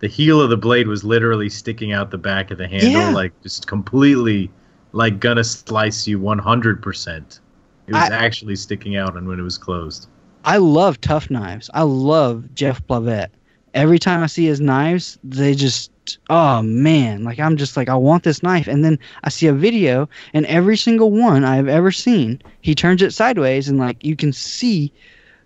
the 0.00 0.08
heel 0.08 0.40
of 0.40 0.50
the 0.50 0.56
blade 0.56 0.88
was 0.88 1.04
literally 1.04 1.48
sticking 1.48 1.92
out 1.92 2.10
the 2.10 2.18
back 2.18 2.50
of 2.50 2.58
the 2.58 2.66
handle, 2.66 2.90
Yeah. 2.90 3.10
like 3.10 3.32
just 3.42 3.66
completely, 3.68 4.50
like 4.92 5.20
gonna 5.20 5.44
slice 5.44 6.06
you 6.08 6.18
one 6.20 6.38
hundred 6.38 6.82
percent. 6.82 7.40
It 7.86 7.94
was 7.94 8.10
I- 8.10 8.14
actually 8.16 8.56
sticking 8.56 8.96
out, 8.96 9.16
and 9.16 9.26
when 9.28 9.38
it 9.38 9.42
was 9.42 9.58
closed. 9.58 10.08
I 10.44 10.56
love 10.56 11.00
tough 11.00 11.30
knives. 11.30 11.70
I 11.72 11.82
love 11.82 12.52
Jeff 12.54 12.84
Blavette. 12.88 13.28
Every 13.74 13.98
time 13.98 14.22
I 14.22 14.26
see 14.26 14.46
his 14.46 14.60
knives, 14.60 15.18
they 15.24 15.54
just 15.54 15.90
oh 16.30 16.62
man, 16.62 17.24
like 17.24 17.38
I'm 17.38 17.56
just 17.56 17.76
like 17.76 17.88
I 17.88 17.94
want 17.94 18.24
this 18.24 18.42
knife 18.42 18.66
and 18.66 18.84
then 18.84 18.98
I 19.24 19.28
see 19.28 19.46
a 19.46 19.52
video 19.52 20.08
and 20.34 20.46
every 20.46 20.76
single 20.76 21.10
one 21.10 21.44
I've 21.44 21.68
ever 21.68 21.90
seen, 21.92 22.42
he 22.60 22.74
turns 22.74 23.02
it 23.02 23.12
sideways 23.12 23.68
and 23.68 23.78
like 23.78 24.04
you 24.04 24.16
can 24.16 24.32
see 24.32 24.92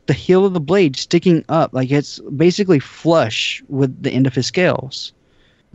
the 0.07 0.13
heel 0.13 0.45
of 0.45 0.55
the 0.55 0.61
blade 0.61 0.97
sticking 0.97 1.45
up 1.49 1.73
like 1.73 1.91
it's 1.91 2.21
basically 2.37 2.79
flush 2.79 3.63
with 3.69 4.03
the 4.03 4.11
end 4.11 4.27
of 4.27 4.35
his 4.35 4.47
scales. 4.47 5.13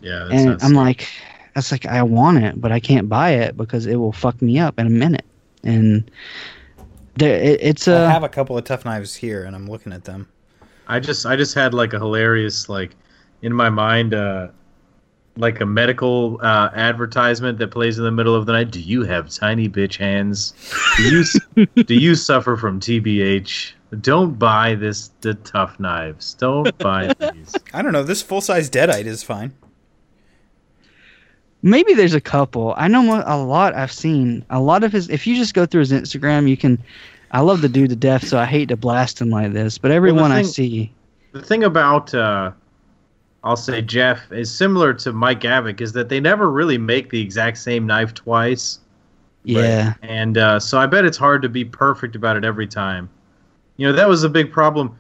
Yeah, 0.02 0.28
that's 0.30 0.44
and 0.44 0.64
I'm 0.64 0.74
like 0.74 1.08
that's 1.54 1.72
like 1.72 1.86
I 1.86 2.02
want 2.04 2.44
it, 2.44 2.60
but 2.60 2.72
I 2.72 2.80
can't 2.80 3.10
buy 3.10 3.32
it 3.32 3.58
because 3.58 3.86
it 3.86 3.98
will 3.98 4.14
fuck 4.14 4.42
me 4.42 4.60
up 4.60 4.80
in 4.80 4.88
a 4.88 4.92
minute. 4.92 5.26
And 5.64 6.10
there 7.16 7.38
it, 7.38 7.60
it's 7.62 7.88
a 7.88 8.06
I 8.06 8.12
have 8.12 8.24
a 8.24 8.30
couple 8.30 8.58
of 8.58 8.64
tough 8.64 8.86
knives 8.86 9.16
here, 9.16 9.44
and 9.44 9.56
I'm 9.56 9.68
looking 9.68 9.94
at 9.94 10.06
them. 10.06 10.28
I 10.88 11.00
just 11.00 11.26
I 11.26 11.36
just 11.36 11.54
had 11.54 11.74
like 11.74 11.94
a 11.94 12.00
hilarious 12.00 12.70
like 12.70 12.96
in 13.42 13.54
my 13.54 13.70
mind 13.70 14.14
uh 14.14 14.50
like 15.38 15.62
a 15.62 15.66
medical 15.66 16.40
uh, 16.42 16.70
advertisement 16.74 17.58
that 17.60 17.70
plays 17.70 17.98
in 17.98 18.04
the 18.04 18.12
middle 18.12 18.36
of 18.36 18.46
the 18.46 18.52
night. 18.52 18.72
Do 18.72 18.82
you 18.82 19.04
have 19.04 19.30
tiny 19.30 19.70
bitch 19.70 19.98
hands? 19.98 20.54
Do 20.98 21.04
you 21.04 21.66
do 21.84 21.96
you 21.96 22.16
suffer 22.16 22.58
from 22.58 22.80
TBH? 22.80 23.74
Don't 24.02 24.38
buy 24.38 24.76
this 24.76 25.12
the 25.22 25.34
tough 25.36 25.80
knives. 25.80 26.34
Don't 26.36 26.78
buy 26.78 27.14
these. 27.34 27.56
I 27.74 27.82
don't 27.82 27.94
know. 27.94 28.04
This 28.04 28.22
full 28.22 28.42
size 28.42 28.70
deadite 28.70 29.06
is 29.06 29.24
fine. 29.24 29.54
Maybe 31.64 31.94
there's 31.94 32.16
a 32.16 32.22
couple. 32.22 32.74
I 32.76 32.88
know 32.88 33.24
a 33.26 33.38
lot 33.38 33.76
I've 33.76 33.92
seen. 33.92 34.44
A 34.50 34.60
lot 34.60 34.84
of 34.84 34.92
his. 34.92 35.10
If 35.10 35.28
you 35.28 35.36
just 35.36 35.54
go 35.54 35.66
through 35.66 35.82
his 35.82 35.92
Instagram, 35.92 36.50
you 36.50 36.58
can. 36.58 36.82
I 37.32 37.40
love 37.42 37.62
the 37.62 37.70
dude 37.70 37.90
to 37.90 37.96
death, 37.96 38.28
so 38.28 38.38
I 38.38 38.46
hate 38.46 38.70
to 38.70 38.78
blast 38.78 39.22
him 39.22 39.30
like 39.30 39.54
this. 39.54 39.78
But 39.78 39.92
everyone 39.92 40.32
I 40.32 40.44
thing- 40.44 40.52
see, 40.52 40.94
The 41.32 41.42
thing 41.42 41.64
about 41.64 42.14
uh 42.14 42.52
I'll 43.44 43.58
say 43.58 43.82
Jeff 43.82 44.32
is 44.32 44.52
similar 44.54 44.94
to 44.96 45.12
Mike 45.12 45.42
Gavick 45.42 45.82
is 45.82 45.94
that 45.94 46.10
they 46.10 46.20
never 46.20 46.52
really 46.52 46.78
make 46.78 47.10
the 47.10 47.20
exact 47.20 47.58
same 47.58 47.88
knife 47.88 48.14
twice. 48.14 48.80
yeah, 49.44 49.96
And 50.04 50.38
uh, 50.38 50.60
so 50.60 50.78
I 50.78 50.86
bet 50.86 51.06
it's 51.06 51.18
hard 51.18 51.42
to 51.42 51.50
be 51.50 51.66
perfect 51.66 52.16
about 52.16 52.38
it 52.38 52.44
every 52.46 52.68
time. 52.68 53.10
You 53.78 53.88
know, 53.88 53.94
that 53.94 54.08
was 54.08 54.24
a 54.24 54.30
big 54.30 54.52
problem. 54.52 54.96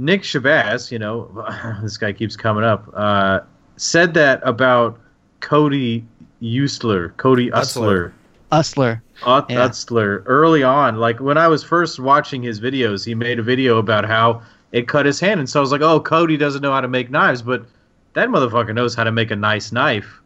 Nick 0.00 0.22
Shabazz, 0.22 0.90
you 0.90 0.98
know, 0.98 1.30
this 1.82 1.96
guy 1.96 2.12
keeps 2.12 2.34
coming 2.34 2.64
up, 2.64 2.90
uh, 2.94 3.40
said 3.76 4.14
that 4.14 4.40
about 4.42 4.98
Cody 5.38 6.04
Usler, 6.42 7.16
Cody 7.18 7.50
Usler. 7.50 8.12
Usler. 8.50 9.00
Ut- 9.24 9.46
Yeah. 9.48 9.68
Utzler 9.68 10.22
early 10.26 10.62
on, 10.62 10.96
like 10.96 11.20
when 11.20 11.38
I 11.38 11.48
was 11.48 11.64
first 11.64 11.98
watching 11.98 12.42
his 12.42 12.60
videos, 12.60 13.04
he 13.04 13.14
made 13.14 13.38
a 13.38 13.42
video 13.42 13.78
about 13.78 14.04
how 14.04 14.42
it 14.72 14.88
cut 14.88 15.06
his 15.06 15.18
hand, 15.20 15.40
and 15.40 15.48
so 15.48 15.60
I 15.60 15.62
was 15.62 15.72
like, 15.72 15.80
"Oh, 15.80 16.00
Cody 16.00 16.36
doesn't 16.36 16.60
know 16.60 16.72
how 16.72 16.80
to 16.80 16.88
make 16.88 17.10
knives, 17.10 17.40
but 17.40 17.64
that 18.12 18.28
motherfucker 18.28 18.74
knows 18.74 18.94
how 18.94 19.04
to 19.04 19.12
make 19.12 19.30
a 19.30 19.36
nice 19.36 19.72
knife." 19.72 20.20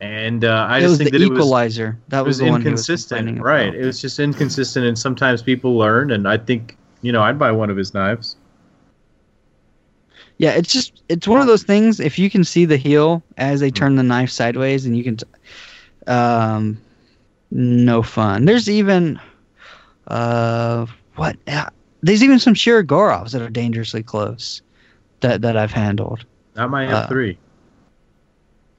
And 0.00 0.44
uh, 0.44 0.66
I 0.68 0.78
it 0.78 0.80
just 0.82 0.90
was 0.90 0.98
think 0.98 1.12
that 1.12 1.22
it 1.22 1.28
was, 1.28 1.30
the 1.30 1.34
equalizer. 1.36 1.98
that 2.08 2.24
was, 2.24 2.40
was 2.40 2.50
was 2.50 2.56
inconsistent, 2.58 3.26
complaining 3.26 3.42
right? 3.42 3.74
It 3.74 3.84
was 3.84 4.00
just 4.00 4.18
inconsistent, 4.18 4.86
and 4.86 4.98
sometimes 4.98 5.42
people 5.42 5.76
learn, 5.76 6.10
and 6.10 6.28
I 6.28 6.36
think 6.38 6.76
you 7.02 7.12
know 7.12 7.22
I'd 7.22 7.38
buy 7.38 7.50
one 7.50 7.70
of 7.70 7.76
his 7.76 7.94
knives. 7.94 8.36
Yeah, 10.38 10.50
it's 10.50 10.72
just 10.72 11.02
it's 11.08 11.28
one 11.28 11.40
of 11.40 11.46
those 11.46 11.62
things. 11.62 12.00
If 12.00 12.18
you 12.18 12.30
can 12.30 12.42
see 12.42 12.64
the 12.64 12.76
heel 12.76 13.22
as 13.36 13.60
they 13.60 13.70
turn 13.70 13.94
the 13.96 14.02
knife 14.02 14.30
sideways, 14.30 14.86
and 14.86 14.96
you 14.96 15.04
can, 15.04 15.16
t- 15.16 15.26
um, 16.08 16.78
no 17.54 18.02
fun. 18.02 18.44
There's 18.46 18.68
even, 18.68 19.20
uh, 20.08 20.86
what? 21.16 21.36
uh, 21.46 21.68
There's 22.02 22.22
even 22.24 22.38
some 22.38 22.54
Shirogorovs 22.54 23.32
that 23.32 23.42
are 23.42 23.50
dangerously 23.50 24.02
close, 24.02 24.62
that 25.20 25.42
that 25.42 25.56
I've 25.56 25.72
handled. 25.72 26.24
Not 26.56 26.70
my 26.70 26.86
Uh. 26.86 27.02
F 27.02 27.08
three. 27.08 27.38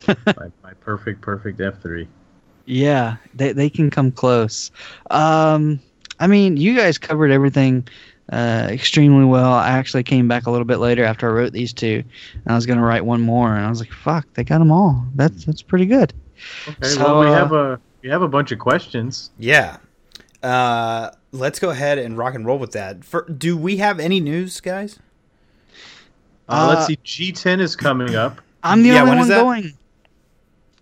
my, 0.07 0.51
my 0.63 0.73
perfect, 0.81 1.21
perfect 1.21 1.61
F 1.61 1.81
three. 1.81 2.07
Yeah, 2.65 3.17
they 3.33 3.51
they 3.53 3.69
can 3.69 3.89
come 3.89 4.11
close. 4.11 4.71
Um, 5.11 5.79
I 6.19 6.27
mean, 6.27 6.57
you 6.57 6.75
guys 6.75 6.97
covered 6.97 7.31
everything 7.31 7.87
uh, 8.31 8.67
extremely 8.69 9.25
well. 9.25 9.53
I 9.53 9.69
actually 9.69 10.03
came 10.03 10.27
back 10.27 10.45
a 10.45 10.51
little 10.51 10.65
bit 10.65 10.77
later 10.79 11.03
after 11.03 11.29
I 11.29 11.33
wrote 11.33 11.53
these 11.53 11.73
two, 11.73 12.03
and 12.33 12.51
I 12.51 12.55
was 12.55 12.65
gonna 12.65 12.81
write 12.83 13.05
one 13.05 13.21
more, 13.21 13.53
and 13.55 13.65
I 13.65 13.69
was 13.69 13.79
like, 13.79 13.91
"Fuck, 13.91 14.27
they 14.33 14.43
got 14.43 14.59
them 14.59 14.71
all. 14.71 15.05
That's 15.15 15.45
that's 15.45 15.61
pretty 15.61 15.85
good." 15.85 16.13
Okay, 16.67 16.87
So, 16.89 17.03
well 17.03 17.19
we 17.21 17.27
uh, 17.27 17.33
have 17.33 17.51
a 17.53 17.79
we 18.03 18.09
have 18.09 18.21
a 18.21 18.27
bunch 18.27 18.51
of 18.51 18.59
questions. 18.59 19.31
Yeah. 19.39 19.77
Uh, 20.43 21.09
let's 21.31 21.57
go 21.59 21.69
ahead 21.69 21.97
and 21.97 22.17
rock 22.17 22.35
and 22.35 22.45
roll 22.45 22.59
with 22.59 22.73
that. 22.73 23.03
For, 23.05 23.21
do 23.29 23.57
we 23.57 23.77
have 23.77 23.99
any 23.99 24.19
news, 24.19 24.59
guys? 24.59 24.99
Uh, 26.49 26.51
Uh, 26.51 26.67
let's 26.75 26.87
see, 26.87 26.97
G10 27.31 27.61
is 27.61 27.75
coming 27.75 28.15
up 28.15 28.41
I'm 28.63 28.83
the 28.83 28.89
Yeah, 28.89 29.01
only 29.01 29.09
when 29.11 29.17
is 29.19 29.21
one 29.21 29.29
that? 29.29 29.41
going. 29.41 29.73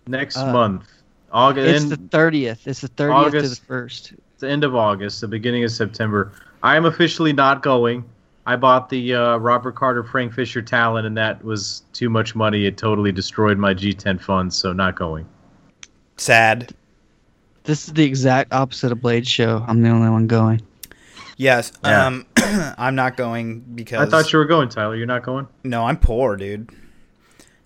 next 0.08 0.36
Uh, 0.36 0.52
month. 0.52 0.88
August, 1.32 1.84
It's 1.86 1.96
the 1.96 1.96
thirtieth. 2.08 2.66
It's 2.68 2.80
the 2.82 2.88
thirtieth 2.88 3.24
to 3.26 3.30
the 3.30 3.38
August. 3.38 3.64
first. 3.64 4.12
the 4.40 4.50
end 4.50 4.64
of 4.64 4.74
August, 4.76 5.20
the 5.22 5.28
beginning 5.28 5.64
of 5.64 5.70
September. 5.70 6.32
I 6.62 6.76
am 6.76 6.84
officially 6.84 7.32
not 7.32 7.62
going. 7.62 8.04
I 8.44 8.56
bought 8.56 8.88
the 8.90 9.14
uh, 9.14 9.36
Robert 9.38 9.74
Carter 9.76 10.02
Frank 10.04 10.32
Fisher 10.34 10.60
Talon, 10.60 11.06
and 11.06 11.16
that 11.16 11.42
was 11.44 11.84
too 11.92 12.10
much 12.10 12.34
money. 12.34 12.66
It 12.66 12.76
totally 12.76 13.12
destroyed 13.12 13.56
my 13.56 13.72
G10 13.72 14.20
funds, 14.20 14.56
so 14.56 14.72
not 14.72 14.94
going. 14.96 15.24
Sad. 16.18 16.74
This 17.64 17.86
is 17.86 17.94
the 17.94 18.04
exact 18.04 18.52
opposite 18.52 18.92
of 18.92 19.00
Blade 19.00 19.26
Show. 19.26 19.64
I'm 19.66 19.82
the 19.82 19.88
only 19.90 20.10
one 20.10 20.26
going. 20.26 20.62
Yes. 21.36 21.72
Yeah. 21.84 22.06
Um, 22.06 22.26
I'm 22.36 22.94
not 22.94 23.16
going 23.16 23.60
because 23.60 24.06
I 24.06 24.10
thought 24.10 24.32
you 24.32 24.38
were 24.38 24.44
going, 24.44 24.68
Tyler. 24.68 24.96
You're 24.96 25.06
not 25.06 25.22
going? 25.22 25.46
No, 25.64 25.84
I'm 25.84 25.96
poor, 25.96 26.36
dude. 26.36 26.70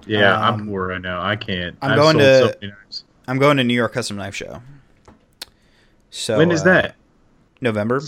Yeah, 0.07 0.37
Um, 0.37 0.61
I'm 0.61 0.67
poor 0.69 0.89
right 0.89 1.01
now. 1.01 1.21
I 1.21 1.37
can't. 1.37 1.77
I'm 1.83 1.93
I've 1.93 1.97
going 1.97 2.19
to- 2.19 2.57
so. 2.91 3.05
I'm 3.29 3.39
going 3.39 3.57
to 3.57 3.65
New 3.65 3.75
York 3.75 3.93
Custom 3.93 4.17
Knife 4.17 4.37
Show. 4.37 4.63
So 6.11 6.39
when 6.39 6.53
is 6.53 6.61
uh, 6.61 6.65
that? 6.65 6.95
November. 7.61 8.01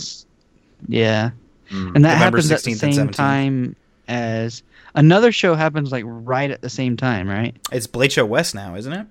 Yeah, 0.87 1.31
Mm. 1.69 1.95
and 1.95 2.05
that 2.05 2.15
November 2.15 2.37
happens 2.37 2.51
at 2.51 2.63
the 2.63 2.71
16th 2.71 2.83
and 2.83 2.95
same 2.95 3.09
time 3.09 3.75
as 4.07 4.63
another 4.95 5.31
show 5.31 5.53
happens 5.55 5.91
like 5.91 6.03
right 6.07 6.49
at 6.49 6.61
the 6.61 6.69
same 6.69 6.97
time, 6.97 7.27
right? 7.29 7.55
It's 7.71 7.85
Blade 7.85 8.11
Show 8.11 8.25
West 8.25 8.55
now, 8.55 8.75
isn't 8.75 8.91
it? 8.93 9.05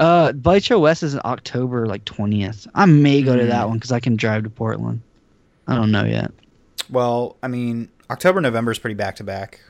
Uh, 0.00 0.32
Blade 0.32 0.64
Show 0.64 0.80
West 0.80 1.02
is 1.04 1.14
in 1.14 1.20
October 1.24 1.86
like 1.86 2.04
twentieth. 2.04 2.66
I 2.74 2.86
may 2.86 3.22
go 3.22 3.36
to 3.36 3.42
Hmm. 3.44 3.48
that 3.50 3.68
one 3.68 3.76
because 3.78 3.92
I 3.92 4.00
can 4.00 4.16
drive 4.16 4.42
to 4.44 4.50
Portland. 4.50 5.02
I 5.68 5.76
don't 5.76 5.92
know 5.92 6.04
yet. 6.04 6.32
Well, 6.88 7.36
I 7.42 7.48
mean, 7.48 7.88
October 8.10 8.40
November 8.40 8.72
is 8.72 8.78
pretty 8.78 8.94
back 8.94 9.16
to 9.16 9.24
back. 9.24 9.60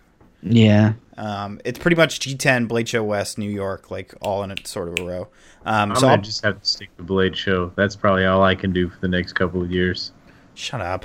Yeah, 0.43 0.95
Um, 1.19 1.61
it's 1.67 1.79
pretty 1.79 1.97
much 1.97 2.19
G10, 2.21 2.67
Blade 2.67 2.89
Show 2.89 3.03
West, 3.05 3.37
New 3.37 3.51
York, 3.51 3.91
like 3.91 4.15
all 4.23 4.43
in 4.43 4.51
a 4.51 4.55
sort 4.65 4.89
of 4.89 4.99
a 4.99 5.05
row. 5.07 5.29
Um, 5.67 5.91
I'm 5.91 5.97
so 5.97 6.01
gonna 6.03 6.13
I'll, 6.15 6.21
just 6.23 6.43
have 6.43 6.59
to 6.63 6.67
stick 6.67 6.97
to 6.97 7.03
Blade 7.03 7.37
Show. 7.37 7.73
That's 7.77 7.95
probably 7.95 8.25
all 8.25 8.43
I 8.43 8.55
can 8.55 8.73
do 8.73 8.89
for 8.89 8.99
the 9.01 9.09
next 9.09 9.35
couple 9.35 9.61
of 9.61 9.71
years. 9.71 10.13
shut 10.55 10.81
up. 10.81 11.05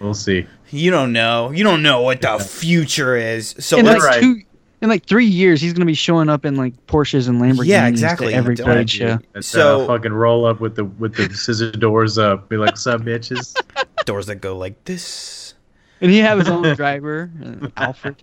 We'll 0.00 0.12
see. 0.12 0.46
You 0.70 0.90
don't 0.90 1.12
know. 1.14 1.52
You 1.52 1.64
don't 1.64 1.82
know 1.82 2.02
what 2.02 2.20
the 2.20 2.38
future 2.38 3.16
is. 3.16 3.54
So 3.60 3.78
in 3.78 3.86
let's. 3.86 4.04
like 4.04 4.20
two, 4.20 4.42
in 4.84 4.90
like 4.90 5.06
three 5.06 5.26
years, 5.26 5.60
he's 5.60 5.72
gonna 5.72 5.86
be 5.86 5.94
showing 5.94 6.28
up 6.28 6.44
in 6.44 6.56
like 6.56 6.86
Porsches 6.86 7.26
and 7.28 7.40
Lamborghinis. 7.40 7.66
Yeah, 7.66 7.82
to 7.82 7.88
exactly. 7.88 8.34
every 8.34 8.54
Don't 8.54 8.66
Blade 8.66 8.90
show. 8.90 9.18
So- 9.40 9.80
uh, 9.82 9.86
fucking 9.86 10.12
roll 10.12 10.44
up 10.46 10.60
with 10.60 10.76
the 10.76 10.84
with 10.84 11.16
the 11.16 11.34
scissor 11.34 11.72
doors 11.72 12.18
up. 12.18 12.48
Be 12.48 12.56
like, 12.56 12.76
"Sup, 12.76 13.00
bitches." 13.00 13.56
doors 14.04 14.26
that 14.26 14.36
go 14.36 14.56
like 14.56 14.84
this. 14.84 15.54
And 16.00 16.10
he 16.10 16.18
have 16.18 16.38
his 16.38 16.48
own 16.48 16.74
driver, 16.76 17.30
uh, 17.42 17.68
Alfred. 17.76 18.22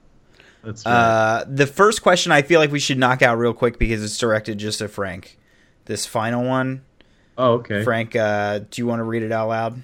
That's 0.63 0.85
right. 0.85 0.91
Uh, 0.91 1.45
the 1.47 1.65
first 1.65 2.03
question 2.03 2.31
I 2.31 2.43
feel 2.43 2.59
like 2.59 2.71
we 2.71 2.79
should 2.79 2.99
knock 2.99 3.23
out 3.23 3.39
real 3.39 3.53
quick 3.53 3.79
because 3.79 4.03
it's 4.03 4.17
directed 4.17 4.59
just 4.59 4.79
to 4.79 4.87
Frank. 4.87 5.39
This 5.85 6.05
final 6.05 6.43
one, 6.43 6.83
oh, 7.39 7.53
okay. 7.53 7.83
Frank. 7.83 8.15
Uh, 8.15 8.59
do 8.59 8.81
you 8.81 8.85
want 8.85 8.99
to 8.99 9.03
read 9.03 9.23
it 9.23 9.31
out 9.31 9.49
loud? 9.49 9.81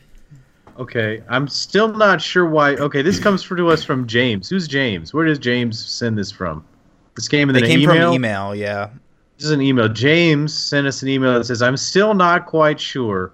Okay, 0.78 1.24
I'm 1.28 1.48
still 1.48 1.88
not 1.94 2.22
sure 2.22 2.46
why. 2.46 2.76
Okay, 2.76 3.02
this 3.02 3.20
comes 3.20 3.44
to 3.44 3.68
us 3.70 3.84
from 3.84 4.06
James. 4.06 4.48
Who's 4.50 4.68
James? 4.68 5.14
Where 5.14 5.26
does 5.26 5.40
James 5.40 5.84
send 5.84 6.18
this 6.18 6.32
from? 6.32 6.64
This 7.16 7.28
came 7.28 7.50
in 7.50 7.56
They 7.56 7.62
came 7.62 7.82
email. 7.82 8.10
from 8.10 8.14
email. 8.14 8.56
Yeah. 8.56 8.90
This 9.38 9.46
is 9.46 9.52
an 9.52 9.62
email. 9.62 9.90
James 9.90 10.54
sent 10.54 10.86
us 10.86 11.02
an 11.02 11.10
email 11.10 11.34
that 11.34 11.46
says, 11.46 11.62
"I'm 11.64 11.78
still 11.78 12.14
not 12.14 12.46
quite 12.46 12.80
sure 12.80 13.32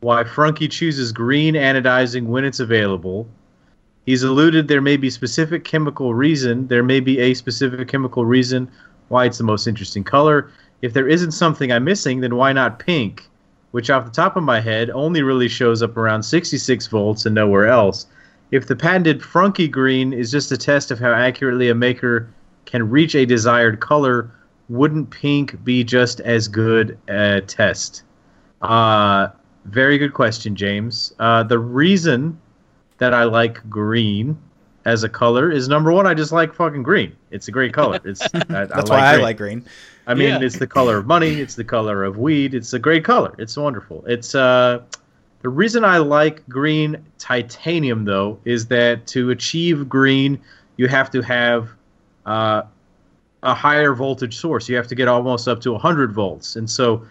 why 0.00 0.24
Frunky 0.24 0.70
chooses 0.70 1.12
green 1.12 1.54
anodizing 1.54 2.26
when 2.26 2.44
it's 2.44 2.60
available. 2.60 3.28
He's 4.06 4.22
alluded 4.22 4.66
there 4.68 4.80
may 4.80 4.96
be 4.96 5.10
specific 5.10 5.64
chemical 5.64 6.14
reason. 6.14 6.66
There 6.68 6.82
may 6.82 7.00
be 7.00 7.18
a 7.18 7.34
specific 7.34 7.86
chemical 7.88 8.24
reason 8.24 8.68
why 9.08 9.26
it's 9.26 9.38
the 9.38 9.44
most 9.44 9.66
interesting 9.66 10.04
color. 10.04 10.50
If 10.82 10.94
there 10.94 11.06
isn't 11.08 11.32
something 11.32 11.70
I'm 11.70 11.84
missing, 11.84 12.20
then 12.20 12.36
why 12.36 12.52
not 12.52 12.78
pink? 12.78 13.28
Which, 13.72 13.90
off 13.90 14.04
the 14.04 14.10
top 14.10 14.36
of 14.36 14.42
my 14.42 14.60
head, 14.60 14.90
only 14.90 15.22
really 15.22 15.48
shows 15.48 15.82
up 15.82 15.96
around 15.96 16.22
66 16.22 16.86
volts 16.88 17.24
and 17.24 17.34
nowhere 17.34 17.68
else. 17.68 18.06
If 18.50 18.66
the 18.66 18.74
patented 18.74 19.20
Frunky 19.20 19.70
green 19.70 20.12
is 20.12 20.30
just 20.30 20.50
a 20.50 20.56
test 20.56 20.90
of 20.90 20.98
how 20.98 21.12
accurately 21.12 21.68
a 21.68 21.74
maker 21.74 22.28
can 22.64 22.90
reach 22.90 23.14
a 23.14 23.24
desired 23.24 23.78
color, 23.80 24.30
wouldn't 24.68 25.10
pink 25.10 25.62
be 25.64 25.84
just 25.84 26.20
as 26.20 26.48
good 26.48 26.98
a 27.08 27.40
test? 27.42 28.02
Uh, 28.62 29.28
very 29.66 29.98
good 29.98 30.14
question, 30.14 30.56
James. 30.56 31.12
Uh, 31.18 31.42
the 31.42 31.58
reason 31.58 32.40
that 32.98 33.14
I 33.14 33.24
like 33.24 33.68
green 33.68 34.36
as 34.84 35.04
a 35.04 35.08
color 35.08 35.50
is 35.50 35.68
number 35.68 35.92
one, 35.92 36.06
I 36.06 36.14
just 36.14 36.32
like 36.32 36.54
fucking 36.54 36.82
green. 36.82 37.14
It's 37.30 37.48
a 37.48 37.50
great 37.50 37.72
color. 37.72 38.00
It's 38.04 38.22
I, 38.34 38.66
That's 38.66 38.90
I 38.90 38.94
why 38.94 39.14
I 39.14 39.16
like 39.16 39.36
green. 39.36 39.64
I 40.06 40.14
mean, 40.14 40.28
Yeah. 40.28 40.40
it's 40.40 40.58
the 40.58 40.66
color 40.66 40.98
of 40.98 41.06
money. 41.06 41.40
It's 41.40 41.54
the 41.54 41.64
color 41.64 42.04
of 42.04 42.18
weed. 42.18 42.54
It's 42.54 42.72
a 42.72 42.78
great 42.78 43.04
color. 43.04 43.34
It's 43.38 43.56
wonderful. 43.56 44.04
It's 44.06 44.34
uh, 44.34 44.80
the 45.42 45.48
reason 45.48 45.84
I 45.84 45.98
like 45.98 46.46
green 46.48 46.96
titanium 47.18 48.04
though 48.04 48.38
is 48.44 48.66
that 48.66 49.06
to 49.08 49.30
achieve 49.30 49.88
green, 49.88 50.38
you 50.76 50.88
have 50.88 51.10
to 51.12 51.20
have 51.22 51.70
uh, 52.26 52.62
a 53.42 53.54
higher 53.54 53.94
voltage 53.94 54.36
source. 54.36 54.68
You 54.68 54.76
have 54.76 54.86
to 54.88 54.94
get 54.94 55.08
almost 55.08 55.48
up 55.48 55.60
to 55.62 55.72
100 55.72 56.12
volts, 56.12 56.56
and 56.56 56.68
so 56.68 57.04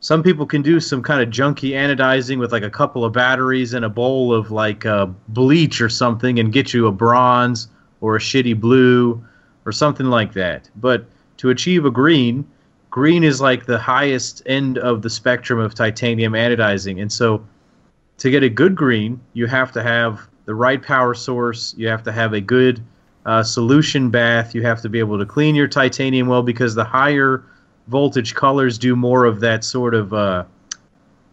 some 0.00 0.22
people 0.22 0.46
can 0.46 0.62
do 0.62 0.78
some 0.78 1.02
kind 1.02 1.20
of 1.22 1.30
junky 1.30 1.70
anodizing 1.70 2.38
with 2.38 2.52
like 2.52 2.62
a 2.62 2.70
couple 2.70 3.04
of 3.04 3.12
batteries 3.12 3.72
and 3.74 3.84
a 3.84 3.88
bowl 3.88 4.32
of 4.32 4.50
like 4.50 4.84
uh, 4.86 5.06
bleach 5.28 5.80
or 5.80 5.88
something 5.88 6.38
and 6.38 6.52
get 6.52 6.72
you 6.74 6.86
a 6.86 6.92
bronze 6.92 7.68
or 8.02 8.14
a 8.16 8.18
shitty 8.18 8.58
blue 8.60 9.22
or 9.64 9.72
something 9.72 10.06
like 10.06 10.32
that. 10.34 10.68
But 10.76 11.06
to 11.38 11.50
achieve 11.50 11.84
a 11.84 11.90
green, 11.90 12.46
green 12.90 13.24
is 13.24 13.40
like 13.40 13.66
the 13.66 13.78
highest 13.78 14.42
end 14.46 14.78
of 14.78 15.02
the 15.02 15.10
spectrum 15.10 15.58
of 15.58 15.74
titanium 15.74 16.32
anodizing. 16.32 17.00
And 17.00 17.12
so 17.12 17.44
to 18.18 18.30
get 18.30 18.42
a 18.42 18.48
good 18.48 18.74
green, 18.74 19.20
you 19.34 19.46
have 19.46 19.72
to 19.72 19.82
have 19.82 20.28
the 20.46 20.54
right 20.54 20.82
power 20.82 21.14
source, 21.14 21.74
you 21.76 21.88
have 21.88 22.02
to 22.04 22.12
have 22.12 22.32
a 22.32 22.40
good 22.40 22.82
uh, 23.26 23.42
solution 23.42 24.08
bath, 24.08 24.54
you 24.54 24.62
have 24.62 24.80
to 24.82 24.88
be 24.88 24.98
able 24.98 25.18
to 25.18 25.26
clean 25.26 25.54
your 25.54 25.66
titanium 25.66 26.28
well 26.28 26.42
because 26.42 26.74
the 26.74 26.84
higher 26.84 27.44
voltage 27.88 28.34
colors 28.34 28.78
do 28.78 28.96
more 28.96 29.24
of 29.24 29.40
that 29.40 29.64
sort 29.64 29.94
of 29.94 30.12
uh, 30.14 30.44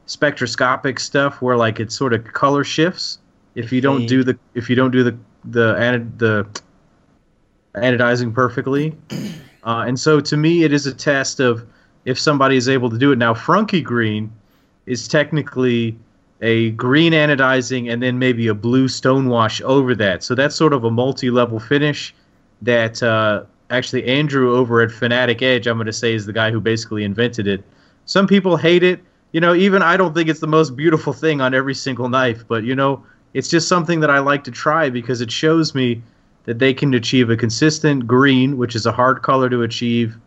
spectroscopic 0.05 0.99
stuff 0.99 1.41
where 1.41 1.55
like 1.55 1.79
it 1.79 1.91
sort 1.91 2.13
of 2.13 2.23
color 2.33 2.63
shifts 2.63 3.19
if 3.55 3.71
you 3.71 3.81
don't 3.81 4.05
do 4.05 4.23
the 4.23 4.37
if 4.53 4.69
you 4.69 4.75
don't 4.75 4.91
do 4.91 5.03
the 5.03 5.17
the 5.45 5.75
anod- 5.75 6.17
the 6.17 6.47
anodizing 7.75 8.33
perfectly 8.33 8.95
uh, 9.65 9.83
and 9.87 9.99
so 9.99 10.19
to 10.19 10.37
me 10.37 10.63
it 10.63 10.73
is 10.73 10.85
a 10.85 10.93
test 10.93 11.39
of 11.39 11.65
if 12.05 12.19
somebody 12.19 12.57
is 12.57 12.67
able 12.67 12.89
to 12.89 12.97
do 12.97 13.11
it 13.11 13.17
now 13.17 13.33
frunky 13.33 13.83
green 13.83 14.31
is 14.85 15.07
technically 15.07 15.97
a 16.43 16.71
green 16.71 17.13
anodizing, 17.13 17.91
and 17.91 18.03
then 18.03 18.19
maybe 18.19 18.47
a 18.47 18.53
blue 18.53 18.87
stonewash 18.87 19.61
over 19.61 19.95
that. 19.95 20.23
So 20.23 20.35
that's 20.35 20.55
sort 20.55 20.73
of 20.73 20.83
a 20.83 20.91
multi-level 20.91 21.59
finish 21.59 22.13
that 22.61 23.01
uh, 23.01 23.45
actually 23.69 24.05
Andrew 24.05 24.53
over 24.53 24.81
at 24.81 24.91
Fanatic 24.91 25.41
Edge, 25.41 25.67
I'm 25.67 25.77
going 25.77 25.87
to 25.87 25.93
say, 25.93 26.13
is 26.13 26.25
the 26.25 26.33
guy 26.33 26.51
who 26.51 26.59
basically 26.59 27.05
invented 27.05 27.47
it. 27.47 27.63
Some 28.05 28.27
people 28.27 28.57
hate 28.57 28.83
it. 28.83 28.99
You 29.31 29.39
know, 29.39 29.55
even 29.55 29.81
I 29.81 29.95
don't 29.95 30.13
think 30.13 30.27
it's 30.27 30.41
the 30.41 30.47
most 30.47 30.75
beautiful 30.75 31.13
thing 31.13 31.39
on 31.39 31.53
every 31.53 31.73
single 31.73 32.09
knife, 32.09 32.43
but 32.47 32.65
you 32.65 32.75
know, 32.75 33.03
it's 33.33 33.47
just 33.47 33.69
something 33.69 34.01
that 34.01 34.09
I 34.09 34.19
like 34.19 34.43
to 34.43 34.51
try 34.51 34.89
because 34.89 35.21
it 35.21 35.31
shows 35.31 35.73
me 35.73 36.03
that 36.45 36.59
they 36.59 36.73
can 36.73 36.93
achieve 36.93 37.29
a 37.29 37.37
consistent 37.37 38.05
green, 38.07 38.57
which 38.57 38.75
is 38.75 38.85
a 38.85 38.91
hard 38.91 39.21
color 39.21 39.49
to 39.49 39.61
achieve, 39.63 40.17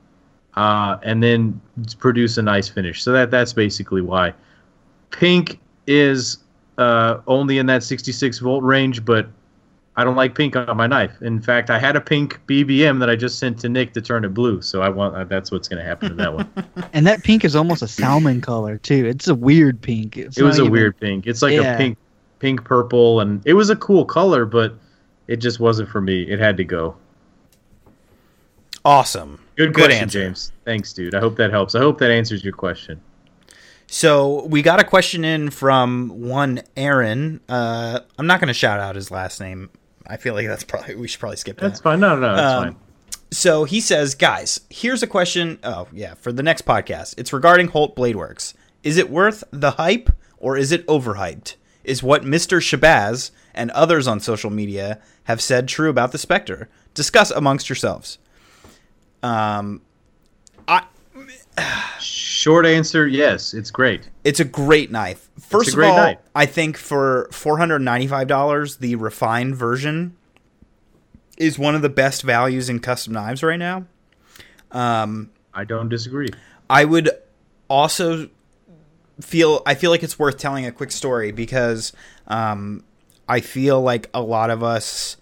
uh, 0.55 0.97
and 1.02 1.22
then 1.22 1.60
produce 1.98 2.38
a 2.38 2.43
nice 2.43 2.68
finish. 2.68 3.02
So 3.02 3.12
that 3.12 3.30
that's 3.30 3.52
basically 3.52 4.01
why. 4.02 4.32
Pink 5.10 5.60
is 5.86 6.38
uh, 6.78 7.18
only 7.26 7.59
in 7.59 7.66
that 7.66 7.82
66 7.82 8.38
volt 8.38 8.62
range, 8.64 9.05
but 9.05 9.28
I 9.98 10.05
don't 10.05 10.16
like 10.16 10.34
pink 10.34 10.56
on 10.56 10.76
my 10.76 10.86
knife. 10.86 11.22
In 11.22 11.40
fact, 11.40 11.70
I 11.70 11.78
had 11.78 11.97
a 11.97 12.01
pink 12.02 12.38
BBM 12.47 13.01
that 13.01 13.09
I 13.09 13.16
just 13.16 13.38
sent 13.38 13.59
to 13.60 13.68
Nick 13.68 13.94
to 13.94 14.02
turn 14.02 14.24
it 14.26 14.34
blue. 14.34 14.60
So 14.60 14.82
I 14.82 14.90
want 14.90 15.14
uh, 15.14 15.24
that's 15.24 15.51
what's 15.51 15.68
going 15.68 15.78
to 15.82 15.84
happen 15.88 16.10
to 16.10 16.14
that 16.16 16.34
one. 16.34 16.51
And 16.93 17.06
that 17.06 17.22
pink 17.22 17.44
is 17.44 17.55
almost 17.56 17.82
a 17.82 17.88
salmon 17.88 18.40
color 18.40 18.78
too. 18.78 19.06
It's 19.06 19.28
a 19.28 19.34
weird 19.34 19.80
pink. 19.80 20.16
It's 20.16 20.36
it 20.38 20.43
was 20.43 20.59
a 20.59 20.62
even- 20.62 20.72
weird 20.72 20.98
pink. 21.01 21.26
It's 21.26 21.40
like 21.43 21.52
Yeah. 21.55 21.74
a 21.74 21.78
pink, 21.78 21.98
pink 22.40 22.64
purple, 22.64 23.20
and 23.20 23.43
it 23.47 23.55
was 23.55 23.70
a 23.70 23.76
cool 23.76 24.05
color, 24.05 24.44
but 24.44 24.74
it 25.28 25.36
just 25.36 25.61
wasn't 25.61 25.89
for 25.89 26.01
me. 26.01 26.23
It 26.23 26.39
had 26.39 26.57
to 26.59 26.65
go. 26.65 26.97
Awesome. 28.85 29.40
Good, 29.57 29.73
Good 29.73 29.85
question, 29.86 30.03
answer. 30.03 30.23
James. 30.24 30.53
Thanks, 30.65 30.93
dude. 30.93 31.15
I 31.15 31.20
hope 31.20 31.36
that 31.36 31.51
helps. 31.51 31.74
I 31.74 31.81
hope 31.81 31.98
that 31.98 32.11
answers 32.11 32.44
your 32.44 32.53
question. 32.53 33.01
So 33.89 34.44
we 34.47 34.62
got 34.62 34.81
a 34.81 34.85
question 34.85 35.24
in 35.24 35.51
from 35.51 36.09
one 36.28 36.62
Aaron. 36.77 37.40
Uh, 37.48 38.01
I'm 38.19 38.27
not 38.27 38.40
going 38.40 38.48
to 38.48 38.55
shout 38.55 38.81
out 38.81 38.94
his 38.97 39.11
last 39.11 39.40
name. 39.40 39.70
I 40.07 40.16
feel 40.16 40.35
like 40.35 40.47
that's 40.47 40.65
probably 40.65 40.94
we 40.94 41.09
should 41.09 41.20
probably 41.20 41.36
skip 41.36 41.59
that. 41.59 41.69
That's 41.69 41.81
fine. 41.81 42.01
No, 42.01 42.15
no, 42.15 42.20
no, 42.20 42.36
that's 42.36 42.55
Um, 42.55 42.65
fine. 42.65 42.77
So 43.32 43.65
he 43.65 43.81
says, 43.81 44.15
guys, 44.15 44.61
here's 44.70 45.03
a 45.03 45.07
question. 45.07 45.59
Oh, 45.65 45.89
yeah, 45.93 46.15
for 46.15 46.31
the 46.32 46.43
next 46.44 46.65
podcast. 46.65 47.15
It's 47.19 47.32
regarding 47.32 47.69
Holt 47.69 47.97
Bladeworks. 47.97 48.55
Is 48.85 48.98
it 48.98 49.11
worth 49.11 49.43
the 49.51 49.73
hype 49.73 50.11
or 50.39 50.57
is 50.57 50.70
it 50.70 50.86
overhyped? 50.86 51.57
Is 51.82 52.03
what 52.05 52.23
Mr. 52.23 52.59
Shabazz 52.61 53.31
and 53.55 53.70
others 53.73 54.07
on 54.07 54.20
social 54.20 54.51
media 54.51 55.01
have 55.27 55.40
said 55.40 55.69
true 55.69 55.89
about 55.90 56.11
the 56.12 56.19
Spectre? 56.19 56.69
Discuss 56.94 57.31
amongst 57.31 57.69
yourselves. 57.69 58.19
Um, 59.23 59.82
I, 60.66 60.85
Short 62.01 62.66
answer: 62.66 63.07
Yes, 63.07 63.55
it's 63.55 63.70
great. 63.70 64.09
it's 64.24 64.40
a 64.40 64.44
great 64.44 64.90
knife. 64.90 65.28
First 65.40 65.74
great 65.74 65.89
of 65.89 65.93
all, 65.94 65.98
knife. 65.98 66.19
I 66.35 66.47
think 66.47 66.77
for 66.77 67.28
four 67.32 67.59
hundred 67.59 67.81
ninety-five 67.81 68.28
dollars, 68.28 68.77
the 68.77 68.94
refined 68.97 69.57
version 69.57 70.16
is 71.39 71.59
one 71.59 71.74
of 71.74 71.82
the 71.82 71.89
best 71.89 72.23
values 72.23 72.69
in 72.69 72.81
custom 72.81 73.12
knives 73.15 73.43
right 73.43 73.59
now. 73.59 73.85
Um, 74.70 75.31
I 75.55 75.65
don't 75.65 75.89
disagree. 75.89 76.28
I 76.69 76.85
would 76.85 77.11
also 77.69 78.28
feel 79.20 79.62
I 79.66 79.74
feel 79.74 79.90
like 79.90 80.03
it's 80.03 80.19
worth 80.19 80.36
telling 80.39 80.66
a 80.66 80.73
quick 80.73 80.93
story 80.93 81.32
because 81.32 81.93
um, 82.27 82.85
I 83.28 83.40
feel 83.40 83.81
like 83.81 84.11
a 84.15 84.20
lot 84.20 84.51
of 84.51 84.62
us 84.62 85.16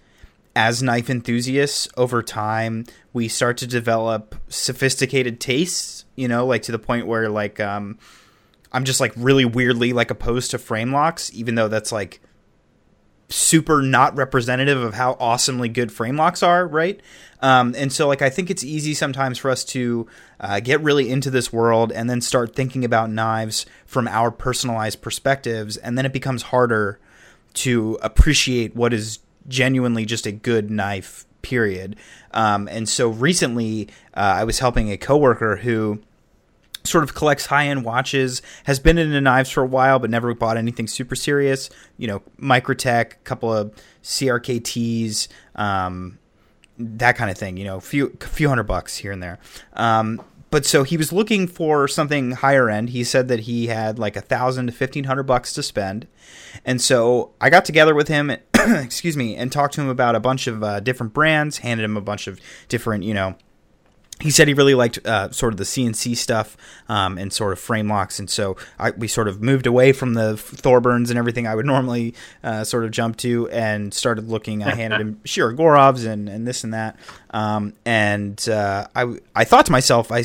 as 0.57 0.83
knife 0.83 1.11
enthusiasts 1.11 1.89
over 1.97 2.23
time 2.23 2.85
we 3.13 3.27
start 3.27 3.57
to 3.57 3.67
develop 3.67 4.37
sophisticated 4.49 5.41
tastes 5.41 6.05
you 6.15 6.29
know 6.29 6.47
like 6.47 6.63
to 6.63 6.71
the 6.71 6.79
point 6.79 7.09
where 7.09 7.29
like 7.29 7.59
um, 7.59 7.99
i'm 8.73 8.85
just 8.85 9.01
like 9.01 9.13
really 9.17 9.45
weirdly 9.45 9.93
like 9.93 10.13
opposed 10.13 10.53
to 10.53 10.59
frame 10.59 10.93
locks 10.93 11.29
even 11.35 11.57
though 11.57 11.67
that's 11.67 11.91
like 11.91 12.21
super 13.29 13.83
not 13.83 14.17
representative 14.17 14.81
of 14.83 14.95
how 14.95 15.17
awesomely 15.19 15.69
good 15.69 15.91
frame 15.91 16.17
locks 16.17 16.43
are, 16.43 16.67
right? 16.67 17.01
Um, 17.41 17.75
and 17.77 17.93
so, 17.93 18.07
like, 18.07 18.23
I 18.23 18.31
think 18.31 18.51
it's 18.51 18.63
easy 18.63 18.95
sometimes 18.95 19.39
for 19.39 19.51
us 19.51 19.65
to 19.67 20.07
uh, 20.41 20.61
get 20.61 20.81
really 20.83 21.11
into 21.11 21.31
this 21.31 21.53
world 21.53 21.93
and 21.93 22.09
then 22.09 22.21
start 22.21 22.55
thinking 22.55 22.85
about 22.85 23.11
knives 23.11 23.67
from 23.87 24.09
our 24.09 24.31
personalized 24.31 25.03
perspectives, 25.03 25.77
and 25.77 25.99
then 25.99 26.07
it 26.07 26.13
becomes 26.13 26.45
harder 26.45 26.99
to 27.55 27.99
appreciate 28.03 28.75
what 28.75 28.93
is 28.93 29.21
genuinely 29.49 30.05
just 30.05 30.27
a 30.27 30.33
good 30.33 30.71
knife. 30.71 31.27
Period. 31.43 31.97
Um, 32.31 32.69
and 32.69 32.89
so 32.89 33.11
recently, 33.11 33.89
uh, 34.15 34.21
I 34.21 34.45
was 34.45 34.61
helping 34.61 34.91
a 34.91 34.97
coworker 34.97 35.57
who 35.57 36.01
sort 36.85 37.03
of 37.03 37.15
collects 37.15 37.47
high 37.47 37.67
end 37.67 37.85
watches, 37.85 38.43
has 38.65 38.79
been 38.79 38.99
into 38.99 39.21
knives 39.21 39.51
for 39.51 39.63
a 39.63 39.67
while, 39.67 39.99
but 39.99 40.11
never 40.11 40.35
bought 40.35 40.57
anything 40.57 40.87
super 40.87 41.15
serious. 41.17 41.71
You 41.97 42.07
know, 42.07 42.23
Microtech, 42.41 43.13
a 43.13 43.17
couple 43.25 43.53
of 43.53 43.75
CRKTs, 44.03 45.29
um, 45.55 46.19
that 46.79 47.17
kind 47.17 47.31
of 47.31 47.39
thing. 47.39 47.57
You 47.57 47.65
know, 47.65 47.77
a 47.77 47.81
few 47.81 48.17
few 48.21 48.49
hundred 48.49 48.65
bucks 48.65 48.97
here 48.97 49.13
and 49.13 49.23
there. 49.23 49.39
Um, 49.73 50.23
but 50.55 50.65
so 50.65 50.85
he 50.85 50.97
was 50.97 51.13
looking 51.13 51.49
for 51.49 51.89
something 51.89 52.31
higher 52.31 52.71
end. 52.71 52.91
He 52.91 53.03
said 53.03 53.27
that 53.27 53.41
he 53.41 53.67
had 53.67 53.99
like 53.99 54.15
a 54.15 54.21
thousand 54.21 54.69
to 54.69 54.73
fifteen 54.73 55.03
hundred 55.03 55.25
bucks 55.25 55.53
to 55.55 55.65
spend, 55.65 56.07
and 56.65 56.81
so 56.81 57.33
I 57.41 57.51
got 57.51 57.65
together 57.65 57.93
with 57.93 58.07
him. 58.07 58.31
excuse 58.55 59.17
me, 59.17 59.35
and 59.35 59.51
talked 59.51 59.75
to 59.75 59.81
him 59.81 59.89
about 59.89 60.15
a 60.15 60.21
bunch 60.21 60.47
of 60.47 60.63
uh, 60.63 60.79
different 60.79 61.13
brands. 61.13 61.59
Handed 61.59 61.83
him 61.83 61.97
a 61.97 62.01
bunch 62.01 62.29
of 62.29 62.39
different, 62.69 63.03
you 63.03 63.15
know, 63.15 63.35
he 64.20 64.31
said 64.31 64.47
he 64.47 64.55
really 64.55 64.74
liked 64.74 65.05
uh, 65.07 65.31
sort 65.32 65.53
of 65.53 65.59
the 65.59 65.65
CNC 65.65 66.16
stuff 66.16 66.57
um, 66.89 67.19
and 67.19 67.32
sort 67.32 67.53
of 67.53 67.59
frame 67.59 67.89
locks, 67.89 68.19
and 68.19 68.31
so 68.31 68.57
I, 68.78 68.93
we 68.93 69.09
sort 69.09 69.27
of 69.27 69.43
moved 69.43 69.66
away 69.66 69.93
from 69.93 70.15
the 70.15 70.35
Thorburns 70.35 71.11
and 71.11 71.19
everything 71.19 71.47
I 71.47 71.55
would 71.55 71.66
normally 71.74 72.15
uh, 72.43 72.65
sort 72.65 72.85
of 72.85 72.93
jump 72.93 73.16
to, 73.19 73.49
and 73.51 73.93
started 73.93 74.28
looking. 74.28 74.62
I 74.62 74.74
handed 74.74 75.01
him 75.01 75.20
Shirogorovs 75.24 76.07
and, 76.07 76.28
and 76.28 76.47
this 76.47 76.62
and 76.62 76.73
that, 76.74 76.97
um, 77.31 77.74
and 77.85 78.49
uh, 78.49 78.86
I 78.95 79.19
I 79.35 79.45
thought 79.45 79.66
to 79.66 79.73
myself, 79.73 80.12
I 80.12 80.24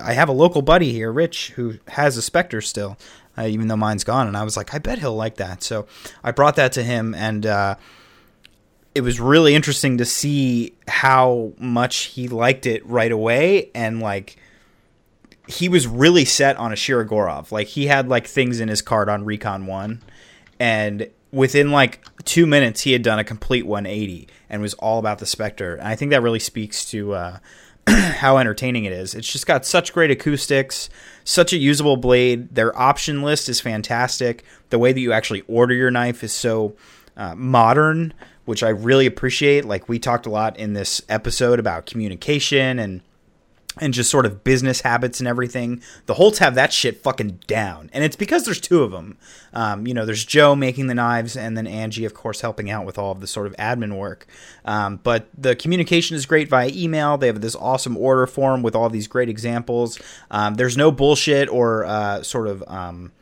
I 0.00 0.12
have 0.12 0.28
a 0.28 0.32
local 0.32 0.62
buddy 0.62 0.92
here, 0.92 1.10
Rich, 1.10 1.50
who 1.56 1.78
has 1.88 2.16
a 2.16 2.22
Spectre 2.22 2.60
still, 2.60 2.96
uh, 3.36 3.46
even 3.46 3.66
though 3.66 3.76
mine's 3.76 4.04
gone, 4.04 4.28
and 4.28 4.36
I 4.36 4.44
was 4.44 4.56
like, 4.56 4.72
I 4.72 4.78
bet 4.78 5.00
he'll 5.00 5.16
like 5.16 5.36
that. 5.36 5.62
So 5.64 5.86
I 6.22 6.30
brought 6.30 6.56
that 6.56 6.72
to 6.72 6.82
him, 6.82 7.14
and. 7.14 7.44
It 8.96 9.02
was 9.02 9.20
really 9.20 9.54
interesting 9.54 9.98
to 9.98 10.06
see 10.06 10.72
how 10.88 11.52
much 11.58 11.96
he 12.04 12.28
liked 12.28 12.64
it 12.64 12.84
right 12.86 13.12
away 13.12 13.70
and 13.74 14.00
like 14.00 14.38
he 15.46 15.68
was 15.68 15.86
really 15.86 16.24
set 16.24 16.56
on 16.56 16.72
a 16.72 16.76
Shirogorov. 16.76 17.52
Like 17.52 17.66
he 17.66 17.88
had 17.88 18.08
like 18.08 18.26
things 18.26 18.58
in 18.58 18.68
his 18.68 18.80
card 18.80 19.10
on 19.10 19.26
Recon 19.26 19.66
1 19.66 20.02
and 20.58 21.10
within 21.30 21.70
like 21.72 22.02
2 22.24 22.46
minutes 22.46 22.80
he 22.80 22.92
had 22.92 23.02
done 23.02 23.18
a 23.18 23.24
complete 23.24 23.66
180 23.66 24.28
and 24.48 24.62
was 24.62 24.72
all 24.74 24.98
about 24.98 25.18
the 25.18 25.26
Spectre. 25.26 25.74
And 25.74 25.86
I 25.86 25.94
think 25.94 26.10
that 26.12 26.22
really 26.22 26.38
speaks 26.38 26.86
to 26.86 27.12
uh 27.12 27.38
how 27.88 28.38
entertaining 28.38 28.86
it 28.86 28.94
is. 28.94 29.14
It's 29.14 29.30
just 29.30 29.46
got 29.46 29.66
such 29.66 29.92
great 29.92 30.10
acoustics, 30.10 30.88
such 31.22 31.52
a 31.52 31.58
usable 31.58 31.98
blade. 31.98 32.54
Their 32.54 32.76
option 32.76 33.22
list 33.22 33.50
is 33.50 33.60
fantastic. 33.60 34.42
The 34.70 34.78
way 34.78 34.94
that 34.94 35.00
you 35.00 35.12
actually 35.12 35.42
order 35.42 35.74
your 35.74 35.90
knife 35.90 36.24
is 36.24 36.32
so 36.32 36.74
uh, 37.16 37.34
modern, 37.34 38.14
which 38.46 38.62
I 38.62 38.70
really 38.70 39.06
appreciate. 39.06 39.64
Like 39.64 39.88
we 39.88 39.98
talked 39.98 40.26
a 40.26 40.30
lot 40.30 40.58
in 40.58 40.72
this 40.72 41.02
episode 41.08 41.58
about 41.58 41.86
communication 41.86 42.78
and 42.78 43.02
and 43.78 43.92
just 43.92 44.10
sort 44.10 44.24
of 44.24 44.42
business 44.42 44.80
habits 44.80 45.20
and 45.20 45.28
everything. 45.28 45.82
The 46.06 46.14
Holts 46.14 46.38
have 46.38 46.54
that 46.54 46.72
shit 46.72 47.02
fucking 47.02 47.40
down, 47.46 47.90
and 47.92 48.02
it's 48.02 48.16
because 48.16 48.44
there's 48.44 48.60
two 48.60 48.82
of 48.82 48.90
them. 48.90 49.18
Um, 49.52 49.86
you 49.86 49.92
know, 49.92 50.06
there's 50.06 50.24
Joe 50.24 50.56
making 50.56 50.86
the 50.86 50.94
knives, 50.94 51.36
and 51.36 51.56
then 51.56 51.66
Angie, 51.66 52.06
of 52.06 52.14
course, 52.14 52.40
helping 52.40 52.70
out 52.70 52.86
with 52.86 52.98
all 52.98 53.12
of 53.12 53.20
the 53.20 53.26
sort 53.26 53.46
of 53.46 53.54
admin 53.56 53.98
work. 53.98 54.26
Um, 54.64 54.98
but 55.02 55.28
the 55.36 55.54
communication 55.54 56.16
is 56.16 56.24
great 56.24 56.48
via 56.48 56.70
email. 56.72 57.18
They 57.18 57.26
have 57.26 57.42
this 57.42 57.54
awesome 57.54 57.96
order 57.96 58.26
form 58.26 58.62
with 58.62 58.74
all 58.74 58.88
these 58.88 59.08
great 59.08 59.28
examples. 59.28 60.00
Um, 60.30 60.54
there's 60.54 60.76
no 60.76 60.90
bullshit 60.90 61.48
or 61.50 61.84
uh, 61.84 62.22
sort 62.22 62.48
of 62.48 62.64
um, 62.66 63.12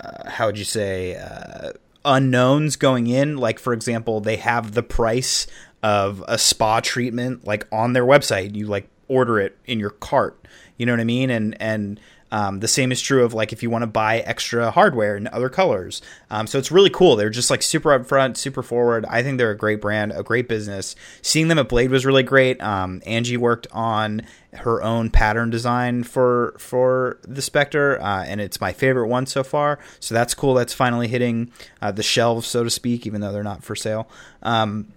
uh, 0.00 0.28
how 0.28 0.46
would 0.46 0.58
you 0.58 0.64
say 0.64 1.16
uh, 1.16 1.72
unknowns 2.08 2.76
going 2.76 3.06
in 3.06 3.36
like 3.36 3.58
for 3.58 3.74
example 3.74 4.20
they 4.20 4.36
have 4.36 4.72
the 4.72 4.82
price 4.82 5.46
of 5.82 6.24
a 6.26 6.38
spa 6.38 6.80
treatment 6.80 7.46
like 7.46 7.66
on 7.70 7.92
their 7.92 8.04
website. 8.04 8.54
You 8.54 8.66
like 8.66 8.88
order 9.06 9.38
it 9.38 9.56
in 9.66 9.78
your 9.78 9.90
cart. 9.90 10.46
You 10.76 10.86
know 10.86 10.92
what 10.92 11.00
i 11.00 11.04
mean? 11.04 11.30
And 11.30 11.60
and 11.60 12.00
um, 12.30 12.60
the 12.60 12.68
same 12.68 12.92
is 12.92 13.00
true 13.00 13.24
of 13.24 13.34
like 13.34 13.52
if 13.52 13.62
you 13.62 13.70
want 13.70 13.82
to 13.82 13.86
buy 13.86 14.18
extra 14.20 14.70
hardware 14.70 15.16
in 15.16 15.28
other 15.28 15.48
colors. 15.48 16.02
Um, 16.30 16.46
so 16.46 16.58
it's 16.58 16.70
really 16.70 16.90
cool. 16.90 17.16
They're 17.16 17.30
just 17.30 17.50
like 17.50 17.62
super 17.62 17.98
upfront, 17.98 18.36
super 18.36 18.62
forward. 18.62 19.06
I 19.06 19.22
think 19.22 19.38
they're 19.38 19.50
a 19.50 19.56
great 19.56 19.80
brand, 19.80 20.12
a 20.12 20.22
great 20.22 20.48
business. 20.48 20.94
Seeing 21.22 21.48
them 21.48 21.58
at 21.58 21.68
Blade 21.68 21.90
was 21.90 22.04
really 22.04 22.22
great. 22.22 22.60
Um, 22.62 23.02
Angie 23.06 23.36
worked 23.36 23.66
on 23.72 24.22
her 24.52 24.82
own 24.82 25.10
pattern 25.10 25.50
design 25.50 26.02
for 26.02 26.54
for 26.58 27.18
the 27.22 27.42
Spectre, 27.42 28.00
uh, 28.00 28.24
and 28.24 28.40
it's 28.40 28.60
my 28.60 28.72
favorite 28.72 29.08
one 29.08 29.26
so 29.26 29.42
far. 29.42 29.78
So 30.00 30.14
that's 30.14 30.34
cool. 30.34 30.54
That's 30.54 30.74
finally 30.74 31.08
hitting 31.08 31.52
uh, 31.82 31.92
the 31.92 32.02
shelves, 32.02 32.46
so 32.46 32.64
to 32.64 32.70
speak, 32.70 33.06
even 33.06 33.20
though 33.20 33.32
they're 33.32 33.42
not 33.42 33.62
for 33.62 33.76
sale. 33.76 34.08
Um, 34.42 34.92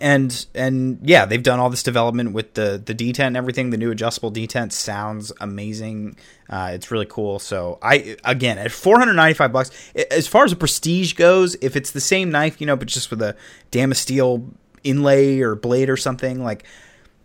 and 0.00 0.46
and 0.54 0.98
yeah, 1.02 1.24
they've 1.24 1.42
done 1.42 1.60
all 1.60 1.70
this 1.70 1.82
development 1.82 2.32
with 2.32 2.54
the 2.54 2.82
the 2.84 2.94
detent 2.94 3.28
and 3.28 3.36
everything. 3.36 3.70
The 3.70 3.76
new 3.76 3.90
adjustable 3.90 4.30
detent 4.30 4.72
sounds 4.72 5.32
amazing. 5.40 6.16
Uh, 6.50 6.72
it's 6.74 6.90
really 6.90 7.06
cool. 7.06 7.38
So 7.38 7.78
I 7.82 8.16
again 8.24 8.58
at 8.58 8.70
495 8.70 9.52
bucks. 9.52 9.70
As 10.10 10.28
far 10.28 10.44
as 10.44 10.50
the 10.50 10.56
prestige 10.56 11.14
goes, 11.14 11.56
if 11.62 11.74
it's 11.74 11.90
the 11.90 12.00
same 12.00 12.30
knife, 12.30 12.60
you 12.60 12.66
know, 12.66 12.76
but 12.76 12.88
just 12.88 13.10
with 13.10 13.22
a 13.22 13.34
Damasteel 13.72 14.50
inlay 14.84 15.40
or 15.40 15.54
blade 15.54 15.88
or 15.88 15.96
something, 15.96 16.42
like 16.44 16.64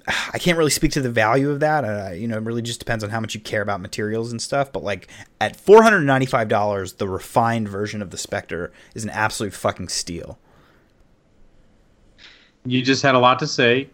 I 0.07 0.37
can't 0.37 0.57
really 0.57 0.71
speak 0.71 0.91
to 0.93 1.01
the 1.01 1.11
value 1.11 1.49
of 1.49 1.59
that. 1.61 1.85
Uh, 1.85 2.11
you 2.11 2.27
know, 2.27 2.37
it 2.37 2.43
really 2.43 2.61
just 2.61 2.79
depends 2.79 3.03
on 3.03 3.09
how 3.09 3.19
much 3.19 3.35
you 3.35 3.41
care 3.41 3.61
about 3.61 3.81
materials 3.81 4.31
and 4.31 4.41
stuff. 4.41 4.71
But 4.71 4.83
like 4.83 5.09
at 5.41 5.55
four 5.57 5.83
hundred 5.83 6.01
ninety 6.01 6.25
five 6.25 6.47
dollars, 6.47 6.93
the 6.93 7.07
refined 7.07 7.67
version 7.67 8.01
of 8.01 8.11
the 8.11 8.17
Spectre 8.17 8.71
is 8.95 9.03
an 9.03 9.09
absolute 9.09 9.53
fucking 9.53 9.89
steal. 9.89 10.39
You 12.65 12.81
just 12.81 13.01
had 13.01 13.15
a 13.15 13.19
lot 13.19 13.39
to 13.39 13.47
say. 13.47 13.89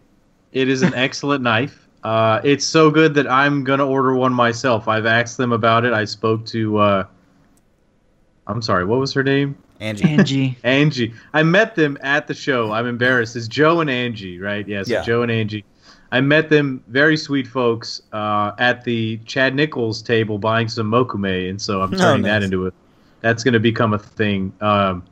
It 0.52 0.68
is 0.68 0.82
an 0.82 0.94
excellent 0.94 1.42
knife. 1.42 1.88
Uh, 2.02 2.40
it's 2.44 2.64
so 2.64 2.90
good 2.90 3.14
that 3.14 3.30
I'm 3.30 3.62
gonna 3.64 3.86
order 3.86 4.14
one 4.14 4.32
myself. 4.32 4.88
I've 4.88 5.06
asked 5.06 5.36
them 5.36 5.52
about 5.52 5.84
it. 5.84 5.92
I 5.92 6.04
spoke 6.04 6.46
to. 6.46 6.78
Uh, 6.78 7.04
I'm 8.46 8.62
sorry. 8.62 8.84
What 8.84 8.98
was 9.00 9.12
her 9.12 9.22
name? 9.22 9.56
Angie. 9.80 10.04
Angie. 10.04 10.58
Angie. 10.64 11.14
I 11.32 11.42
met 11.42 11.74
them 11.74 11.96
at 12.02 12.26
the 12.26 12.34
show. 12.34 12.72
I'm 12.72 12.86
embarrassed. 12.86 13.36
It's 13.36 13.48
Joe 13.48 13.80
and 13.80 13.88
Angie, 13.90 14.38
right? 14.38 14.66
Yeah, 14.66 14.82
so 14.82 14.92
Yeah. 14.92 15.02
Joe 15.02 15.22
and 15.22 15.30
Angie. 15.30 15.64
I 16.12 16.20
met 16.20 16.48
them, 16.50 16.82
very 16.88 17.16
sweet 17.16 17.46
folks, 17.46 18.02
uh, 18.12 18.50
at 18.58 18.82
the 18.82 19.18
Chad 19.26 19.54
Nichols 19.54 20.02
table 20.02 20.38
buying 20.38 20.68
some 20.68 20.90
mokume, 20.90 21.48
and 21.48 21.60
so 21.62 21.82
I'm 21.82 21.94
Oh, 21.94 21.98
turning 21.98 22.22
that 22.22 22.42
into 22.42 22.66
a. 22.66 22.72
That's 23.20 23.44
going 23.44 23.54
to 23.54 23.60
become 23.60 23.92
a 23.94 23.98
thing. 23.98 24.52
Um, 24.60 25.04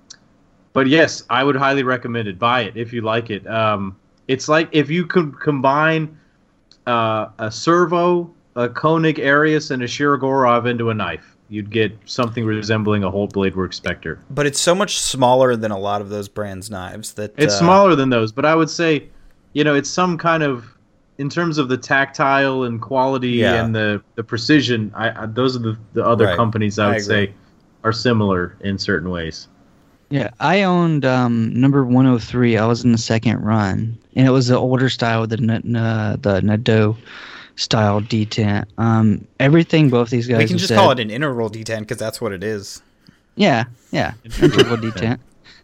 but 0.73 0.87
yes, 0.87 1.25
I 1.31 1.43
would 1.45 1.57
highly 1.57 1.83
recommend 1.83 2.29
it. 2.29 2.39
Buy 2.39 2.63
it 2.63 2.77
if 2.77 2.93
you 2.93 3.03
like 3.03 3.31
it. 3.31 3.47
Um, 3.47 3.97
it's 4.29 4.49
like 4.49 4.69
if 4.73 4.91
you 4.91 5.07
could 5.07 5.39
combine 5.41 6.19
uh, 6.87 7.29
a 7.39 7.51
servo, 7.51 8.31
a 8.57 8.69
Koenig 8.69 9.19
Arius, 9.19 9.71
and 9.71 9.83
a 9.83 9.87
Shirogorov 9.87 10.67
into 10.69 10.91
a 10.91 10.95
knife. 10.95 11.35
You'd 11.51 11.71
get 11.71 11.97
something 12.05 12.45
resembling 12.45 13.05
a 13.05 13.11
Holt 13.11 13.33
Blade 13.33 13.57
Works 13.57 13.77
Spectre. 13.77 14.21
but 14.31 14.45
it's 14.47 14.61
so 14.61 14.75
much 14.75 14.99
smaller 14.99 15.57
than 15.57 15.71
a 15.71 15.79
lot 15.79 16.03
of 16.03 16.11
those 16.11 16.29
brands' 16.29 16.71
knives 16.71 17.15
that 17.15 17.33
It's 17.39 17.55
uh, 17.55 17.59
smaller 17.61 17.95
than 17.95 18.11
those, 18.11 18.33
but 18.33 18.45
I 18.45 18.55
would 18.55 18.69
say, 18.69 19.09
you 19.55 19.65
know, 19.65 19.75
it's 19.75 19.89
some 19.89 20.19
kind 20.19 20.43
of, 20.43 20.67
in 21.17 21.31
terms 21.31 21.57
of 21.57 21.71
the 21.71 21.79
tactile 21.79 22.65
and 22.65 22.83
quality 22.83 23.29
Yeah. 23.31 23.65
and 23.65 23.75
the, 23.75 24.03
the 24.17 24.23
precision. 24.25 24.93
I, 24.95 25.23
I 25.23 25.27
those 25.27 25.57
are 25.57 25.61
the, 25.61 25.79
the 25.95 26.05
other 26.05 26.27
Right. 26.27 26.37
companies 26.37 26.79
I 26.79 26.85
I 26.85 26.89
would 26.89 26.97
agree. 27.03 27.27
say 27.29 27.33
are 27.83 27.93
similar 27.95 28.55
in 28.61 28.77
certain 28.77 29.09
ways. 29.09 29.49
Yeah, 30.11 30.31
I 30.41 30.63
owned 30.63 31.05
um, 31.05 31.53
number 31.53 31.85
103. 31.85 32.57
I 32.57 32.67
was 32.67 32.83
in 32.85 32.93
the 32.93 32.99
second 32.99 33.41
run, 33.43 33.99
and 34.17 34.27
it 34.27 34.31
was 34.31 34.47
the 34.49 34.57
older 34.57 34.89
style 34.89 35.21
with 35.23 35.31
the 35.31 35.37
N- 35.39 35.51
N- 35.51 36.19
the 36.23 36.41
Nadeau 36.43 36.97
style 37.57 38.01
detent. 38.01 38.65
Um, 38.79 39.27
everything 39.39 39.91
both 39.91 40.09
these 40.11 40.27
guys 40.27 40.39
We 40.39 40.47
can 40.47 40.57
just 40.59 40.69
said- 40.69 40.79
call 40.79 40.93
it 40.93 41.01
an 41.01 41.11
integral 41.11 41.51
detent 41.51 41.81
because 41.81 41.99
that's 41.99 42.21
what 42.21 42.33
it 42.33 42.43
is. 42.43 42.81
Yeah, 43.37 43.65
yeah, 43.91 44.15
integral 44.25 44.79
detent. 44.79 45.19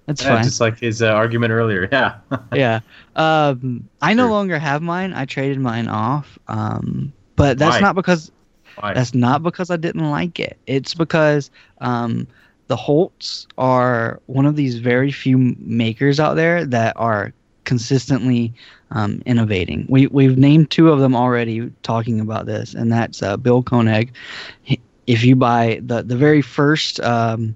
That's 0.07 0.23
Yeah, 0.23 0.35
fine. 0.35 0.45
just 0.45 0.61
like 0.61 0.79
his 0.79 1.01
uh, 1.01 1.07
argument 1.09 1.51
earlier. 1.53 1.89
Yeah. 1.91 2.17
yeah. 2.55 2.81
Um, 3.17 3.89
I 4.03 4.13
no 4.13 4.25
Sure. 4.25 4.31
longer 4.31 4.59
have 4.59 4.83
mine. 4.83 5.15
I 5.15 5.25
traded 5.25 5.59
mine 5.59 5.89
off. 5.89 6.39
Um, 6.49 7.11
but 7.37 7.57
that's 7.59 7.77
Why? 7.77 7.81
not 7.81 7.95
because 7.95 8.31
Why? 8.79 8.93
That's 8.93 9.15
not 9.15 9.43
because 9.43 9.71
I 9.71 9.77
didn't 9.77 10.11
like 10.11 10.39
it. 10.39 10.59
It's 10.67 10.93
because 10.93 11.51
um, 11.81 12.27
the 12.67 12.77
Holts 12.77 13.47
are 13.59 14.21
one 14.27 14.47
of 14.47 14.57
these 14.57 14.79
very 14.79 15.13
few 15.13 15.39
makers 15.59 16.19
out 16.19 16.35
there 16.35 16.65
that 16.65 16.95
are 16.97 17.33
consistently 17.65 18.53
um, 18.91 19.23
innovating. 19.27 19.87
We 19.89 20.07
we've 20.07 20.39
named 20.39 20.71
two 20.71 20.91
of 20.91 21.01
them 21.01 21.15
already 21.15 21.71
talking 21.83 22.21
about 22.21 22.47
this, 22.47 22.75
and 22.75 22.93
that's 22.93 23.23
uh, 23.23 23.37
Bill 23.37 23.63
Koenig. 23.63 24.13
If 25.07 25.25
you 25.25 25.37
buy 25.37 25.81
the 25.83 26.03
the 26.03 26.17
very 26.17 26.43
first 26.43 27.01
um, 27.01 27.55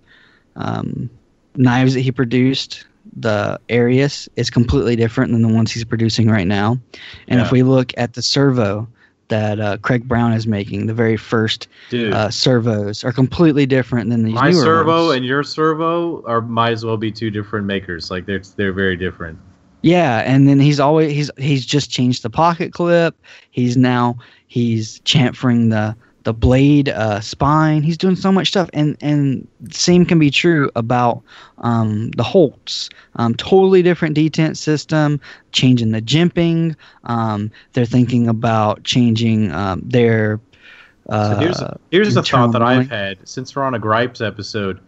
um, 0.57 1.09
knives 1.57 1.95
that 1.95 2.01
he 2.01 2.13
produced, 2.13 2.85
the 3.17 3.61
Arius 3.69 4.29
is 4.37 4.51
completely 4.51 4.97
different 4.97 5.33
than 5.33 5.43
the 5.43 5.49
ones 5.49 5.73
he's 5.73 5.85
producing 5.85 6.29
right 6.29 6.47
now. 6.47 6.79
And 7.29 7.41
if 7.41 7.51
we 7.51 7.63
look 7.63 7.93
at 7.97 8.15
the 8.15 8.23
servo 8.23 8.89
that 9.29 9.61
uh, 9.61 9.77
Craig 9.79 10.07
Brown 10.07 10.33
is 10.33 10.47
making, 10.47 10.87
the 10.87 10.95
very 10.95 11.17
first 11.17 11.69
uh, 11.93 12.31
servos 12.31 13.05
are 13.05 13.13
completely 13.13 13.67
different 13.67 14.11
than 14.11 14.25
these 14.25 14.35
my 14.35 14.51
servo 14.53 15.07
ones. 15.07 15.17
and 15.17 15.27
your 15.27 15.43
servo 15.43 16.23
are 16.27 16.41
might 16.41 16.73
as 16.73 16.85
well 16.85 16.97
be 16.97 17.13
two 17.13 17.31
different 17.31 17.67
makers. 17.67 18.11
Like 18.11 18.27
they're 18.27 18.43
they're 18.57 18.73
very 18.73 18.97
different. 18.97 19.39
Yeah, 19.83 20.19
and 20.21 20.49
then 20.49 20.59
he's 20.59 20.81
always 20.81 21.13
he's 21.13 21.31
he's 21.39 21.65
just 21.65 21.91
changed 21.91 22.23
the 22.23 22.31
pocket 22.31 22.73
clip. 22.73 23.15
He's 23.51 23.77
now 23.77 24.19
he's 24.49 25.01
chamfering 25.01 25.71
the 25.71 25.97
the 26.29 26.35
blade 26.35 26.91
uh, 26.91 27.21
spine. 27.21 27.83
He's 27.83 27.97
doing 27.97 28.15
so 28.15 28.31
much 28.31 28.49
stuff, 28.49 28.69
and 28.75 28.99
and 29.01 29.49
same 29.71 30.05
can 30.05 30.19
be 30.19 30.31
true 30.31 30.71
about 30.77 31.23
um, 31.57 32.11
the 32.11 32.23
Holts. 32.23 32.91
Um, 33.17 33.35
totally 33.35 33.81
different 33.83 34.15
detent 34.15 34.59
system, 34.59 35.23
changing 35.53 35.93
the 35.93 36.03
jimping. 36.03 36.77
Um, 37.05 37.51
they're 37.73 37.87
thinking 37.87 38.29
about 38.29 38.85
changing 38.85 39.51
um, 39.53 39.81
their. 39.83 40.39
Uh, 41.09 41.33
So 41.33 41.41
here's 41.41 41.63
here's 41.91 42.17
a 42.19 42.23
thought 42.23 42.53
that 42.53 42.61
I've 42.63 42.91
had 42.91 43.27
since 43.27 43.57
we're 43.57 43.65
on 43.65 43.75
a 43.75 43.79
gripes 43.79 44.21
episode. 44.21 44.79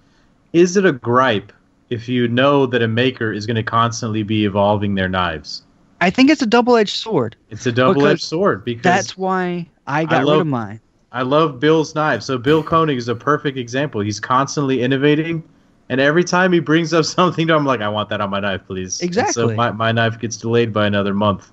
Is 0.53 0.77
it 0.77 0.85
a 0.85 0.93
gripe 0.93 1.55
if 1.89 2.07
you 2.07 2.29
know 2.29 2.67
that 2.67 2.83
a 2.83 2.89
maker 2.89 3.33
is 3.33 3.47
going 3.47 3.57
to 3.57 3.63
constantly 3.63 4.25
be 4.25 4.45
evolving 4.45 4.95
their 4.95 5.09
knives? 5.09 5.63
I 6.03 6.11
think 6.11 6.29
it's 6.29 6.43
a 6.43 6.47
double 6.47 6.77
edged 6.77 6.97
sword. 6.97 7.35
It's 7.49 7.65
a 7.65 7.73
double-edged 7.73 8.23
sword 8.23 8.63
because 8.63 8.83
That's 8.83 9.17
why 9.17 9.69
I 9.87 10.05
got 10.05 10.19
rid 10.19 10.27
love- 10.27 10.41
of 10.43 10.47
mine. 10.47 10.81
I 11.13 11.23
love 11.23 11.59
Bill's 11.59 11.95
knives. 11.95 12.25
So 12.27 12.39
Bill 12.39 12.63
Koenig 12.63 12.97
is 12.97 13.09
a 13.09 13.15
perfect 13.15 13.59
example. 13.59 14.01
He's 14.01 14.21
constantly 14.21 14.83
innovating, 14.83 15.43
and 15.89 16.01
every 16.01 16.23
time 16.25 16.53
he 16.53 16.61
brings 16.61 16.93
up 16.95 17.05
something 17.17 17.51
I'm 17.51 17.65
like, 17.67 17.81
I 17.81 17.89
want 17.89 18.09
that 18.11 18.21
on 18.21 18.31
my 18.31 18.41
knife, 18.41 18.63
please. 18.67 19.01
And 19.01 19.09
Exactly. 19.09 19.33
so 19.33 19.55
my, 19.55 19.71
my 19.73 19.93
knife 19.93 20.19
gets 20.19 20.37
delayed 20.37 20.73
by 20.73 20.87
another 20.87 21.15
month. 21.15 21.51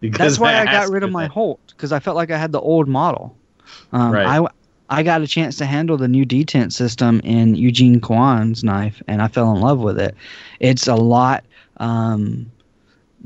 Because 0.00 0.18
That's 0.18 0.38
why 0.38 0.52
I 0.52 0.64
asked 0.64 0.88
got 0.88 0.92
rid 0.92 1.02
of 1.02 1.10
my 1.10 1.24
that. 1.24 1.30
Holt 1.32 1.60
because 1.68 1.90
I 1.92 1.98
felt 2.00 2.16
like 2.16 2.30
I 2.30 2.38
had 2.38 2.52
the 2.52 2.60
old 2.60 2.86
model. 2.88 3.36
Um, 3.92 4.12
Right. 4.12 4.26
I 4.26 4.46
I 4.90 5.02
got 5.02 5.20
a 5.20 5.26
chance 5.26 5.56
to 5.56 5.66
handle 5.66 5.98
the 5.98 6.08
new 6.08 6.24
detent 6.24 6.72
system 6.72 7.20
in 7.22 7.54
Eugene 7.54 8.00
Kwan's 8.00 8.64
knife, 8.64 9.02
and 9.06 9.20
I 9.20 9.28
fell 9.28 9.54
in 9.54 9.60
love 9.60 9.80
with 9.80 9.98
it. 10.00 10.14
It's 10.60 10.86
a 10.86 10.94
lot. 10.94 11.44
Um, 11.76 12.50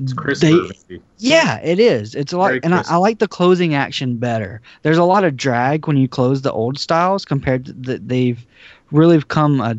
It's 0.03 0.13
crisper. 0.13 0.47
they-. 0.89 1.01
Yeah, 1.23 1.61
it 1.63 1.79
is. 1.79 2.15
It's 2.15 2.33
a 2.33 2.39
lot, 2.39 2.49
Very 2.49 2.61
and 2.65 2.75
I. 2.75 2.83
I 2.89 2.97
like 2.97 3.19
the 3.19 3.29
closing 3.29 3.75
action 3.75 4.17
better. 4.17 4.61
There's 4.83 4.99
a 4.99 5.05
lot 5.05 5.25
of 5.25 5.37
drag 5.37 5.87
when 5.87 5.97
you 5.97 6.09
close 6.09 6.43
the 6.43 6.53
old 6.53 6.79
styles 6.79 7.25
compared 7.25 7.67
to 7.67 7.73
that 7.73 8.09
they've 8.09 8.45
really 8.91 9.21
come 9.23 9.61
a. 9.61 9.77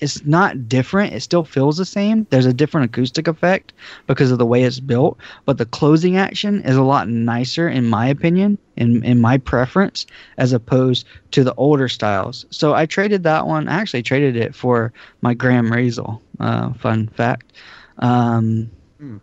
It's 0.00 0.24
not 0.24 0.68
different. 0.68 1.12
It 1.14 1.20
still 1.20 1.44
feels 1.44 1.76
the 1.76 1.84
same. 1.84 2.26
There's 2.30 2.46
a 2.46 2.52
different 2.52 2.86
acoustic 2.86 3.28
effect 3.28 3.72
because 4.06 4.30
of 4.32 4.38
the 4.38 4.46
way 4.46 4.62
it's 4.64 4.80
built, 4.80 5.16
but 5.44 5.58
the 5.58 5.64
closing 5.66 6.16
action 6.16 6.62
is 6.62 6.76
a 6.76 6.82
lot 6.82 7.08
nicer, 7.08 7.68
in 7.68 7.88
my 7.88 8.06
opinion, 8.08 8.58
in 8.76 9.04
in 9.04 9.20
my 9.20 9.38
preference, 9.38 10.06
as 10.38 10.52
opposed 10.52 11.06
to 11.32 11.44
the 11.44 11.54
older 11.54 11.88
styles. 11.88 12.44
So 12.50 12.74
I 12.74 12.86
traded 12.86 13.22
that 13.24 13.46
one. 13.46 13.68
I 13.68 13.74
actually 13.74 14.02
traded 14.02 14.36
it 14.36 14.54
for 14.54 14.92
my 15.20 15.34
Graham 15.34 15.70
Razel. 15.70 16.20
Uh, 16.40 16.72
fun 16.74 17.08
fact. 17.08 17.52
Um, 17.98 18.70
Hmm. 18.98 19.16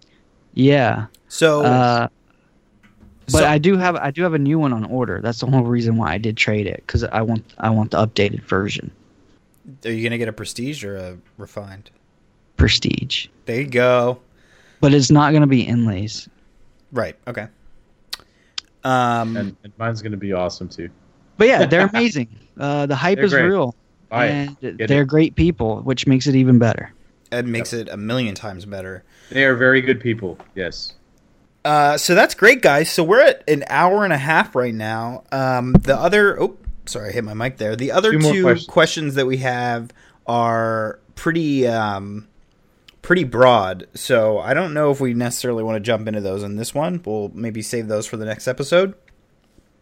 Yeah. 0.53 1.05
So, 1.27 1.63
Uh, 1.63 2.07
but 3.27 3.39
so- 3.39 3.45
I 3.47 3.57
do 3.57 3.77
have 3.77 3.95
I 3.95 4.11
do 4.11 4.23
have 4.23 4.33
a 4.33 4.39
new 4.39 4.57
one 4.59 4.73
on 4.73 4.83
order. 4.85 5.21
That's 5.21 5.39
the 5.39 5.45
whole 5.47 5.63
reason 5.63 5.97
why 5.97 6.11
I 6.13 6.17
did 6.17 6.35
trade 6.37 6.67
it 6.67 6.83
because 6.85 7.03
I 7.03 7.21
want 7.21 7.43
I 7.59 7.69
want 7.69 7.91
the 7.91 7.97
updated 8.05 8.41
version, 8.43 8.91
are 9.85 9.91
you 9.91 10.03
gonna 10.03 10.17
get 10.17 10.27
a 10.27 10.33
prestige 10.33 10.83
or 10.83 10.97
a 10.97 11.17
refined? 11.37 11.89
Prestige. 12.57 13.27
There 13.45 13.61
you 13.61 13.67
go. 13.67 14.19
But 14.81 14.93
it's 14.93 15.11
not 15.11 15.31
going 15.31 15.41
to 15.41 15.47
be 15.47 15.61
inlays. 15.61 16.27
Right. 16.91 17.15
Okay. 17.27 17.47
Um. 18.83 19.35
And, 19.37 19.55
and 19.63 19.73
mine's 19.77 20.01
going 20.01 20.11
to 20.13 20.17
be 20.17 20.33
awesome 20.33 20.69
too. 20.69 20.89
But 21.37 21.47
yeah, 21.47 21.65
they're 21.65 21.87
amazing. 21.87 22.27
Uh, 22.59 22.85
the 22.85 22.95
hype 22.95 23.15
They're 23.15 23.23
is 23.23 23.31
great. 23.31 23.43
real, 23.45 23.73
Buy 24.09 24.25
and 24.25 24.57
they're 24.59 25.03
it. 25.03 25.07
great 25.07 25.33
people, 25.35 25.79
which 25.83 26.05
makes 26.05 26.27
it 26.27 26.35
even 26.35 26.59
better. 26.59 26.91
It 27.31 27.45
makes 27.45 27.73
it 27.73 27.89
a 27.89 27.97
million 27.97 28.35
times 28.35 28.65
better. 28.65 29.03
They 29.29 29.45
are 29.45 29.55
very 29.55 29.81
good 29.81 29.99
people. 30.01 30.37
Yes. 30.55 30.93
Uh, 31.65 31.97
so 31.97 32.15
that's 32.15 32.33
great, 32.35 32.61
guys. 32.61 32.89
So 32.89 33.03
we're 33.03 33.21
at 33.21 33.43
an 33.47 33.63
hour 33.67 34.03
and 34.03 34.13
a 34.13 34.17
half 34.17 34.55
right 34.55 34.73
now. 34.73 35.23
Um, 35.31 35.73
the 35.73 35.95
other, 35.97 36.41
oh, 36.41 36.57
sorry, 36.85 37.09
I 37.09 37.11
hit 37.11 37.23
my 37.23 37.33
mic 37.33 37.57
there. 37.57 37.75
The 37.75 37.91
other 37.91 38.13
Two 38.13 38.19
two 38.19 38.41
questions. 38.43 38.67
questions. 38.67 39.15
that 39.15 39.27
we 39.27 39.37
have 39.37 39.91
are 40.25 40.99
pretty, 41.15 41.67
um, 41.67 42.27
pretty 43.01 43.23
broad. 43.25 43.87
So 43.93 44.39
I 44.39 44.53
don't 44.53 44.73
know 44.73 44.89
if 44.91 44.99
we 45.01 45.13
necessarily 45.13 45.63
want 45.63 45.75
to 45.75 45.79
jump 45.81 46.07
into 46.07 46.21
those 46.21 46.43
in 46.43 46.55
this 46.55 46.73
one. 46.73 47.01
We'll 47.05 47.29
maybe 47.33 47.61
save 47.61 47.87
those 47.87 48.05
for 48.07 48.17
the 48.17 48.25
next 48.25 48.47
episode. 48.47 48.93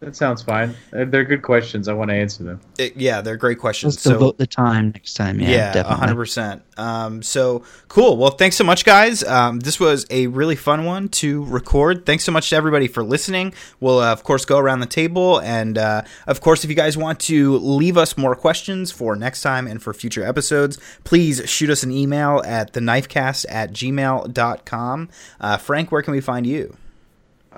That 0.00 0.14
sounds 0.14 0.42
fine. 0.42 0.76
Uh, 0.92 1.06
They're 1.06 1.24
good 1.24 1.42
questions. 1.42 1.88
I 1.88 1.92
want 1.92 2.10
to 2.10 2.14
answer 2.14 2.44
them. 2.44 2.60
It- 2.78 2.96
yeah, 2.96 3.20
they're 3.20 3.36
great 3.36 3.58
questions. 3.58 3.94
Let's 3.94 4.02
So 4.04 4.12
devote 4.12 4.38
the 4.38 4.46
time 4.46 4.92
next 4.92 5.14
time. 5.14 5.40
Yeah, 5.40 5.48
yeah, 5.50 5.72
definitely. 5.72 5.98
hundred 5.98 6.14
percent. 6.14 6.62
Um, 6.76 7.20
so 7.22 7.64
cool. 7.88 8.16
Well, 8.16 8.30
thanks 8.30 8.54
so 8.54 8.62
much, 8.62 8.84
guys. 8.84 9.24
Um, 9.24 9.58
this 9.58 9.80
was 9.80 10.06
a 10.10 10.28
really 10.28 10.54
fun 10.54 10.84
one 10.84 11.08
to 11.08 11.42
record. 11.46 12.06
Thanks 12.06 12.22
so 12.22 12.30
much 12.30 12.48
to 12.50 12.56
everybody 12.56 12.86
for 12.86 13.02
listening. 13.02 13.54
We'll 13.80 13.98
uh, 13.98 14.12
of 14.12 14.22
course 14.22 14.44
go 14.44 14.58
around 14.58 14.80
the 14.80 14.86
table, 14.86 15.40
and 15.40 15.76
uh, 15.76 16.02
of 16.28 16.40
course, 16.40 16.62
if 16.62 16.70
you 16.70 16.76
guys 16.76 16.96
want 16.96 17.18
to 17.20 17.56
leave 17.58 17.96
us 17.96 18.16
more 18.16 18.36
questions 18.36 18.92
for 18.92 19.16
next 19.16 19.42
time 19.42 19.66
and 19.66 19.82
for 19.82 19.92
future 19.92 20.24
episodes, 20.24 20.78
please 21.02 21.42
shoot 21.50 21.70
us 21.70 21.82
an 21.82 21.90
email 21.90 22.40
at 22.46 22.72
theknifecast 22.72 23.46
at 23.48 23.72
gmail.com. 23.72 25.08
Uh, 25.40 25.56
Frank, 25.56 25.90
where 25.90 26.02
can 26.02 26.12
we 26.12 26.20
find 26.20 26.46
you? 26.46 26.76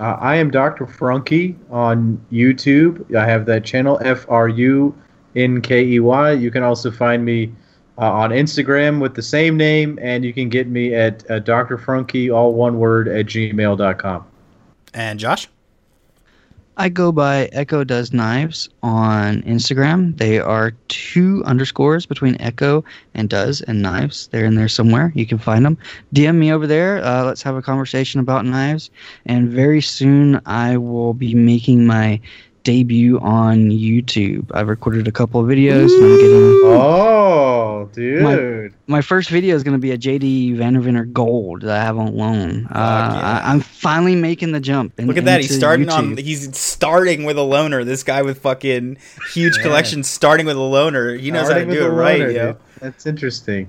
Uh, 0.01 0.17
I 0.19 0.37
am 0.37 0.51
Dr. 0.51 0.87
Frunkey 0.87 1.57
on 1.71 2.19
YouTube. 2.33 3.15
I 3.15 3.27
have 3.27 3.45
that 3.47 3.65
channel, 3.65 4.01
F 4.03 4.25
R 4.31 4.49
U 4.49 4.95
N 5.37 5.61
K 5.61 5.85
E 5.85 6.01
Y. 6.01 6.33
You 6.33 6.51
can 6.51 6.63
also 6.63 6.91
find 6.91 7.23
me 7.23 7.53
uh, 7.99 8.11
on 8.11 8.31
Instagram 8.31 8.99
with 8.99 9.15
the 9.15 9.23
same 9.23 9.59
name, 9.59 9.99
and 10.01 10.25
you 10.25 10.33
can 10.33 10.49
get 10.49 10.69
me 10.69 10.95
at 10.95 11.31
uh, 11.31 11.39
Dr. 11.41 11.77
Frunkey, 11.77 12.35
all 12.35 12.55
one 12.55 12.79
word, 12.79 13.09
at 13.09 13.27
gmail.com. 13.27 14.25
And 14.95 15.19
Josh. 15.19 15.49
I 16.81 16.89
go 16.89 17.13
by 17.13 17.51
Echo 17.53 17.85
Does 17.85 18.11
Knives 18.15 18.71
on 18.83 19.43
Instagram. 19.43 20.17
They 20.17 20.39
are 20.39 20.71
two 20.89 21.45
underscores 21.45 22.07
between 22.07 22.41
Echo 22.41 22.83
and 23.13 23.29
Does 23.29 23.61
and 23.61 23.83
Knives. 23.83 24.29
They're 24.29 24.47
in 24.47 24.55
there 24.55 24.67
somewhere. 24.67 25.13
You 25.15 25.27
can 25.27 25.37
find 25.37 25.63
them. 25.63 25.77
DM 26.15 26.37
me 26.37 26.51
over 26.51 26.67
there. 26.67 27.05
Uh, 27.05 27.23
let's 27.25 27.43
have 27.43 27.55
a 27.55 27.61
conversation 27.61 28.19
about 28.19 28.47
knives. 28.47 28.91
And 29.27 29.51
very 29.51 29.83
soon 29.83 30.41
I 30.47 30.79
will 30.79 31.13
be 31.13 31.35
making 31.35 31.85
my 31.85 32.19
debut 32.63 33.19
on 33.21 33.71
YouTube. 33.71 34.51
I've 34.53 34.69
recorded 34.69 35.09
a 35.09 35.13
couple 35.13 35.41
of 35.41 35.47
videos 35.47 35.93
and 35.95 36.05
I'm 36.05 36.17
getting 36.19 36.61
Oh, 36.65 37.89
dude. 37.95 38.75
my 38.87 39.01
first 39.01 39.31
video 39.31 39.57
is 39.57 39.63
going 39.63 39.73
to 39.77 39.81
be 39.81 39.93
a 39.93 39.99
JD 39.99 40.57
Van 40.57 40.75
Deventer 40.75 41.05
Gold 41.07 41.63
that 41.63 41.81
I 41.81 41.85
have 41.85 41.97
on 41.99 42.15
loan. 42.15 42.67
Uh, 42.67 42.69
yeah. 42.75 43.41
I, 43.45 43.51
I'm 43.51 43.61
finally 43.61 44.15
making 44.15 44.53
the 44.53 44.61
jump. 44.61 44.99
in- 44.99 45.07
Look 45.07 45.17
at 45.17 45.25
that. 45.25 45.41
He's 45.41 45.51
into 45.51 45.59
starting 45.61 45.89
on. 45.89 46.17
He's 46.17 46.57
starting 46.59 47.25
with 47.25 47.39
a 47.39 47.43
loner. 47.43 47.83
This 47.85 48.03
guy 48.03 48.23
with 48.23 48.41
fucking 48.41 48.99
huge 49.33 49.57
Yeah. 49.57 49.63
collection, 49.63 50.03
starting 50.03 50.47
with 50.47 50.57
a 50.57 50.61
loner. 50.61 51.15
He 51.17 51.31
knows 51.31 51.47
Starting 51.47 51.69
how 51.69 51.75
to 51.75 51.81
do 51.81 51.87
it 51.87 51.89
a 51.89 51.93
right, 51.93 52.21
loner, 52.21 52.31
yo. 52.31 52.47
dude. 52.53 52.57
That's 52.81 53.07
interesting. 53.07 53.69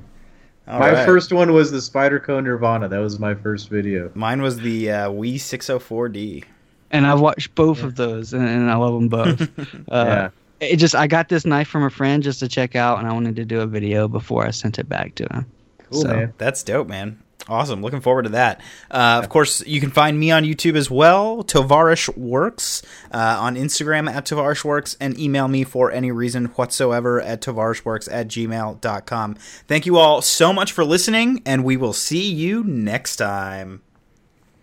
All 0.68 0.80
my 0.80 0.92
right. 0.94 1.06
first 1.06 1.34
one 1.34 1.54
was 1.54 1.72
the 1.72 1.80
Spyderco 1.80 2.42
Nirvana. 2.44 2.88
That 2.88 3.00
was 3.00 3.20
my 3.20 3.34
first 3.36 3.70
video. 3.70 4.12
Mine 4.14 4.42
was 4.42 4.58
the 4.60 4.92
uh, 4.92 5.10
Wii 5.10 5.36
604D. 5.36 6.44
And 6.92 7.08
I've 7.08 7.20
watched 7.20 7.56
both 7.56 7.84
of 7.84 7.96
those, 7.96 8.34
and, 8.34 8.48
and 8.48 8.70
I 8.70 8.76
love 8.76 8.94
them 8.94 9.08
both. 9.10 9.50
uh, 9.92 10.30
It 10.60 10.76
just 10.78 10.94
I 10.94 11.08
got 11.08 11.28
this 11.30 11.46
knife 11.46 11.68
from 11.68 11.84
a 11.84 11.90
friend 11.90 12.22
just 12.22 12.40
to 12.42 12.48
check 12.48 12.76
out, 12.76 13.00
and 13.00 13.08
I 13.08 13.14
wanted 13.14 13.36
to 13.38 13.46
do 13.46 13.62
a 13.62 13.66
video 13.66 14.08
before 14.08 14.46
I 14.46 14.52
sent 14.52 14.78
it 14.78 14.88
back 14.88 15.16
to 15.16 15.24
him. 15.32 15.46
Cool, 15.90 16.02
so- 16.02 16.08
man. 16.08 16.34
That's 16.38 16.62
dope, 16.64 16.88
man. 16.88 17.18
Awesome. 17.50 17.82
Looking 17.82 18.02
forward 18.02 18.24
to 18.24 18.30
that. 18.30 18.62
Uh, 18.92 19.20
of 19.22 19.28
course, 19.30 19.66
you 19.66 19.82
can 19.82 19.90
find 19.90 20.18
me 20.20 20.30
on 20.30 20.44
YouTube 20.44 20.76
as 20.76 20.92
well, 20.92 21.44
Tovarish 21.44 22.16
Works, 22.16 22.84
uh, 23.12 23.18
on 23.40 23.56
Instagram 23.56 24.08
at 24.10 24.26
Tovarish 24.26 24.64
Works, 24.64 24.96
and 25.02 25.20
email 25.20 25.48
me 25.48 25.64
for 25.64 25.92
any 25.92 26.12
reason 26.12 26.46
whatsoever 26.46 27.20
at 27.20 27.42
tovarishworks 27.42 28.08
at 28.12 28.28
gmail.com. 28.28 29.36
Thank 29.68 29.86
you 29.88 29.98
all 29.98 30.22
so 30.22 30.54
much 30.54 30.72
for 30.72 30.86
listening, 30.86 31.42
and 31.44 31.64
we 31.64 31.78
will 31.78 31.94
see 31.94 32.32
you 32.32 32.64
next 32.64 33.16
time. 33.16 33.82